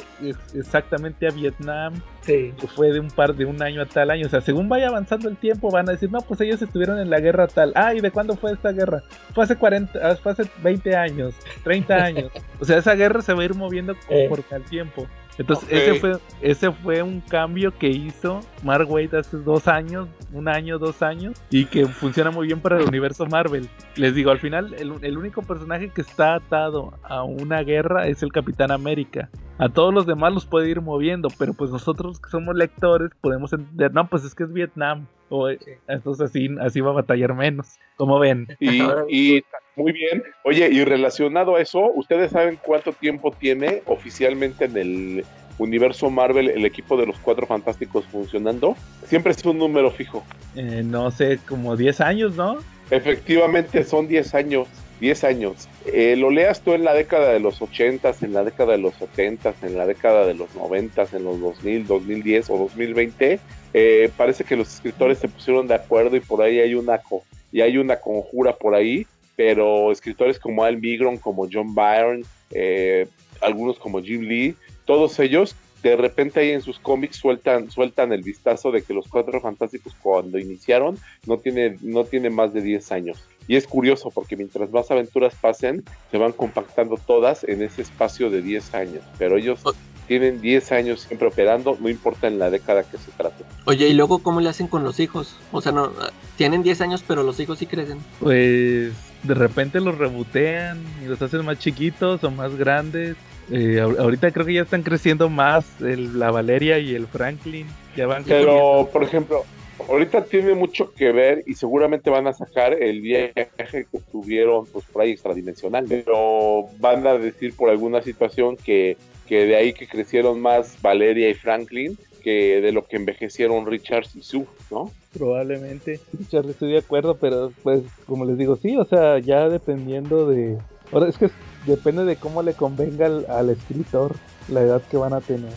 exactamente 0.55 1.27
a 1.27 1.31
Vietnam, 1.31 1.93
Sí. 2.21 2.53
que 2.59 2.67
fue 2.67 2.91
de 2.93 2.99
un 3.01 3.09
par 3.09 3.35
de 3.35 3.43
un 3.45 3.61
año 3.61 3.81
a 3.81 3.85
tal 3.85 4.09
año. 4.11 4.25
O 4.27 4.29
sea, 4.29 4.39
según 4.39 4.69
vaya 4.69 4.87
avanzando 4.87 5.27
el 5.27 5.35
tiempo, 5.35 5.69
van 5.69 5.89
a 5.89 5.91
decir, 5.91 6.09
no, 6.11 6.21
pues 6.21 6.39
ellos 6.41 6.61
estuvieron 6.61 6.99
en 6.99 7.09
la 7.09 7.19
guerra 7.19 7.47
tal. 7.47 7.73
Ah, 7.75 7.93
¿y 7.93 7.99
de 7.99 8.11
cuándo 8.11 8.35
fue 8.37 8.53
esta 8.53 8.71
guerra? 8.71 9.03
Fue 9.33 9.43
hace 9.43 9.57
40, 9.57 9.99
ah, 10.01 10.15
fue 10.15 10.31
hace 10.31 10.43
20 10.63 10.95
años, 10.95 11.33
30 11.63 11.95
años. 11.95 12.31
O 12.61 12.65
sea, 12.65 12.77
esa 12.77 12.95
guerra 12.95 13.21
se 13.21 13.33
va 13.33 13.41
a 13.41 13.45
ir 13.45 13.55
moviendo 13.55 13.91
Eh. 14.09 14.27
conforme 14.29 14.55
al 14.55 14.63
tiempo. 14.69 15.05
Entonces, 15.37 15.67
ese, 15.71 15.99
fue, 15.99 16.17
ese 16.41 16.71
fue 16.71 17.01
un 17.01 17.21
cambio 17.21 17.75
que 17.77 17.87
hizo 17.87 18.41
Mark 18.63 18.89
Waid 18.89 19.15
hace 19.15 19.37
dos 19.37 19.67
años, 19.67 20.07
un 20.31 20.47
año, 20.47 20.77
dos 20.77 21.01
años, 21.01 21.41
y 21.49 21.65
que 21.65 21.87
funciona 21.87 22.31
muy 22.31 22.47
bien 22.47 22.59
para 22.59 22.77
el 22.77 22.83
universo 22.83 23.25
Marvel. 23.25 23.67
Les 23.95 24.13
digo, 24.13 24.31
al 24.31 24.39
final, 24.39 24.73
el, 24.75 24.93
el 25.01 25.17
único 25.17 25.41
personaje 25.41 25.89
que 25.89 26.01
está 26.01 26.35
atado 26.35 26.93
a 27.03 27.23
una 27.23 27.61
guerra 27.63 28.07
es 28.07 28.21
el 28.23 28.31
Capitán 28.31 28.71
América. 28.71 29.29
A 29.59 29.69
todos 29.69 29.93
los 29.93 30.05
demás 30.05 30.33
los 30.33 30.45
puede 30.45 30.69
ir 30.69 30.81
moviendo, 30.81 31.29
pero 31.37 31.53
pues 31.53 31.69
nosotros 31.71 32.19
que 32.19 32.29
somos 32.29 32.55
lectores 32.55 33.11
podemos 33.21 33.53
entender, 33.53 33.93
no, 33.93 34.07
pues 34.09 34.23
es 34.23 34.33
que 34.35 34.43
es 34.43 34.51
Vietnam. 34.53 35.05
O, 35.29 35.49
eh, 35.49 35.59
entonces 35.87 36.29
así, 36.29 36.49
así 36.61 36.81
va 36.81 36.89
a 36.91 36.93
batallar 36.93 37.33
menos. 37.33 37.77
Como 37.95 38.19
ven, 38.19 38.47
Y, 38.59 38.81
y 39.09 39.43
muy 39.75 39.91
bien. 39.91 40.23
Oye, 40.43 40.69
y 40.71 40.83
relacionado 40.83 41.55
a 41.55 41.61
eso, 41.61 41.91
¿ustedes 41.95 42.31
saben 42.31 42.59
cuánto 42.63 42.93
tiempo 42.93 43.31
tiene 43.31 43.81
oficialmente 43.85 44.65
en 44.65 44.77
el 44.77 45.25
universo 45.59 46.09
Marvel 46.09 46.49
el 46.49 46.65
equipo 46.65 46.97
de 46.97 47.05
los 47.07 47.17
Cuatro 47.19 47.45
Fantásticos 47.47 48.05
funcionando? 48.05 48.75
Siempre 49.05 49.31
es 49.31 49.45
un 49.45 49.59
número 49.59 49.91
fijo. 49.91 50.23
eh, 50.55 50.81
no 50.83 51.09
sé, 51.11 51.39
como 51.47 51.75
10 51.75 52.01
años, 52.01 52.35
¿no? 52.35 52.57
Efectivamente, 52.91 53.83
son 53.83 54.07
10 54.07 54.35
años. 54.35 54.67
10 55.03 55.23
años. 55.25 55.67
Eh, 55.85 56.15
lo 56.17 56.29
leas 56.31 56.61
tú 56.61 56.73
en 56.73 56.83
la 56.85 56.93
década 56.93 57.31
de 57.33 57.39
los 57.41 57.61
80, 57.61 58.15
en 58.21 58.33
la 58.33 58.43
década 58.43 58.71
de 58.71 58.77
los 58.79 58.95
70, 58.95 59.53
en 59.61 59.77
la 59.77 59.85
década 59.85 60.25
de 60.25 60.33
los 60.33 60.55
90, 60.55 61.05
en 61.13 61.23
los 61.25 61.39
2000, 61.41 61.85
2010 61.85 62.49
o 62.49 62.57
2020. 62.57 63.39
eh, 63.75 64.09
parece 64.15 64.43
que 64.43 64.55
los 64.55 64.73
escritores 64.73 65.17
se 65.19 65.27
pusieron 65.27 65.67
de 65.67 65.73
acuerdo 65.75 66.15
y 66.15 66.19
por 66.21 66.41
ahí 66.41 66.59
hay 66.59 66.73
una, 66.75 66.99
co- 66.99 67.23
y 67.51 67.61
hay 67.61 67.77
una 67.77 67.97
conjura 67.99 68.55
por 68.55 68.75
ahí, 68.75 69.05
pero 69.35 69.91
escritores 69.91 70.39
como 70.39 70.63
Al 70.63 70.77
Migron, 70.79 71.17
como 71.17 71.47
John 71.51 71.73
Byrne, 71.75 72.23
eh, 72.51 73.07
algunos 73.41 73.77
como 73.79 74.01
Jim 74.01 74.21
Lee, 74.21 74.55
todos 74.85 75.19
ellos 75.19 75.55
de 75.81 75.97
repente 75.97 76.39
ahí 76.39 76.51
en 76.51 76.61
sus 76.61 76.79
cómics 76.79 77.17
sueltan, 77.17 77.69
sueltan 77.69 78.13
el 78.13 78.21
vistazo 78.21 78.71
de 78.71 78.83
que 78.83 78.93
los 78.93 79.05
Cuatro 79.09 79.41
Fantásticos 79.41 79.93
cuando 80.01 80.39
iniciaron 80.39 80.97
no 81.27 81.39
tiene, 81.39 81.75
no 81.81 82.05
tiene 82.05 82.29
más 82.29 82.53
de 82.53 82.61
10 82.61 82.89
años. 82.93 83.17
Y 83.47 83.55
es 83.55 83.67
curioso 83.67 84.09
porque 84.11 84.35
mientras 84.37 84.71
más 84.71 84.89
aventuras 84.91 85.33
pasen, 85.39 85.83
se 86.11 86.17
van 86.17 86.31
compactando 86.31 86.97
todas 86.97 87.43
en 87.43 87.61
ese 87.61 87.81
espacio 87.81 88.29
de 88.29 88.41
10 88.41 88.73
años. 88.73 89.01
Pero 89.17 89.37
ellos 89.37 89.61
tienen 90.07 90.41
10 90.41 90.71
años 90.71 91.01
siempre 91.01 91.27
operando, 91.27 91.77
no 91.79 91.89
importa 91.89 92.27
en 92.27 92.39
la 92.39 92.49
década 92.49 92.83
que 92.83 92.97
se 92.97 93.11
trate. 93.11 93.43
Oye, 93.65 93.87
¿y 93.87 93.93
luego 93.93 94.19
cómo 94.19 94.41
le 94.41 94.49
hacen 94.49 94.67
con 94.67 94.83
los 94.83 94.99
hijos? 94.99 95.35
O 95.51 95.61
sea, 95.61 95.71
no, 95.71 95.91
tienen 96.37 96.63
10 96.63 96.81
años, 96.81 97.03
pero 97.07 97.23
los 97.23 97.39
hijos 97.39 97.59
sí 97.59 97.65
crecen. 97.67 97.99
Pues 98.19 98.91
de 99.23 99.33
repente 99.33 99.79
los 99.79 99.97
rebotean 99.97 100.81
y 101.03 101.07
los 101.07 101.21
hacen 101.21 101.45
más 101.45 101.59
chiquitos 101.59 102.23
o 102.23 102.31
más 102.31 102.55
grandes. 102.55 103.15
Eh, 103.51 103.79
ahor- 103.81 103.99
ahorita 103.99 104.31
creo 104.31 104.45
que 104.45 104.53
ya 104.53 104.61
están 104.63 104.83
creciendo 104.83 105.29
más 105.29 105.65
el- 105.81 106.17
la 106.19 106.31
Valeria 106.31 106.79
y 106.79 106.95
el 106.95 107.07
Franklin. 107.07 107.67
Ya 107.95 108.07
van 108.07 108.23
creciendo. 108.23 108.51
Pero, 108.51 108.89
por 108.91 109.03
ejemplo, 109.03 109.43
ahorita 109.89 110.25
tiene 110.25 110.53
mucho 110.53 110.93
que 110.93 111.11
ver 111.11 111.43
y 111.47 111.53
seguramente 111.55 112.09
van 112.09 112.27
a 112.27 112.33
sacar 112.33 112.73
el 112.81 113.01
viaje 113.01 113.49
que 113.91 113.99
tuvieron 114.11 114.65
pues 114.67 114.85
por 114.85 115.01
ahí 115.01 115.11
extradimensional, 115.11 115.85
pero 115.87 116.65
van 116.79 117.05
a 117.07 117.13
decir 117.17 117.55
por 117.55 117.69
alguna 117.69 118.01
situación 118.01 118.55
que, 118.57 118.97
que 119.27 119.45
de 119.45 119.55
ahí 119.55 119.73
que 119.73 119.87
crecieron 119.87 120.39
más 120.41 120.81
Valeria 120.81 121.29
y 121.29 121.33
Franklin 121.33 121.97
que 122.23 122.61
de 122.61 122.71
lo 122.71 122.85
que 122.85 122.95
envejecieron 122.95 123.65
Richards 123.65 124.15
y 124.15 124.21
Sue, 124.23 124.45
¿no? 124.71 124.91
Probablemente. 125.13 125.99
Charlie, 126.29 126.51
estoy 126.51 126.71
de 126.71 126.77
acuerdo, 126.77 127.17
pero 127.17 127.51
pues 127.63 127.81
como 128.07 128.23
les 128.23 128.37
digo, 128.37 128.55
sí, 128.55 128.77
o 128.77 128.85
sea, 128.85 129.19
ya 129.19 129.49
dependiendo 129.49 130.29
de... 130.29 130.57
Ahora 130.93 131.09
es 131.09 131.17
que 131.17 131.25
es- 131.25 131.31
depende 131.65 132.05
de 132.05 132.15
cómo 132.15 132.41
le 132.41 132.53
convenga 132.53 133.07
al, 133.07 133.25
al 133.29 133.49
escritor 133.49 134.15
la 134.47 134.61
edad 134.61 134.81
que 134.89 134.95
van 134.95 135.11
a 135.13 135.19
tener. 135.19 135.51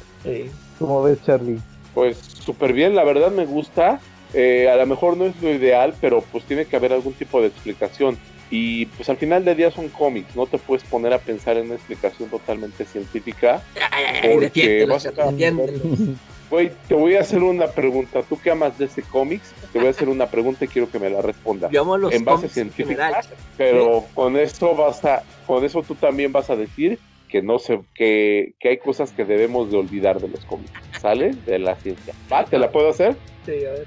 ¿Cómo 0.81 1.03
ves, 1.05 1.23
Charlie? 1.25 1.61
Pues 1.97 2.19
súper 2.19 2.75
bien, 2.75 2.95
la 2.95 3.05
verdad 3.05 3.31
me 3.31 3.47
gusta. 3.47 4.01
Eh, 4.35 4.69
a 4.69 4.77
lo 4.77 4.85
mejor 4.85 5.17
no 5.17 5.25
es 5.25 5.41
lo 5.41 5.51
ideal, 5.51 5.95
pero 5.99 6.21
pues 6.21 6.45
tiene 6.45 6.67
que 6.67 6.77
haber 6.77 6.93
algún 6.93 7.15
tipo 7.15 7.41
de 7.41 7.47
explicación. 7.47 8.19
Y 8.51 8.85
pues 8.85 9.09
al 9.09 9.17
final 9.17 9.47
del 9.47 9.57
día 9.57 9.71
son 9.71 9.89
cómics, 9.89 10.37
no 10.37 10.45
te 10.45 10.59
puedes 10.59 10.85
poner 10.85 11.15
a 11.15 11.19
pensar 11.19 11.57
en 11.57 11.65
una 11.65 11.77
explicación 11.77 12.29
totalmente 12.29 12.85
científica. 12.85 13.63
Porque 14.31 14.85
vas 14.85 15.07
a. 15.07 15.13
Güey, 16.51 16.71
te 16.87 16.95
voy 16.95 17.15
a 17.15 17.23
hacer 17.23 17.43
una 17.43 17.69
pregunta. 17.69 18.23
¿Tú 18.23 18.39
qué 18.39 18.51
amas 18.51 18.77
de 18.77 18.85
ese 18.85 19.01
cómics? 19.01 19.55
Te 19.73 19.79
voy 19.79 19.89
a 19.89 19.91
hacer 19.93 20.11
una 20.11 20.27
pregunta 20.27 20.67
y 20.67 20.69
quiero 20.69 20.91
que 20.91 20.99
me 20.99 21.09
la 21.09 21.23
respondas. 21.23 21.73
Yo 21.73 21.81
amo 21.81 21.97
los 21.97 22.13
En 22.13 22.27
base 22.27 22.45
en 22.45 22.53
científica, 22.53 23.23
pero 23.57 24.05
con 24.13 24.37
eso 24.37 24.77
vas 24.77 25.03
a, 25.07 25.23
con 25.47 25.65
eso 25.65 25.83
tú 25.83 25.95
también 25.95 26.31
vas 26.31 26.51
a 26.51 26.57
decir 26.57 26.99
que 27.29 27.43
no 27.43 27.59
se, 27.59 27.81
que, 27.95 28.55
que 28.61 28.69
hay 28.69 28.79
cosas 28.79 29.13
que 29.13 29.25
debemos 29.25 29.71
de 29.71 29.79
olvidar 29.79 30.21
de 30.21 30.29
los 30.29 30.45
cómics, 30.45 30.73
¿sale? 31.01 31.35
De 31.47 31.59
la 31.59 31.75
ciencia. 31.77 32.15
¿Va? 32.33 32.45
¿Te 32.45 32.59
la 32.59 32.71
puedo 32.71 32.91
hacer? 32.91 33.17
Sí, 33.45 33.65
a 33.65 33.71
ver. 33.73 33.87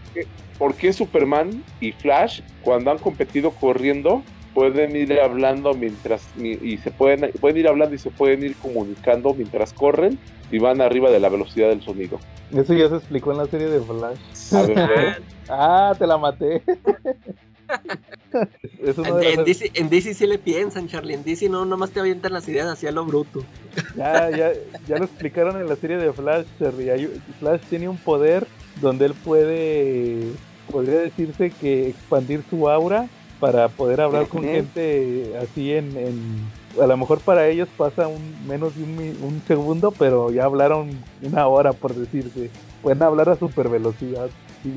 ¿Por 0.57 0.75
qué 0.75 0.91
Superman 0.91 1.63
y 1.79 1.91
Flash, 1.93 2.41
cuando 2.61 2.91
han 2.91 2.97
competido 2.97 3.51
corriendo, 3.51 4.23
pueden 4.53 4.95
ir 4.95 5.19
hablando 5.19 5.73
mientras 5.73 6.27
y 6.37 6.77
se 6.77 6.91
pueden, 6.91 7.31
pueden 7.39 7.57
ir 7.57 7.67
hablando 7.67 7.95
y 7.95 7.97
se 7.97 8.11
pueden 8.11 8.43
ir 8.43 8.57
comunicando 8.57 9.33
mientras 9.33 9.71
corren 9.71 10.19
y 10.51 10.59
van 10.59 10.81
arriba 10.81 11.09
de 11.11 11.19
la 11.19 11.29
velocidad 11.29 11.69
del 11.69 11.81
sonido? 11.81 12.19
Eso 12.51 12.73
ya 12.73 12.89
se 12.89 12.95
explicó 12.95 13.31
en 13.31 13.37
la 13.37 13.45
serie 13.45 13.67
de 13.67 13.79
Flash. 13.79 14.53
A 14.53 14.61
ver, 14.63 15.23
Ah, 15.49 15.95
te 15.97 16.05
la 16.05 16.17
maté. 16.17 16.61
es 18.83 18.97
En, 18.97 19.43
DC, 19.43 19.71
en 19.73 19.89
DC 19.89 20.13
sí 20.13 20.27
le 20.27 20.37
piensan, 20.37 20.87
Charlie. 20.87 21.13
En 21.15 21.23
DC 21.23 21.49
no, 21.49 21.65
nomás 21.65 21.91
te 21.91 21.99
avientan 21.99 22.33
las 22.33 22.47
ideas 22.47 22.67
hacia 22.67 22.91
lo 22.91 23.05
bruto. 23.05 23.43
Ya, 23.95 24.29
ya, 24.29 24.51
ya 24.87 24.97
lo 24.97 25.05
explicaron 25.05 25.59
en 25.59 25.67
la 25.67 25.75
serie 25.75 25.97
de 25.97 26.11
Flash, 26.13 26.45
Charlie. 26.59 26.89
Hay- 26.91 27.21
Flash 27.39 27.61
tiene 27.69 27.89
un 27.89 27.97
poder 27.97 28.45
donde 28.81 29.05
él 29.05 29.13
puede, 29.13 30.19
podría 30.71 30.99
decirse 30.99 31.51
que 31.51 31.89
expandir 31.89 32.43
su 32.49 32.69
aura 32.69 33.07
para 33.39 33.69
poder 33.69 34.01
hablar 34.01 34.27
con 34.27 34.43
gente 34.43 35.33
así 35.41 35.71
en, 35.73 35.95
en- 35.97 36.59
a 36.79 36.85
lo 36.85 36.97
mejor 36.97 37.19
para 37.19 37.47
ellos 37.47 37.67
pasa 37.77 38.07
un 38.07 38.21
menos 38.47 38.75
de 38.75 38.83
un, 38.83 38.95
mi- 38.95 39.15
un 39.25 39.41
segundo, 39.47 39.91
pero 39.91 40.31
ya 40.31 40.45
hablaron 40.45 40.89
una 41.23 41.47
hora 41.47 41.73
por 41.73 41.95
decirse. 41.95 42.49
Pueden 42.81 43.01
hablar 43.03 43.29
a 43.29 43.35
super 43.37 43.67
velocidad. 43.69 44.29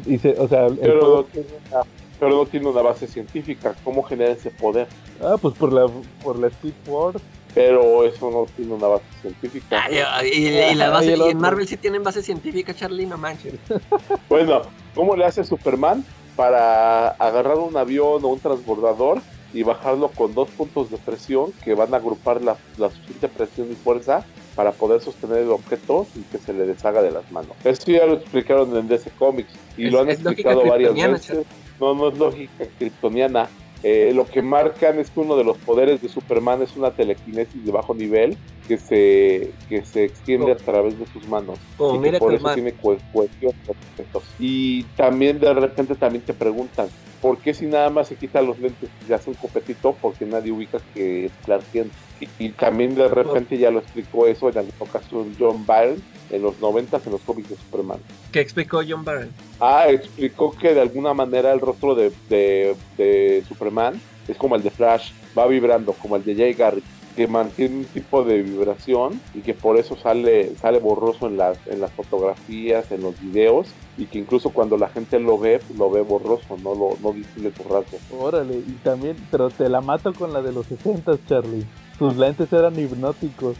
Y, 0.06 0.14
y 0.14 0.18
se- 0.18 0.36
o 0.38 0.48
sea, 0.48 0.66
el 0.66 0.78
pero, 0.78 1.00
poder- 1.00 1.16
no 1.16 1.24
tiene 1.24 1.48
una, 1.70 1.80
pero 2.22 2.36
no 2.36 2.46
tiene 2.46 2.68
una 2.68 2.82
base 2.82 3.08
científica. 3.08 3.74
¿Cómo 3.82 4.04
genera 4.04 4.30
ese 4.30 4.50
poder? 4.52 4.86
ah, 5.20 5.34
pues 5.42 5.56
por 5.56 5.72
la 5.72 5.88
por 6.22 6.38
la 6.38 6.46
Speed 6.46 6.72
Force. 6.84 7.18
Pero 7.52 8.04
eso 8.04 8.30
no 8.30 8.46
tiene 8.56 8.72
una 8.74 8.86
base 8.86 9.04
científica. 9.20 9.84
Y, 10.24 10.26
y 10.36 10.74
la 10.76 10.88
base- 10.90 11.16
y 11.16 11.20
en. 11.30 11.38
Marvel 11.38 11.66
sí 11.66 11.76
tienen 11.76 12.04
base 12.04 12.22
científica, 12.22 12.72
Charlie, 12.74 13.06
no 13.06 13.18
manches. 13.18 13.54
Bueno, 14.28 14.62
¿cómo 14.94 15.16
le 15.16 15.24
hace 15.24 15.42
Superman 15.42 16.04
para 16.36 17.08
agarrar 17.08 17.58
un 17.58 17.76
avión 17.76 18.24
o 18.24 18.28
un 18.28 18.38
transbordador 18.38 19.18
y 19.52 19.64
bajarlo 19.64 20.08
con 20.08 20.32
dos 20.32 20.48
puntos 20.50 20.90
de 20.90 20.96
presión 20.98 21.52
que 21.64 21.74
van 21.74 21.92
a 21.92 21.96
agrupar 21.98 22.40
la, 22.40 22.56
la 22.78 22.88
suficiente 22.88 23.28
presión 23.28 23.70
y 23.70 23.74
fuerza 23.74 24.24
para 24.54 24.70
poder 24.72 25.00
sostener 25.02 25.38
el 25.38 25.50
objeto 25.50 26.06
y 26.14 26.20
que 26.22 26.38
se 26.38 26.52
le 26.54 26.64
deshaga 26.66 27.02
de 27.02 27.10
las 27.10 27.30
manos? 27.32 27.50
Eso 27.64 27.82
ya 27.90 28.06
lo 28.06 28.14
explicaron 28.14 28.74
en 28.76 28.86
DC 28.88 29.10
Comics 29.18 29.52
y 29.76 29.86
Es- 29.88 29.92
lo 29.92 30.00
han 30.00 30.08
explicado 30.10 30.64
varias 30.64 30.94
veces. 30.94 31.44
No, 31.82 31.94
no 31.94 32.08
es 32.10 32.16
lógica 32.16 32.64
kryptoniana. 32.78 33.48
Eh, 33.82 34.12
lo 34.14 34.24
que 34.24 34.40
marcan 34.40 35.00
es 35.00 35.10
que 35.10 35.18
uno 35.18 35.34
de 35.36 35.42
los 35.42 35.58
poderes 35.58 36.00
de 36.00 36.08
Superman 36.08 36.62
es 36.62 36.76
una 36.76 36.92
telequinesis 36.92 37.64
de 37.64 37.72
bajo 37.72 37.92
nivel 37.92 38.38
que 38.68 38.78
se, 38.78 39.52
que 39.68 39.84
se 39.84 40.04
extiende 40.04 40.52
a 40.52 40.56
través 40.56 40.96
de 40.96 41.06
sus 41.06 41.26
manos 41.26 41.58
Como 41.76 41.96
y 42.06 42.10
que 42.12 42.18
por 42.20 42.32
eso 42.32 42.44
Man. 42.44 42.54
tiene 42.54 42.72
objetos. 42.80 44.22
Y 44.38 44.84
también 44.96 45.40
de 45.40 45.52
repente 45.52 45.96
también 45.96 46.22
te 46.24 46.32
preguntan, 46.32 46.88
¿por 47.20 47.38
qué 47.38 47.52
si 47.52 47.66
nada 47.66 47.90
más 47.90 48.06
se 48.06 48.14
quitan 48.14 48.46
los 48.46 48.60
lentes 48.60 48.88
y 49.08 49.12
hace 49.12 49.30
un 49.30 49.34
copetito? 49.34 49.96
Porque 50.00 50.24
nadie 50.24 50.52
ubica 50.52 50.78
que 50.94 51.24
es 51.24 51.32
Clark 51.44 51.64
Kent. 51.72 51.92
Y, 52.38 52.50
también 52.50 52.94
de 52.94 53.08
repente 53.08 53.58
ya 53.58 53.70
lo 53.70 53.80
explicó 53.80 54.26
eso 54.26 54.48
en 54.48 54.58
alguna 54.58 54.76
ocasión 54.78 55.34
John 55.38 55.66
Byrne 55.66 56.00
en 56.30 56.42
los 56.42 56.60
90 56.60 57.00
en 57.04 57.12
los 57.12 57.20
cómics 57.22 57.50
de 57.50 57.56
Superman. 57.56 57.98
¿Qué 58.30 58.40
explicó 58.40 58.80
John 58.86 59.04
Byrne? 59.04 59.30
Ah, 59.60 59.86
explicó 59.88 60.52
que 60.52 60.74
de 60.74 60.80
alguna 60.80 61.14
manera 61.14 61.52
el 61.52 61.60
rostro 61.60 61.94
de, 61.94 62.12
de, 62.28 62.74
de 62.96 63.44
Superman 63.46 64.00
es 64.28 64.36
como 64.36 64.56
el 64.56 64.62
de 64.62 64.70
Flash, 64.70 65.10
va 65.36 65.46
vibrando, 65.46 65.92
como 65.94 66.16
el 66.16 66.24
de 66.24 66.34
Jay 66.34 66.54
Garrick. 66.54 66.84
que 67.16 67.26
mantiene 67.26 67.76
un 67.76 67.84
tipo 67.84 68.24
de 68.24 68.40
vibración 68.40 69.20
y 69.34 69.40
que 69.40 69.52
por 69.52 69.76
eso 69.76 69.96
sale, 69.96 70.56
sale 70.56 70.78
borroso 70.78 71.26
en 71.26 71.36
las, 71.36 71.58
en 71.66 71.80
las 71.80 71.92
fotografías, 71.92 72.90
en 72.90 73.02
los 73.02 73.20
videos 73.20 73.68
y 73.98 74.06
que 74.06 74.18
incluso 74.18 74.48
cuando 74.48 74.78
la 74.78 74.88
gente 74.88 75.20
lo 75.20 75.38
ve, 75.38 75.60
lo 75.76 75.90
ve 75.90 76.00
borroso, 76.00 76.56
no 76.62 76.74
lo 76.74 76.96
no 77.02 77.12
distingue 77.12 77.52
su 77.54 77.64
rasgo. 77.64 77.98
Órale, 78.18 78.54
y 78.54 78.78
también, 78.82 79.16
pero 79.30 79.50
te 79.50 79.68
la 79.68 79.82
mato 79.82 80.14
con 80.14 80.32
la 80.32 80.40
de 80.40 80.52
los 80.52 80.66
60, 80.66 81.18
Charlie. 81.28 81.66
Sus 82.02 82.16
lentes 82.16 82.52
eran 82.52 82.76
hipnóticos. 82.76 83.56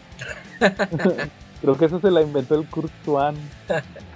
Creo 1.61 1.78
que 1.78 1.84
eso 1.84 2.01
se 2.01 2.11
la 2.11 2.22
inventó 2.22 2.57
el 2.57 2.68
Kurt 2.68 2.90
Swan. 3.05 3.36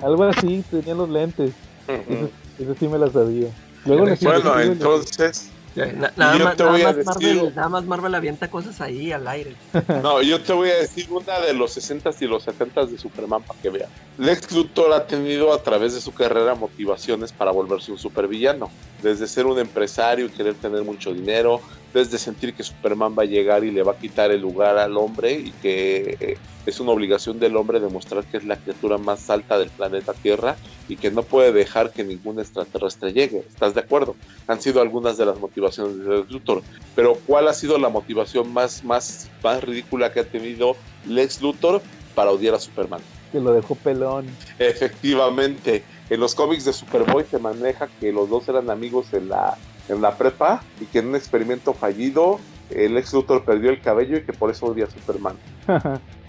Algo 0.02 0.24
así, 0.24 0.64
tenía 0.68 0.94
los 0.96 1.08
lentes. 1.08 1.52
Eso, 1.86 2.28
eso 2.58 2.74
sí 2.76 2.88
me 2.88 2.98
la 2.98 3.08
sabía. 3.08 3.48
Luego 3.84 4.06
Bueno, 4.20 4.60
entonces, 4.60 5.48
Na- 5.76 6.10
nada, 6.16 6.38
más, 6.38 6.58
nada 6.58 6.92
decir- 6.94 7.04
Marvel, 7.04 7.54
nada 7.54 7.68
más 7.68 7.84
Marvel 7.84 8.14
avienta 8.14 8.48
cosas 8.48 8.80
ahí 8.80 9.12
al 9.12 9.28
aire. 9.28 9.54
no, 10.02 10.22
yo 10.22 10.42
te 10.42 10.54
voy 10.54 10.70
a 10.70 10.76
decir 10.76 11.06
una 11.10 11.38
de 11.38 11.52
los 11.52 11.76
60s 11.76 12.16
y 12.20 12.26
los 12.26 12.48
70s 12.48 12.88
de 12.90 12.98
Superman 12.98 13.42
para 13.44 13.60
que 13.60 13.70
vean. 13.70 13.90
Lex 14.16 14.50
Luthor 14.52 14.92
ha 14.94 15.06
tenido 15.06 15.52
a 15.52 15.62
través 15.62 15.94
de 15.94 16.00
su 16.00 16.12
carrera 16.12 16.54
motivaciones 16.54 17.30
para 17.30 17.52
volverse 17.52 17.92
un 17.92 17.98
supervillano. 17.98 18.70
Desde 19.02 19.28
ser 19.28 19.46
un 19.46 19.58
empresario 19.58 20.26
y 20.26 20.30
querer 20.30 20.54
tener 20.54 20.82
mucho 20.82 21.12
dinero, 21.12 21.60
desde 21.96 22.18
sentir 22.18 22.52
que 22.52 22.62
Superman 22.62 23.16
va 23.18 23.22
a 23.22 23.26
llegar 23.26 23.64
y 23.64 23.70
le 23.70 23.82
va 23.82 23.92
a 23.92 23.96
quitar 23.96 24.30
el 24.30 24.42
lugar 24.42 24.76
al 24.76 24.98
hombre 24.98 25.32
y 25.32 25.50
que 25.62 26.18
eh, 26.20 26.38
es 26.66 26.78
una 26.78 26.92
obligación 26.92 27.38
del 27.40 27.56
hombre 27.56 27.80
demostrar 27.80 28.22
que 28.24 28.36
es 28.36 28.44
la 28.44 28.58
criatura 28.58 28.98
más 28.98 29.30
alta 29.30 29.58
del 29.58 29.70
planeta 29.70 30.12
Tierra 30.12 30.56
y 30.90 30.96
que 30.96 31.10
no 31.10 31.22
puede 31.22 31.52
dejar 31.52 31.92
que 31.92 32.04
ningún 32.04 32.38
extraterrestre 32.38 33.14
llegue. 33.14 33.38
¿Estás 33.38 33.72
de 33.72 33.80
acuerdo? 33.80 34.14
Han 34.46 34.60
sido 34.60 34.82
algunas 34.82 35.16
de 35.16 35.24
las 35.24 35.40
motivaciones 35.40 35.96
de 35.96 36.18
Lex 36.18 36.30
Luthor. 36.30 36.62
Pero 36.94 37.14
¿cuál 37.26 37.48
ha 37.48 37.54
sido 37.54 37.78
la 37.78 37.88
motivación 37.88 38.52
más, 38.52 38.84
más, 38.84 39.30
más 39.42 39.64
ridícula 39.64 40.12
que 40.12 40.20
ha 40.20 40.24
tenido 40.24 40.76
Lex 41.06 41.40
Luthor 41.40 41.80
para 42.14 42.30
odiar 42.30 42.54
a 42.54 42.60
Superman? 42.60 43.00
que 43.32 43.40
lo 43.40 43.52
dejó 43.52 43.74
pelón. 43.74 44.26
Efectivamente, 44.58 45.82
en 46.10 46.20
los 46.20 46.34
cómics 46.34 46.64
de 46.64 46.72
Superboy 46.72 47.24
se 47.28 47.38
maneja 47.38 47.88
que 47.98 48.12
los 48.12 48.28
dos 48.28 48.48
eran 48.48 48.70
amigos 48.70 49.12
en 49.12 49.30
la, 49.30 49.58
en 49.88 50.00
la 50.02 50.16
prepa 50.16 50.62
y 50.80 50.86
que 50.86 50.98
en 51.00 51.08
un 51.08 51.16
experimento 51.16 51.72
fallido 51.74 52.38
el 52.70 52.94
Lex 52.94 53.12
Luthor 53.14 53.44
perdió 53.44 53.70
el 53.70 53.80
cabello 53.80 54.16
y 54.16 54.22
que 54.24 54.32
por 54.32 54.50
eso 54.50 54.66
odia 54.66 54.86
a 54.86 54.90
Superman. 54.90 55.36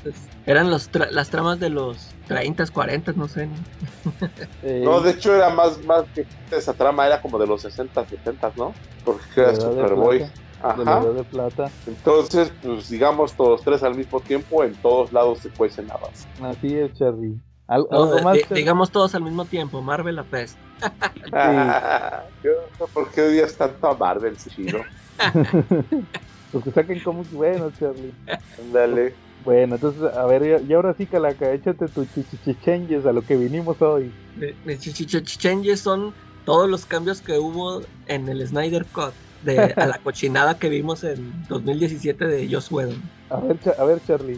Pues, 0.04 0.16
eran 0.46 0.70
los 0.70 0.92
tra- 0.92 1.10
las 1.10 1.30
tramas 1.30 1.60
de 1.60 1.70
los 1.70 2.14
30, 2.28 2.66
40, 2.68 3.14
no 3.14 3.28
sé. 3.28 3.48
¿no? 3.48 3.56
Eh, 4.64 4.82
No, 4.84 5.02
de 5.02 5.12
hecho 5.12 5.34
era 5.36 5.50
más, 5.50 5.84
más 5.86 6.06
que 6.14 6.26
esa 6.52 6.74
trama, 6.74 7.06
era 7.06 7.22
como 7.22 7.38
de 7.38 7.46
los 7.48 7.62
60, 7.62 8.06
70, 8.06 8.52
¿no? 8.56 8.74
Porque 9.04 9.42
era 9.42 9.52
de 9.52 9.54
de 9.54 9.60
Superboy. 9.60 10.18
de 10.20 10.26
Ajá. 10.62 10.82
edad 11.04 11.14
de 11.14 11.24
plata. 11.24 11.72
Entonces, 11.86 12.52
pues 12.62 12.90
digamos 12.90 13.36
todos 13.36 13.64
tres 13.64 13.84
al 13.84 13.96
mismo 13.96 14.20
tiempo, 14.20 14.64
en 14.64 14.76
todos 14.76 15.12
lados 15.14 15.40
se 15.40 15.50
cuecen 15.52 15.90
habas. 15.92 16.28
Así 16.42 16.76
es, 16.76 16.92
Charlie. 16.94 17.40
Al- 17.68 17.88
No, 17.92 18.04
algo 18.04 18.22
más, 18.22 18.40
digamos 18.54 18.92
todos 18.92 19.16
al 19.16 19.24
mismo 19.24 19.48
tiempo, 19.48 19.82
Marvel 19.82 20.16
la 20.16 20.28
peste. 20.28 20.62
¿Por 22.94 23.12
qué 23.12 23.22
odias 23.22 23.58
tanto 23.58 23.88
a 23.88 23.98
Marvel, 23.98 24.36
chido? 24.38 24.80
Porque 26.52 26.72
saquen 26.72 27.00
cómics 27.02 27.32
buenos, 27.32 27.78
Charlie. 27.78 28.14
Ándale. 28.58 29.20
Bueno, 29.40 29.76
entonces, 29.76 30.04
a 30.04 30.26
ver, 30.26 30.64
y- 30.68 30.74
ahora 30.74 30.96
sí, 30.96 31.08
Calaca, 31.08 31.54
échate 31.54 31.90
tu 31.90 32.06
chichichengues 32.06 33.06
a 33.06 33.12
lo 33.12 33.26
que 33.26 33.38
vinimos 33.38 33.82
hoy. 33.82 34.16
Mi- 34.34 34.56
Mis 34.64 34.80
chichichengues 34.80 35.82
son 35.82 36.16
todos 36.44 36.70
los 36.70 36.86
cambios 36.86 37.22
que 37.22 37.38
hubo 37.38 37.86
en 38.06 38.30
el 38.30 38.46
Snyder 38.48 38.90
Cut 38.90 39.16
de 39.42 39.76
a 39.78 39.88
la 39.88 40.00
cochinada 40.04 40.58
que 40.58 40.70
vimos 40.70 41.04
en 41.04 41.46
2017 41.48 42.28
de 42.28 42.50
Joss 42.52 42.72
Whedon. 42.72 43.12
A 43.30 43.40
ver, 43.42 43.60
a 43.78 43.86
ver 43.86 44.02
Charlie. 44.02 44.38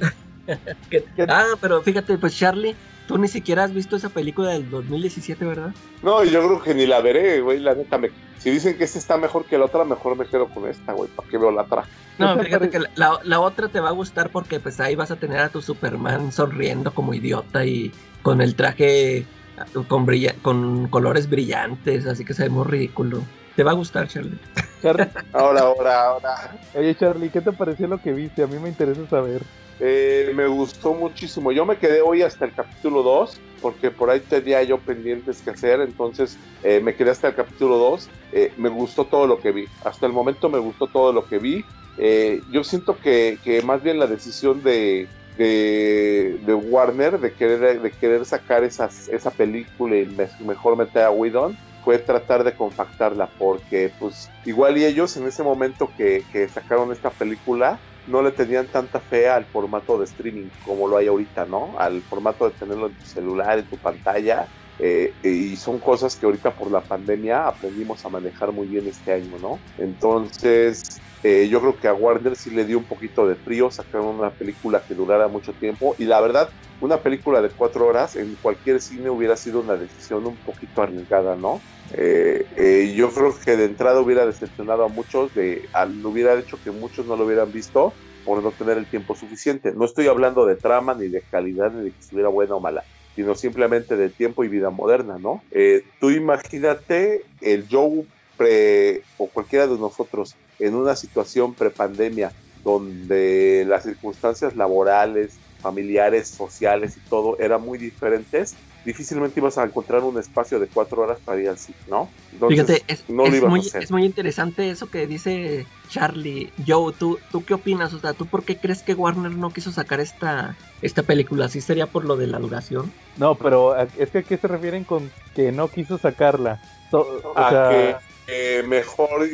Que- 0.89 1.05
¿Qué? 1.15 1.25
Ah, 1.29 1.45
pero 1.61 1.81
fíjate, 1.83 2.17
pues 2.17 2.35
Charlie, 2.35 2.77
tú 3.09 3.17
ni 3.17 3.27
siquiera 3.27 3.63
has 3.63 3.73
visto 3.73 3.95
esa 3.95 4.09
película 4.09 4.51
del 4.51 4.69
2017, 4.69 5.43
¿verdad? 5.43 5.73
No, 6.03 6.23
yo 6.23 6.45
creo 6.45 6.61
que 6.61 6.75
ni 6.75 6.85
la 6.85 7.01
veré, 7.01 7.41
güey. 7.41 7.59
La 7.59 7.73
neta, 7.73 7.97
me... 7.97 8.11
si 8.37 8.51
dicen 8.51 8.77
que 8.77 8.83
esta 8.83 8.99
está 8.99 9.17
mejor 9.17 9.45
que 9.45 9.57
la 9.57 9.65
otra, 9.65 9.83
mejor 9.83 10.15
me 10.15 10.27
quedo 10.27 10.47
con 10.47 10.69
esta, 10.69 10.93
güey. 10.93 11.09
¿Para 11.15 11.27
qué 11.27 11.39
veo 11.39 11.49
la 11.49 11.63
otra? 11.63 11.85
No, 12.19 12.37
fíjate 12.37 12.69
que 12.69 12.77
la, 12.77 12.89
la- 12.93 13.19
la 13.23 13.39
otra 13.39 13.67
te 13.69 13.79
va 13.79 13.89
a 13.89 13.93
gustar 13.93 14.29
porque 14.29 14.59
pues 14.59 14.79
ahí 14.79 14.93
vas 14.95 15.09
a 15.09 15.15
tener 15.15 15.39
a 15.39 15.49
tu 15.49 15.59
Superman 15.63 16.31
sonriendo 16.31 16.93
como 16.93 17.15
idiota 17.15 17.65
y 17.65 17.91
con 18.21 18.41
el 18.41 18.53
traje 18.55 19.25
ah, 19.57 19.65
con, 19.87 20.05
brilla- 20.05 20.35
con 20.43 20.87
colores 20.89 21.27
brillantes, 21.29 22.05
así 22.05 22.23
que 22.23 22.35
se 22.35 22.43
ve 22.43 22.49
muy 22.49 22.65
ridículo. 22.65 23.23
Te 23.55 23.63
va 23.63 23.71
a 23.71 23.73
gustar, 23.73 24.07
Charlie. 24.07 24.37
Charlie. 24.83 25.07
Ahora, 25.33 25.61
ahora, 25.61 26.03
ahora. 26.05 26.57
Oye, 26.75 26.95
Charlie, 26.95 27.29
¿qué 27.31 27.41
te 27.41 27.51
pareció 27.53 27.87
lo 27.87 27.97
que 27.97 28.13
viste? 28.13 28.43
A 28.43 28.47
mí 28.47 28.59
me 28.59 28.69
interesa 28.69 29.05
saber. 29.09 29.41
Eh, 29.79 30.31
me 30.35 30.47
gustó 30.47 30.93
muchísimo. 30.93 31.51
Yo 31.51 31.65
me 31.65 31.79
quedé 31.79 32.01
hoy 32.01 32.21
hasta 32.21 32.45
el 32.45 32.53
capítulo 32.53 33.01
2, 33.03 33.45
porque 33.59 33.91
por 33.91 34.09
ahí 34.09 34.21
tenía 34.27 34.61
yo 34.63 34.83
pendientes 34.83 35.41
que 35.41 35.51
hacer, 35.51 35.79
entonces 35.81 36.41
eh, 36.61 36.81
me 36.81 36.95
quedé 36.95 37.11
hasta 37.11 37.29
el 37.29 37.35
capítulo 37.35 37.77
2. 37.77 38.13
Eh, 38.31 38.53
me 38.57 38.69
gustó 38.69 39.07
todo 39.07 39.25
lo 39.27 39.39
que 39.41 39.51
vi. 39.53 39.67
Hasta 39.81 40.05
el 40.05 40.13
momento 40.13 40.49
me 40.49 40.59
gustó 40.59 40.89
todo 40.89 41.13
lo 41.13 41.25
que 41.27 41.39
vi. 41.39 41.65
Eh, 41.95 42.43
yo 42.47 42.63
siento 42.63 42.99
que, 42.99 43.39
que 43.41 43.61
más 43.61 43.81
bien 43.81 43.99
la 43.99 44.07
decisión 44.07 44.61
de, 44.63 45.11
de, 45.33 46.37
Warner 46.55 47.19
de 47.19 47.33
querer, 47.35 47.81
de 47.81 47.93
querer 47.95 48.25
sacar 48.25 48.63
esa 48.63 48.89
película 49.35 49.97
y 49.97 50.09
me- 50.09 50.27
mejor 50.39 50.77
meter 50.77 51.03
a 51.03 51.11
Whedon 51.11 51.57
fue 51.81 51.99
tratar 51.99 52.43
de 52.43 52.55
compactarla 52.55 53.31
porque 53.37 53.93
pues 53.97 54.35
igual 54.43 54.77
y 54.77 54.85
ellos 54.85 55.15
en 55.17 55.27
ese 55.27 55.43
momento 55.43 55.93
que, 55.95 56.25
que 56.29 56.47
sacaron 56.49 56.91
esta 56.91 57.13
película 57.13 57.81
no 58.05 58.21
le 58.21 58.31
tenían 58.31 58.69
tanta 58.71 59.01
fe 59.01 59.27
al 59.29 59.47
formato 59.47 59.97
de 59.99 60.05
streaming 60.05 60.49
como 60.61 60.87
lo 60.87 60.97
hay 60.97 61.07
ahorita, 61.07 61.45
¿no? 61.45 61.77
Al 61.77 62.03
formato 62.03 62.45
de 62.45 62.55
tenerlo 62.55 62.87
en 62.87 62.95
tu 62.95 63.05
celular, 63.05 63.59
en 63.59 63.67
tu 63.67 63.79
pantalla. 63.79 64.49
eh, 64.81 65.17
y 65.21 65.57
son 65.57 65.79
cosas 65.79 66.15
que 66.17 66.25
ahorita 66.25 66.55
por 66.55 66.71
la 66.71 66.85
pandemia 66.87 67.45
aprendimos 67.47 68.05
a 68.05 68.09
manejar 68.09 68.53
muy 68.53 68.67
bien 68.69 68.87
este 68.87 69.11
año, 69.11 69.37
¿no? 69.39 69.63
Entonces, 69.77 71.03
eh, 71.23 71.47
yo 71.49 71.59
creo 71.61 71.75
que 71.77 71.87
a 71.89 71.93
Warner 71.93 72.35
sí 72.37 72.49
le 72.51 72.65
dio 72.65 72.77
un 72.77 72.87
poquito 72.87 73.27
de 73.27 73.35
frío, 73.35 73.69
sacaron 73.71 74.07
una 74.17 74.33
película 74.35 74.83
que 74.87 74.95
durara 74.95 75.27
mucho 75.27 75.53
tiempo 75.53 75.95
y 75.97 76.05
la 76.05 76.21
verdad, 76.21 76.49
una 76.79 77.03
película 77.03 77.41
de 77.41 77.51
cuatro 77.53 77.85
horas 77.87 78.15
en 78.15 78.37
cualquier 78.37 78.79
cine 78.81 79.09
hubiera 79.09 79.35
sido 79.35 79.59
una 79.61 79.75
decisión 79.77 80.25
un 80.27 80.39
poquito 80.39 80.81
arriesgada, 80.81 81.35
¿no? 81.35 81.65
Eh, 81.93 82.45
eh, 82.55 82.93
yo 82.95 83.11
creo 83.11 83.33
que 83.43 83.57
de 83.57 83.65
entrada 83.65 84.01
hubiera 84.01 84.25
decepcionado 84.25 84.83
a 84.83 84.89
muchos, 84.89 85.33
de, 85.33 85.69
hubiera 86.03 86.37
hecho 86.39 86.59
que 86.63 86.71
muchos 86.71 87.05
no 87.05 87.15
lo 87.15 87.25
hubieran 87.25 87.51
visto 87.51 87.95
por 88.23 88.43
no 88.43 88.53
tener 88.53 88.77
el 88.77 88.89
tiempo 88.89 89.15
suficiente. 89.15 89.73
No 89.73 89.85
estoy 89.85 90.07
hablando 90.07 90.45
de 90.45 90.55
trama, 90.55 90.93
ni 90.95 91.09
de 91.09 91.23
calidad, 91.29 91.71
ni 91.71 91.83
de 91.85 91.91
que 91.91 91.99
estuviera 91.99 92.29
buena 92.29 92.55
o 92.55 92.59
mala, 92.59 92.83
sino 93.15 93.35
simplemente 93.35 93.95
de 93.97 94.09
tiempo 94.11 94.43
y 94.43 94.49
vida 94.49 94.69
moderna, 94.69 95.17
¿no? 95.19 95.41
Eh, 95.51 95.83
tú 95.99 96.11
imagínate 96.11 97.27
el 97.39 97.67
Joe 97.69 98.05
pre, 98.35 99.07
o 99.17 99.31
cualquiera 99.31 99.67
de 99.67 99.77
nosotros 99.77 100.39
en 100.59 100.75
una 100.75 100.95
situación 100.95 101.55
prepandemia 101.55 102.35
donde 102.63 103.65
las 103.67 103.83
circunstancias 103.83 104.55
laborales, 104.55 105.41
familiares, 105.61 106.29
sociales 106.29 106.97
y 106.97 107.01
todo 107.01 107.37
eran 107.39 107.61
muy 107.61 107.77
diferentes, 107.77 108.59
difícilmente 108.85 109.39
ibas 109.39 109.57
a 109.57 109.63
encontrar 109.63 110.03
un 110.03 110.17
espacio 110.19 110.59
de 110.59 110.67
cuatro 110.67 111.01
horas 111.01 111.19
para 111.23 111.41
ir 111.41 111.49
al 111.49 111.57
cine, 111.57 111.77
¿no? 111.87 112.11
Entonces, 112.31 112.65
Fíjate, 112.65 112.83
es, 112.87 113.09
no 113.09 113.23
lo 113.23 113.29
es 113.29 113.35
ibas 113.35 113.43
a 113.43 113.49
muy, 113.49 113.59
hacer. 113.59 113.83
es 113.83 113.91
muy 113.91 114.05
interesante 114.05 114.69
eso 114.69 114.89
que 114.89 115.07
dice 115.07 115.67
Charlie. 115.87 116.51
Joe, 116.65 116.93
¿tú, 116.97 117.19
¿tú 117.31 117.43
qué 117.43 117.53
opinas? 117.53 117.93
O 117.93 117.99
sea, 117.99 118.13
¿tú 118.13 118.25
por 118.27 118.43
qué 118.43 118.57
crees 118.57 118.81
que 118.83 118.93
Warner 118.93 119.31
no 119.31 119.51
quiso 119.51 119.71
sacar 119.71 119.99
esta, 119.99 120.55
esta 120.81 121.03
película? 121.03 121.49
¿Sí 121.49 121.61
sería 121.61 121.87
por 121.87 122.05
lo 122.05 122.15
de 122.15 122.27
la 122.27 122.39
duración? 122.39 122.91
No, 123.17 123.35
pero 123.35 123.73
a- 123.73 123.87
es 123.97 124.09
que 124.11 124.19
a 124.19 124.23
qué 124.23 124.37
se 124.37 124.47
refieren 124.47 124.83
con 124.85 125.11
que 125.35 125.51
no 125.51 125.67
quiso 125.69 125.97
sacarla. 125.97 126.59
So- 126.89 127.21
o 127.23 127.37
a 127.37 127.49
sea, 127.49 127.69
que 127.69 127.95
eh, 128.27 128.63
mejor 128.63 129.27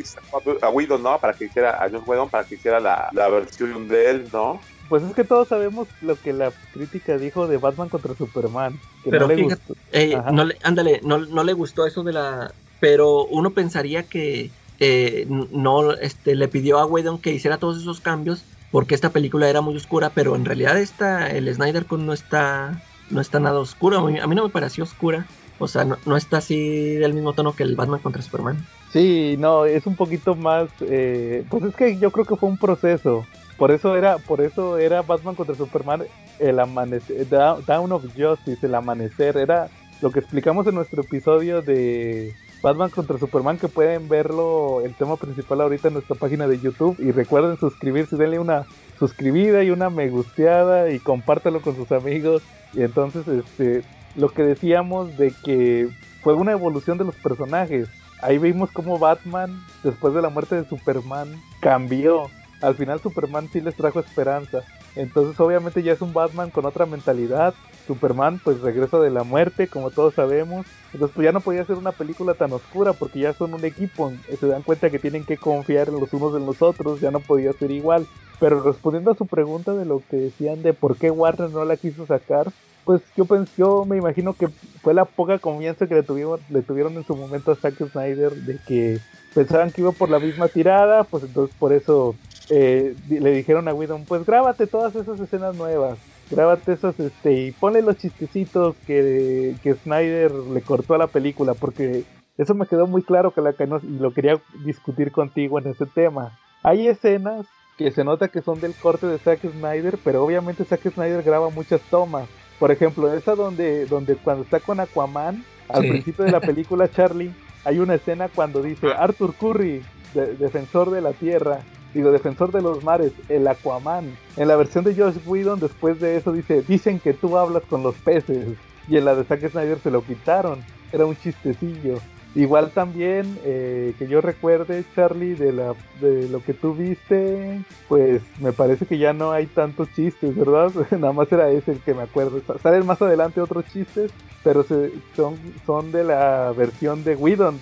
a 0.62 0.68
Whedon, 0.70 1.02
¿no? 1.02 1.18
Para 1.20 1.34
que 1.34 1.44
hiciera, 1.46 1.82
a 1.82 1.88
John 1.90 2.02
Whedon, 2.06 2.28
para 2.30 2.44
que 2.44 2.56
hiciera 2.56 2.80
la, 2.80 3.08
la 3.12 3.28
versión 3.28 3.88
de 3.88 4.10
él, 4.10 4.28
¿no? 4.32 4.60
Pues 4.88 5.02
es 5.02 5.14
que 5.14 5.24
todos 5.24 5.48
sabemos 5.48 5.88
lo 6.02 6.16
que 6.20 6.32
la 6.32 6.52
crítica 6.72 7.18
dijo 7.18 7.46
de 7.46 7.58
Batman 7.58 7.88
contra 7.88 8.14
Superman. 8.14 8.78
Que 9.04 9.10
Pero 9.10 9.26
no 9.28 9.34
le 9.34 9.42
fíjate- 9.42 9.62
gustó. 9.68 9.74
Eh, 9.92 10.14
Ajá. 10.16 10.30
no 10.32 10.44
le, 10.44 10.56
ándale, 10.62 11.00
no, 11.04 11.18
no 11.18 11.44
le 11.44 11.52
gustó 11.52 11.86
eso 11.86 12.02
de 12.02 12.12
la... 12.12 12.52
Pero 12.80 13.24
uno 13.26 13.50
pensaría 13.50 14.02
que 14.02 14.50
eh, 14.80 15.26
no 15.50 15.92
este, 15.94 16.34
le 16.34 16.48
pidió 16.48 16.78
a 16.78 16.86
Whedon 16.86 17.18
que 17.18 17.32
hiciera 17.32 17.56
todos 17.58 17.80
esos 17.80 18.00
cambios 18.00 18.42
porque 18.70 18.94
esta 18.94 19.10
película 19.10 19.48
era 19.48 19.60
muy 19.62 19.76
oscura, 19.76 20.10
pero 20.14 20.36
en 20.36 20.44
realidad 20.44 20.78
esta, 20.78 21.30
el 21.30 21.52
Snyder 21.54 21.86
Cut 21.86 22.00
no 22.00 22.12
está, 22.12 22.82
no 23.10 23.20
está 23.20 23.40
nada 23.40 23.58
oscuro. 23.60 23.98
A 23.98 24.10
mí, 24.10 24.18
a 24.18 24.26
mí 24.26 24.34
no 24.34 24.44
me 24.44 24.50
pareció 24.50 24.84
oscura. 24.84 25.26
O 25.58 25.68
sea, 25.68 25.84
no, 25.86 25.96
no 26.04 26.18
está 26.18 26.36
así 26.38 26.96
del 26.96 27.14
mismo 27.14 27.32
tono 27.32 27.54
que 27.56 27.62
el 27.62 27.76
Batman 27.76 28.00
contra 28.00 28.20
Superman. 28.20 28.66
Sí, 28.92 29.36
no, 29.38 29.64
es 29.64 29.86
un 29.86 29.96
poquito 29.96 30.34
más. 30.34 30.68
eh, 30.82 31.44
pues 31.48 31.62
es 31.64 31.74
que 31.74 31.98
yo 31.98 32.10
creo 32.10 32.26
que 32.26 32.36
fue 32.36 32.48
un 32.50 32.58
proceso. 32.58 33.24
Por 33.56 33.70
eso 33.70 33.96
era, 33.96 34.18
por 34.18 34.40
eso 34.40 34.78
era 34.78 35.02
Batman 35.02 35.34
contra 35.34 35.54
Superman 35.54 36.02
el 36.38 36.60
amanecer, 36.60 37.26
Down 37.28 37.92
of 37.92 38.04
Justice, 38.16 38.66
el 38.66 38.74
amanecer. 38.74 39.36
Era 39.36 39.68
lo 40.02 40.10
que 40.10 40.20
explicamos 40.20 40.66
en 40.66 40.74
nuestro 40.74 41.02
episodio 41.02 41.62
de, 41.62 42.34
Batman 42.62 42.90
contra 42.90 43.18
Superman, 43.18 43.58
que 43.58 43.68
pueden 43.68 44.08
verlo, 44.08 44.80
el 44.82 44.94
tema 44.94 45.16
principal 45.16 45.60
ahorita 45.60 45.88
en 45.88 45.94
nuestra 45.94 46.16
página 46.16 46.48
de 46.48 46.58
YouTube. 46.58 46.96
Y 46.98 47.12
recuerden 47.12 47.56
suscribirse, 47.58 48.16
denle 48.16 48.38
una 48.38 48.66
suscribida 48.98 49.62
y 49.62 49.70
una 49.70 49.90
me 49.90 50.08
gusteada 50.08 50.90
y 50.90 50.98
compártelo 50.98 51.60
con 51.60 51.76
sus 51.76 51.92
amigos. 51.92 52.42
Y 52.74 52.82
entonces, 52.82 53.28
este, 53.28 53.82
lo 54.16 54.30
que 54.30 54.42
decíamos 54.42 55.16
de 55.16 55.32
que 55.44 55.88
fue 56.22 56.34
una 56.34 56.52
evolución 56.52 56.98
de 56.98 57.04
los 57.04 57.14
personajes. 57.16 57.88
Ahí 58.22 58.38
vimos 58.38 58.70
cómo 58.72 58.98
Batman, 58.98 59.62
después 59.84 60.14
de 60.14 60.22
la 60.22 60.30
muerte 60.30 60.56
de 60.56 60.68
Superman, 60.68 61.28
cambió. 61.60 62.30
Al 62.60 62.74
final 62.74 63.00
Superman 63.00 63.48
sí 63.52 63.60
les 63.60 63.74
trajo 63.74 64.00
esperanza. 64.00 64.62
Entonces 64.94 65.38
obviamente 65.40 65.82
ya 65.82 65.92
es 65.92 66.00
un 66.00 66.12
Batman 66.12 66.50
con 66.50 66.64
otra 66.64 66.86
mentalidad. 66.86 67.54
Superman 67.86 68.40
pues 68.42 68.60
regresa 68.60 68.98
de 68.98 69.10
la 69.10 69.24
muerte, 69.24 69.68
como 69.68 69.90
todos 69.90 70.14
sabemos. 70.14 70.66
Entonces 70.92 71.14
pues 71.14 71.24
ya 71.24 71.32
no 71.32 71.40
podía 71.40 71.64
ser 71.64 71.76
una 71.76 71.92
película 71.92 72.34
tan 72.34 72.52
oscura 72.52 72.92
porque 72.92 73.20
ya 73.20 73.32
son 73.34 73.54
un 73.54 73.64
equipo. 73.64 74.12
Se 74.40 74.46
dan 74.46 74.62
cuenta 74.62 74.90
que 74.90 74.98
tienen 74.98 75.24
que 75.24 75.36
confiar 75.36 75.88
en 75.88 76.00
los 76.00 76.12
unos 76.12 76.34
en 76.34 76.46
los 76.46 76.62
otros. 76.62 77.00
Ya 77.00 77.10
no 77.10 77.20
podía 77.20 77.52
ser 77.52 77.70
igual. 77.70 78.06
Pero 78.40 78.62
respondiendo 78.62 79.10
a 79.10 79.16
su 79.16 79.26
pregunta 79.26 79.74
de 79.74 79.84
lo 79.84 80.02
que 80.10 80.16
decían 80.16 80.62
de 80.62 80.72
por 80.72 80.96
qué 80.96 81.10
Warner 81.10 81.50
no 81.50 81.64
la 81.64 81.76
quiso 81.76 82.06
sacar, 82.06 82.52
pues 82.84 83.02
yo 83.16 83.24
pensé, 83.24 83.50
yo 83.56 83.84
me 83.84 83.96
imagino 83.96 84.34
que 84.34 84.48
fue 84.82 84.94
la 84.94 85.06
poca 85.06 85.38
confianza 85.38 85.86
que 85.86 85.94
le 85.94 86.02
tuvieron, 86.02 86.38
le 86.50 86.62
tuvieron 86.62 86.94
en 86.94 87.04
su 87.04 87.16
momento 87.16 87.50
a 87.50 87.56
Zack 87.56 87.76
Snyder 87.90 88.32
de 88.32 88.58
que 88.58 89.00
pensaban 89.34 89.70
que 89.70 89.80
iba 89.80 89.90
por 89.92 90.08
la 90.08 90.18
misma 90.18 90.48
tirada, 90.48 91.04
pues 91.04 91.24
entonces 91.24 91.54
por 91.58 91.72
eso 91.72 92.14
eh, 92.50 92.94
le 93.08 93.30
dijeron 93.32 93.68
a 93.68 93.74
Whedon, 93.74 94.04
pues 94.04 94.24
grábate 94.24 94.66
todas 94.66 94.94
esas 94.94 95.18
escenas 95.18 95.56
nuevas, 95.56 95.98
grábate 96.30 96.72
esas, 96.72 96.98
este, 97.00 97.32
y 97.32 97.52
ponle 97.52 97.82
los 97.82 97.96
chistecitos 97.96 98.76
que, 98.86 99.56
que 99.62 99.74
Snyder 99.74 100.32
le 100.32 100.60
cortó 100.62 100.94
a 100.94 100.98
la 100.98 101.08
película, 101.08 101.54
porque 101.54 102.04
eso 102.38 102.54
me 102.54 102.66
quedó 102.66 102.86
muy 102.86 103.02
claro 103.02 103.32
que 103.32 103.40
la 103.40 103.54
que 103.54 103.66
no, 103.66 103.78
y 103.82 103.98
lo 103.98 104.12
quería 104.12 104.40
discutir 104.64 105.10
contigo 105.10 105.58
en 105.58 105.68
ese 105.68 105.86
tema. 105.86 106.38
Hay 106.62 106.86
escenas 106.86 107.46
que 107.76 107.90
se 107.90 108.04
nota 108.04 108.28
que 108.28 108.42
son 108.42 108.60
del 108.60 108.74
corte 108.74 109.06
de 109.06 109.18
Zack 109.18 109.40
Snyder, 109.40 109.98
pero 110.02 110.24
obviamente 110.24 110.64
Zack 110.64 110.90
Snyder 110.92 111.22
graba 111.22 111.50
muchas 111.50 111.80
tomas. 111.82 112.28
Por 112.58 112.70
ejemplo, 112.70 113.12
esa 113.12 113.34
donde, 113.34 113.86
donde 113.86 114.16
cuando 114.16 114.44
está 114.44 114.60
con 114.60 114.80
Aquaman, 114.80 115.44
al 115.68 115.82
principio 115.82 116.24
de 116.24 116.32
la 116.32 116.40
película 116.42 116.88
Charlie, 116.90 117.34
hay 117.64 117.78
una 117.78 117.94
escena 117.94 118.28
cuando 118.28 118.62
dice 118.62 118.88
Arthur 118.92 119.34
Curry, 119.34 119.82
defensor 120.14 120.90
de 120.90 121.00
la 121.00 121.12
tierra, 121.12 121.60
digo, 121.96 122.12
defensor 122.12 122.52
de 122.52 122.62
los 122.62 122.84
mares, 122.84 123.12
el 123.28 123.48
Aquaman. 123.48 124.16
En 124.36 124.48
la 124.48 124.56
versión 124.56 124.84
de 124.84 124.94
Josh 124.94 125.16
Whedon, 125.26 125.60
después 125.60 125.98
de 126.00 126.16
eso 126.16 126.32
dice, 126.32 126.62
dicen 126.62 127.00
que 127.00 127.14
tú 127.14 127.36
hablas 127.36 127.62
con 127.68 127.82
los 127.82 127.94
peces. 127.96 128.56
Y 128.88 128.96
en 128.96 129.04
la 129.04 129.14
de 129.14 129.24
Zack 129.24 129.50
Snyder 129.50 129.78
se 129.80 129.90
lo 129.90 130.02
quitaron. 130.02 130.60
Era 130.92 131.06
un 131.06 131.16
chistecillo. 131.16 131.98
Igual 132.36 132.70
también, 132.70 133.38
eh, 133.44 133.94
que 133.98 134.06
yo 134.06 134.20
recuerde, 134.20 134.84
Charlie, 134.94 135.34
de, 135.34 135.52
la, 135.52 135.74
de 136.02 136.28
lo 136.28 136.44
que 136.44 136.52
tú 136.52 136.74
viste, 136.74 137.62
pues 137.88 138.20
me 138.40 138.52
parece 138.52 138.84
que 138.84 138.98
ya 138.98 139.14
no 139.14 139.32
hay 139.32 139.46
tantos 139.46 139.88
chistes, 139.96 140.36
¿verdad? 140.36 140.70
Nada 140.90 141.14
más 141.14 141.32
era 141.32 141.48
ese 141.50 141.72
el 141.72 141.80
que 141.80 141.94
me 141.94 142.02
acuerdo. 142.02 142.42
Salen 142.62 142.84
más 142.84 143.00
adelante 143.00 143.40
otros 143.40 143.64
chistes, 143.72 144.10
pero 144.44 144.64
se, 144.64 144.92
son, 145.16 145.36
son 145.64 145.92
de 145.92 146.04
la 146.04 146.52
versión 146.54 147.04
de 147.04 147.16
Whedon, 147.16 147.58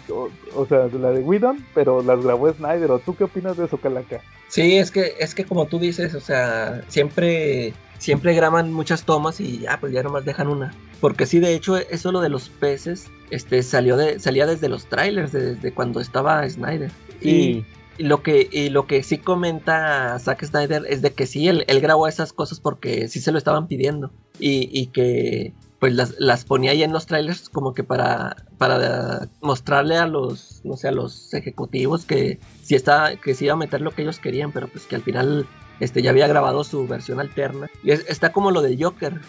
o, 0.57 0.67
sea, 0.67 0.89
de 0.89 0.99
la 0.99 1.13
de 1.13 1.21
Whedon, 1.21 1.65
pero 1.73 2.03
las 2.03 2.21
grabó 2.21 2.53
Snyder. 2.53 2.91
¿O 2.91 2.99
tú 2.99 3.15
qué 3.15 3.25
opinas 3.25 3.57
de 3.57 3.67
eso, 3.67 3.79
Calaca? 3.79 4.23
Sí, 4.49 4.77
es 4.77 4.91
que, 4.91 5.15
es 5.21 5.37
que 5.37 5.45
como 5.45 5.67
tú 5.67 5.79
dices, 5.79 6.17
o 6.17 6.21
sea, 6.21 6.83
siempre 6.89 7.75
siempre 8.05 8.35
graban 8.35 8.71
muchas 8.71 9.05
tomas 9.05 9.41
y 9.41 9.61
ya, 9.61 9.81
pues 9.81 9.93
ya 9.93 10.03
nomás 10.03 10.27
dejan 10.27 10.49
una. 10.49 10.75
Porque 11.01 11.25
sí, 11.25 11.41
de 11.41 11.55
hecho, 11.55 11.79
eso 11.79 12.13
lo 12.13 12.21
de 12.21 12.29
los 12.29 12.51
peces, 12.51 13.11
este, 13.31 13.63
salió 13.63 13.97
de, 13.97 14.21
salía 14.21 14.47
desde 14.47 14.69
los 14.69 14.85
trailers, 14.87 15.33
desde 15.33 15.73
cuando 15.73 16.01
estaba 16.01 16.49
Snyder. 16.49 16.91
Y, 17.23 17.65
lo 17.97 18.23
que, 18.23 18.49
y 18.51 18.71
lo 18.71 18.87
que 18.87 19.05
sí 19.05 19.19
comenta 19.19 20.19
Zack 20.19 20.45
Snyder 20.45 20.85
es 20.89 21.01
de 21.01 21.13
que 21.13 21.27
sí, 21.27 21.49
él, 21.49 21.65
grabó 21.81 22.09
esas 22.09 22.33
cosas 22.33 22.59
porque 22.61 23.09
sí 23.09 23.21
se 23.21 23.33
lo 23.33 23.39
estaban 23.39 23.69
pidiendo. 23.69 24.13
Y, 24.39 24.69
y 24.71 24.89
que 24.89 25.55
pues 25.79 25.95
las, 25.95 26.15
las, 26.19 26.45
ponía 26.45 26.73
ahí 26.73 26.83
en 26.83 26.93
los 26.93 27.07
trailers 27.07 27.49
como 27.49 27.73
que 27.73 27.85
para, 27.85 28.37
para 28.59 29.29
mostrarle 29.41 29.97
a 29.97 30.07
los, 30.07 30.61
no 30.65 30.77
sé, 30.77 30.89
a 30.89 30.93
los 30.93 31.33
ejecutivos 31.33 32.05
que 32.05 32.39
sí, 32.63 32.75
está, 32.75 33.17
que 33.17 33.35
sí 33.35 33.47
iba 33.47 33.55
a 33.55 33.59
meter 33.59 33.81
lo 33.81 33.93
que 33.93 34.03
ellos 34.03 34.19
querían, 34.19 34.51
pero 34.53 34.69
pues 34.69 34.85
que 34.87 34.97
al 34.97 35.03
final 35.03 35.47
este, 35.81 36.03
ya 36.03 36.11
había 36.11 36.27
grabado 36.27 36.65
su 36.65 36.87
versión 36.87 37.21
alterna. 37.21 37.69
Y 37.83 37.91
está 37.91 38.33
como 38.33 38.51
lo 38.51 38.63
de 38.63 38.77
Joker, 38.83 39.21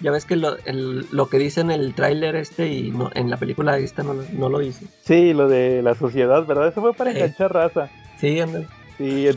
Ya 0.00 0.10
ves 0.10 0.24
que 0.24 0.36
lo, 0.36 0.56
lo 1.10 1.28
que 1.28 1.38
dice 1.38 1.60
en 1.60 1.70
el 1.70 1.94
tráiler 1.94 2.36
este 2.36 2.68
y 2.68 2.90
no, 2.90 3.10
en 3.14 3.30
la 3.30 3.36
película 3.36 3.78
esta 3.78 4.02
no, 4.02 4.14
no, 4.14 4.48
lo 4.48 4.58
dice. 4.58 4.86
Sí, 5.02 5.32
lo 5.32 5.48
de 5.48 5.82
la 5.82 5.94
sociedad, 5.94 6.44
¿verdad? 6.46 6.68
Eso 6.68 6.80
fue 6.80 6.94
para 6.94 7.10
enganchar 7.10 7.52
raza. 7.52 7.88
Sí. 8.18 8.40
Sí, 8.96 9.28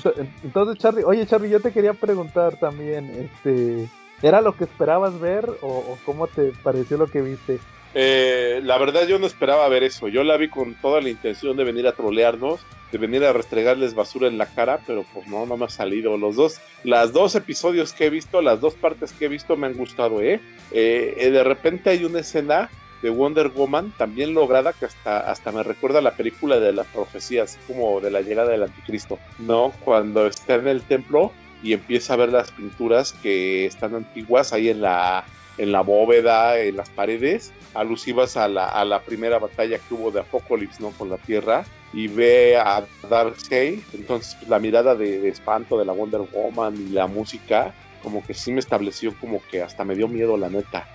entonces 0.44 0.77
Charlie, 0.77 1.03
oye 1.03 1.26
Charlie, 1.26 1.49
yo 1.49 1.60
te 1.60 1.72
quería 1.72 1.94
preguntar 1.94 2.60
también, 2.60 3.10
este, 3.10 3.89
¿era 4.22 4.39
lo 4.41 4.56
que 4.56 4.65
esperabas 4.65 5.19
ver 5.19 5.49
o, 5.61 5.68
o 5.68 5.98
cómo 6.06 6.27
te 6.27 6.53
pareció 6.64 6.98
lo 6.98 7.07
que 7.07 7.23
viste? 7.23 7.60
Eh, 7.99 8.61
la 8.64 8.78
verdad 8.78 9.07
yo 9.07 9.18
no 9.18 9.26
esperaba 9.26 9.68
ver 9.69 9.84
eso. 9.84 10.07
Yo 10.07 10.24
la 10.24 10.38
vi 10.38 10.49
con 10.49 10.76
toda 10.76 11.02
la 11.02 11.10
intención 11.10 11.57
de 11.57 11.64
venir 11.64 11.88
a 11.88 11.94
trolearnos, 11.94 12.60
de 12.91 12.98
venir 12.99 13.24
a 13.26 13.34
restregarles 13.34 13.95
basura 13.95 14.28
en 14.28 14.38
la 14.38 14.45
cara, 14.45 14.80
pero 14.86 15.03
pues 15.11 15.26
no, 15.28 15.48
no 15.48 15.57
me 15.57 15.65
ha 15.65 15.69
salido. 15.69 16.15
Los 16.15 16.36
dos, 16.36 16.61
las 16.84 17.11
dos 17.11 17.34
episodios 17.34 17.94
que 17.94 18.06
he 18.06 18.10
visto, 18.11 18.44
las 18.44 18.61
dos 18.61 18.76
partes 18.76 19.14
que 19.14 19.26
he 19.26 19.30
visto 19.30 19.57
me 19.57 19.65
han 19.65 19.74
gustado, 19.74 20.22
¿eh? 20.22 20.40
eh, 20.72 21.15
eh 21.18 21.32
de 21.32 21.44
repente 21.44 21.90
hay 21.90 22.06
una 22.06 22.19
escena 22.19 22.69
de 23.02 23.10
Wonder 23.10 23.48
Woman 23.48 23.91
también 23.98 24.36
lograda 24.36 24.74
que 24.74 24.86
hasta, 24.86 25.52
me 25.52 25.64
recuerda 25.64 25.98
a 25.98 26.03
la 26.03 26.11
película 26.11 26.60
de 26.60 26.74
las 26.74 26.86
profecías, 26.86 27.57
como 27.65 27.99
de 27.99 28.11
la 28.11 28.22
llegada 28.22 28.52
del 28.52 28.61
anticristo, 28.61 29.18
¿no? 29.40 29.74
Cuando 29.84 30.28
está 30.28 30.53
en 30.53 30.68
el 30.68 30.84
templo 30.84 31.32
y 31.64 31.74
empieza 31.74 32.14
a 32.14 32.18
ver 32.18 32.32
las 32.32 32.52
pinturas 32.52 33.14
que 33.24 33.65
están 33.65 33.95
antiguas 33.95 34.53
ahí 34.53 34.69
en 34.69 34.82
la 34.82 35.26
en 35.57 35.71
la 35.71 35.81
bóveda, 35.81 36.59
en 36.59 36.77
las 36.77 36.89
paredes, 36.89 37.53
alusivas 37.73 38.38
a 38.38 38.47
la, 38.47 38.67
a 38.67 38.85
la 38.85 39.01
primera 39.01 39.39
batalla 39.39 39.79
que 39.79 39.93
hubo 39.93 40.11
de 40.11 40.21
Apocalypse, 40.21 40.81
¿no? 40.81 40.91
Con 40.91 41.09
la 41.09 41.17
Tierra, 41.17 41.65
y 41.93 42.07
ve 42.07 42.57
a 42.57 42.84
Darkseid, 43.09 43.79
entonces 43.93 44.35
pues, 44.39 44.49
la 44.49 44.59
mirada 44.59 44.95
de, 44.95 45.27
espanto 45.27 45.77
de 45.77 45.85
la 45.85 45.93
Wonder 45.93 46.21
Woman 46.31 46.75
y 46.75 46.89
la 46.89 47.07
música, 47.07 47.73
como 48.03 48.23
que 48.23 48.34
sí 48.34 48.51
me 48.51 48.59
estableció 48.59 49.13
como 49.19 49.41
que 49.49 49.61
hasta 49.61 49.84
me 49.84 49.95
dio 49.95 50.07
miedo 50.07 50.38
la 50.38 50.49
neta. 50.49 50.88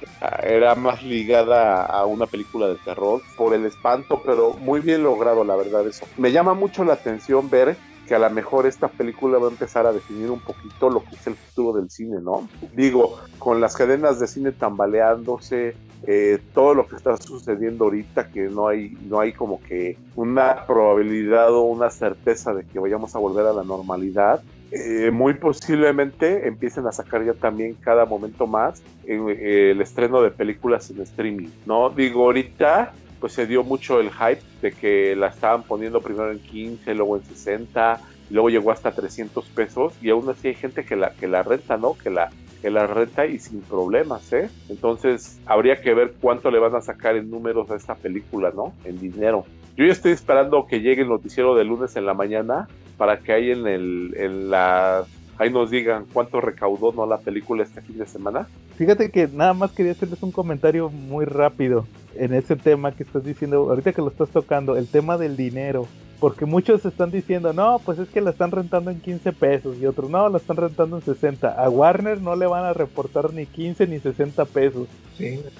Era 0.42 0.74
más 0.74 1.02
ligada 1.02 1.84
a 1.84 2.06
una 2.06 2.26
película 2.26 2.68
de 2.68 2.76
terror 2.76 3.20
por 3.36 3.54
el 3.54 3.66
espanto, 3.66 4.22
pero 4.24 4.54
muy 4.54 4.80
bien 4.80 5.02
logrado 5.02 5.44
la 5.44 5.56
verdad 5.56 5.86
eso. 5.86 6.06
Me 6.16 6.32
llama 6.32 6.54
mucho 6.54 6.84
la 6.84 6.94
atención 6.94 7.50
ver 7.50 7.76
que 8.12 8.16
a 8.16 8.18
lo 8.18 8.28
mejor 8.28 8.66
esta 8.66 8.88
película 8.88 9.38
va 9.38 9.46
a 9.46 9.50
empezar 9.50 9.86
a 9.86 9.92
definir 9.94 10.30
un 10.30 10.40
poquito 10.40 10.90
lo 10.90 11.02
que 11.02 11.14
es 11.14 11.26
el 11.26 11.34
futuro 11.34 11.80
del 11.80 11.88
cine, 11.88 12.20
¿no? 12.20 12.46
Digo, 12.76 13.18
con 13.38 13.58
las 13.58 13.74
cadenas 13.74 14.20
de 14.20 14.26
cine 14.26 14.52
tambaleándose, 14.52 15.74
eh, 16.06 16.38
todo 16.52 16.74
lo 16.74 16.86
que 16.86 16.96
está 16.96 17.16
sucediendo 17.16 17.84
ahorita, 17.84 18.28
que 18.28 18.50
no 18.50 18.68
hay, 18.68 18.98
no 19.08 19.18
hay 19.18 19.32
como 19.32 19.62
que 19.62 19.96
una 20.14 20.66
probabilidad 20.66 21.54
o 21.54 21.62
una 21.62 21.88
certeza 21.88 22.52
de 22.52 22.66
que 22.66 22.78
vayamos 22.78 23.16
a 23.16 23.18
volver 23.18 23.46
a 23.46 23.54
la 23.54 23.64
normalidad, 23.64 24.42
eh, 24.72 25.10
muy 25.10 25.32
posiblemente 25.32 26.46
empiecen 26.46 26.86
a 26.86 26.92
sacar 26.92 27.24
ya 27.24 27.32
también 27.32 27.76
cada 27.80 28.04
momento 28.04 28.46
más 28.46 28.82
eh, 29.06 29.70
el 29.70 29.80
estreno 29.80 30.20
de 30.20 30.30
películas 30.30 30.90
en 30.90 31.00
streaming, 31.00 31.48
¿no? 31.64 31.88
Digo, 31.88 32.24
ahorita 32.24 32.92
pues 33.22 33.34
se 33.34 33.46
dio 33.46 33.62
mucho 33.62 34.00
el 34.00 34.10
hype 34.10 34.42
de 34.60 34.72
que 34.72 35.14
la 35.14 35.28
estaban 35.28 35.62
poniendo 35.62 36.00
primero 36.00 36.32
en 36.32 36.40
15, 36.40 36.92
luego 36.96 37.16
en 37.16 37.22
60, 37.22 38.00
luego 38.30 38.50
llegó 38.50 38.72
hasta 38.72 38.90
300 38.90 39.44
pesos 39.50 39.94
y 40.02 40.10
aún 40.10 40.28
así 40.28 40.48
hay 40.48 40.54
gente 40.54 40.84
que 40.84 40.96
la, 40.96 41.12
que 41.12 41.28
la 41.28 41.44
renta, 41.44 41.76
¿no? 41.76 41.94
Que 41.94 42.10
la, 42.10 42.30
que 42.60 42.68
la 42.68 42.88
renta 42.88 43.24
y 43.26 43.38
sin 43.38 43.60
problemas, 43.60 44.32
¿eh? 44.32 44.50
Entonces 44.68 45.40
habría 45.46 45.80
que 45.80 45.94
ver 45.94 46.14
cuánto 46.20 46.50
le 46.50 46.58
van 46.58 46.74
a 46.74 46.80
sacar 46.80 47.14
en 47.14 47.30
números 47.30 47.70
a 47.70 47.76
esta 47.76 47.94
película, 47.94 48.50
¿no? 48.52 48.72
En 48.84 48.98
dinero. 48.98 49.44
Yo 49.76 49.86
ya 49.86 49.92
estoy 49.92 50.10
esperando 50.10 50.66
que 50.66 50.80
llegue 50.80 51.02
el 51.02 51.08
noticiero 51.08 51.54
de 51.54 51.62
lunes 51.62 51.94
en 51.94 52.06
la 52.06 52.14
mañana 52.14 52.66
para 52.96 53.20
que 53.20 53.32
ahí 53.32 53.52
en, 53.52 53.68
el, 53.68 54.14
en 54.16 54.50
la 54.50 55.04
ahí 55.38 55.48
nos 55.48 55.70
digan 55.70 56.06
cuánto 56.12 56.40
recaudó 56.40 56.92
no 56.92 57.06
la 57.06 57.18
película 57.18 57.62
este 57.62 57.82
fin 57.82 57.98
de 57.98 58.06
semana. 58.06 58.48
Fíjate 58.76 59.12
que 59.12 59.28
nada 59.28 59.54
más 59.54 59.70
quería 59.70 59.92
hacerles 59.92 60.20
un 60.24 60.32
comentario 60.32 60.90
muy 60.90 61.24
rápido 61.24 61.86
en 62.16 62.34
ese 62.34 62.56
tema 62.56 62.92
que 62.92 63.02
estás 63.02 63.24
diciendo, 63.24 63.68
ahorita 63.70 63.92
que 63.92 64.02
lo 64.02 64.08
estás 64.08 64.30
tocando, 64.30 64.76
el 64.76 64.86
tema 64.86 65.18
del 65.18 65.36
dinero. 65.36 65.86
Porque 66.20 66.46
muchos 66.46 66.84
están 66.84 67.10
diciendo, 67.10 67.52
no, 67.52 67.80
pues 67.84 67.98
es 67.98 68.08
que 68.08 68.20
la 68.20 68.30
están 68.30 68.52
rentando 68.52 68.92
en 68.92 69.00
15 69.00 69.32
pesos 69.32 69.76
y 69.78 69.86
otros, 69.86 70.08
no, 70.08 70.28
la 70.28 70.38
están 70.38 70.56
rentando 70.56 70.96
en 70.96 71.02
60. 71.02 71.48
A 71.48 71.68
Warner 71.68 72.20
no 72.20 72.36
le 72.36 72.46
van 72.46 72.64
a 72.64 72.72
reportar 72.72 73.32
ni 73.34 73.44
15 73.44 73.88
ni 73.88 73.98
60 73.98 74.44
pesos. 74.44 74.86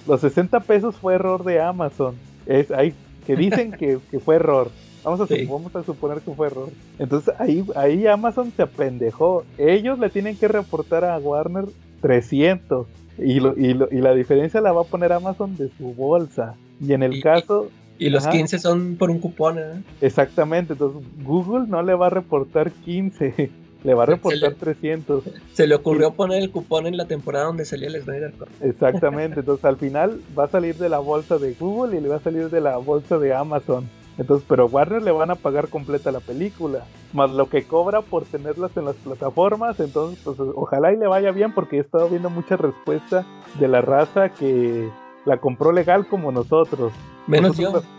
Los 0.06 0.20
60 0.20 0.60
pesos 0.60 0.94
fue 0.94 1.14
error 1.14 1.42
de 1.42 1.60
Amazon. 1.60 2.14
Es, 2.46 2.70
hay 2.70 2.94
que 3.26 3.34
dicen 3.36 3.72
que, 3.72 3.98
fue 4.24 4.36
error. 4.36 4.70
Vamos 5.02 5.20
a, 5.20 5.34
vamos 5.48 5.74
a 5.74 5.82
suponer 5.82 6.20
que 6.20 6.32
fue 6.32 6.46
error. 6.46 6.68
Entonces 6.98 7.34
ahí, 7.38 7.64
ahí 7.74 8.06
Amazon 8.06 8.52
se 8.54 8.62
apendejó. 8.62 9.44
Ellos 9.58 9.98
le 9.98 10.10
tienen 10.10 10.36
que 10.36 10.46
reportar 10.46 11.04
a 11.04 11.18
Warner 11.18 11.64
300. 12.02 12.86
Y, 13.18 13.40
lo, 13.40 13.56
y, 13.58 13.74
lo, 13.74 13.88
y, 13.90 14.00
la 14.00 14.14
diferencia 14.14 14.60
la 14.60 14.72
va 14.72 14.82
a 14.82 14.84
poner 14.84 15.12
Amazon 15.12 15.56
de 15.56 15.68
su 15.76 15.94
bolsa. 15.94 16.54
Y 16.80 16.92
en 16.92 17.02
el 17.02 17.22
caso... 17.22 17.68
Y 17.98 18.10
los 18.10 18.24
Ajá. 18.24 18.32
15 18.32 18.58
son 18.58 18.96
por 18.96 19.10
un 19.10 19.20
cupón, 19.20 19.58
¿eh? 19.58 19.82
Exactamente, 20.00 20.72
entonces 20.72 21.02
Google 21.22 21.66
no 21.68 21.82
le 21.82 21.94
va 21.94 22.06
a 22.06 22.10
reportar 22.10 22.72
15, 22.72 23.50
le 23.84 23.94
va 23.94 24.02
a 24.02 24.06
reportar 24.06 24.52
le- 24.52 24.56
300. 24.56 25.22
Se 25.52 25.66
le 25.68 25.74
ocurrió 25.74 26.12
poner 26.12 26.42
el 26.42 26.50
cupón 26.50 26.86
en 26.86 26.96
la 26.96 27.04
temporada 27.06 27.44
donde 27.46 27.64
salía 27.64 27.88
el 27.88 28.02
Snyder 28.02 28.32
Cut. 28.32 28.48
Exactamente, 28.60 29.40
entonces 29.40 29.64
al 29.64 29.76
final 29.76 30.20
va 30.36 30.44
a 30.44 30.48
salir 30.48 30.74
de 30.76 30.88
la 30.88 30.98
bolsa 30.98 31.38
de 31.38 31.54
Google 31.54 31.96
y 31.96 32.00
le 32.00 32.08
va 32.08 32.16
a 32.16 32.20
salir 32.20 32.50
de 32.50 32.60
la 32.60 32.76
bolsa 32.78 33.18
de 33.18 33.34
Amazon. 33.34 33.88
Entonces, 34.22 34.46
pero 34.48 34.66
Warner 34.66 35.02
le 35.02 35.10
van 35.10 35.32
a 35.32 35.34
pagar 35.34 35.66
completa 35.68 36.12
la 36.12 36.20
película, 36.20 36.84
más 37.12 37.32
lo 37.32 37.48
que 37.48 37.64
cobra 37.64 38.02
por 38.02 38.24
tenerlas 38.24 38.76
en 38.76 38.84
las 38.84 38.94
plataformas. 38.94 39.80
Entonces, 39.80 40.20
pues 40.22 40.38
ojalá 40.54 40.92
y 40.92 40.96
le 40.96 41.08
vaya 41.08 41.32
bien 41.32 41.52
porque 41.52 41.78
he 41.78 41.80
estado 41.80 42.08
viendo 42.08 42.30
mucha 42.30 42.56
respuesta 42.56 43.26
de 43.58 43.66
la 43.66 43.80
raza 43.80 44.28
que 44.28 44.88
la 45.24 45.38
compró 45.38 45.72
legal 45.72 46.06
como 46.06 46.30
nosotros. 46.30 46.92
Menos 47.26 47.56
yo. 47.58 47.82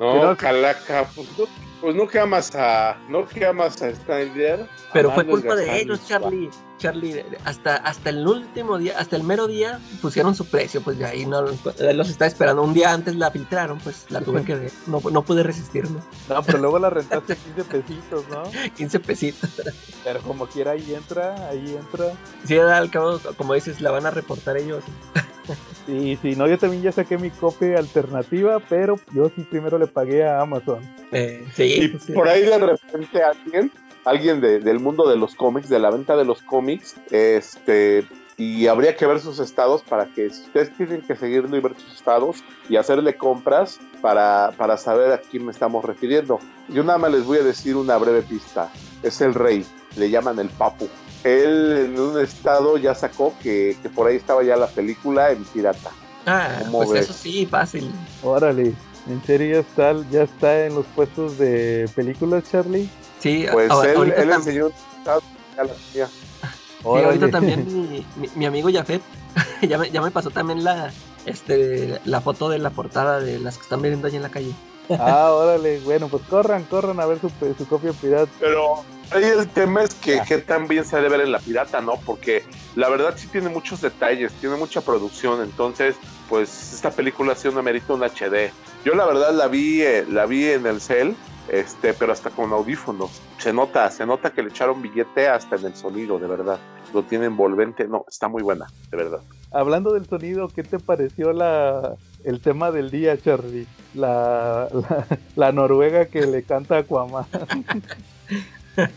No, 0.00 0.36
calaca, 0.36 1.08
pues 1.12 1.28
pues 1.80 1.94
no 1.94 2.08
que 2.08 2.18
amas 2.18 2.54
a, 2.54 2.96
no 3.08 3.26
que 3.26 3.46
amas 3.46 3.80
a 3.82 3.94
Snyder. 3.94 4.66
Pero 4.92 5.10
fue 5.12 5.26
culpa 5.26 5.54
de 5.54 5.80
ellos, 5.80 6.00
Charlie. 6.06 6.50
Charlie, 6.78 7.24
hasta, 7.44 7.76
hasta 7.76 8.10
el 8.10 8.26
último 8.26 8.78
día, 8.78 8.94
hasta 8.98 9.16
el 9.16 9.24
mero 9.24 9.48
día, 9.48 9.80
pusieron 10.00 10.36
su 10.36 10.46
precio, 10.46 10.80
pues 10.80 10.96
de 10.96 11.06
ahí 11.06 11.26
no 11.26 11.42
los 11.42 12.08
estaba 12.08 12.28
esperando. 12.28 12.62
Un 12.62 12.72
día 12.72 12.92
antes 12.92 13.16
la 13.16 13.30
filtraron, 13.32 13.78
pues 13.80 14.06
la 14.10 14.20
tuve 14.20 14.44
que 14.44 14.54
ver. 14.54 14.72
No, 14.86 15.00
no 15.10 15.22
pude 15.22 15.42
resistirme. 15.42 15.98
No, 16.28 16.42
pero 16.44 16.58
luego 16.58 16.78
la 16.78 16.90
rentaste 16.90 17.36
15 17.36 17.64
pesitos, 17.64 18.24
¿no? 18.28 18.44
15 18.76 19.00
pesitos. 19.00 19.50
Pero 20.04 20.20
como 20.20 20.46
quiera 20.46 20.72
ahí 20.72 20.94
entra, 20.94 21.48
ahí 21.48 21.76
entra. 21.76 22.12
Sí, 22.44 22.56
al 22.58 22.90
cabo, 22.90 23.18
como 23.36 23.54
dices, 23.54 23.80
la 23.80 23.90
van 23.90 24.06
a 24.06 24.10
reportar 24.10 24.56
ellos. 24.56 24.84
Sí, 25.86 26.18
sí, 26.20 26.36
no, 26.36 26.46
yo 26.46 26.58
también 26.58 26.82
ya 26.82 26.92
saqué 26.92 27.16
mi 27.16 27.30
copia 27.30 27.78
alternativa, 27.78 28.60
pero 28.68 28.96
yo 29.14 29.30
sí 29.34 29.42
primero 29.42 29.78
le 29.78 29.86
pagué 29.86 30.22
a 30.26 30.40
Amazon. 30.42 30.80
Eh, 31.12 31.46
sí, 31.54 31.90
Y 32.08 32.12
por 32.12 32.28
ahí 32.28 32.42
de 32.42 32.58
repente 32.58 33.22
alguien, 33.22 33.72
alguien 34.04 34.40
de- 34.42 34.60
del 34.60 34.80
mundo 34.80 35.08
de 35.08 35.16
los 35.16 35.34
cómics, 35.34 35.70
de 35.70 35.78
la 35.78 35.90
venta 35.90 36.14
de 36.16 36.26
los 36.26 36.42
cómics, 36.42 36.96
este, 37.10 38.04
y 38.36 38.66
habría 38.66 38.94
que 38.96 39.06
ver 39.06 39.18
sus 39.18 39.40
estados 39.40 39.82
para 39.82 40.06
que 40.06 40.28
si 40.30 40.42
ustedes 40.44 40.76
tienen 40.76 41.00
que 41.02 41.16
seguirlo 41.16 41.56
y 41.56 41.60
ver 41.60 41.74
sus 41.76 41.94
estados 41.96 42.44
y 42.68 42.76
hacerle 42.76 43.16
compras 43.16 43.80
para, 44.02 44.52
para 44.58 44.76
saber 44.76 45.10
a 45.12 45.18
quién 45.18 45.44
me 45.46 45.52
estamos 45.52 45.84
refiriendo. 45.84 46.38
Yo 46.68 46.84
nada 46.84 46.98
más 46.98 47.10
les 47.12 47.24
voy 47.24 47.38
a 47.38 47.42
decir 47.42 47.76
una 47.76 47.96
breve 47.96 48.22
pista. 48.22 48.70
Es 49.02 49.20
el 49.22 49.32
rey, 49.34 49.64
le 49.96 50.10
llaman 50.10 50.38
el 50.38 50.48
papu. 50.48 50.88
Él 51.24 51.72
en 51.94 52.00
un 52.00 52.20
estado 52.20 52.76
ya 52.78 52.94
sacó 52.94 53.34
que, 53.42 53.76
que 53.82 53.88
por 53.88 54.06
ahí 54.06 54.16
estaba 54.16 54.42
ya 54.44 54.56
la 54.56 54.68
película 54.68 55.30
en 55.30 55.44
pirata. 55.44 55.90
Ah, 56.26 56.58
¿Cómo 56.60 56.78
pues 56.78 56.90
ves? 56.90 57.04
eso 57.10 57.12
sí, 57.12 57.46
fácil. 57.46 57.92
Órale, 58.22 58.72
¿en 59.08 59.22
serio 59.24 59.54
ya 59.54 59.60
está, 59.60 59.94
ya 60.10 60.22
está 60.22 60.66
en 60.66 60.74
los 60.74 60.86
puestos 60.86 61.38
de 61.38 61.88
películas, 61.94 62.44
Charlie? 62.50 62.88
Sí, 63.18 63.46
Pues 63.50 63.72
él, 63.84 64.12
él 64.12 64.30
enseñó 64.30 64.66
un 64.66 64.72
estado, 64.98 65.22
ya 65.56 65.64
la 65.64 65.72
tenía. 65.92 66.06
sí, 66.06 66.82
ahorita 66.84 67.30
también 67.30 67.64
mi, 67.66 68.06
mi- 68.16 68.30
mi 68.36 68.46
amigo 68.46 68.68
Jafet 68.72 69.02
ya 69.62 69.76
me, 69.78 69.90
ya 69.90 70.00
me 70.00 70.10
pasó 70.12 70.30
también 70.30 70.62
la, 70.62 70.92
este, 71.26 72.00
la 72.04 72.20
foto 72.20 72.48
de 72.48 72.58
la 72.58 72.70
portada 72.70 73.20
de 73.20 73.38
las 73.40 73.56
que 73.56 73.62
están 73.62 73.82
viendo 73.82 74.06
ahí 74.06 74.16
en 74.16 74.22
la 74.22 74.30
calle. 74.30 74.52
Ah, 74.98 75.30
órale, 75.32 75.80
bueno, 75.80 76.08
pues 76.08 76.22
corran, 76.24 76.64
corran 76.64 76.98
a 77.00 77.06
ver 77.06 77.18
su, 77.20 77.30
su 77.56 77.66
copia 77.68 77.92
pirata. 77.92 78.30
Pero 78.40 78.84
ahí 79.10 79.24
el 79.24 79.48
tema 79.48 79.82
es 79.82 79.94
que, 79.94 80.20
Ah. 80.20 80.24
que 80.26 80.38
también 80.38 80.84
se 80.84 80.96
debe 80.96 81.10
ver 81.10 81.20
en 81.22 81.32
la 81.32 81.38
pirata, 81.40 81.80
¿no? 81.80 81.94
Porque 82.06 82.44
la 82.74 82.88
verdad 82.88 83.14
sí 83.16 83.26
tiene 83.28 83.48
muchos 83.48 83.80
detalles, 83.80 84.32
tiene 84.34 84.56
mucha 84.56 84.80
producción, 84.80 85.42
entonces 85.42 85.96
pues 86.28 86.72
esta 86.74 86.90
película 86.90 87.34
sí 87.34 87.48
no 87.52 87.62
merita 87.62 87.94
un 87.94 88.02
HD. 88.02 88.50
Yo 88.84 88.94
la 88.94 89.04
verdad 89.06 89.32
la 89.32 89.48
vi, 89.48 89.82
eh, 89.82 90.04
la 90.08 90.26
vi 90.26 90.46
en 90.46 90.66
el 90.66 90.80
cel, 90.80 91.16
este, 91.48 91.94
pero 91.94 92.12
hasta 92.12 92.30
con 92.30 92.52
audífonos. 92.52 93.10
Se 93.38 93.52
nota, 93.52 93.90
se 93.90 94.04
nota 94.04 94.30
que 94.30 94.42
le 94.42 94.50
echaron 94.50 94.82
billete 94.82 95.28
hasta 95.28 95.56
en 95.56 95.66
el 95.66 95.74
sonido, 95.74 96.18
de 96.18 96.26
verdad. 96.26 96.58
Lo 96.92 97.02
tiene 97.02 97.26
envolvente, 97.26 97.86
no, 97.88 98.04
está 98.08 98.28
muy 98.28 98.42
buena, 98.42 98.66
de 98.90 98.96
verdad. 98.96 99.20
Hablando 99.50 99.92
del 99.94 100.06
sonido, 100.06 100.48
¿qué 100.48 100.62
te 100.62 100.78
pareció 100.78 101.32
la 101.32 101.94
el 102.28 102.40
tema 102.40 102.70
del 102.70 102.90
día, 102.90 103.16
Charlie? 103.20 103.66
La, 103.94 104.68
la, 104.72 105.06
la 105.34 105.52
noruega 105.52 106.06
que 106.06 106.26
le 106.26 106.42
canta 106.42 106.76
a 106.76 106.78
Aquaman. 106.80 107.24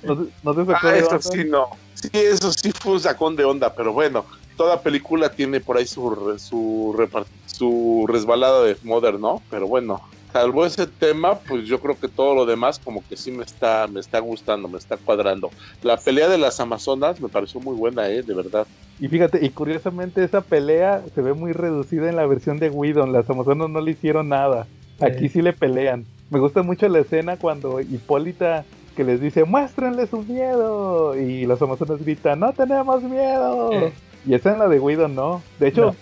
¿No, 0.03 0.27
no 0.43 0.53
te 0.53 0.65
sacó 0.65 0.87
Ah, 0.87 0.91
de 0.91 0.99
eso 0.99 1.09
onda? 1.09 1.19
sí 1.19 1.43
no. 1.45 1.67
Sí, 1.95 2.09
eso 2.13 2.51
sí 2.51 2.71
fue 2.71 2.93
un 2.93 2.99
sacón 2.99 3.35
de 3.35 3.45
onda, 3.45 3.73
pero 3.73 3.93
bueno, 3.93 4.25
toda 4.57 4.81
película 4.81 5.29
tiene 5.29 5.59
por 5.59 5.77
ahí 5.77 5.85
su, 5.87 6.35
su, 6.39 7.09
su 7.45 8.05
resbalada 8.07 8.63
de 8.63 8.77
modern, 8.83 9.21
¿no? 9.21 9.41
Pero 9.49 9.67
bueno, 9.67 10.01
salvo 10.31 10.65
ese 10.65 10.87
tema, 10.87 11.35
pues 11.39 11.65
yo 11.67 11.79
creo 11.79 11.99
que 11.99 12.07
todo 12.07 12.33
lo 12.35 12.45
demás 12.45 12.79
como 12.79 13.03
que 13.07 13.17
sí 13.17 13.31
me 13.31 13.43
está, 13.43 13.87
me 13.87 13.99
está 13.99 14.19
gustando, 14.19 14.67
me 14.67 14.77
está 14.77 14.97
cuadrando. 14.97 15.49
La 15.83 15.97
pelea 15.97 16.27
de 16.29 16.37
las 16.37 16.59
Amazonas 16.59 17.19
me 17.21 17.29
pareció 17.29 17.59
muy 17.59 17.75
buena, 17.75 18.07
¿eh? 18.09 18.23
De 18.23 18.33
verdad. 18.33 18.65
Y 18.99 19.07
fíjate, 19.07 19.43
y 19.45 19.49
curiosamente 19.49 20.23
esa 20.23 20.41
pelea 20.41 21.03
se 21.15 21.21
ve 21.21 21.33
muy 21.33 21.51
reducida 21.53 22.09
en 22.09 22.15
la 22.15 22.25
versión 22.25 22.59
de 22.59 22.69
Whedon. 22.69 23.11
Las 23.13 23.29
Amazonas 23.29 23.69
no 23.69 23.81
le 23.81 23.91
hicieron 23.91 24.29
nada. 24.29 24.67
Aquí 24.99 25.29
sí 25.29 25.41
le 25.41 25.53
pelean. 25.53 26.05
Me 26.29 26.39
gusta 26.39 26.61
mucho 26.61 26.87
la 26.87 26.99
escena 26.99 27.37
cuando 27.37 27.81
Hipólita 27.81 28.63
que 28.95 29.03
les 29.03 29.19
dice, 29.21 29.45
muéstrenle 29.45 30.05
su 30.05 30.21
miedo. 30.23 31.15
Y 31.19 31.45
las 31.45 31.61
Amazonas 31.61 31.99
gritan, 32.03 32.39
no 32.39 32.53
tenemos 32.53 33.01
miedo. 33.03 33.71
Eh. 33.73 33.93
Y 34.27 34.35
esa 34.35 34.53
en 34.53 34.59
la 34.59 34.67
de 34.67 34.79
Whedon 34.79 35.15
no. 35.15 35.41
De 35.59 35.69
hecho, 35.69 35.85
No. 35.87 35.95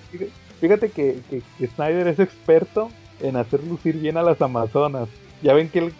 fíjate 0.59 0.89
que, 0.89 1.19
que- 1.29 1.41
que 1.57 1.67
Snyder 1.67 2.07
es 2.09 2.19
experto 2.19 2.89
en 3.21 3.35
hacer 3.37 3.63
lucir 3.63 3.97
bien 3.97 4.17
a 4.17 4.23
las 4.23 4.41
Amazonas. 4.41 5.09
Ya 5.41 5.53
ven 5.53 5.69
que 5.69 5.79
él, 5.79 5.93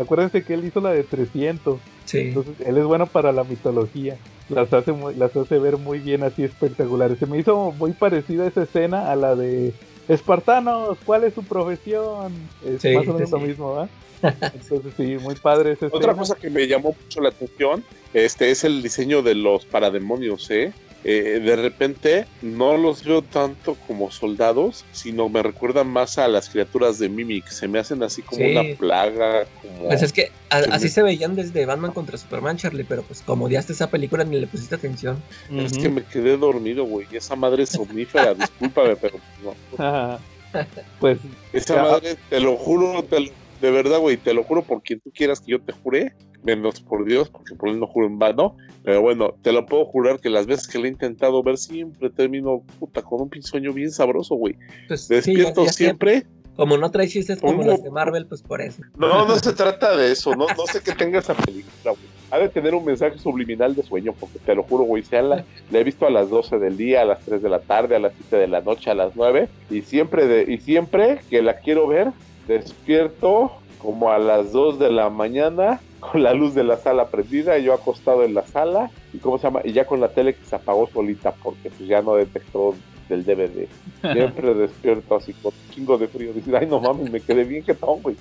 acuérdense 0.00 0.42
que 0.42 0.54
él 0.54 0.64
hizo 0.64 0.80
la 0.80 0.90
de 0.92 1.02
300. 1.04 1.78
Sí. 2.04 2.18
Entonces, 2.18 2.54
él 2.66 2.76
es 2.78 2.84
bueno 2.84 3.06
para 3.06 3.32
la 3.32 3.44
mitología. 3.44 4.16
Las 4.48 4.72
hace, 4.72 4.92
muy- 4.92 5.14
las 5.14 5.36
hace 5.36 5.58
ver 5.58 5.76
muy 5.76 5.98
bien 6.00 6.24
así 6.24 6.42
espectaculares. 6.42 7.18
Se 7.18 7.26
me 7.26 7.38
hizo 7.38 7.72
muy 7.78 7.92
parecida 7.92 8.46
esa 8.46 8.62
escena 8.64 9.10
a 9.12 9.16
la 9.16 9.36
de 9.36 9.72
Espartanos, 10.08 10.98
¿cuál 11.06 11.22
es 11.24 11.34
su 11.34 11.44
profesión? 11.44 12.32
Es 12.66 12.82
Sí, 12.82 12.92
más 12.94 13.06
o 13.06 13.12
menos 13.14 13.28
sí, 13.30 13.34
lo 13.36 13.40
mismo, 13.40 13.72
¿va? 13.74 13.88
Entonces 14.22 14.92
sí, 14.96 15.16
muy 15.20 15.36
padre 15.36 15.72
esa 15.72 15.86
Otra 15.86 15.98
escena. 15.98 16.14
cosa 16.16 16.34
que 16.34 16.50
me 16.50 16.66
llamó 16.66 16.96
mucho 17.00 17.20
la 17.20 17.28
atención 17.28 17.84
este, 18.12 18.50
es 18.50 18.64
el 18.64 18.82
diseño 18.82 19.22
de 19.22 19.36
los 19.36 19.64
parademonios, 19.66 20.50
¿eh? 20.50 20.72
Eh, 21.02 21.40
de 21.42 21.56
repente 21.56 22.26
no 22.42 22.76
los 22.76 23.04
veo 23.04 23.22
tanto 23.22 23.74
como 23.86 24.10
soldados, 24.10 24.84
sino 24.92 25.30
me 25.30 25.42
recuerdan 25.42 25.88
más 25.88 26.18
a 26.18 26.28
las 26.28 26.50
criaturas 26.50 26.98
de 26.98 27.08
Mimic. 27.08 27.46
Se 27.48 27.68
me 27.68 27.78
hacen 27.78 28.02
así 28.02 28.20
como 28.22 28.44
Sí. 28.44 28.50
una 28.52 28.76
plaga, 28.76 29.46
como... 29.62 29.88
Pues 29.88 30.02
es 30.02 30.12
que 30.12 30.30
a- 30.50 30.58
así 30.58 30.88
sí. 30.88 30.94
se 30.96 31.02
veían 31.02 31.34
desde 31.36 31.64
Batman 31.64 31.92
contra 31.92 32.18
Superman, 32.18 32.58
Charlie, 32.58 32.84
pero 32.84 33.02
pues 33.02 33.22
como 33.22 33.46
odiaste 33.46 33.72
esa 33.72 33.88
película 33.88 34.24
ni 34.24 34.38
le 34.38 34.46
pusiste 34.46 34.74
atención. 34.74 35.22
Es 35.56 35.72
que 35.78 35.88
me 35.88 36.04
quedé 36.04 36.36
dormido, 36.36 36.84
güey. 36.84 37.06
Esa 37.12 37.34
madre 37.34 37.62
es 37.62 37.70
somnífera, 37.70 38.34
discúlpame, 38.34 38.96
pero 38.96 39.18
no. 39.42 39.54
Ajá. 39.82 40.18
Pues 40.98 41.18
Esa 41.52 41.76
Ya. 41.76 41.82
madre, 41.82 42.16
te 42.28 42.40
lo 42.40 42.56
juro, 42.56 43.02
te 43.04 43.20
lo- 43.20 43.30
de 43.60 43.70
verdad, 43.70 43.98
güey, 43.98 44.16
te 44.16 44.34
lo 44.34 44.42
juro 44.44 44.62
por 44.62 44.82
quien 44.82 45.00
tú 45.00 45.10
quieras 45.14 45.40
que 45.40 45.52
yo 45.52 45.60
te 45.60 45.72
jure, 45.72 46.12
menos 46.42 46.80
por 46.80 47.04
Dios, 47.04 47.28
porque 47.28 47.54
por 47.54 47.68
él 47.68 47.78
no 47.78 47.86
juro 47.86 48.06
en 48.06 48.18
vano. 48.18 48.56
Pero 48.82 49.02
bueno, 49.02 49.34
te 49.42 49.52
lo 49.52 49.66
puedo 49.66 49.84
jurar 49.84 50.18
que 50.20 50.30
las 50.30 50.46
veces 50.46 50.66
que 50.66 50.78
lo 50.78 50.86
he 50.86 50.88
intentado 50.88 51.42
ver 51.42 51.58
siempre 51.58 52.08
termino 52.10 52.62
puta 52.78 53.02
con 53.02 53.20
un 53.22 53.28
pinsueño 53.28 53.72
bien 53.72 53.90
sabroso, 53.90 54.34
güey. 54.36 54.56
Pues, 54.88 55.02
sí, 55.02 55.08
ya- 55.10 55.16
Despierto 55.16 55.64
ya 55.66 55.72
siempre. 55.72 56.26
Como 56.56 56.76
no 56.76 56.90
trae 56.90 57.08
chistes 57.08 57.40
como 57.40 57.62
las 57.62 57.82
de 57.82 57.90
Marvel, 57.90 58.26
pues 58.26 58.42
por 58.42 58.60
eso. 58.60 58.82
No, 58.98 59.26
no 59.26 59.38
se 59.38 59.52
trata 59.54 59.96
de 59.96 60.12
eso, 60.12 60.34
no, 60.34 60.46
no 60.46 60.66
sé 60.66 60.82
qué 60.82 60.92
tenga 60.92 61.18
esa 61.20 61.32
película, 61.32 61.92
güey. 61.92 62.04
Ha 62.30 62.38
de 62.38 62.48
tener 62.50 62.74
un 62.74 62.84
mensaje 62.84 63.18
subliminal 63.18 63.74
de 63.74 63.82
sueño, 63.82 64.14
porque 64.18 64.38
te 64.40 64.54
lo 64.54 64.62
juro, 64.64 64.84
güey, 64.84 65.02
sea 65.02 65.22
la, 65.22 65.44
la 65.70 65.78
he 65.78 65.84
visto 65.84 66.06
a 66.06 66.10
las 66.10 66.28
12 66.28 66.58
del 66.58 66.76
día, 66.76 67.00
a 67.02 67.04
las 67.06 67.20
3 67.24 67.40
de 67.40 67.48
la 67.48 67.60
tarde, 67.60 67.96
a 67.96 67.98
las 67.98 68.12
7 68.14 68.36
de 68.36 68.46
la 68.48 68.60
noche, 68.60 68.90
a 68.90 68.94
las 68.94 69.16
9, 69.16 69.48
y 69.70 69.80
siempre, 69.82 70.26
de, 70.26 70.52
y 70.52 70.58
siempre 70.58 71.20
que 71.30 71.40
la 71.40 71.58
quiero 71.60 71.86
ver, 71.86 72.08
despierto 72.50 73.52
como 73.78 74.10
a 74.10 74.18
las 74.18 74.52
2 74.52 74.78
de 74.78 74.90
la 74.90 75.08
mañana, 75.08 75.80
con 76.00 76.22
la 76.22 76.34
luz 76.34 76.54
de 76.54 76.64
la 76.64 76.76
sala 76.76 77.06
prendida, 77.08 77.56
y 77.58 77.64
yo 77.64 77.72
acostado 77.72 78.24
en 78.24 78.34
la 78.34 78.44
sala, 78.44 78.90
y 79.12 79.18
cómo 79.18 79.38
se 79.38 79.44
llama, 79.44 79.60
y 79.64 79.72
ya 79.72 79.86
con 79.86 80.00
la 80.00 80.08
tele 80.08 80.34
que 80.34 80.44
se 80.44 80.56
apagó 80.56 80.88
solita, 80.88 81.32
porque 81.42 81.70
pues 81.70 81.88
ya 81.88 82.02
no 82.02 82.14
detectó 82.14 82.74
del 83.08 83.24
DVD. 83.24 83.68
Siempre 84.12 84.54
despierto 84.54 85.16
así 85.16 85.32
con 85.34 85.52
chingo 85.70 85.96
de 85.96 86.08
frío, 86.08 86.32
decir, 86.32 86.54
ay 86.56 86.66
no 86.66 86.80
mames, 86.80 87.10
me 87.10 87.20
quedé 87.20 87.44
bien 87.44 87.62
que 87.62 87.74
güey. 87.74 88.16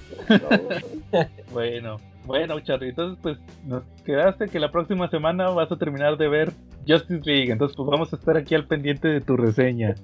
bueno, 1.52 2.00
bueno, 2.26 2.60
Charlie, 2.60 2.90
entonces 2.90 3.18
pues 3.22 3.38
nos 3.66 3.84
quedaste 4.06 4.48
que 4.48 4.60
la 4.60 4.72
próxima 4.72 5.10
semana 5.10 5.50
vas 5.50 5.72
a 5.72 5.78
terminar 5.78 6.18
de 6.18 6.28
ver 6.28 6.52
Justice 6.88 7.22
League, 7.26 7.52
entonces 7.52 7.76
pues 7.76 7.90
vamos 7.90 8.12
a 8.14 8.16
estar 8.16 8.38
aquí 8.38 8.56
al 8.56 8.66
pendiente 8.68 9.08
de 9.08 9.22
tu 9.22 9.36
reseña. 9.38 9.96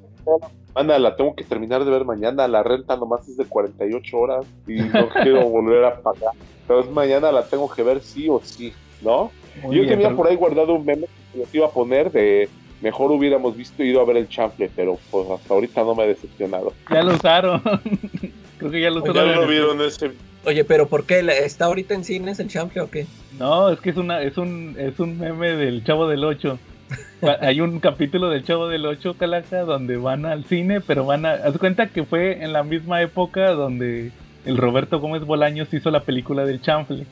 Ana, 0.73 0.97
la 0.99 1.15
tengo 1.15 1.35
que 1.35 1.43
terminar 1.43 1.85
de 1.85 1.91
ver 1.91 2.03
mañana. 2.03 2.47
La 2.47 2.63
renta 2.63 2.97
nomás 2.97 3.27
es 3.29 3.37
de 3.37 3.45
48 3.45 4.17
horas 4.17 4.45
y 4.67 4.75
no 4.75 5.07
quiero 5.23 5.47
volver 5.49 5.85
a 5.85 5.99
pagar. 6.01 6.33
Entonces 6.61 6.91
mañana 6.91 7.31
la 7.31 7.43
tengo 7.45 7.69
que 7.69 7.83
ver 7.83 8.01
sí 8.01 8.27
o 8.27 8.39
sí, 8.43 8.73
¿no? 9.01 9.31
Muy 9.61 9.75
Yo 9.75 9.81
bien, 9.83 9.89
tenía 9.93 10.07
pero- 10.07 10.17
por 10.17 10.27
ahí 10.27 10.35
guardado 10.35 10.73
un 10.73 10.83
meme 10.85 11.05
que 11.31 11.39
les 11.39 11.53
iba 11.55 11.67
a 11.67 11.69
poner 11.69 12.11
de 12.11 12.49
mejor 12.81 13.11
hubiéramos 13.11 13.55
visto 13.55 13.83
ido 13.83 14.01
a 14.01 14.05
ver 14.05 14.17
el 14.17 14.27
chanfle, 14.27 14.69
pero 14.75 14.97
pues 15.11 15.29
hasta 15.29 15.53
ahorita 15.53 15.81
no 15.83 15.95
me 15.95 16.03
ha 16.03 16.07
decepcionado. 16.07 16.73
Ya 16.91 17.03
lo 17.03 17.13
usaron. 17.13 17.61
Creo 18.69 18.71
que 18.71 18.81
ya 18.81 18.89
lo 18.89 19.03
Ya 19.05 19.11
usaron. 19.11 19.35
lo 19.35 19.47
vieron 19.47 19.81
ese. 19.81 20.11
Oye, 20.43 20.63
pero 20.63 20.87
¿por 20.87 21.05
qué? 21.05 21.19
¿Está 21.43 21.65
ahorita 21.65 21.93
en 21.93 22.03
cines 22.03 22.39
el 22.39 22.47
chanfle 22.47 22.81
o 22.81 22.89
qué? 22.89 23.05
No, 23.39 23.69
es 23.69 23.79
que 23.79 23.91
es 23.91 23.97
una 23.97 24.21
es 24.21 24.37
un 24.37 24.75
es 24.79 24.99
un 24.99 25.19
meme 25.19 25.51
del 25.55 25.83
Chavo 25.83 26.07
del 26.07 26.23
8. 26.23 26.57
Hay 27.41 27.61
un 27.61 27.79
capítulo 27.79 28.29
del 28.29 28.43
Chavo 28.43 28.67
del 28.67 28.85
8, 28.85 29.15
Calaca, 29.19 29.61
donde 29.61 29.97
van 29.97 30.25
al 30.25 30.45
cine, 30.45 30.81
pero 30.81 31.05
van 31.05 31.25
a... 31.25 31.33
Haz 31.33 31.57
cuenta 31.57 31.87
que 31.87 32.03
fue 32.03 32.43
en 32.43 32.53
la 32.53 32.63
misma 32.63 33.01
época 33.01 33.51
donde 33.51 34.11
el 34.45 34.57
Roberto 34.57 34.99
Gómez 34.99 35.23
Bolaños 35.25 35.73
hizo 35.73 35.89
la 35.91 36.01
película 36.01 36.45
del 36.45 36.61
chanfle. 36.61 37.05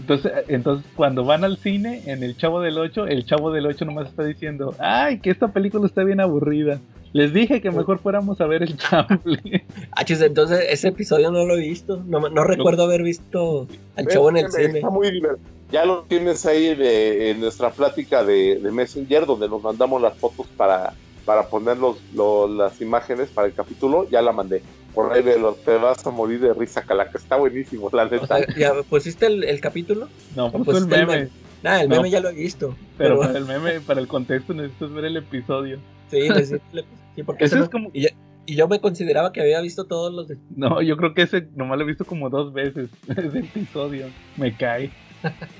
Entonces, 0.00 0.32
entonces 0.48 0.86
cuando 0.96 1.24
van 1.24 1.44
al 1.44 1.56
cine, 1.58 2.02
en 2.06 2.22
el 2.22 2.36
Chavo 2.36 2.60
del 2.60 2.78
8, 2.78 3.06
el 3.06 3.24
Chavo 3.26 3.50
del 3.52 3.66
8 3.66 3.84
nomás 3.84 4.08
está 4.08 4.24
diciendo, 4.24 4.74
ay, 4.78 5.20
que 5.20 5.30
esta 5.30 5.48
película 5.48 5.86
está 5.86 6.02
bien 6.04 6.20
aburrida. 6.20 6.80
Les 7.12 7.32
dije 7.34 7.60
que 7.60 7.70
mejor 7.72 7.98
fuéramos 7.98 8.40
a 8.40 8.46
ver 8.46 8.62
el 8.62 8.76
chanfle. 8.76 9.64
Ah, 9.96 10.04
chis, 10.04 10.20
entonces 10.22 10.64
ese 10.70 10.88
episodio 10.88 11.30
no 11.32 11.44
lo 11.44 11.56
he 11.56 11.60
visto. 11.60 12.02
No, 12.06 12.20
no 12.20 12.44
recuerdo 12.44 12.84
haber 12.84 13.02
visto 13.02 13.66
al 13.96 14.06
chavo 14.06 14.30
en 14.30 14.36
el 14.38 14.46
Está 14.46 14.60
cine. 14.60 14.80
muy 14.90 15.10
divertido. 15.10 15.48
Ya 15.72 15.84
lo 15.84 16.02
tienes 16.02 16.46
ahí 16.46 16.74
de- 16.74 17.30
en 17.30 17.40
nuestra 17.40 17.70
plática 17.70 18.24
de, 18.24 18.58
de 18.60 18.70
Messenger, 18.72 19.26
donde 19.26 19.48
nos 19.48 19.62
mandamos 19.62 20.00
las 20.00 20.16
fotos 20.16 20.46
para, 20.56 20.94
para 21.24 21.48
poner 21.48 21.76
los, 21.78 21.96
lo- 22.14 22.48
las 22.48 22.80
imágenes 22.80 23.28
para 23.28 23.48
el 23.48 23.54
capítulo. 23.54 24.08
Ya 24.08 24.22
la 24.22 24.32
mandé. 24.32 24.62
Por 24.94 25.12
ahí 25.12 25.22
velo, 25.22 25.56
te 25.64 25.76
vas 25.76 26.04
a 26.06 26.10
morir 26.10 26.40
de 26.40 26.52
risa, 26.54 26.82
Calaca. 26.82 27.16
Está 27.18 27.36
buenísimo, 27.36 27.88
la 27.92 28.04
O 28.04 28.10
neta. 28.10 28.26
sea, 28.26 28.46
¿ya 28.56 28.72
pusiste 28.88 29.26
el, 29.26 29.44
el 29.44 29.60
capítulo? 29.60 30.08
No, 30.36 30.50
Pues 30.50 30.78
el 30.78 30.84
el 30.84 30.88
meme. 30.88 31.16
meme. 31.16 31.28
Nah, 31.62 31.80
el 31.82 31.88
No. 31.88 31.96
meme 31.96 32.10
ya 32.10 32.20
lo 32.20 32.28
he 32.30 32.34
visto. 32.34 32.74
Pero 32.98 33.18
Pero, 33.18 33.20
para 33.20 33.38
el 33.38 33.44
meme, 33.44 33.80
para 33.80 34.00
el 34.00 34.08
contexto 34.08 34.54
necesitas 34.54 34.92
ver 34.92 35.04
el 35.04 35.16
episodio. 35.16 35.78
sí, 36.10 36.22
sí, 36.44 36.56
le- 36.72 36.84
sí, 37.14 37.22
porque 37.22 37.44
Ese 37.44 37.56
ese 37.56 37.64
es 37.64 37.66
no- 37.66 37.70
como- 37.70 37.90
y, 37.92 38.02
yo, 38.02 38.08
y 38.46 38.54
yo 38.56 38.66
me 38.66 38.80
consideraba 38.80 39.32
que 39.32 39.40
había 39.42 39.60
visto 39.60 39.84
todos 39.84 40.12
los 40.12 40.26
de... 40.28 40.38
No, 40.56 40.80
yo 40.82 40.96
creo 40.96 41.14
que 41.14 41.22
ese 41.22 41.46
nomás 41.54 41.78
lo 41.78 41.84
he 41.84 41.88
visto 41.88 42.04
como 42.04 42.30
dos 42.30 42.52
veces. 42.52 42.88
Ese 43.08 43.38
episodio. 43.40 44.06
Me 44.36 44.56
cae. 44.56 44.90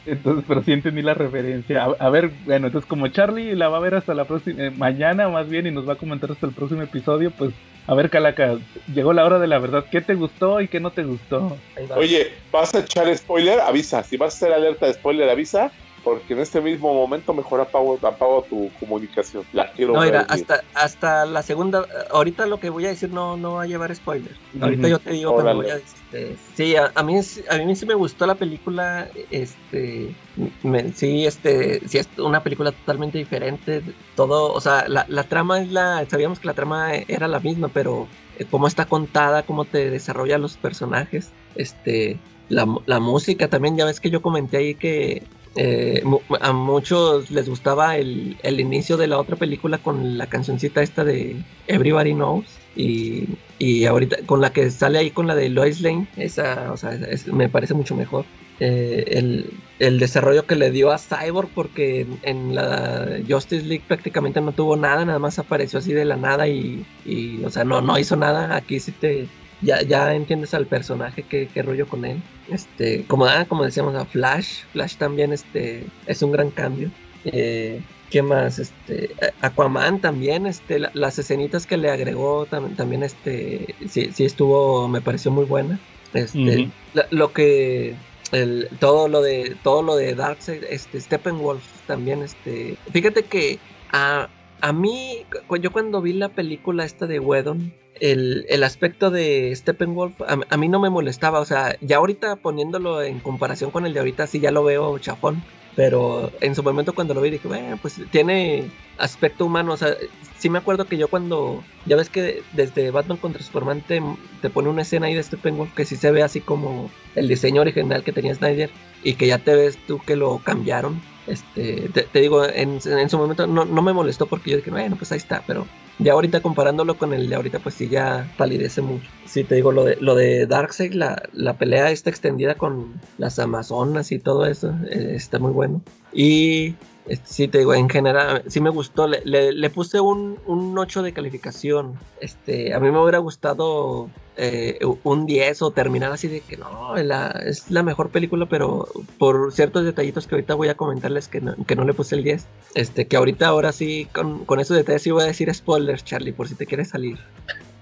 Entonces, 0.07 0.45
pero 0.49 0.63
sí 0.63 0.73
entendí 0.73 1.03
la 1.03 1.13
referencia. 1.15 1.85
A, 1.85 1.91
a 1.99 2.09
ver, 2.11 2.31
bueno, 2.47 2.69
entonces 2.69 2.89
como 2.89 3.09
Charlie 3.09 3.55
la 3.55 3.69
va 3.69 3.77
a 3.77 3.81
ver 3.81 3.95
hasta 3.95 4.15
la 4.15 4.25
próxima, 4.25 4.65
eh, 4.65 4.71
mañana 4.71 5.29
más 5.29 5.49
bien, 5.51 5.67
y 5.67 5.71
nos 5.71 5.87
va 5.87 5.93
a 5.93 5.97
comentar 5.97 6.31
hasta 6.33 6.47
el 6.47 6.53
próximo 6.55 6.81
episodio, 6.83 7.31
pues, 7.31 7.53
a 7.87 7.95
ver, 7.95 8.11
Calaca, 8.11 8.59
llegó 8.95 9.13
la 9.13 9.25
hora 9.25 9.39
de 9.39 9.47
la 9.47 9.59
verdad. 9.59 9.85
¿Qué 9.91 10.01
te 10.01 10.15
gustó 10.15 10.61
y 10.61 10.69
qué 10.69 10.81
no 10.81 10.93
te 10.93 11.03
gustó? 11.03 11.59
Oye, 11.97 12.33
¿vas 12.53 12.75
a 12.75 12.81
echar 12.81 13.15
spoiler? 13.17 13.61
Avisa. 13.61 14.03
Si 14.03 14.17
vas 14.17 14.35
a 14.35 14.37
hacer 14.37 14.53
alerta 14.53 14.87
de 14.87 14.95
spoiler, 14.95 15.29
avisa. 15.29 15.73
Porque 16.03 16.33
en 16.35 16.41
este 16.41 16.61
mismo 16.61 16.93
momento 16.95 17.35
mejor 17.35 17.61
apago, 17.61 17.99
apago 18.07 18.47
tu 18.49 18.73
comunicación. 18.79 19.47
La 19.53 19.71
quiero 19.73 19.95
No, 19.95 20.01
mira, 20.03 20.21
hasta, 20.23 20.61
hasta 20.75 21.27
la 21.27 21.43
segunda, 21.43 21.87
ahorita 22.11 22.47
lo 22.47 22.59
que 22.61 22.71
voy 22.71 22.87
a 22.87 22.89
decir 22.91 23.11
no, 23.11 23.37
no 23.37 23.55
va 23.55 23.65
a 23.65 23.67
llevar 23.67 23.95
spoiler. 23.95 24.41
Ahorita 24.61 24.89
yo 24.89 25.01
te 25.01 25.13
digo 25.13 25.35
que 25.35 25.43
voy 25.43 25.69
a 25.69 25.77
este, 25.77 26.37
sí, 26.37 26.77
a, 26.77 26.93
a 26.95 27.03
mí 27.03 27.23
sí- 27.23 27.43
a 27.49 27.59
mí 27.59 27.75
sí 27.77 27.87
me 27.87 27.95
gustó 27.95 28.27
la 28.27 28.39
película, 28.39 29.11
este 29.31 30.17
me- 30.63 30.93
sí, 30.93 31.27
este, 31.27 31.87
sí 31.89 31.99
es 31.99 32.11
una 32.19 32.43
película 32.43 32.73
totalmente 32.73 33.19
diferente, 33.19 33.83
todo, 34.15 34.53
o 34.53 34.61
sea, 34.61 34.89
la, 34.89 35.05
la 35.09 35.29
trama 35.29 35.61
es 35.61 35.69
la, 35.69 36.07
sabíamos 36.09 36.41
que 36.41 36.49
la 36.49 36.55
trama 36.55 36.95
era 36.95 37.29
la 37.29 37.41
misma, 37.41 37.73
pero 37.73 38.11
eh, 38.35 38.47
cómo 38.49 38.67
está 38.67 38.87
contada, 38.89 39.45
cómo 39.45 39.69
te 39.69 39.91
desarrolla 39.91 40.39
los 40.39 40.57
personajes, 40.59 41.35
este, 41.55 42.23
la, 42.49 42.67
la 42.87 43.01
música 43.01 43.49
también, 43.51 43.77
ya 43.77 43.85
ves 43.85 44.01
que 44.01 44.11
yo 44.11 44.23
comenté 44.23 44.59
ahí 44.59 44.77
que 44.79 45.29
eh, 45.57 46.03
a 46.41 46.53
muchos 46.53 47.31
les 47.31 47.49
gustaba 47.49 47.97
el, 47.97 48.37
el 48.43 48.61
inicio 48.61 48.97
de 48.97 49.09
la 49.09 49.19
otra 49.19 49.37
película 49.37 49.79
con 49.79 50.17
la 50.17 50.27
cancioncita 50.27 50.83
esta 50.83 51.05
de 51.05 51.37
Everybody 51.67 52.15
Knows 52.15 52.45
y, 52.77 53.25
y 53.59 53.85
ahorita 53.85 54.19
con 54.27 54.41
la 54.41 54.53
que 54.53 54.71
sale 54.71 54.99
ahí 54.99 55.11
con 55.11 55.27
la 55.27 55.35
de 55.35 55.49
Lois 55.49 55.81
Lane, 55.81 56.07
esa, 56.17 56.73
o 56.73 56.77
sea, 56.77 56.99
me 57.33 57.49
parece 57.49 57.75
mucho 57.75 57.95
mejor. 57.97 58.25
Eh, 58.61 59.05
el, 59.19 59.51
el 59.79 59.99
desarrollo 59.99 60.45
que 60.47 60.55
le 60.55 60.71
dio 60.71 60.93
a 60.93 60.99
Cyborg 60.99 61.49
porque 61.55 62.03
en, 62.03 62.19
en 62.23 62.55
la 62.55 63.19
Justice 63.29 63.65
League 63.65 63.85
prácticamente 63.89 64.41
no 64.43 64.53
tuvo 64.53 64.77
nada, 64.77 65.05
nada 65.07 65.19
más 65.19 65.39
apareció 65.39 65.79
así 65.79 65.95
de 65.95 66.05
la 66.05 66.17
nada 66.17 66.47
y, 66.47 66.85
y, 67.07 67.43
o 67.43 67.51
sea, 67.51 67.65
no, 67.65 67.81
no 67.81 67.99
hizo 67.99 68.17
nada. 68.17 68.55
Aquí 68.55 68.79
sí 68.79 68.93
te, 68.93 69.29
ya, 69.61 69.83
ya 69.83 70.15
entiendes 70.15 70.55
al 70.55 70.69
personaje, 70.69 71.27
qué, 71.27 71.51
qué 71.53 71.63
rollo 71.63 71.89
con 71.89 72.05
él. 72.05 72.25
Este, 72.47 73.07
como, 73.07 73.27
ah, 73.27 73.47
como 73.47 73.65
decíamos, 73.65 73.95
a 73.97 74.07
Flash, 74.07 74.65
Flash 74.73 74.97
también 74.97 75.33
este, 75.33 75.93
es 76.07 76.23
un 76.23 76.33
gran 76.33 76.51
cambio. 76.51 76.93
Eh, 77.25 77.85
¿Qué 78.09 78.23
más? 78.23 78.59
Este, 78.59 79.15
Aquaman 79.41 80.01
también, 80.01 80.47
este, 80.47 80.79
la- 80.81 80.91
las 80.95 81.19
escenitas 81.19 81.67
que 81.67 81.77
le 81.77 81.91
agregó 81.91 82.49
tam- 82.49 82.75
también, 82.77 83.03
este, 83.05 83.77
sí, 83.87 84.13
sí 84.13 84.25
estuvo, 84.25 84.89
me 84.89 85.03
pareció 85.03 85.31
muy 85.31 85.45
buena. 85.45 85.81
Este, 86.13 86.73
la- 86.93 87.07
lo 87.11 87.33
que, 87.33 88.01
el, 88.33 88.69
todo 88.81 89.09
lo 89.09 89.23
de, 89.23 89.59
todo 89.63 89.83
lo 89.83 89.95
de 89.97 90.15
Darkseid, 90.15 90.65
este, 90.65 91.01
Steppenwolf 91.01 91.83
también, 91.87 92.23
este, 92.23 92.81
fíjate 92.93 93.29
que 93.29 93.63
a, 93.93 94.33
a 94.61 94.73
mí, 94.73 95.25
yo 95.61 95.73
cuando 95.73 96.03
vi 96.03 96.13
la 96.13 96.29
película 96.29 96.85
esta 96.85 97.07
de 97.07 97.19
Wedon, 97.19 97.73
el, 98.01 98.47
el 98.49 98.65
aspecto 98.65 99.11
de 99.11 99.55
Steppenwolf 99.55 100.21
a, 100.23 100.39
a 100.49 100.57
mí 100.57 100.69
no 100.69 100.81
me 100.81 100.91
molestaba, 100.91 101.41
o 101.41 101.45
sea, 101.45 101.77
ya 101.81 101.99
ahorita 101.99 102.37
poniéndolo 102.37 103.03
en 103.03 103.21
comparación 103.21 103.71
con 103.71 103.87
el 103.87 103.93
de 103.93 104.01
ahorita, 104.01 104.27
sí 104.27 104.41
ya 104.41 104.51
lo 104.51 104.65
veo 104.65 104.99
chafón, 104.99 105.43
pero 105.77 106.33
en 106.41 106.55
su 106.55 106.63
momento 106.63 106.95
cuando 106.95 107.15
lo 107.15 107.21
vi 107.21 107.31
dije, 107.31 107.49
bueno, 107.49 107.79
pues 107.81 108.01
tiene 108.11 108.71
aspecto 108.99 109.47
humano, 109.47 109.73
o 109.73 109.77
sea, 109.77 109.95
sí 110.39 110.51
me 110.51 110.59
acuerdo 110.59 110.87
que 110.87 110.97
yo 110.97 111.09
cuando, 111.09 111.63
ya 111.87 111.97
ves 111.97 112.09
que 112.09 112.43
desde 112.53 112.91
Batman 112.91 113.19
contra 113.19 113.43
Superman 113.43 113.83
te, 113.87 114.03
te 114.43 114.51
pone 114.51 114.69
una 114.69 114.83
escena 114.83 115.07
ahí 115.07 115.15
de 115.15 115.23
Steppenwolf 115.23 115.75
que 115.75 115.85
sí 115.85 115.97
se 115.97 116.11
ve 116.11 116.23
así 116.23 116.41
como 116.41 116.91
el 117.15 117.29
diseño 117.29 117.61
original 117.61 118.03
que 118.03 118.13
tenía 118.13 118.35
Snyder 118.35 118.71
y 119.03 119.15
que 119.15 119.27
ya 119.27 119.39
te 119.39 119.55
ves 119.55 119.79
tú 119.87 120.01
que 120.05 120.17
lo 120.17 120.39
cambiaron. 120.39 121.01
Este, 121.31 121.89
te, 121.91 122.21
digo, 122.21 122.45
en, 122.45 122.79
en 122.85 123.09
su 123.09 123.17
momento 123.19 123.47
no, 123.47 123.65
no 123.65 123.83
me 123.83 123.93
molestó 123.93 124.27
porque 124.27 124.51
yo 124.51 124.57
dije, 124.57 124.71
bueno, 124.71 124.97
pues 124.97 125.13
ahí 125.13 125.19
está, 125.19 125.45
pero 125.47 125.67
ya 125.99 126.13
ahorita 126.15 126.41
comparándolo 126.41 126.97
con 126.99 127.13
el 127.15 127.29
de 127.29 127.37
ahorita, 127.37 127.61
pues 127.61 127.77
sí 127.77 127.89
ya 127.89 128.29
palidece 128.37 128.83
mucho. 128.83 129.11
Sí, 129.27 129.45
te 129.45 129.55
digo, 129.55 129.71
lo 129.71 129.85
de, 129.85 129.97
lo 130.01 130.15
de 130.15 130.47
Darkseid, 130.47 130.93
la, 130.95 131.23
la 131.33 131.55
pelea 131.55 131.91
está 131.91 132.11
extendida 132.11 132.57
con 132.57 132.95
las 133.19 133.39
Amazonas 133.39 134.11
y 134.13 134.19
todo 134.19 134.47
eso, 134.47 134.75
eh, 134.91 135.13
está 135.15 135.39
muy 135.39 135.53
bueno. 135.53 135.81
Y 136.13 136.75
este, 137.07 137.27
sí, 137.27 137.49
te 137.49 137.59
digo, 137.59 137.75
en 137.75 137.89
general, 137.89 138.43
sí 138.49 138.61
me 138.61 138.71
gustó, 138.71 139.07
le, 139.07 139.21
le- 139.25 139.53
le 139.53 139.71
puse 139.71 140.01
un, 140.01 140.39
un 140.47 140.77
8 140.79 141.03
de 141.03 141.13
calificación. 141.13 141.95
Este, 142.21 142.75
a 142.75 142.81
mí 142.81 142.91
me 142.91 143.01
hubiera 143.01 143.19
gustado 143.19 144.09
eh, 144.43 144.79
un 145.05 145.27
10 145.27 145.61
o 145.63 145.71
terminar 145.73 146.11
así 146.13 146.27
de 146.29 146.41
que 146.41 146.57
no, 146.57 146.95
la- 146.97 147.29
es 147.45 147.71
la 147.71 147.83
mejor 147.83 148.11
película, 148.11 148.47
pero 148.49 148.89
por 149.19 149.53
ciertos 149.53 149.85
detallitos 149.85 150.27
que 150.27 150.35
ahorita 150.35 150.55
voy 150.55 150.69
a 150.69 150.75
comentarles 150.77 151.29
que 151.29 151.41
no, 151.41 151.55
que 151.67 151.77
no 151.77 151.85
le 151.85 151.93
puse 151.95 152.17
el 152.17 152.25
10. 152.25 152.47
Este, 152.75 153.07
que 153.07 153.17
ahorita 153.17 153.47
ahora 153.49 153.73
sí, 153.73 154.07
con, 154.15 154.45
con 154.47 154.59
esos 154.61 154.77
detalles 154.77 155.03
sí 155.03 155.11
voy 155.11 155.25
a 155.25 155.27
decir 155.27 155.53
spoilers, 155.55 156.05
Charlie, 156.05 156.33
por 156.33 156.49
si 156.49 156.55
te 156.55 156.67
quieres 156.67 156.89
salir. 156.89 157.19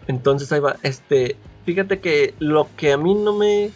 Entonces 0.07 0.51
ahí 0.53 0.61
va, 0.61 0.77
este, 0.83 1.37
fíjate 1.65 2.01
que 2.01 2.35
lo 2.39 2.69
que 2.77 2.93
a 2.93 2.99
mí 2.99 3.15
no 3.15 3.37
me, 3.37 3.71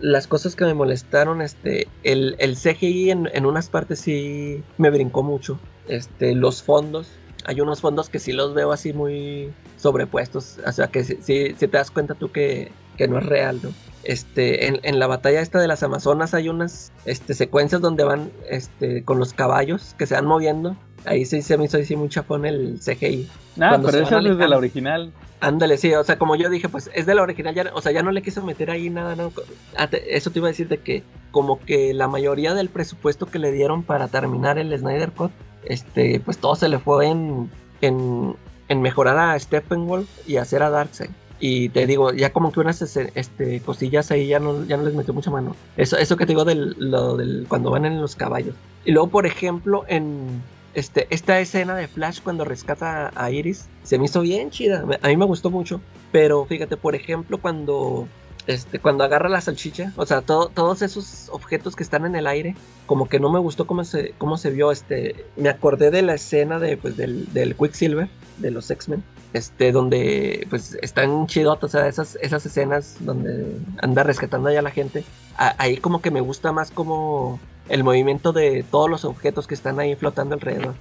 las 0.00 0.26
cosas 0.26 0.56
que 0.56 0.64
me 0.64 0.74
molestaron, 0.74 1.40
este, 1.40 1.86
el, 2.02 2.36
el 2.38 2.56
CGI 2.56 3.10
en, 3.10 3.28
en 3.32 3.46
unas 3.46 3.68
partes 3.68 4.00
sí 4.00 4.62
me 4.76 4.90
brincó 4.90 5.22
mucho, 5.22 5.58
este, 5.86 6.34
los 6.34 6.62
fondos, 6.62 7.08
hay 7.48 7.60
unos 7.62 7.80
fondos 7.80 8.10
que 8.10 8.18
sí 8.18 8.32
los 8.32 8.52
veo 8.54 8.72
así 8.72 8.92
muy 8.92 9.50
sobrepuestos, 9.78 10.58
o 10.66 10.72
sea 10.72 10.88
que 10.88 11.02
sí, 11.02 11.16
sí- 11.22 11.54
sí 11.58 11.66
te 11.68 11.76
das 11.78 11.90
cuenta 11.90 12.14
tú 12.14 12.30
que, 12.30 12.70
que 12.96 13.08
no 13.08 13.18
es 13.18 13.24
real, 13.26 13.58
¿no? 13.62 13.70
Este, 14.04 14.66
en, 14.66 14.80
en 14.82 14.98
la 14.98 15.06
batalla 15.06 15.40
esta 15.40 15.58
de 15.60 15.66
las 15.66 15.82
Amazonas 15.82 16.34
hay 16.34 16.48
unas 16.48 16.92
este, 17.04 17.34
secuencias 17.34 17.80
donde 17.80 18.04
van 18.04 18.30
este, 18.48 19.02
con 19.04 19.18
los 19.18 19.32
caballos 19.34 19.94
que 19.98 20.06
se 20.06 20.14
van 20.14 20.26
moviendo. 20.26 20.76
Ahí 21.04 21.24
sí 21.26 21.42
se 21.42 21.56
me 21.58 21.64
hizo 21.64 21.78
así 21.78 21.94
muy 21.96 22.08
chafón 22.08 22.44
el 22.46 22.78
CGI. 22.80 23.28
Ah, 23.60 23.68
Cuando 23.70 23.88
pero 23.88 23.98
esa 24.04 24.06
es 24.08 24.12
alejando. 24.12 24.46
la 24.48 24.56
original. 24.58 25.12
Ándale, 25.40 25.76
sí, 25.78 25.92
o 25.94 26.02
sea, 26.04 26.18
como 26.18 26.34
yo 26.36 26.50
dije, 26.50 26.68
pues 26.68 26.90
es 26.94 27.06
de 27.06 27.14
la 27.14 27.22
original, 27.22 27.54
ya, 27.54 27.70
o 27.72 27.80
sea, 27.80 27.92
ya 27.92 28.02
no 28.02 28.10
le 28.10 28.22
quiso 28.22 28.42
meter 28.44 28.70
ahí 28.70 28.90
nada, 28.90 29.14
¿no? 29.14 29.32
Ah, 29.76 29.88
Eso 30.08 30.30
te 30.30 30.38
iba 30.40 30.48
a 30.48 30.50
decir 30.50 30.68
de 30.68 30.78
que 30.78 31.02
como 31.30 31.60
que 31.64 31.94
la 31.94 32.08
mayoría 32.08 32.54
del 32.54 32.68
presupuesto 32.70 33.26
que 33.26 33.38
le 33.38 33.52
dieron 33.52 33.84
para 33.84 34.08
terminar 34.08 34.58
el 34.58 34.76
Snyder 34.76 35.12
Cut, 35.12 35.30
este, 35.64 36.20
pues 36.20 36.38
todo 36.38 36.56
se 36.56 36.68
le 36.68 36.78
fue 36.78 37.06
en, 37.06 37.50
en, 37.80 38.34
en 38.68 38.82
mejorar 38.82 39.18
a 39.18 39.38
Steppenwolf 39.38 40.08
y 40.26 40.36
hacer 40.36 40.62
a 40.62 40.70
Darkseid. 40.70 41.10
Y 41.40 41.68
te 41.68 41.86
digo, 41.86 42.12
ya 42.12 42.32
como 42.32 42.50
que 42.50 42.60
unas 42.60 42.82
este, 42.82 43.12
este, 43.14 43.60
cosillas 43.60 44.10
ahí 44.10 44.26
ya 44.26 44.40
no, 44.40 44.64
ya 44.64 44.76
no 44.76 44.82
les 44.82 44.94
metió 44.94 45.14
mucha 45.14 45.30
mano. 45.30 45.54
Eso, 45.76 45.96
eso 45.96 46.16
que 46.16 46.26
te 46.26 46.32
digo 46.32 46.44
del, 46.44 46.74
del 46.78 47.46
cuando 47.48 47.70
van 47.70 47.84
en 47.84 48.00
los 48.00 48.16
caballos. 48.16 48.54
Y 48.84 48.90
luego, 48.90 49.08
por 49.08 49.24
ejemplo, 49.24 49.84
en 49.86 50.42
este, 50.74 51.06
esta 51.10 51.38
escena 51.38 51.76
de 51.76 51.86
Flash 51.86 52.20
cuando 52.22 52.44
rescata 52.44 53.12
a 53.14 53.30
Iris, 53.30 53.68
se 53.84 53.98
me 53.98 54.06
hizo 54.06 54.20
bien 54.20 54.50
chida. 54.50 54.84
A 55.00 55.08
mí 55.08 55.16
me 55.16 55.26
gustó 55.26 55.50
mucho. 55.50 55.80
Pero 56.10 56.44
fíjate, 56.44 56.76
por 56.76 56.94
ejemplo, 56.94 57.38
cuando 57.38 58.08
este, 58.48 58.78
cuando 58.78 59.04
agarra 59.04 59.28
la 59.28 59.42
salchicha, 59.42 59.92
o 59.96 60.06
sea, 60.06 60.22
todo, 60.22 60.48
todos 60.48 60.80
esos 60.80 61.28
objetos 61.30 61.76
que 61.76 61.82
están 61.82 62.06
en 62.06 62.16
el 62.16 62.26
aire, 62.26 62.56
como 62.86 63.06
que 63.06 63.20
no 63.20 63.30
me 63.30 63.38
gustó 63.38 63.66
cómo 63.66 63.84
se, 63.84 64.14
cómo 64.16 64.38
se 64.38 64.50
vio, 64.50 64.72
este, 64.72 65.26
me 65.36 65.50
acordé 65.50 65.90
de 65.90 66.00
la 66.00 66.14
escena 66.14 66.58
de, 66.58 66.78
pues, 66.78 66.96
del, 66.96 67.30
del 67.34 67.54
Quicksilver, 67.54 68.08
de 68.38 68.50
los 68.50 68.70
X-Men, 68.70 69.04
este, 69.34 69.70
donde, 69.70 70.46
pues, 70.48 70.78
están 70.80 71.26
chidotas, 71.26 71.74
o 71.74 71.78
sea, 71.78 71.88
esas, 71.88 72.16
esas 72.22 72.46
escenas 72.46 72.96
donde 73.00 73.54
anda 73.82 74.02
rescatando 74.02 74.48
allá 74.48 74.60
a 74.60 74.62
la 74.62 74.70
gente, 74.70 75.04
ahí 75.36 75.76
como 75.76 76.00
que 76.00 76.10
me 76.10 76.22
gusta 76.22 76.50
más 76.50 76.70
como 76.70 77.38
el 77.68 77.84
movimiento 77.84 78.32
de 78.32 78.64
todos 78.70 78.88
los 78.88 79.04
objetos 79.04 79.46
que 79.46 79.54
están 79.54 79.78
ahí 79.78 79.94
flotando 79.94 80.36
alrededor. 80.36 80.74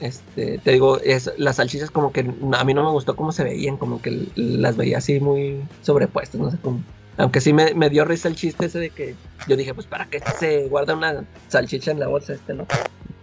Este, 0.00 0.58
te 0.58 0.72
digo, 0.72 0.98
las 1.38 1.56
salchichas 1.56 1.92
como 1.92 2.12
que 2.12 2.20
a 2.52 2.64
mí 2.64 2.74
no 2.74 2.84
me 2.84 2.90
gustó 2.90 3.14
cómo 3.14 3.30
se 3.30 3.44
veían, 3.44 3.76
como 3.76 4.02
que 4.02 4.26
las 4.34 4.76
veía 4.76 4.98
así 4.98 5.20
muy 5.20 5.62
sobrepuestas, 5.82 6.40
no 6.40 6.50
sé 6.50 6.58
cómo. 6.60 6.80
Aunque 7.18 7.40
sí 7.40 7.52
me, 7.52 7.90
dio 7.90 8.04
risa 8.04 8.28
el 8.28 8.36
chiste 8.36 8.66
ese 8.66 8.78
de 8.78 8.90
que 8.90 9.14
yo 9.48 9.56
dije, 9.56 9.72
pues 9.72 9.86
para 9.86 10.06
qué 10.06 10.20
se 10.38 10.68
guarda 10.68 10.94
una 10.94 11.24
salchicha 11.48 11.90
en 11.90 12.00
la 12.00 12.08
bolsa 12.08 12.34
este, 12.34 12.52
¿no? 12.52 12.66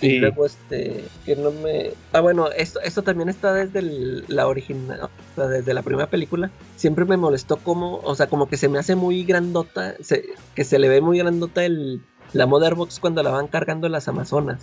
y 0.00 0.18
luego 0.18 0.46
este, 0.46 1.04
que 1.24 1.34
no 1.36 1.50
me... 1.50 1.90
Ah, 2.12 2.20
bueno, 2.20 2.48
esto, 2.52 2.80
esto 2.80 3.02
también 3.02 3.28
está 3.28 3.52
desde 3.52 3.82
la 4.28 4.46
original, 4.46 5.00
o 5.02 5.10
sea, 5.34 5.48
desde 5.48 5.74
la 5.74 5.82
primera 5.82 6.08
película. 6.08 6.50
Siempre 6.76 7.04
me 7.04 7.16
molestó 7.16 7.56
como, 7.56 7.98
o 7.98 8.14
sea, 8.14 8.28
como 8.28 8.48
que 8.48 8.56
se 8.56 8.68
me 8.68 8.78
hace 8.78 8.94
muy 8.94 9.24
grandota, 9.24 9.94
que 10.54 10.64
se 10.64 10.78
le 10.78 10.88
ve 10.88 11.00
muy 11.00 11.18
grandota 11.18 11.64
el, 11.64 12.00
la 12.32 12.46
Motherbox 12.46 13.00
cuando 13.00 13.22
la 13.22 13.30
van 13.30 13.48
cargando 13.48 13.88
las 13.88 14.08
Amazonas. 14.08 14.60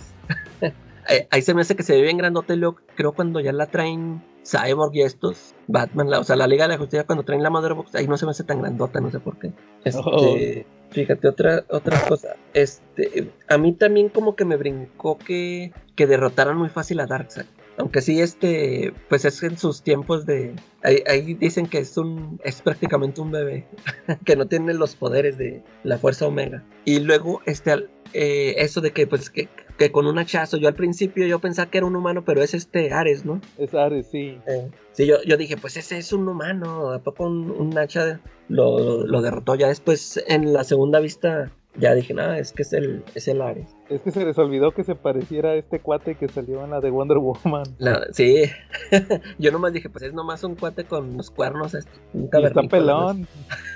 ahí, 1.30 1.42
se 1.42 1.54
me 1.54 1.60
hace 1.60 1.76
que 1.76 1.82
se 1.82 1.94
ve 1.94 2.02
bien 2.02 2.16
grandota 2.16 2.54
y 2.54 2.56
luego 2.56 2.78
creo 2.94 3.12
cuando 3.12 3.40
ya 3.40 3.52
la 3.52 3.66
traen 3.66 4.22
Cyborg 4.44 4.94
y 4.94 5.02
estos, 5.02 5.54
Batman, 5.66 6.12
o 6.14 6.24
sea, 6.24 6.36
la 6.36 6.46
Liga 6.46 6.64
de 6.64 6.74
la 6.74 6.78
Justicia 6.78 7.04
cuando 7.04 7.24
traen 7.24 7.42
la 7.42 7.50
Motherbox, 7.50 7.94
ahí 7.94 8.06
no 8.06 8.16
se 8.16 8.26
me 8.26 8.32
hace 8.32 8.44
tan 8.44 8.60
grandota, 8.60 9.00
no 9.00 9.10
sé 9.10 9.20
por 9.20 9.38
qué. 9.38 9.52
Este, 9.84 10.00
oh. 10.04 10.84
Fíjate, 10.90 11.26
otra, 11.26 11.64
otra 11.70 12.00
cosa. 12.08 12.36
Este, 12.52 13.32
a 13.48 13.58
mí 13.58 13.72
también 13.72 14.08
como 14.08 14.36
que 14.36 14.44
me 14.44 14.56
brincó 14.56 15.18
que, 15.18 15.72
que 15.96 16.06
derrotaran 16.06 16.56
muy 16.56 16.68
fácil 16.68 17.00
a 17.00 17.06
Darkseid. 17.06 17.46
Aunque 17.76 18.00
sí, 18.00 18.20
este, 18.20 18.92
pues 19.08 19.24
es 19.24 19.42
en 19.42 19.58
sus 19.58 19.82
tiempos 19.82 20.26
de. 20.26 20.54
Ahí, 20.82 21.34
dicen 21.34 21.66
que 21.66 21.78
es 21.78 21.96
un. 21.96 22.40
es 22.44 22.62
prácticamente 22.62 23.20
un 23.20 23.32
bebé. 23.32 23.66
que 24.24 24.36
no 24.36 24.46
tiene 24.46 24.74
los 24.74 24.94
poderes 24.94 25.36
de 25.36 25.64
la 25.82 25.98
fuerza 25.98 26.28
omega. 26.28 26.62
Y 26.84 27.00
luego, 27.00 27.40
este, 27.46 27.88
eh, 28.12 28.54
eso 28.58 28.80
de 28.80 28.92
que, 28.92 29.08
pues, 29.08 29.30
que, 29.30 29.48
que, 29.78 29.92
con 29.92 30.06
un 30.06 30.18
hachazo. 30.18 30.56
Yo 30.56 30.68
al 30.68 30.74
principio 30.74 31.26
yo 31.26 31.38
pensaba 31.38 31.70
que 31.70 31.78
era 31.78 31.86
un 31.86 31.96
humano, 31.96 32.24
pero 32.24 32.42
es 32.42 32.54
este 32.54 32.92
Ares, 32.92 33.24
¿no? 33.24 33.40
Es 33.58 33.74
Ares, 33.74 34.08
sí. 34.10 34.38
Eh, 34.46 34.70
sí, 34.92 35.06
yo, 35.06 35.22
yo 35.22 35.36
dije, 35.36 35.56
pues 35.56 35.76
ese 35.76 35.98
es 35.98 36.12
un 36.12 36.28
humano. 36.28 36.90
¿A 36.92 36.98
poco 37.00 37.24
un, 37.24 37.50
un 37.50 37.76
hacha 37.78 38.20
lo, 38.48 39.06
lo 39.06 39.22
derrotó? 39.22 39.54
Ya 39.54 39.68
después, 39.68 40.22
en 40.28 40.52
la 40.52 40.64
segunda 40.64 41.00
vista 41.00 41.50
ya 41.76 41.92
dije, 41.94 42.14
nada, 42.14 42.38
es 42.38 42.52
que 42.52 42.62
es 42.62 42.72
el, 42.72 43.02
es 43.14 43.26
el 43.26 43.42
Ares. 43.42 43.74
Es 43.88 44.00
que 44.00 44.12
se 44.12 44.24
les 44.24 44.38
olvidó 44.38 44.70
que 44.70 44.84
se 44.84 44.94
pareciera 44.94 45.50
a 45.50 45.54
este 45.54 45.80
cuate 45.80 46.14
que 46.14 46.28
salió 46.28 46.62
en 46.64 46.70
la 46.70 46.80
de 46.80 46.90
Wonder 46.90 47.18
Woman. 47.18 47.64
sí, 48.12 48.44
yo 49.38 49.50
nomás 49.50 49.72
dije, 49.72 49.88
pues 49.90 50.04
es 50.04 50.14
nomás 50.14 50.44
un 50.44 50.54
cuate 50.54 50.84
con 50.84 51.16
los 51.16 51.30
cuernos. 51.30 51.74
Este, 51.74 51.90
un 52.12 52.30
y 52.32 52.44
está 52.44 52.62
pelón. 52.62 53.26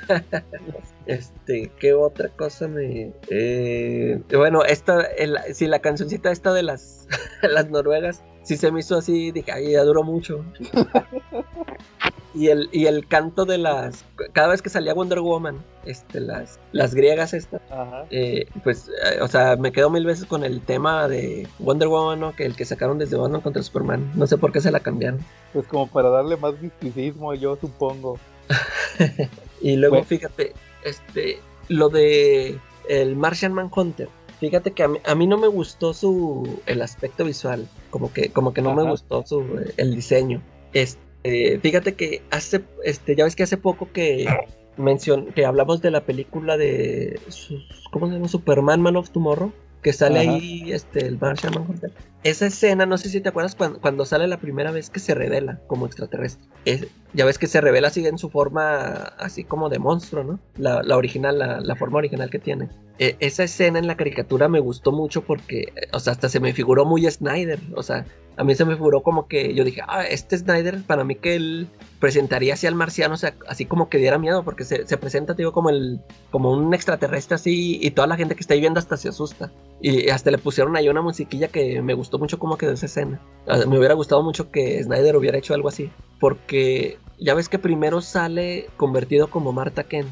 este, 1.08 1.72
¿qué 1.80 1.94
otra 1.94 2.28
cosa 2.28 2.68
me...? 2.68 3.12
Eh, 3.30 4.20
bueno, 4.30 4.62
esta, 4.62 5.00
el, 5.00 5.38
sí, 5.54 5.66
la 5.66 5.80
cancioncita 5.80 6.30
esta 6.30 6.52
de 6.52 6.62
las, 6.62 7.08
las 7.42 7.70
noruegas, 7.70 8.22
sí 8.42 8.56
se 8.56 8.70
me 8.70 8.80
hizo 8.80 8.96
así, 8.96 9.32
dije, 9.32 9.50
ay, 9.50 9.72
ya 9.72 9.82
duró 9.84 10.04
mucho. 10.04 10.44
y 12.34 12.48
el, 12.48 12.68
y 12.72 12.86
el 12.86 13.08
canto 13.08 13.46
de 13.46 13.56
las. 13.56 14.04
Cada 14.32 14.48
vez 14.48 14.60
que 14.60 14.68
salía 14.68 14.92
Wonder 14.92 15.20
Woman, 15.20 15.64
este, 15.86 16.20
las, 16.20 16.60
las 16.72 16.94
griegas 16.94 17.32
estas, 17.32 17.62
eh, 18.10 18.46
pues, 18.62 18.88
eh, 18.88 19.20
o 19.22 19.28
sea, 19.28 19.56
me 19.56 19.72
quedo 19.72 19.88
mil 19.88 20.04
veces 20.04 20.26
con 20.26 20.44
el 20.44 20.60
tema 20.60 21.08
de 21.08 21.48
Wonder 21.58 21.88
Woman, 21.88 22.20
¿no? 22.20 22.36
Que 22.36 22.44
el 22.44 22.54
que 22.54 22.66
sacaron 22.66 22.98
desde 22.98 23.16
Batman 23.16 23.40
contra 23.40 23.62
Superman. 23.62 24.12
No 24.14 24.26
sé 24.26 24.36
por 24.36 24.52
qué 24.52 24.60
se 24.60 24.70
la 24.70 24.80
cambiaron. 24.80 25.20
Pues 25.54 25.66
como 25.66 25.86
para 25.86 26.10
darle 26.10 26.36
más 26.36 26.60
misticismo, 26.60 27.32
yo 27.32 27.56
supongo. 27.56 28.18
y 29.62 29.76
luego, 29.76 30.04
fíjate, 30.04 30.52
este, 30.88 31.38
lo 31.68 31.88
de 31.88 32.58
el 32.88 33.16
Martian 33.16 33.52
Manhunter. 33.52 34.08
Fíjate 34.40 34.70
que 34.70 34.84
a 34.84 35.14
mí, 35.14 35.26
no 35.26 35.36
me 35.36 35.48
gustó 35.48 35.92
su 35.92 36.60
el 36.66 36.80
aspecto 36.80 37.24
visual, 37.24 37.68
como 37.90 38.12
que 38.12 38.30
como 38.30 38.52
que 38.52 38.62
no 38.62 38.74
me 38.74 38.88
gustó 38.88 39.26
su 39.26 39.44
el 39.76 39.94
diseño. 39.94 40.40
Este, 40.72 41.58
fíjate 41.60 41.94
que 41.94 42.22
hace, 42.30 42.62
este, 42.84 43.16
ya 43.16 43.24
ves 43.24 43.34
que 43.34 43.42
hace 43.42 43.56
poco 43.56 43.90
que 43.92 44.26
mencion, 44.76 45.26
que 45.32 45.44
hablamos 45.44 45.82
de 45.82 45.90
la 45.90 46.02
película 46.04 46.56
de, 46.56 47.18
¿cómo 47.90 48.06
se 48.06 48.12
llama? 48.14 48.28
Superman 48.28 48.80
Man 48.80 48.96
of 48.96 49.10
Tomorrow 49.10 49.52
que 49.82 49.92
sale 49.92 50.18
ahí 50.18 50.72
este, 50.72 51.06
el 51.06 51.18
Martian 51.18 51.54
Manhunter. 51.54 51.92
Esa 52.24 52.46
escena, 52.46 52.84
no 52.84 52.98
sé 52.98 53.08
si 53.08 53.20
te 53.20 53.28
acuerdas 53.28 53.54
cuando, 53.54 54.04
sale 54.04 54.26
la 54.26 54.38
primera 54.38 54.72
vez 54.72 54.90
que 54.90 54.98
se 54.98 55.14
revela 55.14 55.60
como 55.68 55.86
extraterrestre. 55.86 56.44
ya 57.14 57.24
ves 57.24 57.38
que 57.38 57.46
se 57.46 57.60
revela 57.60 57.88
así 57.88 58.04
en 58.04 58.18
su 58.18 58.28
forma 58.28 58.90
así 59.18 59.44
como 59.44 59.68
de 59.68 59.78
monstruo, 59.78 60.24
¿no? 60.24 60.40
La, 60.56 60.96
original, 60.96 61.38
la, 61.38 61.76
forma 61.76 61.98
original 61.98 62.28
que 62.28 62.40
tiene. 62.40 62.68
E, 62.98 63.16
esa 63.20 63.44
escena 63.44 63.78
en 63.78 63.86
la 63.86 63.96
caricatura 63.96 64.48
me 64.48 64.58
gustó 64.58 64.90
mucho 64.90 65.22
porque, 65.22 65.72
o 65.92 66.00
sea, 66.00 66.12
hasta 66.12 66.28
se 66.28 66.40
me 66.40 66.52
figuró 66.52 66.84
muy 66.84 67.08
Snyder. 67.08 67.60
O 67.76 67.84
sea, 67.84 68.04
a 68.38 68.44
mí 68.44 68.54
se 68.54 68.64
me 68.64 68.76
figuró 68.76 69.02
como 69.02 69.26
que 69.26 69.52
yo 69.52 69.64
dije, 69.64 69.82
ah, 69.88 70.04
este 70.04 70.38
Snyder, 70.38 70.82
para 70.86 71.02
mí 71.02 71.16
que 71.16 71.34
él 71.34 71.66
presentaría 71.98 72.54
así 72.54 72.68
al 72.68 72.76
marciano, 72.76 73.14
o 73.14 73.16
sea, 73.16 73.34
así 73.48 73.66
como 73.66 73.88
que 73.88 73.98
diera 73.98 74.16
miedo, 74.16 74.44
porque 74.44 74.64
se, 74.64 74.96
presenta, 74.96 75.34
digo, 75.34 75.50
como 75.50 75.70
el, 75.70 76.00
como 76.30 76.52
un 76.52 76.72
extraterrestre 76.72 77.34
así, 77.34 77.80
y 77.82 77.90
toda 77.90 78.06
la 78.06 78.16
gente 78.16 78.36
que 78.36 78.40
está 78.40 78.54
ahí 78.54 78.60
viendo 78.60 78.78
hasta 78.78 78.96
se 78.96 79.08
asusta. 79.08 79.50
Y 79.80 80.08
hasta 80.10 80.30
le 80.30 80.38
pusieron 80.38 80.76
ahí 80.76 80.88
una 80.88 81.02
musiquilla 81.02 81.48
que 81.48 81.82
me 81.82 81.94
gustó 81.94 82.07
mucho 82.16 82.38
cómo 82.38 82.56
quedó 82.56 82.72
esa 82.72 82.86
escena. 82.86 83.20
Ah, 83.46 83.58
me 83.68 83.76
hubiera 83.76 83.94
gustado 83.94 84.22
mucho 84.22 84.50
que 84.50 84.82
Snyder 84.82 85.16
hubiera 85.16 85.36
hecho 85.36 85.52
algo 85.52 85.68
así, 85.68 85.90
porque 86.20 86.98
ya 87.18 87.34
ves 87.34 87.50
que 87.50 87.58
primero 87.58 88.00
sale 88.00 88.70
convertido 88.78 89.28
como 89.28 89.52
Marta 89.52 89.84
Ken. 89.84 90.06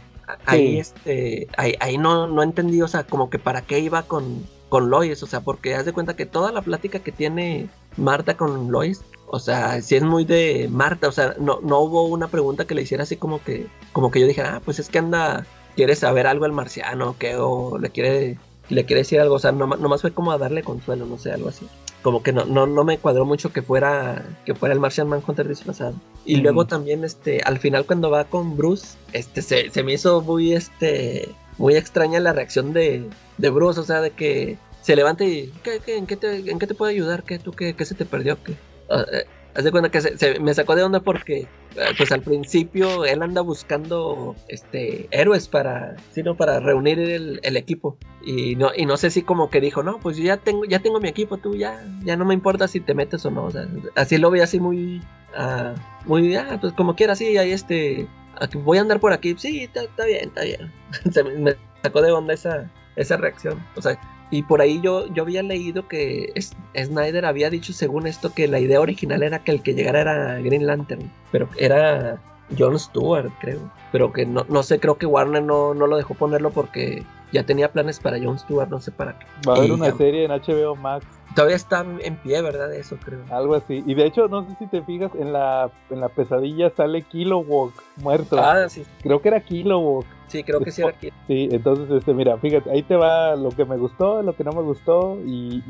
Ahí, 0.44 0.80
este, 0.80 1.46
ahí, 1.56 1.96
no, 1.98 2.26
no 2.26 2.42
entendí, 2.42 2.82
o 2.82 2.88
sea, 2.88 3.04
como 3.04 3.30
que 3.30 3.38
para 3.38 3.62
qué 3.62 3.78
iba 3.78 4.02
con, 4.02 4.44
con 4.68 4.90
Lois, 4.90 5.22
o 5.22 5.26
sea, 5.26 5.40
porque 5.40 5.76
haz 5.76 5.86
de 5.86 5.92
cuenta 5.92 6.16
que 6.16 6.26
toda 6.26 6.50
la 6.50 6.62
plática 6.62 6.98
que 6.98 7.12
tiene 7.12 7.70
Marta 7.96 8.36
con 8.36 8.72
Lois 8.72 9.02
o 9.28 9.38
sea, 9.38 9.80
si 9.82 9.96
es 9.96 10.02
muy 10.02 10.24
de 10.24 10.68
Marta, 10.70 11.08
o 11.08 11.12
sea, 11.12 11.34
no, 11.38 11.60
no 11.62 11.80
hubo 11.80 12.06
una 12.06 12.28
pregunta 12.28 12.64
que 12.64 12.74
le 12.74 12.82
hiciera 12.82 13.02
así 13.02 13.16
como 13.16 13.42
que, 13.42 13.66
como 13.92 14.10
que 14.10 14.20
yo 14.20 14.26
dijera, 14.26 14.56
ah, 14.56 14.62
pues 14.64 14.78
es 14.78 14.88
que 14.88 14.98
anda, 14.98 15.44
quiere 15.74 15.96
saber 15.96 16.26
algo 16.26 16.46
el 16.46 16.52
marciano, 16.52 17.16
que 17.18 17.36
o 17.36 17.78
le 17.78 17.90
quiere, 17.90 18.38
le 18.68 18.84
quiere 18.84 19.00
decir 19.00 19.20
algo, 19.20 19.34
o 19.34 19.38
sea, 19.38 19.52
no, 19.52 19.66
nomás 19.66 20.02
fue 20.02 20.12
como 20.12 20.30
a 20.30 20.38
darle 20.38 20.62
consuelo, 20.62 21.06
no 21.06 21.18
sé, 21.18 21.32
algo 21.32 21.48
así. 21.48 21.66
Como 22.06 22.22
que 22.22 22.32
no, 22.32 22.44
no, 22.44 22.68
no 22.68 22.84
me 22.84 22.98
cuadró 22.98 23.24
mucho 23.24 23.52
que 23.52 23.62
fuera, 23.62 24.24
que 24.44 24.54
fuera 24.54 24.72
el 24.72 24.78
Martian 24.78 25.08
Manhunter 25.08 25.48
disfrazado. 25.48 25.94
Y 26.24 26.36
luego 26.36 26.64
también, 26.64 27.02
este, 27.02 27.40
al 27.40 27.58
final 27.58 27.84
cuando 27.84 28.12
va 28.12 28.26
con 28.26 28.56
Bruce, 28.56 28.96
este, 29.12 29.42
se, 29.42 29.70
se 29.70 29.82
me 29.82 29.94
hizo 29.94 30.20
muy, 30.20 30.52
este, 30.52 31.28
muy 31.58 31.74
extraña 31.74 32.20
la 32.20 32.32
reacción 32.32 32.72
de, 32.72 33.08
de 33.38 33.50
Bruce, 33.50 33.80
o 33.80 33.82
sea, 33.82 34.00
de 34.00 34.12
que 34.12 34.56
se 34.82 34.94
levanta 34.94 35.24
y, 35.24 35.52
¿qué, 35.64 35.80
qué, 35.84 35.96
en, 35.96 36.06
qué 36.06 36.14
te, 36.14 36.48
¿en 36.48 36.60
qué 36.60 36.68
te 36.68 36.76
puedo 36.76 36.92
ayudar? 36.92 37.24
¿Qué, 37.24 37.40
tú, 37.40 37.50
qué, 37.50 37.74
qué 37.74 37.84
se 37.84 37.96
te 37.96 38.04
perdió? 38.04 38.40
¿Qué? 38.40 38.54
Ah, 38.88 39.04
de 39.64 39.70
cuenta 39.70 39.90
que 39.90 40.00
se, 40.00 40.40
me 40.40 40.54
sacó 40.54 40.74
de 40.74 40.82
onda 40.82 41.00
porque, 41.00 41.40
eh, 41.40 41.48
pues 41.96 42.12
al 42.12 42.22
principio 42.22 43.04
él 43.04 43.22
anda 43.22 43.40
buscando 43.40 44.36
este 44.48 45.08
héroes 45.10 45.48
para, 45.48 45.96
sino 46.12 46.36
para 46.36 46.60
reunir 46.60 46.98
el, 46.98 47.56
equipo. 47.56 47.96
Y 48.24 48.56
no 48.56 48.70
y 48.76 48.86
no 48.86 48.96
sé 48.96 49.10
si 49.10 49.22
como 49.22 49.50
que 49.50 49.60
dijo 49.60 49.82
no, 49.82 49.98
pues 50.00 50.16
ya 50.16 50.36
tengo 50.36 50.64
ya 50.64 50.80
tengo 50.80 51.00
mi 51.00 51.08
equipo, 51.08 51.38
tú 51.38 51.56
ya 51.56 51.82
ya 52.04 52.16
no 52.16 52.24
me 52.24 52.34
importa 52.34 52.68
si 52.68 52.80
te 52.80 52.94
metes 52.94 53.24
o 53.24 53.30
no, 53.30 53.48
así 53.94 54.18
lo 54.18 54.30
vi 54.30 54.40
así 54.40 54.60
muy 54.60 55.00
uh, 55.38 55.74
muy 56.06 56.34
ah, 56.34 56.58
pues 56.60 56.72
como 56.72 56.96
quiera 56.96 57.14
sí, 57.14 57.36
ahí 57.38 57.52
este 57.52 58.06
voy 58.54 58.78
a 58.78 58.82
andar 58.82 59.00
por 59.00 59.12
aquí, 59.12 59.34
sí, 59.38 59.62
está, 59.62 60.04
bien, 60.04 60.28
está 60.28 60.42
bien, 60.42 60.72
se 61.12 61.22
me 61.24 61.56
sacó 61.82 62.02
de 62.02 62.12
onda 62.12 62.34
esa 62.34 62.70
esa 62.96 63.16
reacción, 63.16 63.64
o 63.76 63.82
sea 63.82 63.98
y 64.30 64.42
por 64.42 64.60
ahí 64.60 64.80
yo, 64.80 65.06
yo 65.12 65.22
había 65.22 65.42
leído 65.42 65.86
que 65.86 66.32
Snyder 66.76 67.24
había 67.24 67.50
dicho, 67.50 67.72
según 67.72 68.06
esto, 68.06 68.32
que 68.34 68.48
la 68.48 68.58
idea 68.58 68.80
original 68.80 69.22
era 69.22 69.38
que 69.38 69.52
el 69.52 69.62
que 69.62 69.74
llegara 69.74 70.00
era 70.00 70.40
Green 70.40 70.66
Lantern, 70.66 71.10
pero 71.30 71.48
era 71.58 72.20
John 72.58 72.78
Stewart, 72.78 73.30
creo. 73.40 73.60
Pero 73.92 74.12
que 74.12 74.26
no, 74.26 74.44
no 74.48 74.62
sé, 74.62 74.80
creo 74.80 74.98
que 74.98 75.06
Warner 75.06 75.42
no, 75.42 75.74
no 75.74 75.86
lo 75.86 75.96
dejó 75.96 76.14
ponerlo 76.14 76.50
porque 76.50 77.04
ya 77.32 77.44
tenía 77.44 77.70
planes 77.70 78.00
para 78.00 78.18
John 78.22 78.38
Stewart, 78.38 78.68
no 78.68 78.80
sé 78.80 78.90
para 78.90 79.18
qué. 79.18 79.26
Va 79.48 79.54
a 79.54 79.56
haber 79.58 79.72
una 79.72 79.92
serie 79.96 80.24
en 80.24 80.30
HBO 80.30 80.74
Max. 80.76 81.06
Todavía 81.34 81.56
está 81.56 81.84
en 82.00 82.16
pie, 82.16 82.40
¿verdad? 82.40 82.72
Eso 82.72 82.96
creo. 82.96 83.20
Algo 83.30 83.54
así. 83.54 83.84
Y 83.86 83.94
de 83.94 84.06
hecho, 84.06 84.26
no 84.28 84.48
sé 84.48 84.56
si 84.58 84.66
te 84.66 84.82
fijas, 84.82 85.10
en 85.18 85.32
la, 85.32 85.70
en 85.90 86.00
la 86.00 86.08
pesadilla 86.08 86.70
sale 86.70 87.02
Kilowog 87.02 87.72
muerto. 87.96 88.38
Ah, 88.40 88.68
sí. 88.68 88.84
Creo 89.02 89.20
que 89.20 89.28
era 89.28 89.40
Kilowog. 89.40 90.04
Sí, 90.28 90.42
creo 90.42 90.60
que 90.60 90.70
sí 90.70 90.82
era 90.82 90.90
aquí. 90.90 91.10
Sí, 91.26 91.48
entonces, 91.50 91.90
este, 91.90 92.12
mira, 92.12 92.36
fíjate, 92.38 92.70
ahí 92.70 92.82
te 92.82 92.96
va 92.96 93.36
lo 93.36 93.50
que 93.50 93.64
me 93.64 93.76
gustó, 93.76 94.22
lo 94.22 94.34
que 94.34 94.44
no 94.44 94.52
me 94.52 94.62
gustó 94.62 95.18
y, 95.24 95.62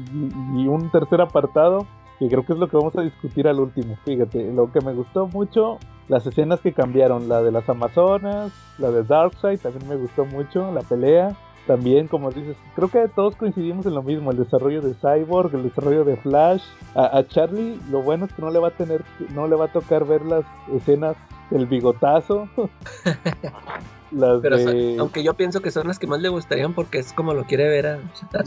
un 0.66 0.90
tercer 0.90 1.20
apartado 1.20 1.86
que 2.18 2.28
creo 2.28 2.46
que 2.46 2.54
es 2.54 2.58
lo 2.58 2.68
que 2.68 2.76
vamos 2.76 2.96
a 2.96 3.02
discutir 3.02 3.46
al 3.46 3.60
último. 3.60 3.98
Fíjate, 4.04 4.50
lo 4.52 4.72
que 4.72 4.80
me 4.80 4.94
gustó 4.94 5.26
mucho, 5.26 5.78
las 6.08 6.26
escenas 6.26 6.60
que 6.60 6.72
cambiaron, 6.72 7.28
la 7.28 7.42
de 7.42 7.52
las 7.52 7.68
Amazonas, 7.68 8.52
la 8.78 8.90
de 8.90 9.02
Darkseid, 9.02 9.60
también 9.60 9.86
me 9.86 9.96
gustó 9.96 10.24
mucho, 10.24 10.72
la 10.72 10.80
pelea. 10.80 11.36
También, 11.66 12.06
como 12.06 12.30
dices, 12.30 12.56
creo 12.76 12.88
que 12.88 13.08
todos 13.08 13.34
coincidimos 13.34 13.86
en 13.86 13.94
lo 13.94 14.02
mismo, 14.02 14.30
el 14.30 14.38
desarrollo 14.38 14.80
de 14.80 14.94
Cyborg, 14.94 15.52
el 15.54 15.64
desarrollo 15.64 16.04
de 16.04 16.16
Flash. 16.16 16.62
A, 16.94 17.18
a 17.18 17.26
Charlie, 17.26 17.78
lo 17.90 18.02
bueno 18.02 18.26
es 18.26 18.32
que 18.32 18.40
no 18.40 18.50
le 18.50 18.60
va 18.60 18.68
a 18.68 18.70
tener, 18.70 19.04
no 19.34 19.48
le 19.48 19.56
va 19.56 19.66
a 19.66 19.72
tocar 19.72 20.06
ver 20.06 20.24
las 20.24 20.44
escenas 20.72 21.16
del 21.50 21.66
bigotazo. 21.66 22.48
Las 24.16 24.40
pero 24.40 24.56
aunque 24.98 25.22
yo 25.22 25.34
pienso 25.34 25.60
que 25.60 25.70
son 25.70 25.88
las 25.88 25.98
que 25.98 26.06
más 26.06 26.20
le 26.20 26.30
gustarían 26.30 26.72
porque 26.72 26.98
es 26.98 27.12
como 27.12 27.34
lo 27.34 27.44
quiere 27.44 27.68
ver 27.68 27.86
a 27.86 27.98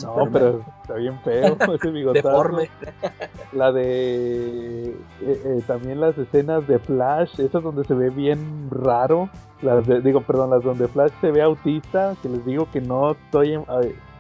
No, 0.01 0.27
pero 0.31 0.65
está 0.81 0.95
bien 0.95 1.19
feo 1.23 1.57
ese 1.75 1.91
bigotazo. 1.91 2.27
Deforme. 2.27 2.69
La 3.53 3.71
de 3.71 4.89
eh, 4.89 4.95
eh, 5.21 5.61
también 5.67 6.01
las 6.01 6.17
escenas 6.17 6.67
de 6.67 6.79
Flash, 6.79 7.39
esas 7.39 7.61
donde 7.61 7.83
se 7.83 7.93
ve 7.93 8.09
bien 8.09 8.69
raro. 8.71 9.29
Las 9.61 9.85
digo, 10.03 10.21
perdón, 10.21 10.49
las 10.49 10.63
donde 10.63 10.87
Flash 10.87 11.11
se 11.21 11.31
ve 11.31 11.41
autista, 11.41 12.15
que 12.23 12.29
les 12.29 12.43
digo 12.45 12.67
que 12.71 12.81
no 12.81 13.11
estoy 13.11 13.59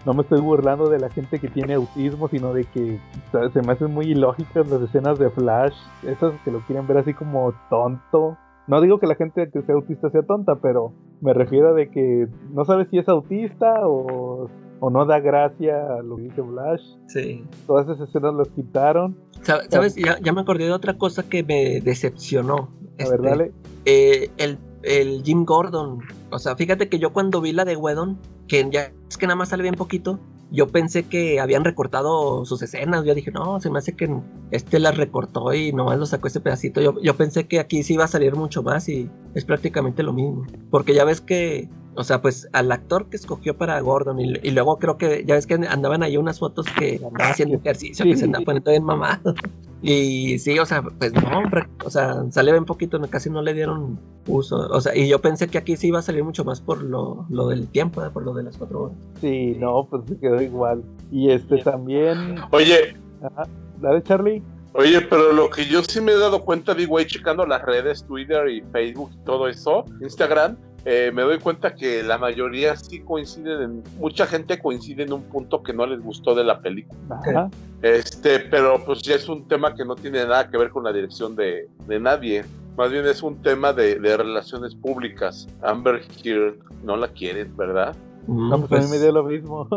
no 0.05 0.13
me 0.13 0.21
estoy 0.21 0.39
burlando 0.39 0.89
de 0.89 0.99
la 0.99 1.09
gente 1.09 1.39
que 1.39 1.49
tiene 1.49 1.73
autismo, 1.73 2.27
sino 2.29 2.53
de 2.53 2.65
que 2.65 2.99
se 3.31 3.61
me 3.61 3.73
hacen 3.73 3.93
muy 3.93 4.11
ilógicas 4.11 4.67
las 4.67 4.81
escenas 4.81 5.19
de 5.19 5.29
Flash, 5.29 5.75
esas 6.03 6.33
que 6.43 6.51
lo 6.51 6.59
quieren 6.61 6.87
ver 6.87 6.99
así 6.99 7.13
como 7.13 7.53
tonto. 7.69 8.37
No 8.69 8.79
digo 8.81 8.99
que 8.99 9.07
la 9.07 9.15
gente 9.15 9.49
que 9.51 9.63
sea 9.63 9.73
autista 9.73 10.11
sea 10.11 10.21
tonta, 10.21 10.59
pero 10.61 10.93
me 11.21 11.33
refiero 11.33 11.69
a 11.69 11.73
de 11.73 11.89
que 11.89 12.27
no 12.51 12.65
sabes 12.65 12.87
si 12.91 12.99
es 12.99 13.09
autista 13.09 13.81
o, 13.81 14.47
no 14.79 15.05
da 15.05 15.19
gracia 15.19 15.95
a 15.95 16.03
lo 16.03 16.17
que 16.17 16.21
dice 16.23 16.43
Flash. 16.43 16.81
Sí. 17.07 17.43
Todas 17.65 17.89
esas 17.89 18.07
escenas 18.07 18.35
las 18.35 18.47
quitaron. 18.49 19.17
¿Sabes? 19.41 19.95
Ya, 19.95 20.31
me 20.31 20.41
acordé 20.41 20.65
de 20.65 20.71
otra 20.71 20.99
cosa 20.99 21.23
que 21.27 21.43
me 21.43 21.81
decepcionó. 21.81 22.69
A 23.03 23.09
ver, 23.09 23.21
dale. 23.23 23.51
Eh, 23.85 24.29
el, 24.37 24.59
el 24.83 25.23
Jim 25.23 25.45
Gordon. 25.45 26.01
O 26.29 26.37
sea, 26.37 26.55
fíjate 26.55 26.89
que 26.89 26.99
yo 26.99 27.11
cuando 27.11 27.41
vi 27.41 27.53
la 27.53 27.65
de 27.65 27.75
Wedon, 27.75 28.19
que 28.47 28.67
ya 28.69 28.91
es 29.09 29.17
que 29.17 29.25
nada 29.25 29.35
más 29.35 29.49
sale 29.49 29.63
bien 29.63 29.75
poquito, 29.75 30.19
yo 30.51 30.67
pensé 30.67 31.03
que 31.03 31.39
habían 31.39 31.63
recortado 31.63 32.45
sus 32.45 32.61
escenas. 32.61 33.05
Yo 33.05 33.13
dije, 33.13 33.31
no, 33.31 33.59
se 33.59 33.69
me 33.69 33.79
hace 33.79 33.95
que 33.95 34.09
este 34.51 34.79
las 34.79 34.97
recortó 34.97 35.53
y 35.53 35.71
nomás 35.71 35.99
lo 35.99 36.05
sacó 36.05 36.27
ese 36.27 36.41
pedacito. 36.41 36.81
Yo, 36.81 36.99
yo 37.01 37.15
pensé 37.15 37.47
que 37.47 37.59
aquí 37.59 37.83
sí 37.83 37.93
iba 37.93 38.05
a 38.05 38.07
salir 38.07 38.35
mucho 38.35 38.63
más 38.63 38.89
y 38.89 39.09
es 39.35 39.45
prácticamente 39.45 40.03
lo 40.03 40.13
mismo. 40.13 40.45
Porque 40.71 40.93
ya 40.93 41.03
ves 41.05 41.21
que, 41.21 41.69
o 41.99 42.03
sea, 42.05 42.21
pues 42.21 42.47
al 42.53 42.71
actor 42.71 43.09
que 43.09 43.17
escogió 43.17 43.57
para 43.57 43.77
Gordon 43.81 44.21
y, 44.21 44.51
luego 44.51 44.79
creo 44.79 44.97
que, 44.97 45.25
ya 45.25 45.35
ves 45.35 45.45
que 45.45 45.55
andaban 45.55 46.01
ahí 46.01 46.15
unas 46.15 46.39
fotos 46.39 46.65
que 46.77 46.95
andaba 47.05 47.31
haciendo 47.31 47.57
ejercicio, 47.57 48.05
que 48.05 48.15
se 48.15 48.23
andaba 48.23 48.45
poniendo 48.45 48.71
bien 48.71 48.85
mamado. 48.85 49.35
Y 49.81 50.39
sí, 50.39 50.57
o 50.59 50.65
sea, 50.65 50.81
pues 50.81 51.13
no, 51.13 51.43
o 51.83 51.89
sea, 51.89 52.23
sale 52.31 52.53
bien 52.53 52.63
poquito, 52.63 53.01
casi 53.09 53.29
no 53.29 53.41
le 53.41 53.53
dieron 53.53 53.99
uso. 54.27 54.69
O 54.69 54.79
sea, 54.79 54.95
y 54.95 55.09
yo 55.09 55.19
pensé 55.19 55.49
que 55.49 55.57
aquí 55.57 55.75
sí 55.75 55.87
iba 55.87 55.99
a 55.99 56.01
salir 56.01 56.23
mucho 56.23 56.45
más 56.45 56.61
por 56.61 56.81
lo, 56.81 57.25
lo 57.29 57.49
del 57.49 57.67
tiempo, 57.67 58.01
por 58.11 58.23
lo 58.23 58.33
de 58.33 58.43
las 58.43 58.55
cuatro 58.55 58.83
horas. 58.83 58.97
Sí, 59.19 59.57
no, 59.59 59.85
pues 59.89 60.03
se 60.07 60.17
quedó 60.17 60.41
igual. 60.41 60.81
Y 61.11 61.31
este 61.31 61.57
también. 61.57 62.35
Oye. 62.51 62.95
Ajá. 63.21 63.43
Dale, 63.81 64.01
Charlie. 64.03 64.41
Oye, 64.73 65.01
pero 65.01 65.33
lo 65.33 65.49
que 65.49 65.65
yo 65.65 65.83
sí 65.83 65.99
me 65.99 66.13
he 66.13 66.17
dado 66.17 66.45
cuenta, 66.45 66.73
digo, 66.73 66.97
ahí 66.97 67.05
checando 67.05 67.45
las 67.45 67.61
redes, 67.63 68.05
Twitter 68.05 68.47
y 68.47 68.61
Facebook 68.71 69.11
y 69.13 69.25
todo 69.25 69.47
eso, 69.47 69.83
Instagram, 69.99 70.57
eh, 70.85 71.11
me 71.13 71.23
doy 71.23 71.39
cuenta 71.39 71.75
que 71.75 72.03
la 72.03 72.17
mayoría 72.17 72.75
sí 72.75 72.99
coinciden, 73.01 73.61
en, 73.61 73.83
mucha 73.99 74.25
gente 74.25 74.59
coincide 74.59 75.03
en 75.03 75.13
un 75.13 75.23
punto 75.23 75.61
que 75.61 75.73
no 75.73 75.85
les 75.85 76.01
gustó 76.01 76.35
de 76.35 76.43
la 76.43 76.61
película. 76.61 77.49
Este, 77.81 78.39
pero 78.39 78.83
pues 78.85 79.01
ya 79.01 79.15
es 79.15 79.27
un 79.29 79.47
tema 79.47 79.75
que 79.75 79.85
no 79.85 79.95
tiene 79.95 80.25
nada 80.25 80.49
que 80.49 80.57
ver 80.57 80.69
con 80.69 80.83
la 80.83 80.93
dirección 80.93 81.35
de, 81.35 81.67
de 81.87 81.99
nadie. 81.99 82.45
Más 82.77 82.91
bien 82.91 83.05
es 83.05 83.21
un 83.23 83.41
tema 83.41 83.73
de, 83.73 83.99
de, 83.99 84.17
relaciones 84.17 84.73
públicas. 84.75 85.47
Amber 85.61 86.01
Heard 86.23 86.59
no 86.83 86.95
la 86.95 87.09
quieren, 87.09 87.55
¿verdad? 87.57 87.95
Mm, 88.27 88.49
no, 88.49 88.65
pues, 88.65 88.81
a 88.81 88.85
mí 88.85 88.91
me 88.91 88.99
dio 88.99 89.11
lo 89.11 89.23
mismo. 89.23 89.67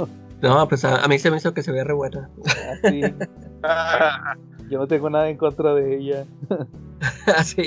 No, 0.42 0.66
pues 0.68 0.84
a, 0.84 1.06
mí 1.06 1.20
se 1.20 1.30
me 1.30 1.36
hizo 1.36 1.54
que 1.54 1.62
se 1.62 1.70
vea 1.70 1.84
re 1.84 1.94
buena. 1.94 2.28
Ah, 3.62 4.34
Yo 4.70 4.78
no 4.78 4.86
tengo 4.86 5.10
nada 5.10 5.28
en 5.28 5.36
contra 5.36 5.74
de 5.74 5.96
ella. 5.96 6.24
Así. 7.36 7.62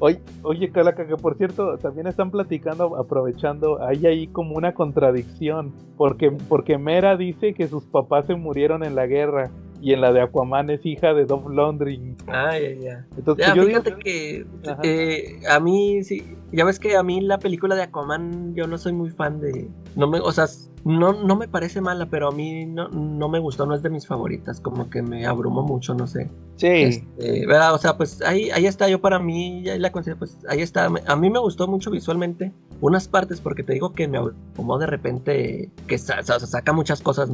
Oye, 0.00 0.20
oye, 0.42 0.70
Calaca, 0.70 1.06
que 1.06 1.16
por 1.16 1.36
cierto, 1.36 1.78
también 1.78 2.06
están 2.06 2.30
platicando, 2.30 2.96
aprovechando, 2.96 3.82
hay 3.82 4.06
ahí 4.06 4.26
como 4.26 4.56
una 4.56 4.74
contradicción, 4.74 5.72
porque, 5.96 6.30
porque 6.48 6.78
Mera 6.78 7.16
dice 7.16 7.54
que 7.54 7.68
sus 7.68 7.84
papás 7.84 8.26
se 8.26 8.34
murieron 8.34 8.82
en 8.82 8.94
la 8.94 9.06
guerra 9.06 9.50
y 9.82 9.92
en 9.92 10.00
la 10.00 10.12
de 10.12 10.22
Aquaman 10.22 10.70
es 10.70 10.86
hija 10.86 11.12
de 11.12 11.26
Dove 11.26 11.54
Laundry. 11.54 12.16
Ah, 12.28 12.56
ya, 12.56 12.72
ya. 12.80 13.06
Entonces, 13.18 13.46
ya, 13.46 13.52
fíjate 13.62 13.96
que 13.96 14.46
eh, 14.84 15.40
a 15.50 15.58
mí, 15.58 16.04
sí, 16.04 16.36
ya 16.52 16.64
ves 16.64 16.78
que 16.78 16.96
a 16.96 17.02
mí 17.02 17.20
la 17.20 17.38
película 17.38 17.74
de 17.74 17.82
Aquaman 17.82 18.54
yo 18.54 18.68
no 18.68 18.78
soy 18.78 18.92
muy 18.92 19.10
fan 19.10 19.40
de, 19.40 19.68
no 19.96 20.06
me, 20.06 20.20
o 20.20 20.30
sea, 20.30 20.46
no, 20.84 21.12
no 21.12 21.36
me 21.36 21.48
parece 21.48 21.80
mala, 21.80 22.06
pero 22.06 22.28
a 22.28 22.32
mí 22.32 22.66
no, 22.66 22.88
no 22.88 23.28
me 23.28 23.38
gustó, 23.38 23.66
no 23.66 23.74
es 23.74 23.82
de 23.82 23.90
mis 23.90 24.06
favoritas, 24.06 24.60
como 24.60 24.90
que 24.90 25.02
me 25.02 25.26
abrumó 25.26 25.62
mucho, 25.62 25.94
no 25.94 26.06
sé. 26.06 26.28
Sí. 26.56 26.66
Este, 26.66 27.46
¿verdad? 27.46 27.74
O 27.74 27.78
sea, 27.78 27.96
pues 27.96 28.20
ahí, 28.22 28.50
ahí 28.50 28.66
está, 28.66 28.88
yo 28.88 29.00
para 29.00 29.18
mí, 29.18 29.62
ya 29.64 29.78
la 29.78 29.92
considero, 29.92 30.18
pues 30.18 30.38
ahí 30.48 30.60
está. 30.60 30.88
A 31.06 31.16
mí 31.16 31.30
me 31.30 31.38
gustó 31.38 31.68
mucho 31.68 31.90
visualmente 31.90 32.52
unas 32.80 33.06
partes, 33.06 33.40
porque 33.40 33.62
te 33.62 33.74
digo 33.74 33.92
que 33.92 34.08
me 34.08 34.18
abrumó 34.18 34.78
de 34.78 34.86
repente, 34.86 35.70
que 35.86 35.98
saca 35.98 36.72
muchas 36.72 37.00
cosas, 37.00 37.30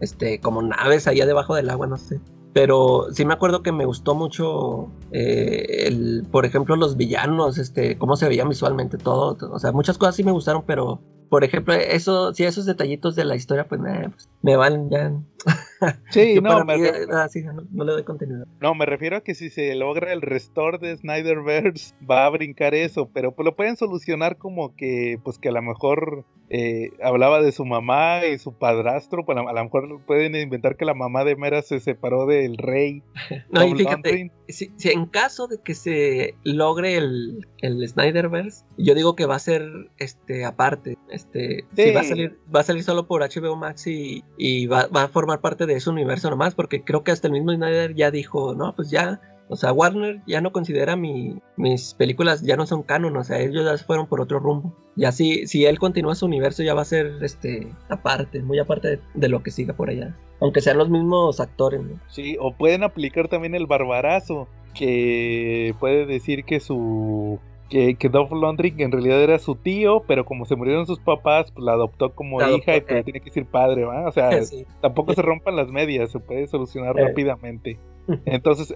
este, 0.00 0.38
como 0.40 0.62
naves 0.62 1.08
allá 1.08 1.26
debajo 1.26 1.56
del 1.56 1.70
agua, 1.70 1.88
no 1.92 1.98
sé. 1.98 2.20
Pero 2.52 3.06
sí 3.12 3.24
me 3.24 3.32
acuerdo 3.32 3.62
que 3.62 3.72
me 3.72 3.86
gustó 3.86 4.14
mucho, 4.14 4.88
eh, 5.10 5.86
el, 5.86 6.26
por 6.30 6.44
ejemplo, 6.44 6.76
los 6.76 6.96
villanos, 6.96 7.56
este, 7.56 7.96
cómo 7.96 8.16
se 8.16 8.28
veían 8.28 8.48
visualmente 8.48 8.98
todo. 8.98 9.36
O 9.50 9.58
sea, 9.58 9.72
muchas 9.72 9.96
cosas 9.96 10.16
sí 10.16 10.24
me 10.24 10.32
gustaron, 10.32 10.64
pero 10.66 11.00
por 11.30 11.44
ejemplo, 11.44 11.72
eso, 11.72 12.34
si 12.34 12.44
esos 12.44 12.66
detallitos 12.66 13.16
de 13.16 13.24
la 13.24 13.36
historia, 13.36 13.66
pues, 13.66 13.80
pues 13.80 14.28
me 14.42 14.54
van 14.56 14.90
ya. 14.90 15.12
Sí, 16.10 16.40
no, 16.40 16.52
ah, 16.52 16.64
no, 16.64 17.84
le 17.84 17.92
doy 17.92 18.04
contenido. 18.04 18.46
No, 18.60 18.74
me 18.74 18.86
refiero 18.86 19.16
a 19.16 19.20
que 19.22 19.34
si 19.34 19.50
se 19.50 19.74
logra 19.74 20.12
el 20.12 20.22
restore 20.22 20.78
de 20.78 20.96
Snyderverse, 20.96 21.94
va 22.08 22.26
a 22.26 22.30
brincar 22.30 22.74
eso, 22.74 23.08
pero 23.12 23.32
pues 23.32 23.44
lo 23.44 23.56
pueden 23.56 23.76
solucionar 23.76 24.36
como 24.36 24.74
que, 24.76 25.18
pues 25.24 25.38
que 25.38 25.48
a 25.48 25.52
lo 25.52 25.62
mejor 25.62 26.24
eh, 26.54 26.90
hablaba 27.02 27.40
de 27.40 27.50
su 27.50 27.64
mamá 27.64 28.26
y 28.26 28.38
su 28.38 28.52
padrastro, 28.52 29.24
pues 29.24 29.38
a 29.38 29.52
lo 29.52 29.64
mejor 29.64 30.00
pueden 30.06 30.36
inventar 30.36 30.76
que 30.76 30.84
la 30.84 30.92
mamá 30.94 31.24
de 31.24 31.34
Mera 31.36 31.62
se 31.62 31.80
separó 31.80 32.26
del 32.26 32.58
rey. 32.58 33.02
no, 33.50 33.64
y 33.64 33.74
fíjate, 33.74 34.30
si, 34.48 34.70
en 34.84 35.06
caso 35.06 35.46
de 35.46 35.58
que 35.62 35.74
se 35.74 36.34
logre 36.44 36.96
el, 36.96 37.46
el 37.58 37.88
Snyderverse, 37.88 38.64
yo 38.76 38.94
digo 38.94 39.16
que 39.16 39.24
va 39.24 39.36
a 39.36 39.38
ser 39.38 39.62
este 39.98 40.44
aparte. 40.44 40.98
Este, 41.10 41.64
va 41.94 42.00
a 42.00 42.04
salir, 42.04 42.38
va 42.54 42.60
a 42.60 42.64
salir 42.64 42.84
solo 42.84 43.06
por 43.06 43.22
HBO 43.22 43.56
Max 43.56 43.86
y, 43.86 44.66
va, 44.66 44.88
a 44.92 45.08
formar 45.08 45.40
parte 45.40 45.66
de 45.66 45.71
ese 45.76 45.90
universo 45.90 46.30
nomás, 46.30 46.54
porque 46.54 46.84
creo 46.84 47.04
que 47.04 47.10
hasta 47.12 47.28
el 47.28 47.32
mismo 47.32 47.52
Snyder 47.52 47.94
ya 47.94 48.10
dijo, 48.10 48.54
no, 48.54 48.74
pues 48.74 48.90
ya, 48.90 49.20
o 49.48 49.56
sea, 49.56 49.72
Warner 49.72 50.22
ya 50.26 50.40
no 50.40 50.52
considera 50.52 50.96
mi, 50.96 51.40
mis 51.56 51.94
películas, 51.94 52.42
ya 52.42 52.56
no 52.56 52.66
son 52.66 52.82
canon, 52.82 53.16
o 53.16 53.24
sea, 53.24 53.38
ellos 53.40 53.64
ya 53.64 53.84
fueron 53.84 54.06
por 54.06 54.20
otro 54.20 54.38
rumbo. 54.38 54.74
Y 54.96 55.04
así, 55.04 55.46
si 55.46 55.64
él 55.66 55.78
continúa 55.78 56.14
su 56.14 56.26
universo, 56.26 56.62
ya 56.62 56.74
va 56.74 56.82
a 56.82 56.86
ser 56.86 57.18
este 57.22 57.68
aparte, 57.88 58.42
muy 58.42 58.58
aparte 58.58 59.00
de, 59.14 59.28
lo 59.28 59.42
que 59.42 59.50
siga 59.50 59.74
por 59.74 59.90
allá. 59.90 60.16
Aunque 60.40 60.60
sean 60.60 60.78
los 60.78 60.90
mismos 60.90 61.40
actores, 61.40 61.80
Sí, 62.08 62.36
o 62.40 62.56
pueden 62.56 62.82
aplicar 62.82 63.28
también 63.28 63.54
el 63.54 63.66
barbarazo, 63.66 64.48
que 64.74 65.74
puede 65.78 66.06
decir 66.06 66.44
que 66.44 66.60
su 66.60 67.38
que, 67.72 67.94
que 67.94 68.10
Dolph 68.10 68.30
Lundgren 68.32 68.78
en 68.82 68.92
realidad 68.92 69.22
era 69.22 69.38
su 69.38 69.54
tío, 69.54 70.02
pero 70.06 70.26
como 70.26 70.44
se 70.44 70.56
murieron 70.56 70.86
sus 70.86 71.00
papás, 71.00 71.50
pues 71.50 71.64
la 71.64 71.72
adoptó 71.72 72.14
como 72.14 72.38
hija 72.42 72.76
y 72.76 72.82
pues 72.82 73.02
tiene 73.02 73.20
que 73.20 73.30
ser 73.30 73.46
padre, 73.46 73.86
¿va? 73.86 74.06
O 74.06 74.12
sea, 74.12 74.28
tampoco 74.82 75.14
se 75.14 75.22
rompan 75.22 75.56
las 75.56 75.68
medias, 75.68 76.10
se 76.10 76.18
puede 76.18 76.46
solucionar 76.48 76.98
eh. 76.98 77.06
rápidamente. 77.06 77.78
Entonces, 78.26 78.74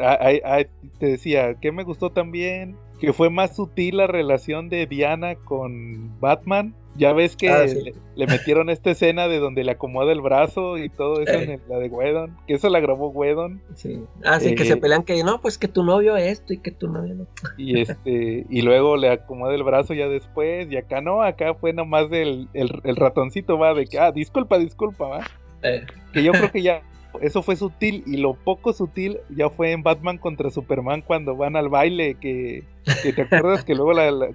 te 0.98 1.06
decía, 1.06 1.56
que 1.56 1.72
me 1.72 1.82
gustó 1.84 2.08
también, 2.08 2.78
que 2.98 3.12
fue 3.12 3.28
más 3.28 3.54
sutil 3.54 3.98
la 3.98 4.06
relación 4.06 4.70
de 4.70 4.86
Diana 4.86 5.34
con 5.34 6.18
Batman 6.18 6.74
ya 6.96 7.12
ves 7.12 7.36
que 7.36 7.48
ah, 7.48 7.64
le, 8.14 8.26
metieron 8.26 8.70
esta 8.70 8.90
escena 8.90 9.28
de 9.28 9.38
donde 9.38 9.64
le 9.64 9.72
acomoda 9.72 10.12
el 10.12 10.20
brazo 10.20 10.78
y 10.78 10.88
todo 10.88 11.20
eso 11.20 11.32
en 11.32 11.60
la 11.68 11.78
de 11.78 11.88
Wedon, 11.88 12.36
que 12.46 12.54
eso 12.54 12.68
la 12.68 12.80
grabó 12.80 13.08
Wedon. 13.08 13.62
Sí. 13.74 14.04
Ah, 14.24 14.40
sí, 14.40 14.54
que 14.54 14.64
se 14.64 14.74
eh, 14.74 14.76
pelean 14.76 15.02
que 15.02 15.22
no, 15.22 15.40
pues 15.40 15.58
que 15.58 15.68
tu 15.68 15.84
novio 15.84 16.16
esto 16.16 16.52
y 16.52 16.58
que 16.58 16.70
tu 16.70 16.88
novio 16.88 17.14
no. 17.14 17.26
Y 17.58 17.80
este, 17.80 18.46
y 18.48 18.62
luego 18.62 18.96
le 18.96 19.10
acomoda 19.10 19.54
el 19.54 19.62
brazo 19.62 19.94
ya 19.94 20.08
después, 20.08 20.70
y 20.70 20.76
acá 20.76 21.00
no, 21.00 21.22
acá 21.22 21.54
fue 21.54 21.72
nomás 21.72 22.10
del 22.10 22.48
el, 22.54 22.96
ratoncito, 22.96 23.58
va, 23.58 23.74
de 23.74 23.86
que, 23.86 23.98
ah, 23.98 24.12
disculpa, 24.12 24.58
disculpa, 24.58 25.06
va. 25.06 25.20
Eh. 25.62 25.84
Que 26.12 26.22
yo 26.22 26.32
creo 26.32 26.50
que 26.50 26.62
ya 26.62 26.82
eso 27.20 27.42
fue 27.42 27.56
sutil 27.56 28.02
y 28.06 28.16
lo 28.16 28.34
poco 28.34 28.72
sutil 28.72 29.18
ya 29.28 29.50
fue 29.50 29.72
en 29.72 29.82
Batman 29.82 30.18
contra 30.18 30.50
Superman 30.50 31.02
cuando 31.02 31.36
van 31.36 31.56
al 31.56 31.68
baile 31.68 32.14
que, 32.14 32.64
te 32.84 33.22
acuerdas 33.22 33.64
que 33.64 33.74
luego 33.74 33.92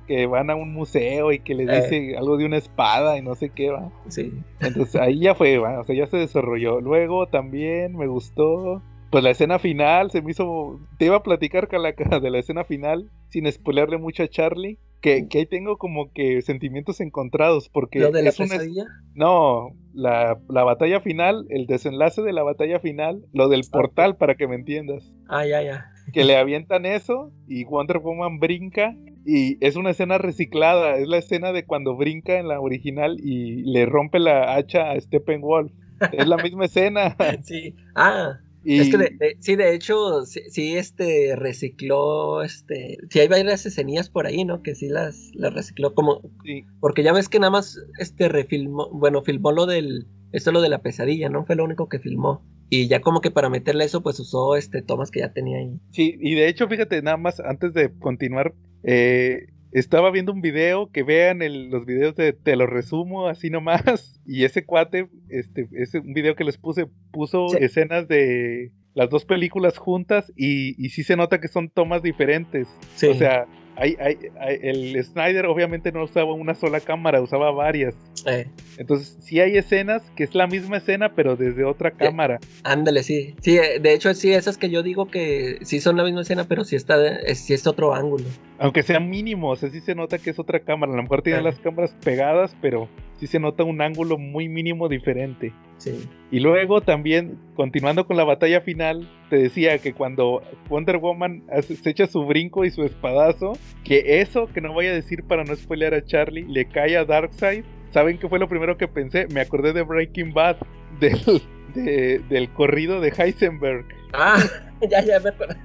que 0.07 0.25
van 0.25 0.49
a 0.49 0.55
un 0.55 0.73
museo 0.73 1.31
y 1.31 1.39
que 1.39 1.55
le 1.55 1.63
eh. 1.63 1.81
dice 1.81 2.17
algo 2.17 2.37
de 2.37 2.45
una 2.45 2.57
espada 2.57 3.17
y 3.17 3.21
no 3.21 3.35
sé 3.35 3.49
qué 3.49 3.69
va. 3.69 3.91
Sí. 4.07 4.33
Entonces 4.59 4.95
ahí 4.95 5.19
ya 5.19 5.35
fue, 5.35 5.57
o 5.57 5.83
sea, 5.83 5.95
ya 5.95 6.07
se 6.07 6.17
desarrolló. 6.17 6.81
Luego 6.81 7.27
también 7.27 7.95
me 7.95 8.07
gustó 8.07 8.81
pues 9.11 9.23
la 9.23 9.29
escena 9.29 9.59
final 9.59 10.09
se 10.09 10.21
me 10.21 10.31
hizo. 10.31 10.79
Te 10.97 11.05
iba 11.05 11.17
a 11.17 11.23
platicar, 11.23 11.67
Calaca, 11.67 12.19
de 12.19 12.29
la 12.31 12.39
escena 12.39 12.63
final, 12.63 13.11
sin 13.29 13.51
spoilerle 13.51 13.97
mucho 13.97 14.23
a 14.23 14.27
Charlie. 14.27 14.79
Que, 15.01 15.27
que 15.27 15.39
ahí 15.39 15.45
tengo 15.47 15.77
como 15.77 16.13
que 16.13 16.41
sentimientos 16.43 17.01
encontrados. 17.01 17.69
Porque 17.69 17.99
¿Lo 17.99 18.11
de 18.11 18.21
la 18.21 18.29
es 18.29 18.37
pesadilla? 18.37 18.85
No, 19.15 19.69
la, 19.93 20.39
la 20.47 20.63
batalla 20.63 21.01
final, 21.01 21.47
el 21.49 21.65
desenlace 21.65 22.21
de 22.21 22.33
la 22.33 22.43
batalla 22.43 22.79
final, 22.79 23.25
lo 23.33 23.49
del 23.49 23.63
portal, 23.71 24.15
para 24.15 24.35
que 24.35 24.47
me 24.47 24.55
entiendas. 24.55 25.11
Ah, 25.27 25.45
ya, 25.45 25.61
ya. 25.63 25.91
Que 26.13 26.23
le 26.23 26.37
avientan 26.37 26.85
eso 26.85 27.31
y 27.47 27.65
Wonder 27.65 27.97
Woman 27.97 28.39
brinca. 28.39 28.95
Y 29.25 29.57
es 29.65 29.75
una 29.75 29.89
escena 29.89 30.19
reciclada. 30.19 30.97
Es 30.97 31.07
la 31.07 31.17
escena 31.17 31.51
de 31.51 31.65
cuando 31.65 31.97
brinca 31.97 32.37
en 32.37 32.47
la 32.47 32.59
original 32.61 33.17
y 33.19 33.63
le 33.63 33.85
rompe 33.87 34.19
la 34.19 34.55
hacha 34.55 34.91
a 34.91 35.01
Steppenwolf. 35.01 35.71
Es 36.13 36.27
la 36.27 36.37
misma 36.37 36.65
escena. 36.65 37.15
Sí. 37.43 37.75
Ah, 37.95 38.39
Y, 38.63 38.79
es 38.79 38.89
que 38.89 38.97
de- 38.97 39.09
de- 39.17 39.37
sí, 39.39 39.55
de 39.55 39.73
hecho, 39.73 40.25
sí, 40.25 40.41
sí, 40.49 40.75
este 40.77 41.35
recicló, 41.35 42.43
este, 42.43 42.97
sí 43.09 43.19
hay 43.19 43.27
varias 43.27 43.65
escenillas 43.65 44.09
por 44.09 44.27
ahí, 44.27 44.45
¿no? 44.45 44.61
Que 44.61 44.75
sí 44.75 44.87
las, 44.89 45.29
las 45.33 45.53
recicló 45.53 45.93
como, 45.95 46.21
sí, 46.43 46.65
porque 46.79 47.03
ya 47.03 47.13
ves 47.13 47.29
que 47.29 47.39
nada 47.39 47.51
más, 47.51 47.77
este, 47.99 48.29
refilmó, 48.29 48.89
bueno, 48.91 49.23
filmó 49.23 49.51
lo 49.51 49.65
del, 49.65 50.07
esto 50.31 50.51
lo 50.51 50.61
de 50.61 50.69
la 50.69 50.81
pesadilla, 50.81 51.29
¿no? 51.29 51.45
Fue 51.45 51.55
lo 51.55 51.63
único 51.63 51.89
que 51.89 51.99
filmó. 51.99 52.43
Y 52.69 52.87
ya 52.87 53.01
como 53.01 53.19
que 53.19 53.31
para 53.31 53.49
meterle 53.49 53.83
eso, 53.83 54.01
pues 54.01 54.19
usó, 54.19 54.55
este, 54.55 54.81
tomas 54.81 55.11
que 55.11 55.19
ya 55.19 55.33
tenía 55.33 55.57
ahí. 55.57 55.79
sí, 55.91 56.15
y 56.21 56.35
de 56.35 56.47
hecho, 56.47 56.67
fíjate, 56.67 57.01
nada 57.01 57.17
más 57.17 57.39
antes 57.39 57.73
de 57.73 57.91
continuar, 57.99 58.53
eh, 58.83 59.47
estaba 59.71 60.11
viendo 60.11 60.31
un 60.31 60.41
video, 60.41 60.89
que 60.91 61.03
vean 61.03 61.41
el- 61.41 61.69
los 61.69 61.85
videos 61.85 62.15
de 62.15 62.33
Te 62.33 62.55
lo 62.55 62.67
resumo 62.67 63.27
así 63.27 63.49
nomás, 63.49 63.83
y 64.25 64.43
ese 64.43 64.65
cuate, 64.65 65.07
este, 65.29 65.67
ese 65.73 65.99
un 65.99 66.13
video 66.13 66.35
que 66.35 66.43
les 66.43 66.57
puse, 66.57 66.87
puso 67.11 67.47
Sí. 67.49 67.57
escenas 67.61 68.07
de 68.07 68.71
las 68.93 69.09
dos 69.09 69.23
películas 69.25 69.77
juntas 69.77 70.31
y, 70.35 70.75
y 70.83 70.89
sí 70.89 71.03
se 71.03 71.15
nota 71.15 71.39
que 71.39 71.47
son 71.47 71.69
tomas 71.69 72.03
diferentes. 72.03 72.67
Sí. 72.95 73.07
O 73.07 73.13
sea, 73.13 73.45
hay, 73.77 73.95
hay, 74.01 74.17
hay- 74.39 74.59
el 74.61 75.01
Snyder 75.03 75.45
obviamente 75.45 75.93
no 75.93 76.03
usaba 76.03 76.33
una 76.33 76.53
sola 76.53 76.81
cámara, 76.81 77.21
usaba 77.21 77.51
varias. 77.51 77.95
Eh, 78.27 78.47
Entonces, 78.77 79.15
sí 79.23 79.39
hay 79.39 79.55
escenas 79.55 80.03
que 80.17 80.25
es 80.25 80.35
la 80.35 80.45
misma 80.45 80.77
escena, 80.77 81.15
pero 81.15 81.37
desde 81.37 81.63
otra 81.63 81.91
cámara. 81.91 82.39
ándale, 82.63 83.01
sí. 83.03 83.33
Sí, 83.41 83.57
eh, 83.57 83.79
de 83.79 83.93
hecho, 83.93 84.13
sí, 84.13 84.33
esas 84.33 84.57
que 84.57 84.69
yo 84.69 84.83
digo 84.83 85.07
que 85.07 85.57
sí 85.61 85.79
son 85.79 85.95
la 85.95 86.03
misma 86.03 86.21
escena, 86.21 86.43
pero 86.43 86.65
sí 86.65 86.75
está, 86.75 87.17
es, 87.19 87.39
sí 87.39 87.53
es 87.53 87.65
otro 87.65 87.95
ángulo. 87.95 88.25
Aunque 88.61 88.83
sean 88.83 89.09
mínimos, 89.09 89.63
así 89.63 89.81
se 89.81 89.95
nota 89.95 90.19
que 90.19 90.29
es 90.29 90.37
otra 90.39 90.59
cámara. 90.59 90.93
A 90.93 90.95
lo 90.95 91.01
mejor 91.01 91.23
tienen 91.23 91.43
las 91.43 91.59
cámaras 91.59 91.95
pegadas, 92.03 92.55
pero 92.61 92.87
sí 93.17 93.25
se 93.25 93.39
nota 93.39 93.63
un 93.63 93.81
ángulo 93.81 94.17
muy 94.19 94.47
mínimo 94.49 94.87
diferente. 94.87 95.51
Sí. 95.77 96.07
Y 96.29 96.39
luego 96.41 96.81
también, 96.81 97.39
continuando 97.55 98.05
con 98.05 98.17
la 98.17 98.23
batalla 98.23 98.61
final, 98.61 99.09
te 99.31 99.37
decía 99.37 99.79
que 99.79 99.93
cuando 99.93 100.43
Wonder 100.69 100.97
Woman 100.97 101.41
hace- 101.51 101.75
se 101.75 101.89
echa 101.89 102.05
su 102.05 102.23
brinco 102.25 102.63
y 102.63 102.69
su 102.69 102.83
espadazo, 102.83 103.53
que 103.83 104.21
eso, 104.21 104.45
que 104.53 104.61
no 104.61 104.73
voy 104.73 104.85
a 104.85 104.93
decir 104.93 105.23
para 105.23 105.43
no 105.43 105.55
spoilear 105.55 105.95
a 105.95 106.05
Charlie, 106.05 106.45
le 106.47 106.65
cae 106.65 106.95
a 106.97 107.03
Darkseid. 107.05 107.63
¿Saben 107.89 108.19
qué 108.19 108.29
fue 108.29 108.37
lo 108.37 108.47
primero 108.47 108.77
que 108.77 108.87
pensé? 108.87 109.25
Me 109.33 109.41
acordé 109.41 109.73
de 109.73 109.81
Breaking 109.81 110.33
Bad, 110.33 110.57
del, 110.99 111.41
de- 111.73 112.19
del 112.29 112.49
corrido 112.51 113.01
de 113.01 113.09
Heisenberg. 113.17 113.85
Ah, 114.13 114.37
ya, 114.87 115.03
ya 115.03 115.19
me 115.19 115.29
acuerdo. 115.29 115.55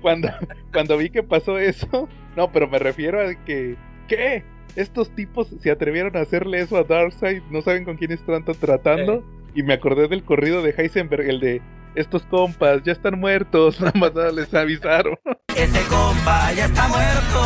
Cuando, 0.00 0.28
cuando 0.72 0.96
vi 0.96 1.10
que 1.10 1.22
pasó 1.22 1.58
eso, 1.58 2.08
no, 2.38 2.52
pero 2.52 2.68
me 2.68 2.78
refiero 2.78 3.20
a 3.20 3.34
que, 3.44 3.74
¿qué? 4.06 4.44
Estos 4.76 5.10
tipos 5.16 5.48
se 5.60 5.72
atrevieron 5.72 6.16
a 6.16 6.20
hacerle 6.20 6.60
eso 6.60 6.76
a 6.76 6.84
Darkseid, 6.84 7.42
no 7.50 7.62
saben 7.62 7.84
con 7.84 7.96
quién 7.96 8.12
están 8.12 8.44
tra- 8.44 8.56
tratando. 8.56 9.24
Y 9.56 9.64
me 9.64 9.74
acordé 9.74 10.06
del 10.06 10.22
corrido 10.22 10.62
de 10.62 10.70
Heisenberg, 10.70 11.28
el 11.28 11.40
de 11.40 11.60
estos 11.96 12.22
compas 12.26 12.84
ya 12.84 12.92
están 12.92 13.18
muertos, 13.18 13.80
nada 13.80 13.92
más 13.96 14.14
nada 14.14 14.30
les 14.30 14.54
avisaron. 14.54 15.16
Ese 15.56 15.80
compa 15.88 16.52
ya 16.52 16.66
está 16.66 16.86
muerto. 16.86 17.40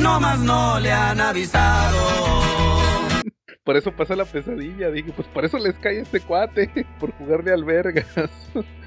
No 0.00 0.20
más 0.20 0.38
no 0.38 0.78
le 0.78 0.92
han 0.92 1.20
avisado. 1.20 1.98
Por 3.64 3.76
eso 3.76 3.90
pasa 3.90 4.14
la 4.14 4.24
pesadilla, 4.24 4.90
dije, 4.90 5.12
pues 5.14 5.26
por 5.28 5.44
eso 5.44 5.56
les 5.58 5.74
cae 5.78 6.00
este 6.00 6.18
cuate, 6.20 6.68
por 7.00 7.12
jugarle 7.12 7.52
al 7.52 7.64
vergas 7.64 8.06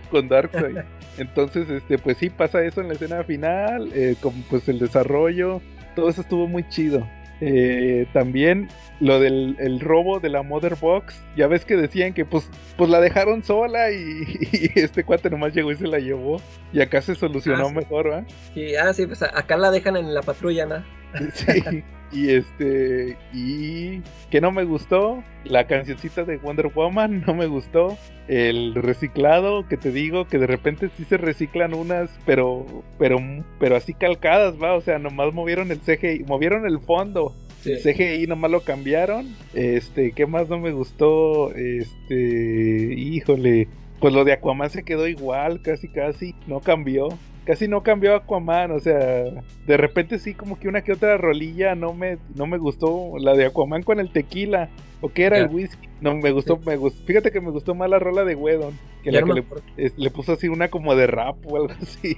con 0.05 0.27
Darkseid. 0.29 0.77
Entonces, 1.17 1.69
este, 1.69 1.97
pues 1.97 2.17
sí 2.17 2.29
pasa 2.29 2.63
eso 2.63 2.81
en 2.81 2.87
la 2.89 2.93
escena 2.95 3.23
final, 3.23 3.89
eh, 3.93 4.15
como 4.21 4.41
pues 4.49 4.67
el 4.69 4.79
desarrollo, 4.79 5.61
todo 5.95 6.09
eso 6.09 6.21
estuvo 6.21 6.47
muy 6.47 6.67
chido. 6.69 7.07
Eh, 7.41 8.07
también 8.13 8.69
lo 9.01 9.19
del 9.19 9.57
el 9.59 9.81
robo 9.81 10.21
de 10.21 10.29
la 10.29 10.41
Mother 10.41 10.75
Box, 10.79 11.21
ya 11.35 11.47
ves 11.47 11.65
que 11.65 11.75
decían 11.75 12.13
que 12.13 12.23
pues, 12.23 12.49
pues 12.77 12.89
la 12.89 13.01
dejaron 13.01 13.43
sola 13.43 13.91
y, 13.91 14.23
y 14.51 14.79
este 14.79 15.03
cuate 15.03 15.29
nomás 15.29 15.53
llegó 15.53 15.71
y 15.71 15.75
se 15.75 15.87
la 15.87 15.99
llevó. 15.99 16.41
Y 16.71 16.79
acá 16.81 17.01
se 17.01 17.13
solucionó 17.15 17.65
Ah, 17.65 17.69
sí. 17.69 17.75
mejor, 17.75 18.11
¿va? 18.11 18.23
Sí, 18.53 18.75
ah, 18.77 18.93
sí, 18.93 19.05
pues 19.05 19.21
acá 19.21 19.57
la 19.57 19.69
dejan 19.71 19.97
en 19.97 20.13
la 20.13 20.21
patrulla, 20.21 20.65
¿no? 20.65 20.83
Sí. 21.33 21.83
Y 22.11 22.29
este, 22.29 23.17
y 23.33 24.01
que 24.29 24.39
no 24.39 24.51
me 24.51 24.63
gustó, 24.63 25.23
la 25.43 25.65
cancioncita 25.67 26.23
de 26.23 26.37
Wonder 26.37 26.67
Woman 26.67 27.23
no 27.27 27.33
me 27.33 27.47
gustó, 27.47 27.97
el 28.27 28.73
reciclado 28.75 29.67
que 29.67 29.75
te 29.75 29.91
digo 29.91 30.25
que 30.27 30.37
de 30.37 30.47
repente 30.47 30.89
sí 30.95 31.03
se 31.03 31.17
reciclan 31.17 31.73
unas, 31.73 32.09
pero, 32.25 32.65
pero, 32.99 33.17
pero 33.59 33.75
así 33.75 33.93
calcadas, 33.93 34.55
va, 34.61 34.73
o 34.75 34.81
sea, 34.81 34.99
nomás 34.99 35.33
movieron 35.33 35.71
el 35.71 35.79
CGI, 35.79 36.23
movieron 36.25 36.65
el 36.65 36.79
fondo, 36.79 37.33
Sí. 37.61 37.71
el 37.73 37.79
CGI 37.81 38.27
nomás 38.27 38.51
lo 38.51 38.61
cambiaron, 38.61 39.35
este, 39.55 40.11
¿qué 40.11 40.27
más 40.27 40.47
no 40.47 40.59
me 40.59 40.71
gustó? 40.71 41.51
Este, 41.55 42.93
híjole, 42.95 43.67
pues 43.99 44.13
lo 44.13 44.23
de 44.23 44.33
Aquaman 44.33 44.69
se 44.69 44.83
quedó 44.83 45.07
igual, 45.07 45.61
casi 45.63 45.87
casi, 45.89 46.35
no 46.47 46.59
cambió. 46.59 47.09
Casi 47.45 47.67
no 47.67 47.83
cambió 47.83 48.15
Aquaman, 48.15 48.71
o 48.71 48.79
sea, 48.79 48.97
de 48.97 49.77
repente 49.77 50.17
sí 50.17 50.33
como 50.33 50.57
que 50.57 50.67
una 50.67 50.81
que 50.81 50.93
otra 50.93 51.15
rolilla 51.17 51.75
no 51.75 51.93
me, 51.93 52.17
no 52.35 52.47
me 52.47 52.57
gustó, 52.57 53.13
la 53.19 53.35
de 53.35 53.45
Aquaman 53.45 53.83
con 53.83 53.99
el 53.99 54.09
tequila, 54.09 54.69
o 55.01 55.09
que 55.09 55.23
era 55.23 55.37
el 55.37 55.47
whisky, 55.49 55.87
no 56.01 56.15
me 56.15 56.31
gustó, 56.31 56.59
me 56.65 56.77
gustó, 56.77 57.03
fíjate 57.05 57.31
que 57.31 57.41
me 57.41 57.51
gustó 57.51 57.75
más 57.75 57.89
la 57.89 57.99
rola 57.99 58.23
de 58.23 58.35
Wedon, 58.35 58.77
que 59.03 59.11
la 59.11 59.23
que 59.23 59.91
le, 59.97 60.09
puso 60.09 60.33
así 60.33 60.47
una 60.47 60.69
como 60.69 60.95
de 60.95 61.07
rap 61.07 61.37
o 61.45 61.57
algo 61.57 61.73
así, 61.81 62.17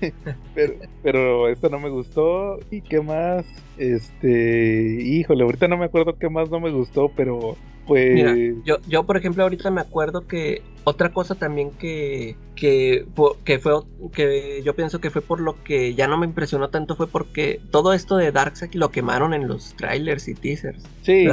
pero, 0.54 0.74
pero 1.02 1.48
esta 1.48 1.68
no 1.68 1.78
me 1.78 1.90
gustó, 1.90 2.58
y 2.70 2.80
qué 2.80 3.00
más, 3.00 3.44
este, 3.76 4.98
híjole, 5.02 5.44
ahorita 5.44 5.68
no 5.68 5.76
me 5.76 5.86
acuerdo 5.86 6.18
qué 6.18 6.28
más 6.28 6.50
no 6.50 6.60
me 6.60 6.70
gustó, 6.70 7.10
pero 7.14 7.56
pues... 7.86 8.14
Mira, 8.14 8.34
yo, 8.64 8.76
yo, 8.86 9.04
por 9.04 9.16
ejemplo, 9.16 9.42
ahorita 9.42 9.70
me 9.70 9.80
acuerdo 9.80 10.26
que 10.26 10.62
otra 10.84 11.12
cosa 11.12 11.34
también 11.34 11.70
que, 11.72 12.36
que, 12.54 13.06
que 13.44 13.58
fue, 13.58 13.74
que 14.12 14.62
yo 14.64 14.74
pienso 14.74 15.00
que 15.00 15.10
fue 15.10 15.22
por 15.22 15.40
lo 15.40 15.62
que 15.62 15.94
ya 15.94 16.06
no 16.06 16.16
me 16.16 16.26
impresionó 16.26 16.70
tanto 16.70 16.96
fue 16.96 17.08
porque 17.08 17.60
todo 17.70 17.92
esto 17.92 18.16
de 18.16 18.32
Darkseid 18.32 18.74
lo 18.74 18.90
quemaron 18.90 19.34
en 19.34 19.48
los 19.48 19.74
trailers 19.74 20.28
y 20.28 20.34
teasers. 20.34 20.82
sí, 21.02 21.26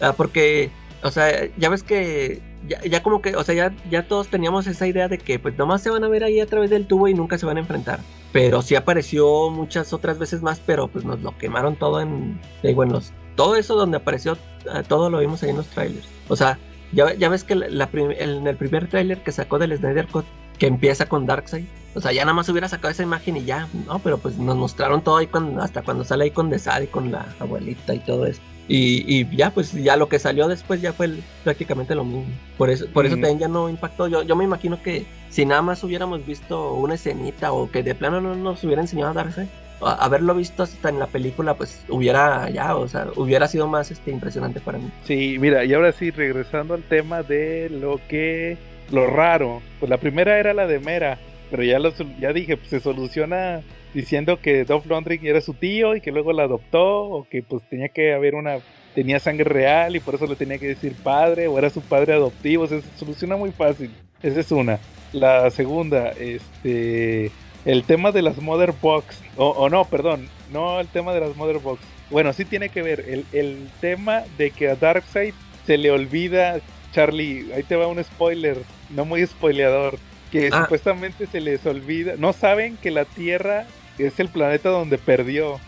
Ah, 0.00 0.14
porque, 0.16 0.70
o 1.02 1.10
sea, 1.10 1.48
ya 1.56 1.68
ves 1.68 1.82
que 1.82 2.42
ya, 2.66 3.02
como 3.02 3.22
que, 3.22 3.36
o 3.36 3.44
sea, 3.44 3.54
ya, 3.54 3.74
ya 3.90 4.06
todos 4.08 4.28
teníamos 4.28 4.66
esa 4.66 4.86
idea 4.86 5.08
de 5.08 5.18
que 5.18 5.38
pues 5.38 5.56
nomás 5.56 5.82
se 5.82 5.90
van 5.90 6.04
a 6.04 6.08
ver 6.08 6.24
ahí 6.24 6.40
a 6.40 6.46
través 6.46 6.70
del 6.70 6.86
tubo 6.86 7.08
y 7.08 7.14
nunca 7.14 7.38
se 7.38 7.46
van 7.46 7.56
a 7.56 7.60
enfrentar. 7.60 8.00
Pero 8.32 8.62
sí 8.62 8.74
apareció 8.74 9.50
muchas 9.50 9.92
otras 9.92 10.18
veces 10.18 10.42
más, 10.42 10.60
pero 10.64 10.88
pues 10.88 11.04
nos 11.04 11.20
lo 11.20 11.36
quemaron 11.38 11.76
todo 11.76 12.00
en, 12.00 12.40
digo, 12.62 12.82
en 12.82 12.92
todo 13.36 13.56
eso 13.56 13.76
donde 13.76 13.98
apareció, 13.98 14.36
ah, 14.70 14.82
todo 14.82 15.10
lo 15.10 15.18
vimos 15.18 15.42
ahí 15.42 15.50
en 15.50 15.56
los 15.56 15.66
trailers. 15.68 16.08
O 16.28 16.36
sea, 16.36 16.58
ya, 16.92 17.14
ya 17.14 17.28
ves 17.28 17.44
que 17.44 17.54
en 17.54 18.46
el 18.46 18.56
primer 18.56 18.88
trailer 18.88 19.22
que 19.22 19.32
sacó 19.32 19.58
del 19.58 19.76
Snyder 19.76 20.06
Cut, 20.08 20.24
que 20.58 20.66
empieza 20.66 21.06
con 21.06 21.26
Darkseid, 21.26 21.66
o 21.94 22.00
sea, 22.00 22.12
ya 22.12 22.22
nada 22.22 22.34
más 22.34 22.48
hubiera 22.48 22.68
sacado 22.68 22.90
esa 22.90 23.02
imagen 23.02 23.36
y 23.36 23.44
ya, 23.44 23.68
no, 23.86 23.98
pero 24.00 24.18
pues 24.18 24.36
nos 24.38 24.56
mostraron 24.56 25.02
todo 25.02 25.18
ahí 25.18 25.26
cuando, 25.26 25.62
hasta 25.62 25.82
cuando 25.82 26.04
sale 26.04 26.24
ahí 26.24 26.30
con 26.30 26.50
Desad 26.50 26.82
y 26.82 26.86
con 26.86 27.12
la 27.12 27.26
abuelita 27.38 27.94
y 27.94 28.00
todo 28.00 28.26
eso. 28.26 28.40
Y, 28.68 29.04
y 29.20 29.36
ya, 29.36 29.50
pues 29.50 29.72
ya 29.72 29.96
lo 29.96 30.08
que 30.08 30.18
salió 30.18 30.48
después 30.48 30.80
ya 30.80 30.92
fue 30.92 31.06
el- 31.06 31.22
prácticamente 31.44 31.94
lo 31.94 32.04
mismo. 32.04 32.26
Por 32.58 32.68
eso, 32.70 32.86
por 32.92 33.06
eso 33.06 33.14
también 33.14 33.38
ya 33.38 33.48
no 33.48 33.68
impactó. 33.68 34.08
Yo, 34.08 34.22
yo 34.22 34.34
me 34.34 34.44
imagino 34.44 34.82
que 34.82 35.06
si 35.30 35.44
nada 35.46 35.62
más 35.62 35.84
hubiéramos 35.84 36.26
visto 36.26 36.72
una 36.74 36.94
escenita 36.94 37.52
o 37.52 37.70
que 37.70 37.82
de 37.82 37.94
plano 37.94 38.20
no 38.20 38.34
nos 38.34 38.64
hubiera 38.64 38.82
enseñado 38.82 39.10
a 39.12 39.14
darse, 39.14 39.46
a- 39.80 40.04
haberlo 40.04 40.34
visto 40.34 40.64
hasta 40.64 40.88
en 40.88 40.98
la 40.98 41.06
película, 41.06 41.54
pues 41.54 41.84
hubiera 41.88 42.50
ya, 42.50 42.74
o 42.74 42.88
sea, 42.88 43.06
hubiera 43.14 43.46
sido 43.46 43.68
más 43.68 43.90
este 43.92 44.10
impresionante 44.10 44.58
para 44.60 44.78
mí. 44.78 44.90
Sí, 45.04 45.36
mira, 45.38 45.64
y 45.64 45.72
ahora 45.72 45.92
sí, 45.92 46.10
regresando 46.10 46.74
al 46.74 46.82
tema 46.82 47.22
de 47.22 47.68
lo 47.70 48.00
que, 48.08 48.56
lo 48.90 49.06
raro, 49.06 49.62
pues 49.78 49.90
la 49.90 49.98
primera 49.98 50.38
era 50.40 50.54
la 50.54 50.66
de 50.66 50.80
Mera, 50.80 51.18
pero 51.52 51.62
ya, 51.62 51.78
lo, 51.78 51.92
ya 52.18 52.32
dije, 52.32 52.56
pues 52.56 52.70
se 52.70 52.80
soluciona 52.80 53.60
diciendo 53.96 54.38
que 54.40 54.64
Dolph 54.64 54.86
Lundgren 54.86 55.24
era 55.26 55.40
su 55.40 55.54
tío 55.54 55.96
y 55.96 56.00
que 56.02 56.12
luego 56.12 56.32
la 56.32 56.44
adoptó, 56.44 57.04
o 57.04 57.26
que 57.28 57.42
pues 57.42 57.62
tenía 57.68 57.88
que 57.88 58.12
haber 58.12 58.34
una, 58.34 58.58
tenía 58.94 59.18
sangre 59.18 59.44
real 59.44 59.96
y 59.96 60.00
por 60.00 60.14
eso 60.14 60.26
le 60.26 60.36
tenía 60.36 60.58
que 60.58 60.68
decir 60.68 60.94
padre, 61.02 61.48
o 61.48 61.58
era 61.58 61.70
su 61.70 61.80
padre 61.80 62.12
adoptivo, 62.12 62.64
o 62.64 62.66
sea, 62.68 62.80
se 62.80 62.98
soluciona 62.98 63.36
muy 63.36 63.50
fácil, 63.52 63.90
esa 64.22 64.40
es 64.40 64.52
una. 64.52 64.78
La 65.12 65.50
segunda, 65.50 66.10
este, 66.10 67.30
el 67.64 67.84
tema 67.84 68.12
de 68.12 68.22
las 68.22 68.36
Mother 68.38 68.74
Box, 68.82 69.18
o, 69.36 69.48
o 69.48 69.68
no, 69.70 69.84
perdón, 69.86 70.28
no 70.52 70.78
el 70.78 70.88
tema 70.88 71.14
de 71.14 71.20
las 71.20 71.34
Mother 71.36 71.58
Box. 71.58 71.80
Bueno, 72.10 72.32
sí 72.34 72.44
tiene 72.44 72.68
que 72.68 72.82
ver 72.82 73.00
el, 73.08 73.24
el 73.32 73.68
tema 73.80 74.24
de 74.36 74.50
que 74.50 74.68
a 74.68 74.76
Darkseid 74.76 75.34
se 75.66 75.78
le 75.78 75.90
olvida, 75.90 76.60
Charlie, 76.92 77.46
ahí 77.54 77.62
te 77.62 77.76
va 77.76 77.86
un 77.88 78.02
spoiler, 78.04 78.58
no 78.90 79.04
muy 79.06 79.26
spoileador, 79.26 79.98
que 80.30 80.50
Ah. 80.52 80.62
supuestamente 80.62 81.26
se 81.26 81.40
les 81.40 81.64
olvida, 81.64 82.14
no 82.18 82.32
saben 82.32 82.76
que 82.76 82.90
la 82.90 83.04
Tierra 83.04 83.64
es 83.98 84.18
el 84.20 84.28
planeta 84.28 84.68
donde 84.70 84.98
perdió. 84.98 85.60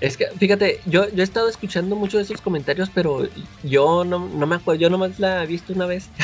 Es 0.00 0.16
que, 0.16 0.26
fíjate, 0.38 0.80
yo, 0.86 1.08
yo 1.10 1.20
he 1.22 1.22
estado 1.22 1.48
escuchando 1.48 1.96
muchos 1.96 2.18
de 2.18 2.22
esos 2.24 2.40
comentarios, 2.42 2.90
pero 2.92 3.26
yo 3.62 4.04
no, 4.04 4.28
no 4.28 4.46
me 4.46 4.56
acuerdo, 4.56 4.80
yo 4.80 4.90
nomás 4.90 5.18
la 5.18 5.44
he 5.44 5.46
visto 5.46 5.72
una 5.72 5.86
vez. 5.86 6.08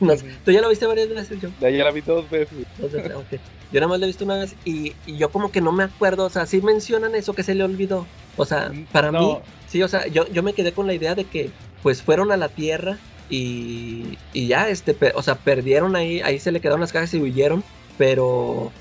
No 0.00 0.14
Tú 0.46 0.50
ya 0.50 0.62
la 0.62 0.68
viste 0.68 0.86
varias 0.86 1.10
veces, 1.10 1.38
yo. 1.42 1.50
Ya 1.60 1.68
la 1.68 1.90
vi 1.90 2.00
dos 2.00 2.30
veces. 2.30 2.56
Dos 2.78 2.90
veces, 2.90 3.12
ok. 3.14 3.26
Yo 3.70 3.80
nada 3.80 3.88
más 3.88 4.00
la 4.00 4.06
he 4.06 4.08
visto 4.08 4.24
una 4.24 4.36
vez 4.38 4.54
y, 4.64 4.94
y 5.04 5.18
yo 5.18 5.28
como 5.30 5.52
que 5.52 5.60
no 5.60 5.72
me 5.72 5.84
acuerdo, 5.84 6.24
o 6.24 6.30
sea, 6.30 6.46
sí 6.46 6.62
mencionan 6.62 7.14
eso 7.14 7.34
que 7.34 7.42
se 7.42 7.54
le 7.54 7.64
olvidó. 7.64 8.06
O 8.38 8.46
sea, 8.46 8.72
para 8.92 9.12
No. 9.12 9.20
mí, 9.20 9.38
sí, 9.68 9.82
o 9.82 9.88
sea, 9.88 10.06
yo, 10.06 10.26
yo 10.28 10.42
me 10.42 10.54
quedé 10.54 10.72
con 10.72 10.86
la 10.86 10.94
idea 10.94 11.14
de 11.14 11.24
que 11.26 11.50
pues 11.82 12.00
fueron 12.02 12.32
a 12.32 12.38
la 12.38 12.48
Tierra 12.48 12.96
y, 13.28 14.16
y 14.32 14.46
ya, 14.46 14.70
este, 14.70 14.96
o 15.14 15.22
sea, 15.22 15.34
perdieron 15.34 15.96
ahí, 15.96 16.22
ahí 16.22 16.38
se 16.38 16.50
le 16.50 16.60
quedaron 16.60 16.80
las 16.80 16.92
cajas 16.92 17.12
y 17.12 17.20
huyeron, 17.20 17.62
pero 17.98 18.72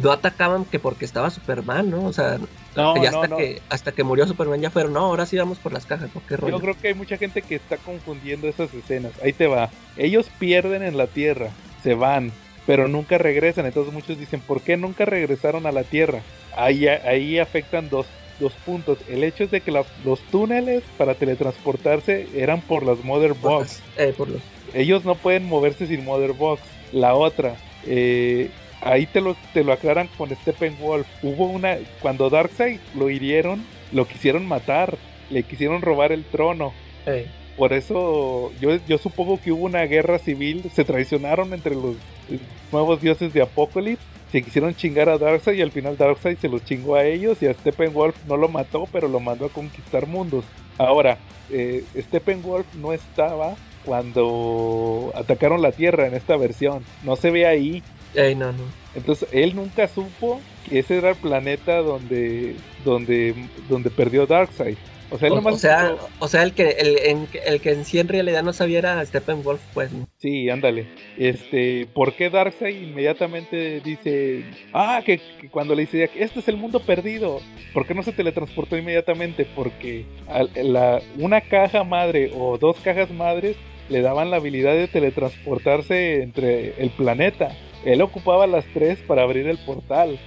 no 0.00 0.12
atacaban 0.12 0.64
que 0.64 0.78
porque 0.78 1.04
estaba 1.04 1.30
Superman, 1.30 1.90
¿no? 1.90 2.04
O 2.04 2.12
sea, 2.12 2.38
No, 2.76 2.94
hasta, 2.94 3.28
no. 3.28 3.36
Que, 3.36 3.60
hasta 3.68 3.92
que 3.92 4.04
murió 4.04 4.26
Superman 4.26 4.60
ya 4.60 4.70
fueron, 4.70 4.92
no, 4.92 5.00
ahora 5.00 5.26
sí 5.26 5.36
vamos 5.36 5.58
por 5.58 5.72
las 5.72 5.86
cajas, 5.86 6.10
¿no? 6.14 6.22
¿Qué 6.28 6.36
rollo? 6.36 6.56
Yo 6.56 6.60
creo 6.62 6.74
que 6.80 6.88
hay 6.88 6.94
mucha 6.94 7.16
gente 7.18 7.42
que 7.42 7.54
está 7.56 7.76
confundiendo 7.78 8.48
esas 8.48 8.72
escenas. 8.74 9.12
Ahí 9.22 9.32
te 9.32 9.46
va. 9.46 9.70
Ellos 9.96 10.26
pierden 10.38 10.82
en 10.82 10.96
la 10.96 11.06
Tierra, 11.06 11.50
se 11.82 11.94
van, 11.94 12.32
pero 12.66 12.88
nunca 12.88 13.18
regresan. 13.18 13.66
Entonces 13.66 13.92
muchos 13.92 14.18
dicen, 14.18 14.40
¿por 14.40 14.60
qué 14.62 14.76
nunca 14.76 15.04
regresaron 15.04 15.66
a 15.66 15.72
la 15.72 15.84
Tierra? 15.84 16.20
Ahí, 16.56 16.86
ahí 16.88 17.38
afectan 17.38 17.88
dos, 17.88 18.06
dos 18.40 18.52
puntos. 18.64 18.98
El 19.08 19.24
hecho 19.24 19.44
es 19.44 19.50
de 19.50 19.60
que 19.62 19.70
la- 19.70 19.84
los 20.04 20.20
túneles 20.30 20.82
para 20.98 21.14
teletransportarse 21.14 22.28
eran 22.34 22.60
por 22.62 22.84
las 22.84 23.02
Mother 23.04 23.34
Por 23.34 23.50
Box. 23.52 23.82
las- 23.96 24.08
eh, 24.08 24.14
por 24.16 24.28
los- 24.28 24.42
Ellos 24.74 25.04
no 25.04 25.14
pueden 25.16 25.44
moverse 25.44 25.86
sin 25.86 26.04
Mother 26.04 26.32
Box. 26.32 26.62
La 26.92 27.14
otra, 27.14 27.56
eh, 27.86 28.50
ahí 28.82 29.06
te 29.06 29.20
lo, 29.20 29.36
te 29.52 29.64
lo 29.64 29.72
aclaran 29.72 30.08
con 30.16 30.30
Steppenwolf. 30.34 31.06
Hubo 31.22 31.46
una, 31.46 31.78
cuando 32.00 32.30
Darkseid 32.30 32.80
lo 32.94 33.10
hirieron, 33.10 33.64
lo 33.92 34.06
quisieron 34.06 34.46
matar, 34.46 34.96
le 35.30 35.42
quisieron 35.42 35.82
robar 35.82 36.12
el 36.12 36.24
trono. 36.24 36.72
Por 37.56 37.72
eso 37.72 38.52
yo, 38.60 38.76
yo 38.86 38.98
supongo 38.98 39.40
que 39.40 39.52
hubo 39.52 39.66
una 39.66 39.82
guerra 39.82 40.18
civil, 40.18 40.64
se 40.74 40.84
traicionaron 40.84 41.52
entre 41.52 41.74
los 41.74 41.96
eh, 42.30 42.38
nuevos 42.70 43.00
dioses 43.00 43.32
de 43.32 43.42
Apocalypse, 43.42 44.02
se 44.30 44.42
quisieron 44.42 44.74
chingar 44.74 45.10
a 45.10 45.18
Darkseid 45.18 45.58
y 45.58 45.62
al 45.62 45.70
final 45.70 45.98
Darkseid 45.98 46.38
se 46.38 46.48
los 46.48 46.64
chingó 46.64 46.94
a 46.94 47.04
ellos 47.04 47.42
y 47.42 47.46
a 47.46 47.54
Steppenwolf 47.54 48.16
no 48.26 48.38
lo 48.38 48.48
mató, 48.48 48.88
pero 48.90 49.06
lo 49.06 49.20
mandó 49.20 49.46
a 49.46 49.50
conquistar 49.50 50.06
mundos. 50.06 50.46
Ahora, 50.78 51.18
eh, 51.50 51.84
Steppenwolf 51.94 52.66
no 52.76 52.94
estaba 52.94 53.54
cuando 53.84 55.12
atacaron 55.14 55.60
la 55.60 55.72
Tierra 55.72 56.06
en 56.06 56.14
esta 56.14 56.36
versión, 56.36 56.84
no 57.02 57.16
se 57.16 57.30
ve 57.30 57.46
ahí. 57.46 57.82
No, 58.14 58.52
no. 58.52 58.64
Entonces 58.94 59.28
él 59.32 59.54
nunca 59.56 59.88
supo 59.88 60.42
que 60.64 60.78
ese 60.80 60.98
era 60.98 61.10
el 61.10 61.16
planeta 61.16 61.78
donde, 61.78 62.56
donde, 62.84 63.34
donde 63.68 63.90
perdió 63.90 64.26
Darkseid. 64.26 64.76
O 65.10 65.18
sea, 65.18 65.28
él 65.28 65.34
O, 65.34 65.36
nomás 65.36 65.54
o 65.54 65.58
sea, 65.58 65.90
supo- 65.90 66.08
o 66.20 66.28
sea, 66.28 66.42
el 66.42 66.52
que, 66.54 66.70
el, 66.70 66.98
en- 67.04 67.28
el 67.44 67.60
que 67.60 67.70
en 67.72 67.84
sí 67.84 67.98
en 67.98 68.08
realidad 68.08 68.42
no 68.42 68.52
sabía 68.54 68.78
era 68.78 69.04
Steppenwolf, 69.04 69.60
pues, 69.74 69.92
¿no? 69.92 70.08
Sí, 70.18 70.48
ándale. 70.48 70.86
Este, 71.18 71.86
¿por 71.92 72.14
qué 72.14 72.30
Darkseid 72.30 72.82
inmediatamente 72.82 73.80
dice, 73.80 74.44
ah, 74.72 75.02
que, 75.04 75.20
que 75.40 75.48
cuando 75.50 75.74
le 75.74 75.82
dice, 75.82 76.08
este 76.16 76.40
es 76.40 76.48
el 76.48 76.56
mundo 76.56 76.80
perdido, 76.80 77.40
¿por 77.74 77.86
qué 77.86 77.94
no 77.94 78.02
se 78.02 78.12
teletransportó 78.12 78.76
inmediatamente? 78.78 79.46
Porque 79.54 80.06
al- 80.28 80.50
la, 80.54 81.02
una 81.18 81.40
caja 81.42 81.84
madre 81.84 82.30
o 82.34 82.56
dos 82.56 82.78
cajas 82.80 83.10
madres 83.10 83.56
le 83.90 84.00
daban 84.00 84.30
la 84.30 84.36
habilidad 84.36 84.72
de 84.74 84.88
teletransportarse 84.88 86.22
entre 86.22 86.80
el 86.82 86.90
planeta. 86.90 87.50
Él 87.84 88.00
ocupaba 88.02 88.46
las 88.46 88.64
tres 88.72 88.98
para 89.00 89.22
abrir 89.22 89.46
el 89.48 89.58
portal. 89.58 90.18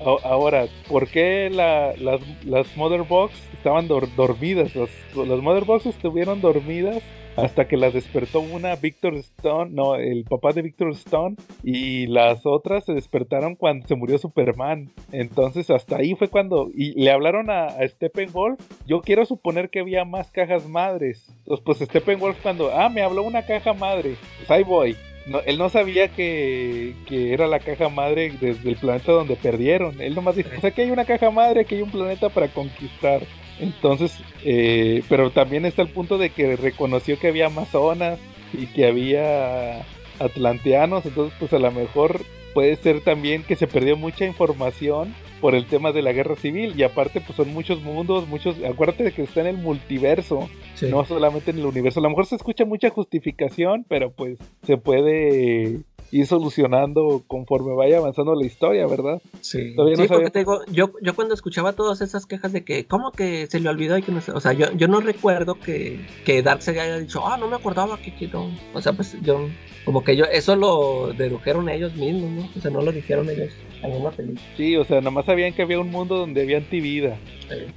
A- 0.00 0.28
Ahora, 0.28 0.66
¿por 0.88 1.08
qué 1.08 1.48
la- 1.50 1.94
las, 1.96 2.20
las 2.44 2.76
Mother 2.76 3.02
Box 3.02 3.34
estaban 3.54 3.88
dor- 3.88 4.08
dormidas? 4.16 4.74
Las, 4.74 4.90
las 5.16 5.40
Mother 5.40 5.64
Box 5.64 5.86
estuvieron 5.86 6.40
dormidas 6.40 7.02
hasta 7.34 7.66
que 7.66 7.78
las 7.78 7.94
despertó 7.94 8.40
una 8.40 8.76
Victor 8.76 9.14
Stone, 9.14 9.70
no, 9.72 9.94
el 9.94 10.24
papá 10.24 10.52
de 10.52 10.60
Victor 10.60 10.90
Stone, 10.90 11.36
y 11.62 12.06
las 12.08 12.44
otras 12.44 12.84
se 12.84 12.92
despertaron 12.92 13.54
cuando 13.56 13.86
se 13.88 13.94
murió 13.94 14.18
Superman. 14.18 14.90
Entonces, 15.12 15.70
hasta 15.70 15.96
ahí 15.96 16.14
fue 16.14 16.28
cuando. 16.28 16.68
Y 16.74 16.92
le 17.00 17.10
hablaron 17.10 17.48
a, 17.48 17.68
a 17.68 17.88
Steppenwolf. 17.88 18.60
Yo 18.86 19.00
quiero 19.00 19.24
suponer 19.24 19.70
que 19.70 19.80
había 19.80 20.04
más 20.04 20.30
cajas 20.30 20.68
madres. 20.68 21.26
Entonces, 21.38 21.64
pues 21.64 21.78
Steppenwolf, 21.78 22.36
cuando. 22.42 22.70
Ah, 22.70 22.90
me 22.90 23.00
habló 23.00 23.22
una 23.22 23.46
caja 23.46 23.72
madre. 23.72 24.16
Pues 24.38 24.50
ahí 24.50 24.62
voy. 24.64 24.94
No, 25.26 25.40
él 25.46 25.58
no 25.58 25.68
sabía 25.68 26.08
que, 26.08 26.94
que 27.06 27.32
era 27.32 27.46
la 27.46 27.60
caja 27.60 27.88
madre 27.88 28.32
desde 28.40 28.68
el 28.68 28.76
planeta 28.76 29.12
donde 29.12 29.36
perdieron. 29.36 30.00
Él 30.00 30.14
nomás 30.14 30.36
dijo, 30.36 30.50
pues 30.50 30.64
aquí 30.64 30.82
hay 30.82 30.90
una 30.90 31.04
caja 31.04 31.30
madre, 31.30 31.60
aquí 31.60 31.76
hay 31.76 31.82
un 31.82 31.90
planeta 31.90 32.28
para 32.28 32.48
conquistar. 32.48 33.22
Entonces, 33.60 34.18
eh, 34.44 35.02
pero 35.08 35.30
también 35.30 35.64
está 35.64 35.82
el 35.82 35.88
punto 35.88 36.18
de 36.18 36.30
que 36.30 36.56
reconoció 36.56 37.18
que 37.18 37.28
había 37.28 37.46
amazonas 37.46 38.18
y 38.52 38.66
que 38.66 38.86
había 38.86 39.82
atlanteanos. 40.18 41.06
Entonces, 41.06 41.36
pues 41.38 41.52
a 41.52 41.58
lo 41.58 41.70
mejor 41.70 42.20
puede 42.54 42.76
ser 42.76 43.00
también 43.02 43.44
que 43.44 43.56
se 43.56 43.66
perdió 43.66 43.96
mucha 43.96 44.26
información 44.26 45.14
por 45.42 45.56
el 45.56 45.66
tema 45.66 45.90
de 45.90 46.02
la 46.02 46.12
guerra 46.12 46.36
civil. 46.36 46.72
Y 46.76 46.84
aparte, 46.84 47.20
pues 47.20 47.36
son 47.36 47.52
muchos 47.52 47.82
mundos, 47.82 48.28
muchos... 48.28 48.56
Acuérdate 48.64 49.02
de 49.02 49.12
que 49.12 49.24
está 49.24 49.40
en 49.40 49.48
el 49.48 49.58
multiverso 49.58 50.48
sí. 50.74 50.86
no 50.88 51.04
solamente 51.04 51.50
en 51.50 51.58
el 51.58 51.66
universo. 51.66 51.98
A 51.98 52.04
lo 52.04 52.08
mejor 52.08 52.26
se 52.26 52.36
escucha 52.36 52.64
mucha 52.64 52.88
justificación, 52.90 53.84
pero 53.88 54.12
pues 54.12 54.38
se 54.62 54.76
puede 54.76 55.80
ir 56.12 56.26
solucionando 56.26 57.22
conforme 57.26 57.74
vaya 57.74 57.96
avanzando 57.98 58.34
la 58.34 58.46
historia, 58.46 58.86
¿verdad? 58.86 59.20
Sí, 59.40 59.74
Todavía 59.74 59.96
no 59.96 60.02
Sí, 60.02 60.08
porque 60.08 60.30
sabemos. 60.30 60.32
te 60.32 60.38
digo, 60.40 60.60
yo, 60.70 60.92
yo 61.00 61.14
cuando 61.14 61.34
escuchaba 61.34 61.72
todas 61.72 62.02
esas 62.02 62.26
quejas 62.26 62.52
de 62.52 62.64
que, 62.64 62.84
¿cómo 62.84 63.10
que 63.12 63.46
se 63.46 63.58
le 63.60 63.68
olvidó 63.70 63.96
y 63.96 64.02
que 64.02 64.12
no 64.12 64.20
sé? 64.20 64.30
O 64.32 64.40
sea, 64.40 64.52
yo, 64.52 64.66
yo 64.76 64.88
no 64.88 65.00
recuerdo 65.00 65.54
que, 65.58 65.98
que 66.24 66.42
Darkseid 66.42 66.78
haya 66.78 66.98
dicho, 66.98 67.26
ah, 67.26 67.38
no 67.38 67.48
me 67.48 67.56
acordaba 67.56 67.96
que, 67.96 68.14
que 68.14 68.28
no. 68.28 68.50
O 68.74 68.80
sea, 68.82 68.92
pues 68.92 69.16
yo, 69.22 69.48
como 69.86 70.04
que 70.04 70.14
yo, 70.14 70.26
eso 70.26 70.54
lo 70.54 71.12
dedujeron 71.14 71.68
ellos 71.70 71.94
mismos, 71.94 72.30
¿no? 72.30 72.48
O 72.56 72.60
sea, 72.60 72.70
no 72.70 72.82
lo 72.82 72.92
dijeron 72.92 73.28
ellos 73.30 73.52
en 73.82 73.92
una 74.00 74.10
película. 74.10 74.40
Sí, 74.56 74.76
o 74.76 74.84
sea, 74.84 74.98
nada 74.98 75.10
más 75.10 75.24
sabían 75.24 75.54
que 75.54 75.62
había 75.62 75.80
un 75.80 75.90
mundo 75.90 76.18
donde 76.18 76.42
había 76.42 76.58
antivida. 76.58 77.16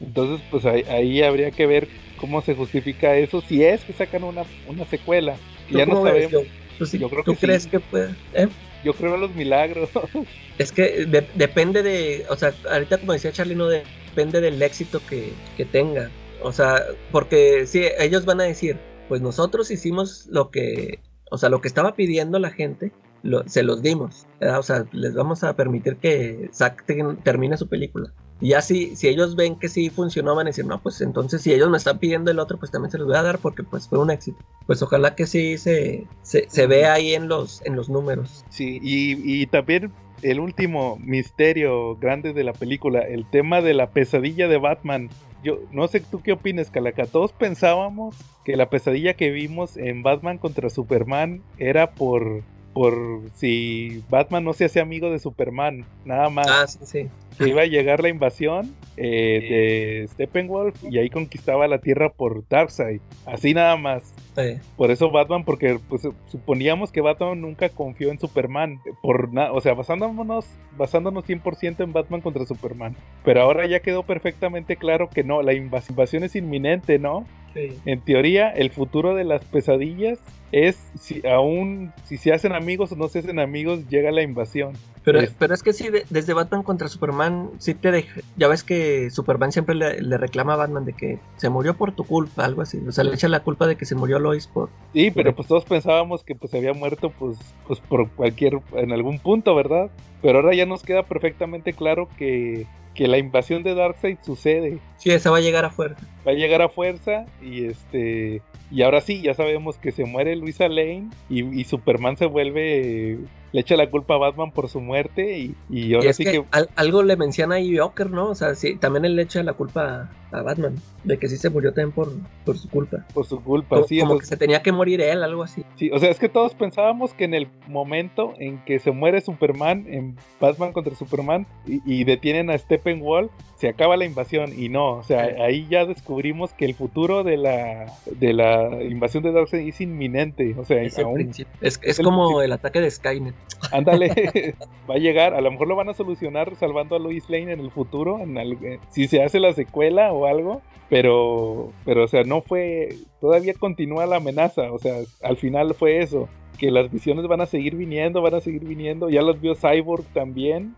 Entonces, 0.02 0.46
pues 0.52 0.66
ahí, 0.66 0.84
ahí 0.90 1.22
habría 1.24 1.52
que 1.52 1.66
ver 1.66 1.88
cómo 2.20 2.42
se 2.42 2.54
justifica 2.54 3.16
eso, 3.16 3.42
si 3.42 3.64
es 3.64 3.84
que 3.86 3.94
sacan 3.94 4.24
una, 4.26 4.44
una 4.68 4.86
secuela. 4.86 5.36
¿tú 5.70 5.78
Ya 5.78 5.86
no 5.86 6.02
ves, 6.04 6.30
¿Tú, 6.78 6.86
sí- 6.86 7.00
Yo 7.00 7.10
creo 7.10 7.24
¿tú 7.24 7.32
que 7.32 7.38
sí. 7.38 7.46
crees 7.46 7.68
que 7.68 7.80
puede? 7.80 8.16
¿Eh? 8.34 8.48
Yo 8.84 8.94
creo 8.94 9.16
en 9.16 9.22
los 9.22 9.34
milagros. 9.36 9.90
Es 10.58 10.72
que 10.72 11.06
de- 11.06 11.28
depende 11.36 11.84
de, 11.84 12.26
o 12.30 12.38
sea, 12.38 12.54
ahorita 12.72 12.98
como 13.00 13.12
decía 13.12 13.32
Charlie, 13.34 13.56
no 13.56 13.68
de- 13.68 13.84
depende 14.10 14.40
del 14.40 14.62
éxito 14.62 15.02
que, 15.10 15.34
que 15.58 15.66
tenga. 15.66 16.10
O 16.42 16.52
sea, 16.54 16.82
porque 17.12 17.66
sí, 17.68 17.84
ellos 18.00 18.24
van 18.26 18.40
a 18.40 18.46
decir, 18.46 18.78
pues 19.10 19.22
nosotros 19.22 19.70
hicimos 19.70 20.28
lo 20.28 20.52
que, 20.52 21.00
o 21.30 21.38
sea, 21.38 21.50
lo 21.50 21.60
que 21.60 21.68
estaba 21.68 21.96
pidiendo 21.96 22.40
la 22.40 22.52
gente, 22.52 22.92
lo- 23.24 23.46
se 23.50 23.64
los 23.64 23.82
dimos. 23.82 24.28
¿verdad? 24.40 24.60
O 24.60 24.64
sea, 24.64 24.86
les 24.94 25.14
vamos 25.14 25.44
a 25.44 25.56
permitir 25.58 25.98
que 25.98 26.50
Zack 26.54 26.86
te- 26.86 27.04
termine 27.24 27.58
su 27.58 27.68
película. 27.68 28.14
Y 28.42 28.50
ya 28.50 28.62
si, 28.62 28.94
ellos 29.04 29.36
ven 29.36 29.56
que 29.56 29.70
sí 29.70 29.90
funcionó, 29.90 30.36
van 30.36 30.48
a 30.48 30.50
decir, 30.50 30.66
no, 30.66 30.82
pues 30.82 31.00
entonces 31.02 31.42
si 31.42 31.54
ellos 31.54 31.70
me 31.70 31.78
están 31.78 32.00
pidiendo 32.00 32.32
el 32.32 32.40
otro, 32.40 32.58
pues 32.58 32.72
también 32.72 32.92
se 32.92 32.98
los 32.98 33.08
voy 33.08 33.16
a 33.16 33.24
dar 33.24 33.40
porque 33.40 33.64
pues 33.64 33.88
fue 33.88 34.00
un 34.00 34.12
éxito. 34.12 34.38
Pues 34.68 34.82
ojalá 34.82 35.16
que 35.16 35.26
sí 35.26 35.58
se, 35.58 36.06
se, 36.22 36.50
se 36.50 36.68
vea 36.68 36.94
ahí 36.94 37.14
en 37.14 37.28
los, 37.28 37.62
en 37.66 37.76
los 37.76 37.90
números. 37.90 38.44
Sí, 38.50 38.80
y, 38.82 39.42
y 39.42 39.48
también 39.48 39.92
el 40.22 40.40
último 40.40 40.98
misterio 41.02 41.96
grande 41.98 42.34
de 42.34 42.44
la 42.44 42.54
película, 42.54 43.02
el 43.02 43.26
tema 43.26 43.62
de 43.62 43.74
la 43.74 43.92
pesadilla 43.92 44.48
de 44.48 44.58
Batman. 44.58 45.10
Yo 45.44 45.60
no 45.72 45.88
sé 45.88 46.00
tú 46.00 46.22
qué 46.22 46.32
opinas, 46.32 46.72
Calaca. 46.72 47.06
Todos 47.06 47.32
pensábamos 47.32 48.16
que 48.44 48.56
la 48.56 48.70
pesadilla 48.70 49.14
que 49.14 49.30
vimos 49.30 49.78
en 49.78 50.02
Batman 50.02 50.40
contra 50.40 50.70
Superman 50.70 51.42
era 51.58 51.92
por 51.92 52.44
por 52.76 53.22
si 53.36 54.04
Batman 54.10 54.44
no 54.44 54.52
se 54.52 54.66
hace 54.66 54.82
amigo 54.82 55.10
de 55.10 55.18
Superman, 55.20 55.86
nada 56.04 56.30
más. 56.30 56.48
Ah, 56.50 56.68
sí, 56.68 56.80
sí. 56.84 57.08
Que 57.38 57.48
iba 57.50 57.62
a 57.62 57.66
llegar 57.66 58.02
la 58.02 58.10
invasión 58.10 58.74
eh, 58.98 60.02
de 60.02 60.08
Steppenwolf 60.10 60.76
y 60.90 60.98
ahí 61.00 61.10
conquistaba 61.10 61.68
la 61.70 61.80
Tierra 61.80 62.10
por 62.10 62.48
Darkseid. 62.50 63.00
Así 63.26 63.54
nada 63.54 63.76
más. 63.78 64.14
Eh, 64.38 64.60
Por 64.76 64.92
eso 64.92 65.10
Batman, 65.12 65.46
porque 65.46 65.80
pues 65.90 66.08
suponíamos 66.28 66.92
que 66.92 67.00
Batman 67.02 67.40
nunca 67.42 67.70
confió 67.70 68.12
en 68.12 68.20
Superman. 68.20 68.80
Por 69.02 69.30
o 69.52 69.62
sea, 69.62 69.74
basándonos, 69.74 70.46
basándonos 70.78 71.26
100% 71.26 71.82
en 71.84 71.94
Batman 71.94 72.20
contra 72.22 72.46
Superman. 72.46 72.96
Pero 73.24 73.42
ahora 73.42 73.66
ya 73.68 73.80
quedó 73.80 74.04
perfectamente 74.04 74.76
claro 74.76 75.10
que 75.10 75.24
no, 75.24 75.42
la 75.42 75.54
invas- 75.54 75.90
invasión 75.90 76.24
es 76.26 76.36
inminente, 76.36 77.00
¿no? 77.00 77.26
sí. 77.54 77.70
En 77.86 78.02
teoría, 78.02 78.50
el 78.50 78.70
futuro 78.70 79.16
de 79.16 79.24
las 79.24 79.44
pesadillas 79.46 80.20
es 80.52 80.78
si 81.00 81.26
aún 81.28 81.92
si 82.06 82.18
se 82.18 82.32
hacen 82.34 82.54
amigos 82.54 82.92
o 82.92 82.96
no 82.96 83.08
se 83.08 83.20
hacen 83.20 83.40
amigos, 83.40 83.88
llega 83.90 84.12
la 84.12 84.22
invasión. 84.22 84.74
Pero, 85.04 85.20
Es- 85.20 85.36
pero 85.38 85.54
es 85.54 85.62
que 85.62 85.72
sí, 85.74 85.90
de- 85.90 86.04
desde 86.10 86.34
Batman 86.34 86.64
contra 86.64 86.88
Superman, 86.88 87.50
sí 87.60 87.76
te 87.76 87.92
deja. 87.92 88.22
Ya 88.38 88.48
ves 88.48 88.64
que 88.64 89.10
Superman 89.12 89.52
siempre 89.52 89.76
le, 89.76 90.02
le 90.02 90.18
reclama 90.18 90.54
a 90.54 90.58
Batman 90.58 90.84
de 90.86 90.94
que 90.94 91.20
se 91.38 91.50
murió 91.50 91.76
por 91.76 91.92
tu 91.92 92.06
culpa, 92.06 92.44
algo 92.46 92.64
así. 92.64 92.80
O 92.88 92.92
sea, 92.92 93.04
le 93.04 93.14
echa 93.14 93.28
la 93.28 93.42
culpa 93.42 93.68
de 93.68 93.76
que 93.76 93.86
se 93.86 93.94
murió 93.96 94.18
Lois 94.18 94.48
por. 94.48 94.70
Sí, 94.94 95.12
pero 95.12 95.36
pues 95.36 95.48
todos 95.48 95.66
pensábamos 95.66 96.24
que 96.24 96.34
pues 96.36 96.54
había 96.56 96.74
muerto 96.74 97.12
pues, 97.12 97.38
pues 97.68 97.80
por 97.82 98.10
cualquier, 98.12 98.60
en 98.74 98.92
algún 98.94 99.20
punto, 99.20 99.54
¿verdad? 99.54 99.92
Pero 100.24 100.40
ahora 100.40 100.56
ya 100.56 100.66
nos 100.66 100.82
queda 100.82 101.04
perfectamente 101.04 101.74
claro 101.74 102.10
que, 102.18 102.66
que 102.96 103.08
la 103.08 103.20
invasión 103.20 103.62
de 103.62 103.76
Darkseid 103.76 104.18
sucede. 104.24 104.80
Sí, 104.98 105.12
esa 105.12 105.30
va 105.30 105.38
a 105.38 105.42
llegar 105.42 105.66
a 105.66 105.70
fuerza. 105.70 106.04
Va 106.28 106.32
a 106.32 106.36
llegar 106.36 106.64
a 106.64 106.70
fuerza 106.70 107.26
y 107.44 107.66
este 107.66 108.42
y 108.72 108.82
ahora 108.82 109.02
sí, 109.02 109.22
ya 109.22 109.34
sabemos 109.34 109.78
que 109.78 109.92
se 109.92 110.06
muere 110.06 110.36
Luisa 110.36 110.68
Lane 110.68 111.10
y, 111.30 111.44
y 111.60 111.64
Superman 111.66 112.18
se 112.18 112.26
vuelve, 112.26 113.20
le 113.52 113.62
echa 113.62 113.78
la 113.78 113.90
culpa 113.90 114.16
a 114.16 114.18
Batman 114.18 114.52
por 114.52 114.70
su 114.70 114.82
muerte 114.82 115.38
y, 115.38 115.56
y 115.70 115.86
Y 115.88 115.94
ahora 115.94 116.10
es 116.10 116.16
sí 116.18 116.24
que, 116.24 116.32
que 116.32 116.44
al- 116.52 116.70
algo 116.76 117.04
le 117.04 117.16
menciona 117.16 117.56
ahí 117.56 117.78
Joker, 117.78 118.10
¿no? 118.10 118.30
O 118.30 118.36
sea, 118.36 118.56
sí, 118.56 118.76
también 118.76 119.06
él 119.06 119.16
le 119.16 119.22
echa 119.24 119.44
la 119.44 119.54
culpa 119.54 120.10
a, 120.40 120.42
Batman. 120.44 120.76
De 121.04 121.18
que 121.18 121.28
sí 121.28 121.38
se 121.38 121.50
murió 121.50 121.74
también 121.74 121.92
por, 121.92 122.12
por 122.46 122.58
su 122.58 122.70
culpa. 122.70 123.06
por 123.14 123.26
su 123.26 123.42
culpa, 123.42 123.76
Como, 123.78 123.88
sí, 123.88 124.00
como 124.00 124.18
que 124.18 124.26
se 124.26 124.38
tenía 124.38 124.62
que 124.62 124.72
morir 124.72 125.02
él, 125.02 125.24
algo 125.24 125.44
así. 125.44 125.64
Sí, 125.76 125.90
o 125.92 126.00
sea, 126.00 126.10
es 126.10 126.20
que 126.20 126.30
todos 126.30 126.54
pensábamos 126.56 127.14
que 127.14 127.26
en 127.26 127.34
el 127.34 127.48
momento 127.68 128.34
en 128.40 128.64
que 128.66 128.80
se 128.80 128.92
muere 128.92 129.22
Superman, 129.22 129.86
en 129.88 130.16
Batman 130.40 130.72
contra 130.74 130.96
Superman, 130.96 131.46
y, 131.66 131.82
y 131.86 132.04
detienen 132.04 132.50
a 132.50 132.58
Steppenwolf, 132.58 133.32
se 133.58 133.70
acaba 133.70 133.98
la 133.98 134.06
invasión. 134.06 134.52
Y 134.58 134.70
no, 134.70 134.96
o 134.98 135.04
sea, 135.04 135.26
Sí. 135.36 135.42
ahí 135.42 135.68
ya 135.70 135.86
descubrimos 135.86 136.54
que 136.54 136.66
el 136.66 136.76
futuro 136.76 137.24
de 137.24 137.38
la, 137.38 137.86
de 138.06 138.34
la 138.34 138.84
invasión 138.84 139.24
de 139.24 139.32
Darkseid 139.32 139.68
es 139.68 139.82
inminente. 139.82 140.56
O 140.58 140.66
sea, 140.66 140.82
Es, 140.82 140.98
el 140.98 141.06
aún, 141.06 141.22
es, 141.22 141.40
es 141.62 141.80
es 141.82 142.00
el 142.00 142.06
como 142.06 142.26
principio. 142.26 142.42
el 142.44 142.52
ataque 142.52 142.82
de 142.82 142.92
Skynet. 142.92 143.36
ándale, 143.72 144.56
va 144.90 144.96
a 144.96 144.98
llegar. 144.98 145.34
A 145.34 145.42
lo 145.42 145.52
mejor 145.52 145.68
lo 145.68 145.76
van 145.76 145.90
a 145.90 145.94
solucionar 145.94 146.56
salvando 146.56 146.96
a 146.96 147.00
Lois 147.00 147.30
Lane 147.30 147.54
en 147.54 147.60
el 147.60 147.72
futuro, 147.72 148.20
en 148.20 148.38
eh, 148.38 148.80
si 148.90 149.08
se 149.08 149.24
hace 149.24 149.40
la 149.40 149.54
secuela 149.54 150.12
o 150.12 150.25
algo. 150.28 150.62
Pero, 150.88 151.72
pero, 151.84 152.04
o 152.04 152.08
sea, 152.08 152.24
no 152.24 152.42
fue, 152.42 152.90
todavía 153.20 153.56
continúa 153.56 154.06
la 154.06 154.18
amenaza, 154.18 154.72
o 154.72 154.78
sea, 154.78 154.98
al 155.24 155.36
final 155.36 155.74
fue 155.74 155.98
eso, 156.04 156.30
que 156.60 156.70
las 156.70 156.92
visiones 156.92 157.26
van 157.28 157.42
a 157.42 157.48
seguir 157.48 157.76
viniendo, 157.76 158.22
van 158.22 158.36
a 158.36 158.40
seguir 158.40 158.64
viniendo, 158.64 159.10
ya 159.10 159.24
las 159.24 159.42
vio 159.42 159.56
Cyborg 159.56 160.04
también, 160.14 160.76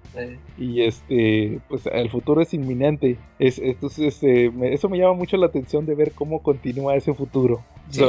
y 0.58 0.82
este, 0.84 1.60
pues 1.68 1.86
el 1.88 2.10
futuro 2.10 2.42
es 2.42 2.54
inminente, 2.54 3.18
es, 3.38 3.60
entonces 3.60 4.16
este, 4.16 4.50
me- 4.50 4.74
eso 4.74 4.88
me 4.88 4.98
llama 4.98 5.14
mucho 5.14 5.36
la 5.36 5.48
atención 5.48 5.86
de 5.86 5.94
ver 5.96 6.14
cómo 6.14 6.42
continúa 6.42 6.96
ese 6.96 7.14
futuro. 7.14 7.62
Sí. 7.92 8.02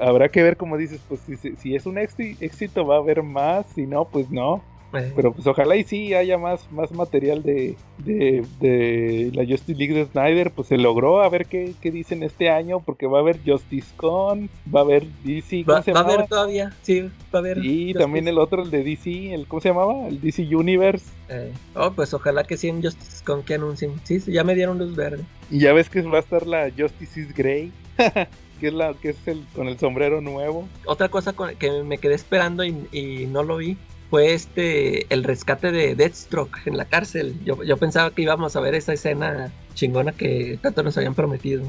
Habrá 0.00 0.28
que 0.30 0.42
ver, 0.42 0.56
como 0.56 0.76
dices, 0.76 1.00
pues 1.08 1.20
si, 1.20 1.74
es 1.76 1.86
un 1.86 1.96
éxi- 1.98 2.36
éxito 2.40 2.84
va 2.84 2.96
a 2.96 2.98
haber 2.98 3.22
más, 3.22 3.66
si 3.74 3.86
no, 3.86 4.06
pues 4.06 4.28
no. 4.28 4.60
Eh. 4.96 5.12
Pero 5.16 5.32
pues 5.32 5.46
ojalá 5.46 5.76
y 5.76 5.84
sí 5.84 6.14
haya 6.14 6.38
más, 6.38 6.70
más 6.72 6.92
material 6.92 7.42
de, 7.42 7.76
de, 7.98 8.44
de 8.60 9.30
la 9.34 9.44
Justice 9.44 9.78
League 9.78 9.94
de 9.94 10.06
Snyder. 10.06 10.50
Pues 10.50 10.68
se 10.68 10.78
logró 10.78 11.22
a 11.22 11.28
ver 11.28 11.46
qué, 11.46 11.72
qué 11.80 11.90
dicen 11.90 12.22
este 12.22 12.50
año. 12.50 12.80
Porque 12.80 13.06
va 13.06 13.18
a 13.18 13.20
haber 13.22 13.38
Justice 13.44 13.88
Con, 13.96 14.48
va 14.74 14.80
a 14.80 14.82
haber 14.84 15.06
DC. 15.24 15.64
¿cómo 15.64 15.76
Va, 15.76 15.82
se 15.82 15.92
va 15.92 16.00
a 16.00 16.04
haber 16.04 16.26
todavía, 16.26 16.72
sí, 16.82 17.00
va 17.02 17.10
a 17.32 17.38
haber. 17.38 17.58
Y 17.58 17.86
Justice. 17.86 17.98
también 17.98 18.28
el 18.28 18.38
otro, 18.38 18.62
el 18.62 18.70
de 18.70 18.82
DC, 18.84 19.34
el 19.34 19.46
¿cómo 19.46 19.60
se 19.60 19.68
llamaba? 19.70 20.08
El 20.08 20.20
DC 20.20 20.42
Universe. 20.54 21.06
Eh, 21.28 21.52
oh, 21.74 21.92
pues 21.92 22.12
ojalá 22.14 22.44
que 22.44 22.56
sí 22.56 22.68
en 22.68 22.82
Justice 22.82 23.24
con 23.24 23.42
que 23.42 23.54
anuncien. 23.54 23.92
Sí, 24.04 24.20
sí, 24.20 24.32
ya 24.32 24.44
me 24.44 24.54
dieron 24.54 24.78
luz 24.78 24.94
verde. 24.94 25.24
Y 25.50 25.60
ya 25.60 25.72
ves 25.72 25.88
que 25.90 26.02
va 26.02 26.18
a 26.18 26.20
estar 26.20 26.46
la 26.46 26.70
Justice 26.76 27.20
is 27.20 27.34
Grey. 27.34 27.72
que 28.60 28.68
es 28.68 28.72
la 28.74 28.94
que 28.94 29.10
es 29.10 29.16
el 29.28 29.42
con 29.54 29.68
el 29.68 29.78
sombrero 29.78 30.20
nuevo. 30.20 30.68
Otra 30.86 31.08
cosa 31.08 31.32
con- 31.32 31.54
que 31.56 31.82
me 31.82 31.98
quedé 31.98 32.14
esperando 32.14 32.64
y, 32.64 32.74
y 32.92 33.26
no 33.26 33.42
lo 33.42 33.56
vi 33.56 33.76
fue 34.14 34.32
este 34.32 35.12
el 35.12 35.24
rescate 35.24 35.72
de 35.72 35.96
Deathstroke 35.96 36.60
en 36.66 36.76
la 36.76 36.84
cárcel. 36.84 37.34
Yo, 37.44 37.64
yo 37.64 37.76
pensaba 37.78 38.12
que 38.12 38.22
íbamos 38.22 38.54
a 38.54 38.60
ver 38.60 38.76
esa 38.76 38.92
escena 38.92 39.50
chingona 39.74 40.12
que 40.12 40.56
tanto 40.62 40.84
nos 40.84 40.96
habían 40.96 41.16
prometido. 41.16 41.64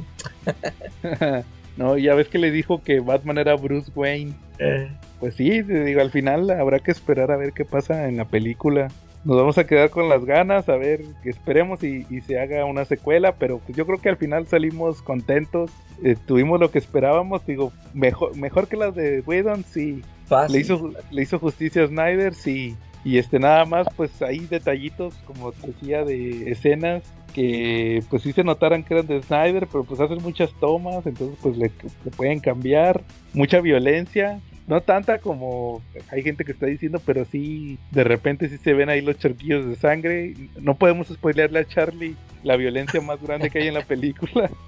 no, 1.77 1.97
ya 1.97 2.13
ves 2.13 2.27
que 2.27 2.37
le 2.37 2.51
dijo 2.51 2.83
que 2.83 2.99
Batman 2.99 3.39
era 3.39 3.55
Bruce 3.55 3.91
Wayne. 3.95 4.35
Eh, 4.59 4.87
Pues 5.19 5.33
sí, 5.33 5.63
digo, 5.63 6.01
al 6.01 6.11
final 6.11 6.47
habrá 6.51 6.77
que 6.81 6.91
esperar 6.91 7.31
a 7.31 7.37
ver 7.37 7.51
qué 7.51 7.65
pasa 7.65 8.07
en 8.07 8.17
la 8.17 8.25
película. 8.25 8.89
Nos 9.23 9.37
vamos 9.37 9.57
a 9.57 9.65
quedar 9.65 9.89
con 9.89 10.07
las 10.07 10.23
ganas, 10.23 10.69
a 10.69 10.77
ver, 10.77 11.01
que 11.23 11.31
esperemos 11.31 11.83
y, 11.83 12.05
y 12.11 12.21
se 12.21 12.39
haga 12.39 12.63
una 12.65 12.85
secuela, 12.85 13.33
pero 13.39 13.57
pues 13.57 13.75
yo 13.75 13.87
creo 13.87 13.99
que 13.99 14.09
al 14.09 14.17
final 14.17 14.45
salimos 14.45 15.01
contentos, 15.01 15.71
eh, 16.03 16.15
tuvimos 16.27 16.59
lo 16.59 16.69
que 16.69 16.77
esperábamos, 16.77 17.43
digo, 17.47 17.73
mejor, 17.95 18.37
mejor 18.37 18.67
que 18.67 18.77
las 18.77 18.93
de 18.93 19.21
Whedon, 19.21 19.63
sí, 19.63 20.03
le 20.49 20.59
hizo, 20.59 20.91
le 21.11 21.21
hizo 21.21 21.39
justicia 21.39 21.83
a 21.83 21.87
Snyder, 21.87 22.33
sí, 22.33 22.75
y 23.03 23.17
este 23.17 23.39
nada 23.39 23.65
más, 23.65 23.87
pues 23.95 24.21
hay 24.21 24.39
detallitos, 24.39 25.13
como 25.25 25.51
te 25.51 25.67
decía, 25.67 26.03
de 26.03 26.51
escenas 26.51 27.03
que 27.33 28.01
pues 28.09 28.23
sí 28.23 28.31
se 28.31 28.43
notaran 28.43 28.83
que 28.83 28.93
eran 28.93 29.07
de 29.07 29.21
Snyder, 29.21 29.67
pero 29.69 29.83
pues 29.83 29.99
hacen 29.99 30.23
muchas 30.23 30.51
tomas, 30.59 31.05
entonces 31.05 31.37
pues 31.41 31.57
le 31.57 31.69
pueden 32.15 32.39
cambiar, 32.39 33.03
mucha 33.33 33.59
violencia, 33.59 34.39
no 34.67 34.81
tanta 34.81 35.19
como 35.19 35.81
hay 36.11 36.23
gente 36.23 36.43
que 36.45 36.51
está 36.53 36.65
diciendo, 36.65 36.99
pero 37.05 37.25
sí, 37.25 37.77
de 37.91 38.03
repente 38.03 38.49
sí 38.49 38.57
se 38.57 38.73
ven 38.73 38.89
ahí 38.89 39.01
los 39.01 39.17
charquillos 39.19 39.67
de 39.67 39.75
sangre. 39.75 40.33
No 40.59 40.75
podemos 40.75 41.07
spoilearle 41.07 41.59
a 41.59 41.65
Charlie 41.67 42.15
la 42.43 42.55
violencia 42.57 42.99
más 43.01 43.21
grande 43.21 43.49
que 43.49 43.59
hay 43.59 43.67
en 43.67 43.73
la 43.75 43.85
película. 43.85 44.49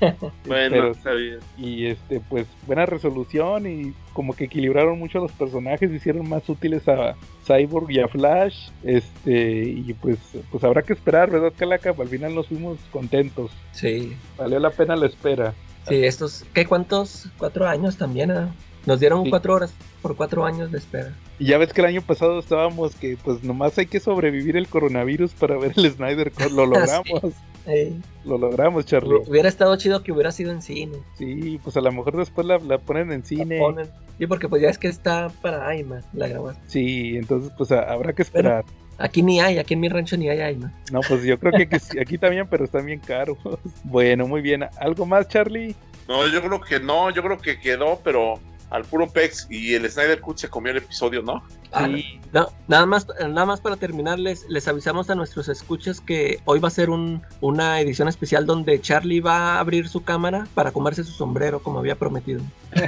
Bueno, 0.00 0.36
Pero- 0.44 0.90
está 0.90 1.12
bien. 1.12 1.38
y 1.56 1.86
este, 1.86 2.18
pues 2.18 2.48
buena 2.66 2.86
resolución 2.86 3.68
y 3.70 3.94
como 4.12 4.34
que 4.34 4.46
equilibraron 4.46 4.98
mucho 4.98 5.18
a 5.18 5.22
los 5.22 5.30
personajes, 5.30 5.92
hicieron 5.92 6.28
más 6.28 6.48
útiles 6.48 6.88
a 6.88 7.14
Cyborg 7.46 7.88
y 7.92 8.00
a 8.00 8.08
Flash. 8.08 8.70
Este, 8.82 9.62
y 9.62 9.94
pues, 10.02 10.18
pues 10.50 10.64
habrá 10.64 10.82
que 10.82 10.92
esperar, 10.94 11.30
¿verdad, 11.30 11.52
Calaca? 11.56 11.94
Al 11.96 12.08
final 12.08 12.34
nos 12.34 12.48
fuimos 12.48 12.78
contentos. 12.90 13.52
Sí, 13.70 14.16
Valió 14.36 14.58
la 14.58 14.70
pena 14.70 14.96
la 14.96 15.06
espera. 15.06 15.54
sí, 15.86 16.04
estos, 16.04 16.44
¿qué 16.52 16.66
cuántos? 16.66 17.28
Cuatro 17.38 17.68
años 17.68 17.96
también, 17.96 18.32
¿eh? 18.32 18.48
Nos 18.86 18.98
dieron 19.00 19.24
Sí. 19.24 19.30
cuatro 19.30 19.54
horas 19.54 19.72
por 20.00 20.16
cuatro 20.16 20.44
años 20.44 20.72
de 20.72 20.78
espera. 20.78 21.12
Y 21.38 21.46
ya 21.46 21.58
ves 21.58 21.72
que 21.72 21.80
el 21.80 21.86
año 21.86 22.02
pasado 22.02 22.38
estábamos 22.38 22.94
que 22.96 23.16
pues 23.22 23.42
nomás 23.44 23.78
hay 23.78 23.86
que 23.86 24.00
sobrevivir 24.00 24.56
el 24.56 24.66
coronavirus 24.68 25.32
para 25.32 25.56
ver 25.56 25.72
el 25.76 25.90
Snyder 25.92 26.32
Cut. 26.32 26.50
Lo 26.52 26.66
logramos, 26.66 27.34
Eh, 27.66 27.92
lo 28.24 28.38
logramos, 28.38 28.84
Charlie. 28.86 29.20
hubiera 29.28 29.48
estado 29.48 29.76
chido 29.76 30.02
que 30.02 30.10
hubiera 30.10 30.32
sido 30.32 30.50
en 30.50 30.62
cine. 30.62 30.96
Sí, 31.16 31.60
pues 31.62 31.76
a 31.76 31.80
lo 31.80 31.92
mejor 31.92 32.16
después 32.16 32.44
la, 32.46 32.58
la 32.58 32.78
ponen 32.78 33.12
en 33.12 33.24
cine. 33.24 33.56
La 33.58 33.60
ponen. 33.62 33.86
Sí, 34.18 34.26
porque 34.26 34.48
pues 34.48 34.62
ya 34.62 34.68
es 34.68 34.78
que 34.78 34.88
está 34.88 35.30
para 35.42 35.74
IMAX 35.76 36.04
la 36.12 36.26
grabación. 36.28 36.64
Sí, 36.66 37.16
entonces 37.16 37.52
pues 37.56 37.70
a- 37.70 37.82
habrá 37.92 38.12
que 38.12 38.22
esperar. 38.22 38.64
Aquí 38.98 39.22
ni 39.22 39.40
hay, 39.40 39.58
aquí 39.58 39.74
en 39.74 39.80
mi 39.80 39.88
rancho 39.88 40.16
ni 40.16 40.28
hay 40.28 40.54
IMAX. 40.54 40.72
No, 40.92 41.00
pues 41.06 41.22
yo 41.22 41.38
creo 41.38 41.52
que 41.52 41.62
aquí, 41.62 41.78
sí- 41.78 41.98
aquí 42.00 42.18
también, 42.18 42.46
pero 42.50 42.64
están 42.64 42.84
bien 42.84 42.98
caros. 43.00 43.38
Bueno, 43.84 44.26
muy 44.26 44.40
bien. 44.42 44.64
¿Algo 44.80 45.06
más, 45.06 45.28
Charlie? 45.28 45.76
No, 46.08 46.26
yo 46.26 46.42
creo 46.42 46.60
que 46.60 46.80
no, 46.80 47.10
yo 47.10 47.22
creo 47.22 47.38
que 47.38 47.60
quedó, 47.60 48.00
pero 48.02 48.40
al 48.72 48.84
puro 48.84 49.06
Pex 49.08 49.46
y 49.50 49.74
el 49.74 49.88
Snyder 49.90 50.20
Cut 50.20 50.38
se 50.38 50.48
comió 50.48 50.72
el 50.72 50.78
episodio, 50.78 51.22
¿no? 51.22 51.42
Ah, 51.72 51.86
Sí. 51.86 52.18
No, 52.32 52.48
nada 52.68 52.86
más, 52.86 53.06
nada 53.20 53.44
más 53.44 53.60
para 53.60 53.76
terminar, 53.76 54.18
les, 54.18 54.48
les 54.48 54.66
avisamos 54.66 55.10
a 55.10 55.14
nuestros 55.14 55.48
escuchas 55.48 56.00
que 56.00 56.40
hoy 56.46 56.58
va 56.58 56.68
a 56.68 56.70
ser 56.70 56.88
un, 56.88 57.22
una 57.42 57.78
edición 57.80 58.08
especial 58.08 58.46
donde 58.46 58.80
Charlie 58.80 59.20
va 59.20 59.56
a 59.56 59.60
abrir 59.60 59.88
su 59.88 60.02
cámara 60.02 60.46
para 60.54 60.72
comerse 60.72 61.04
su 61.04 61.12
sombrero 61.12 61.62
como 61.62 61.78
había 61.78 61.96
prometido. 61.96 62.40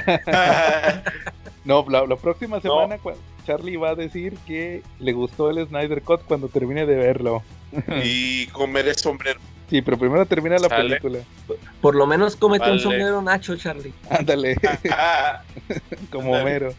No, 1.63 1.83
la, 1.89 2.05
la 2.05 2.15
próxima 2.15 2.61
semana 2.61 2.97
Charlie 3.45 3.75
va 3.77 3.89
a 3.89 3.95
decir 3.95 4.37
que 4.45 4.83
le 4.99 5.13
gustó 5.13 5.49
el 5.49 5.67
Snyder 5.67 6.03
Cut 6.03 6.21
cuando 6.25 6.47
termine 6.47 6.85
de 6.85 6.95
verlo. 6.95 7.41
y 8.03 8.45
comeré 8.47 8.93
sombrero. 8.93 9.39
Sí, 9.69 9.81
pero 9.81 9.97
primero 9.97 10.25
termina 10.25 10.57
la 10.57 10.69
Sale. 10.69 10.99
película. 10.99 11.19
Por 11.81 11.95
lo 11.95 12.05
menos 12.05 12.35
cómete 12.35 12.65
un 12.65 12.71
Vale. 12.71 12.81
sombrero 12.83 13.21
nacho, 13.21 13.55
Charlie. 13.57 13.93
Ándale, 14.09 14.55
como 16.11 16.31
Homero. 16.33 16.73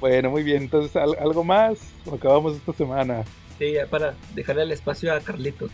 Bueno, 0.00 0.30
muy 0.30 0.42
bien. 0.42 0.62
Entonces, 0.64 0.94
¿al- 0.96 1.16
¿algo 1.20 1.44
más? 1.44 1.78
¿O 2.06 2.14
acabamos 2.14 2.56
esta 2.56 2.72
semana? 2.72 3.24
Sí, 3.58 3.72
ya 3.74 3.86
para 3.86 4.14
dejarle 4.34 4.62
el 4.62 4.72
espacio 4.72 5.12
a 5.12 5.20
Carlitos. 5.20 5.70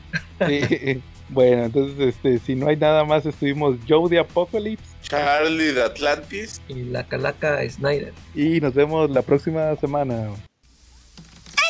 Sí. 0.46 1.02
Bueno, 1.28 1.64
entonces, 1.64 1.98
este, 2.14 2.38
si 2.38 2.54
no 2.54 2.68
hay 2.68 2.76
nada 2.76 3.04
más, 3.04 3.26
estuvimos 3.26 3.76
Joe 3.88 4.08
de 4.08 4.18
Apocalypse 4.20 4.84
Charlie 5.02 5.72
de 5.72 5.82
Atlantis. 5.82 6.60
Y 6.68 6.74
la 6.84 7.04
calaca 7.06 7.58
Snyder. 7.68 8.12
y 8.34 8.60
nos 8.60 8.74
vemos 8.74 9.10
la 9.10 9.22
próxima 9.22 9.74
semana. 9.76 10.30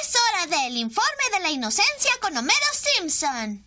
Es 0.00 0.14
hora 0.16 0.62
del 0.64 0.76
informe 0.76 1.22
de 1.36 1.42
la 1.42 1.50
inocencia 1.50 2.12
con 2.20 2.36
Homero 2.36 2.52
Simpson. 2.72 3.62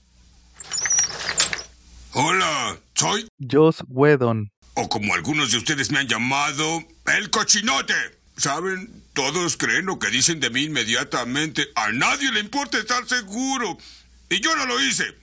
Hola, 2.13 2.79
soy, 2.95 3.27
Joss 3.39 3.83
Whedon. 3.87 4.51
o 4.73 4.89
como 4.89 5.13
algunos 5.13 5.51
de 5.51 5.57
ustedes 5.57 5.91
me 5.91 5.99
han 5.99 6.07
llamado, 6.07 6.83
el 7.15 7.29
cochinote. 7.29 7.93
¿Saben? 8.37 9.03
Todos 9.13 9.57
creen 9.57 9.85
lo 9.85 9.99
que 9.99 10.09
dicen 10.09 10.39
de 10.39 10.49
mí 10.49 10.63
inmediatamente. 10.63 11.67
A 11.75 11.91
nadie 11.91 12.31
le 12.31 12.39
importa 12.39 12.77
estar 12.77 13.05
seguro. 13.07 13.77
Y 14.29 14.39
yo 14.39 14.55
no 14.55 14.65
lo 14.65 14.81
hice. 14.81 15.13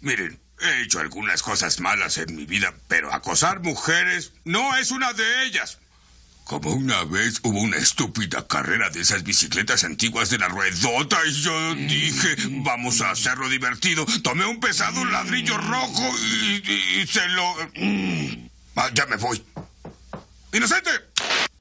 Miren, 0.00 0.38
he 0.60 0.82
hecho 0.82 1.00
algunas 1.00 1.42
cosas 1.42 1.80
malas 1.80 2.16
en 2.18 2.36
mi 2.36 2.46
vida, 2.46 2.72
pero 2.86 3.12
acosar 3.12 3.60
mujeres 3.60 4.32
no 4.44 4.76
es 4.76 4.92
una 4.92 5.12
de 5.12 5.44
ellas. 5.46 5.78
Como 6.50 6.72
una 6.72 7.04
vez 7.04 7.38
hubo 7.44 7.60
una 7.60 7.76
estúpida 7.76 8.44
carrera 8.44 8.90
de 8.90 9.02
esas 9.02 9.22
bicicletas 9.22 9.84
antiguas 9.84 10.30
de 10.30 10.38
la 10.38 10.48
ruedota 10.48 11.16
y 11.24 11.30
yo 11.30 11.76
dije, 11.76 12.34
vamos 12.64 13.00
a 13.02 13.12
hacerlo 13.12 13.48
divertido. 13.48 14.04
Tomé 14.24 14.46
un 14.46 14.58
pesado 14.58 15.04
ladrillo 15.04 15.56
rojo 15.58 16.12
y, 16.18 17.06
se 17.06 17.28
lo... 17.28 17.54
Ah, 18.74 18.90
ya 18.92 19.06
me 19.06 19.14
voy. 19.14 19.40
¡Inocente! 20.52 20.90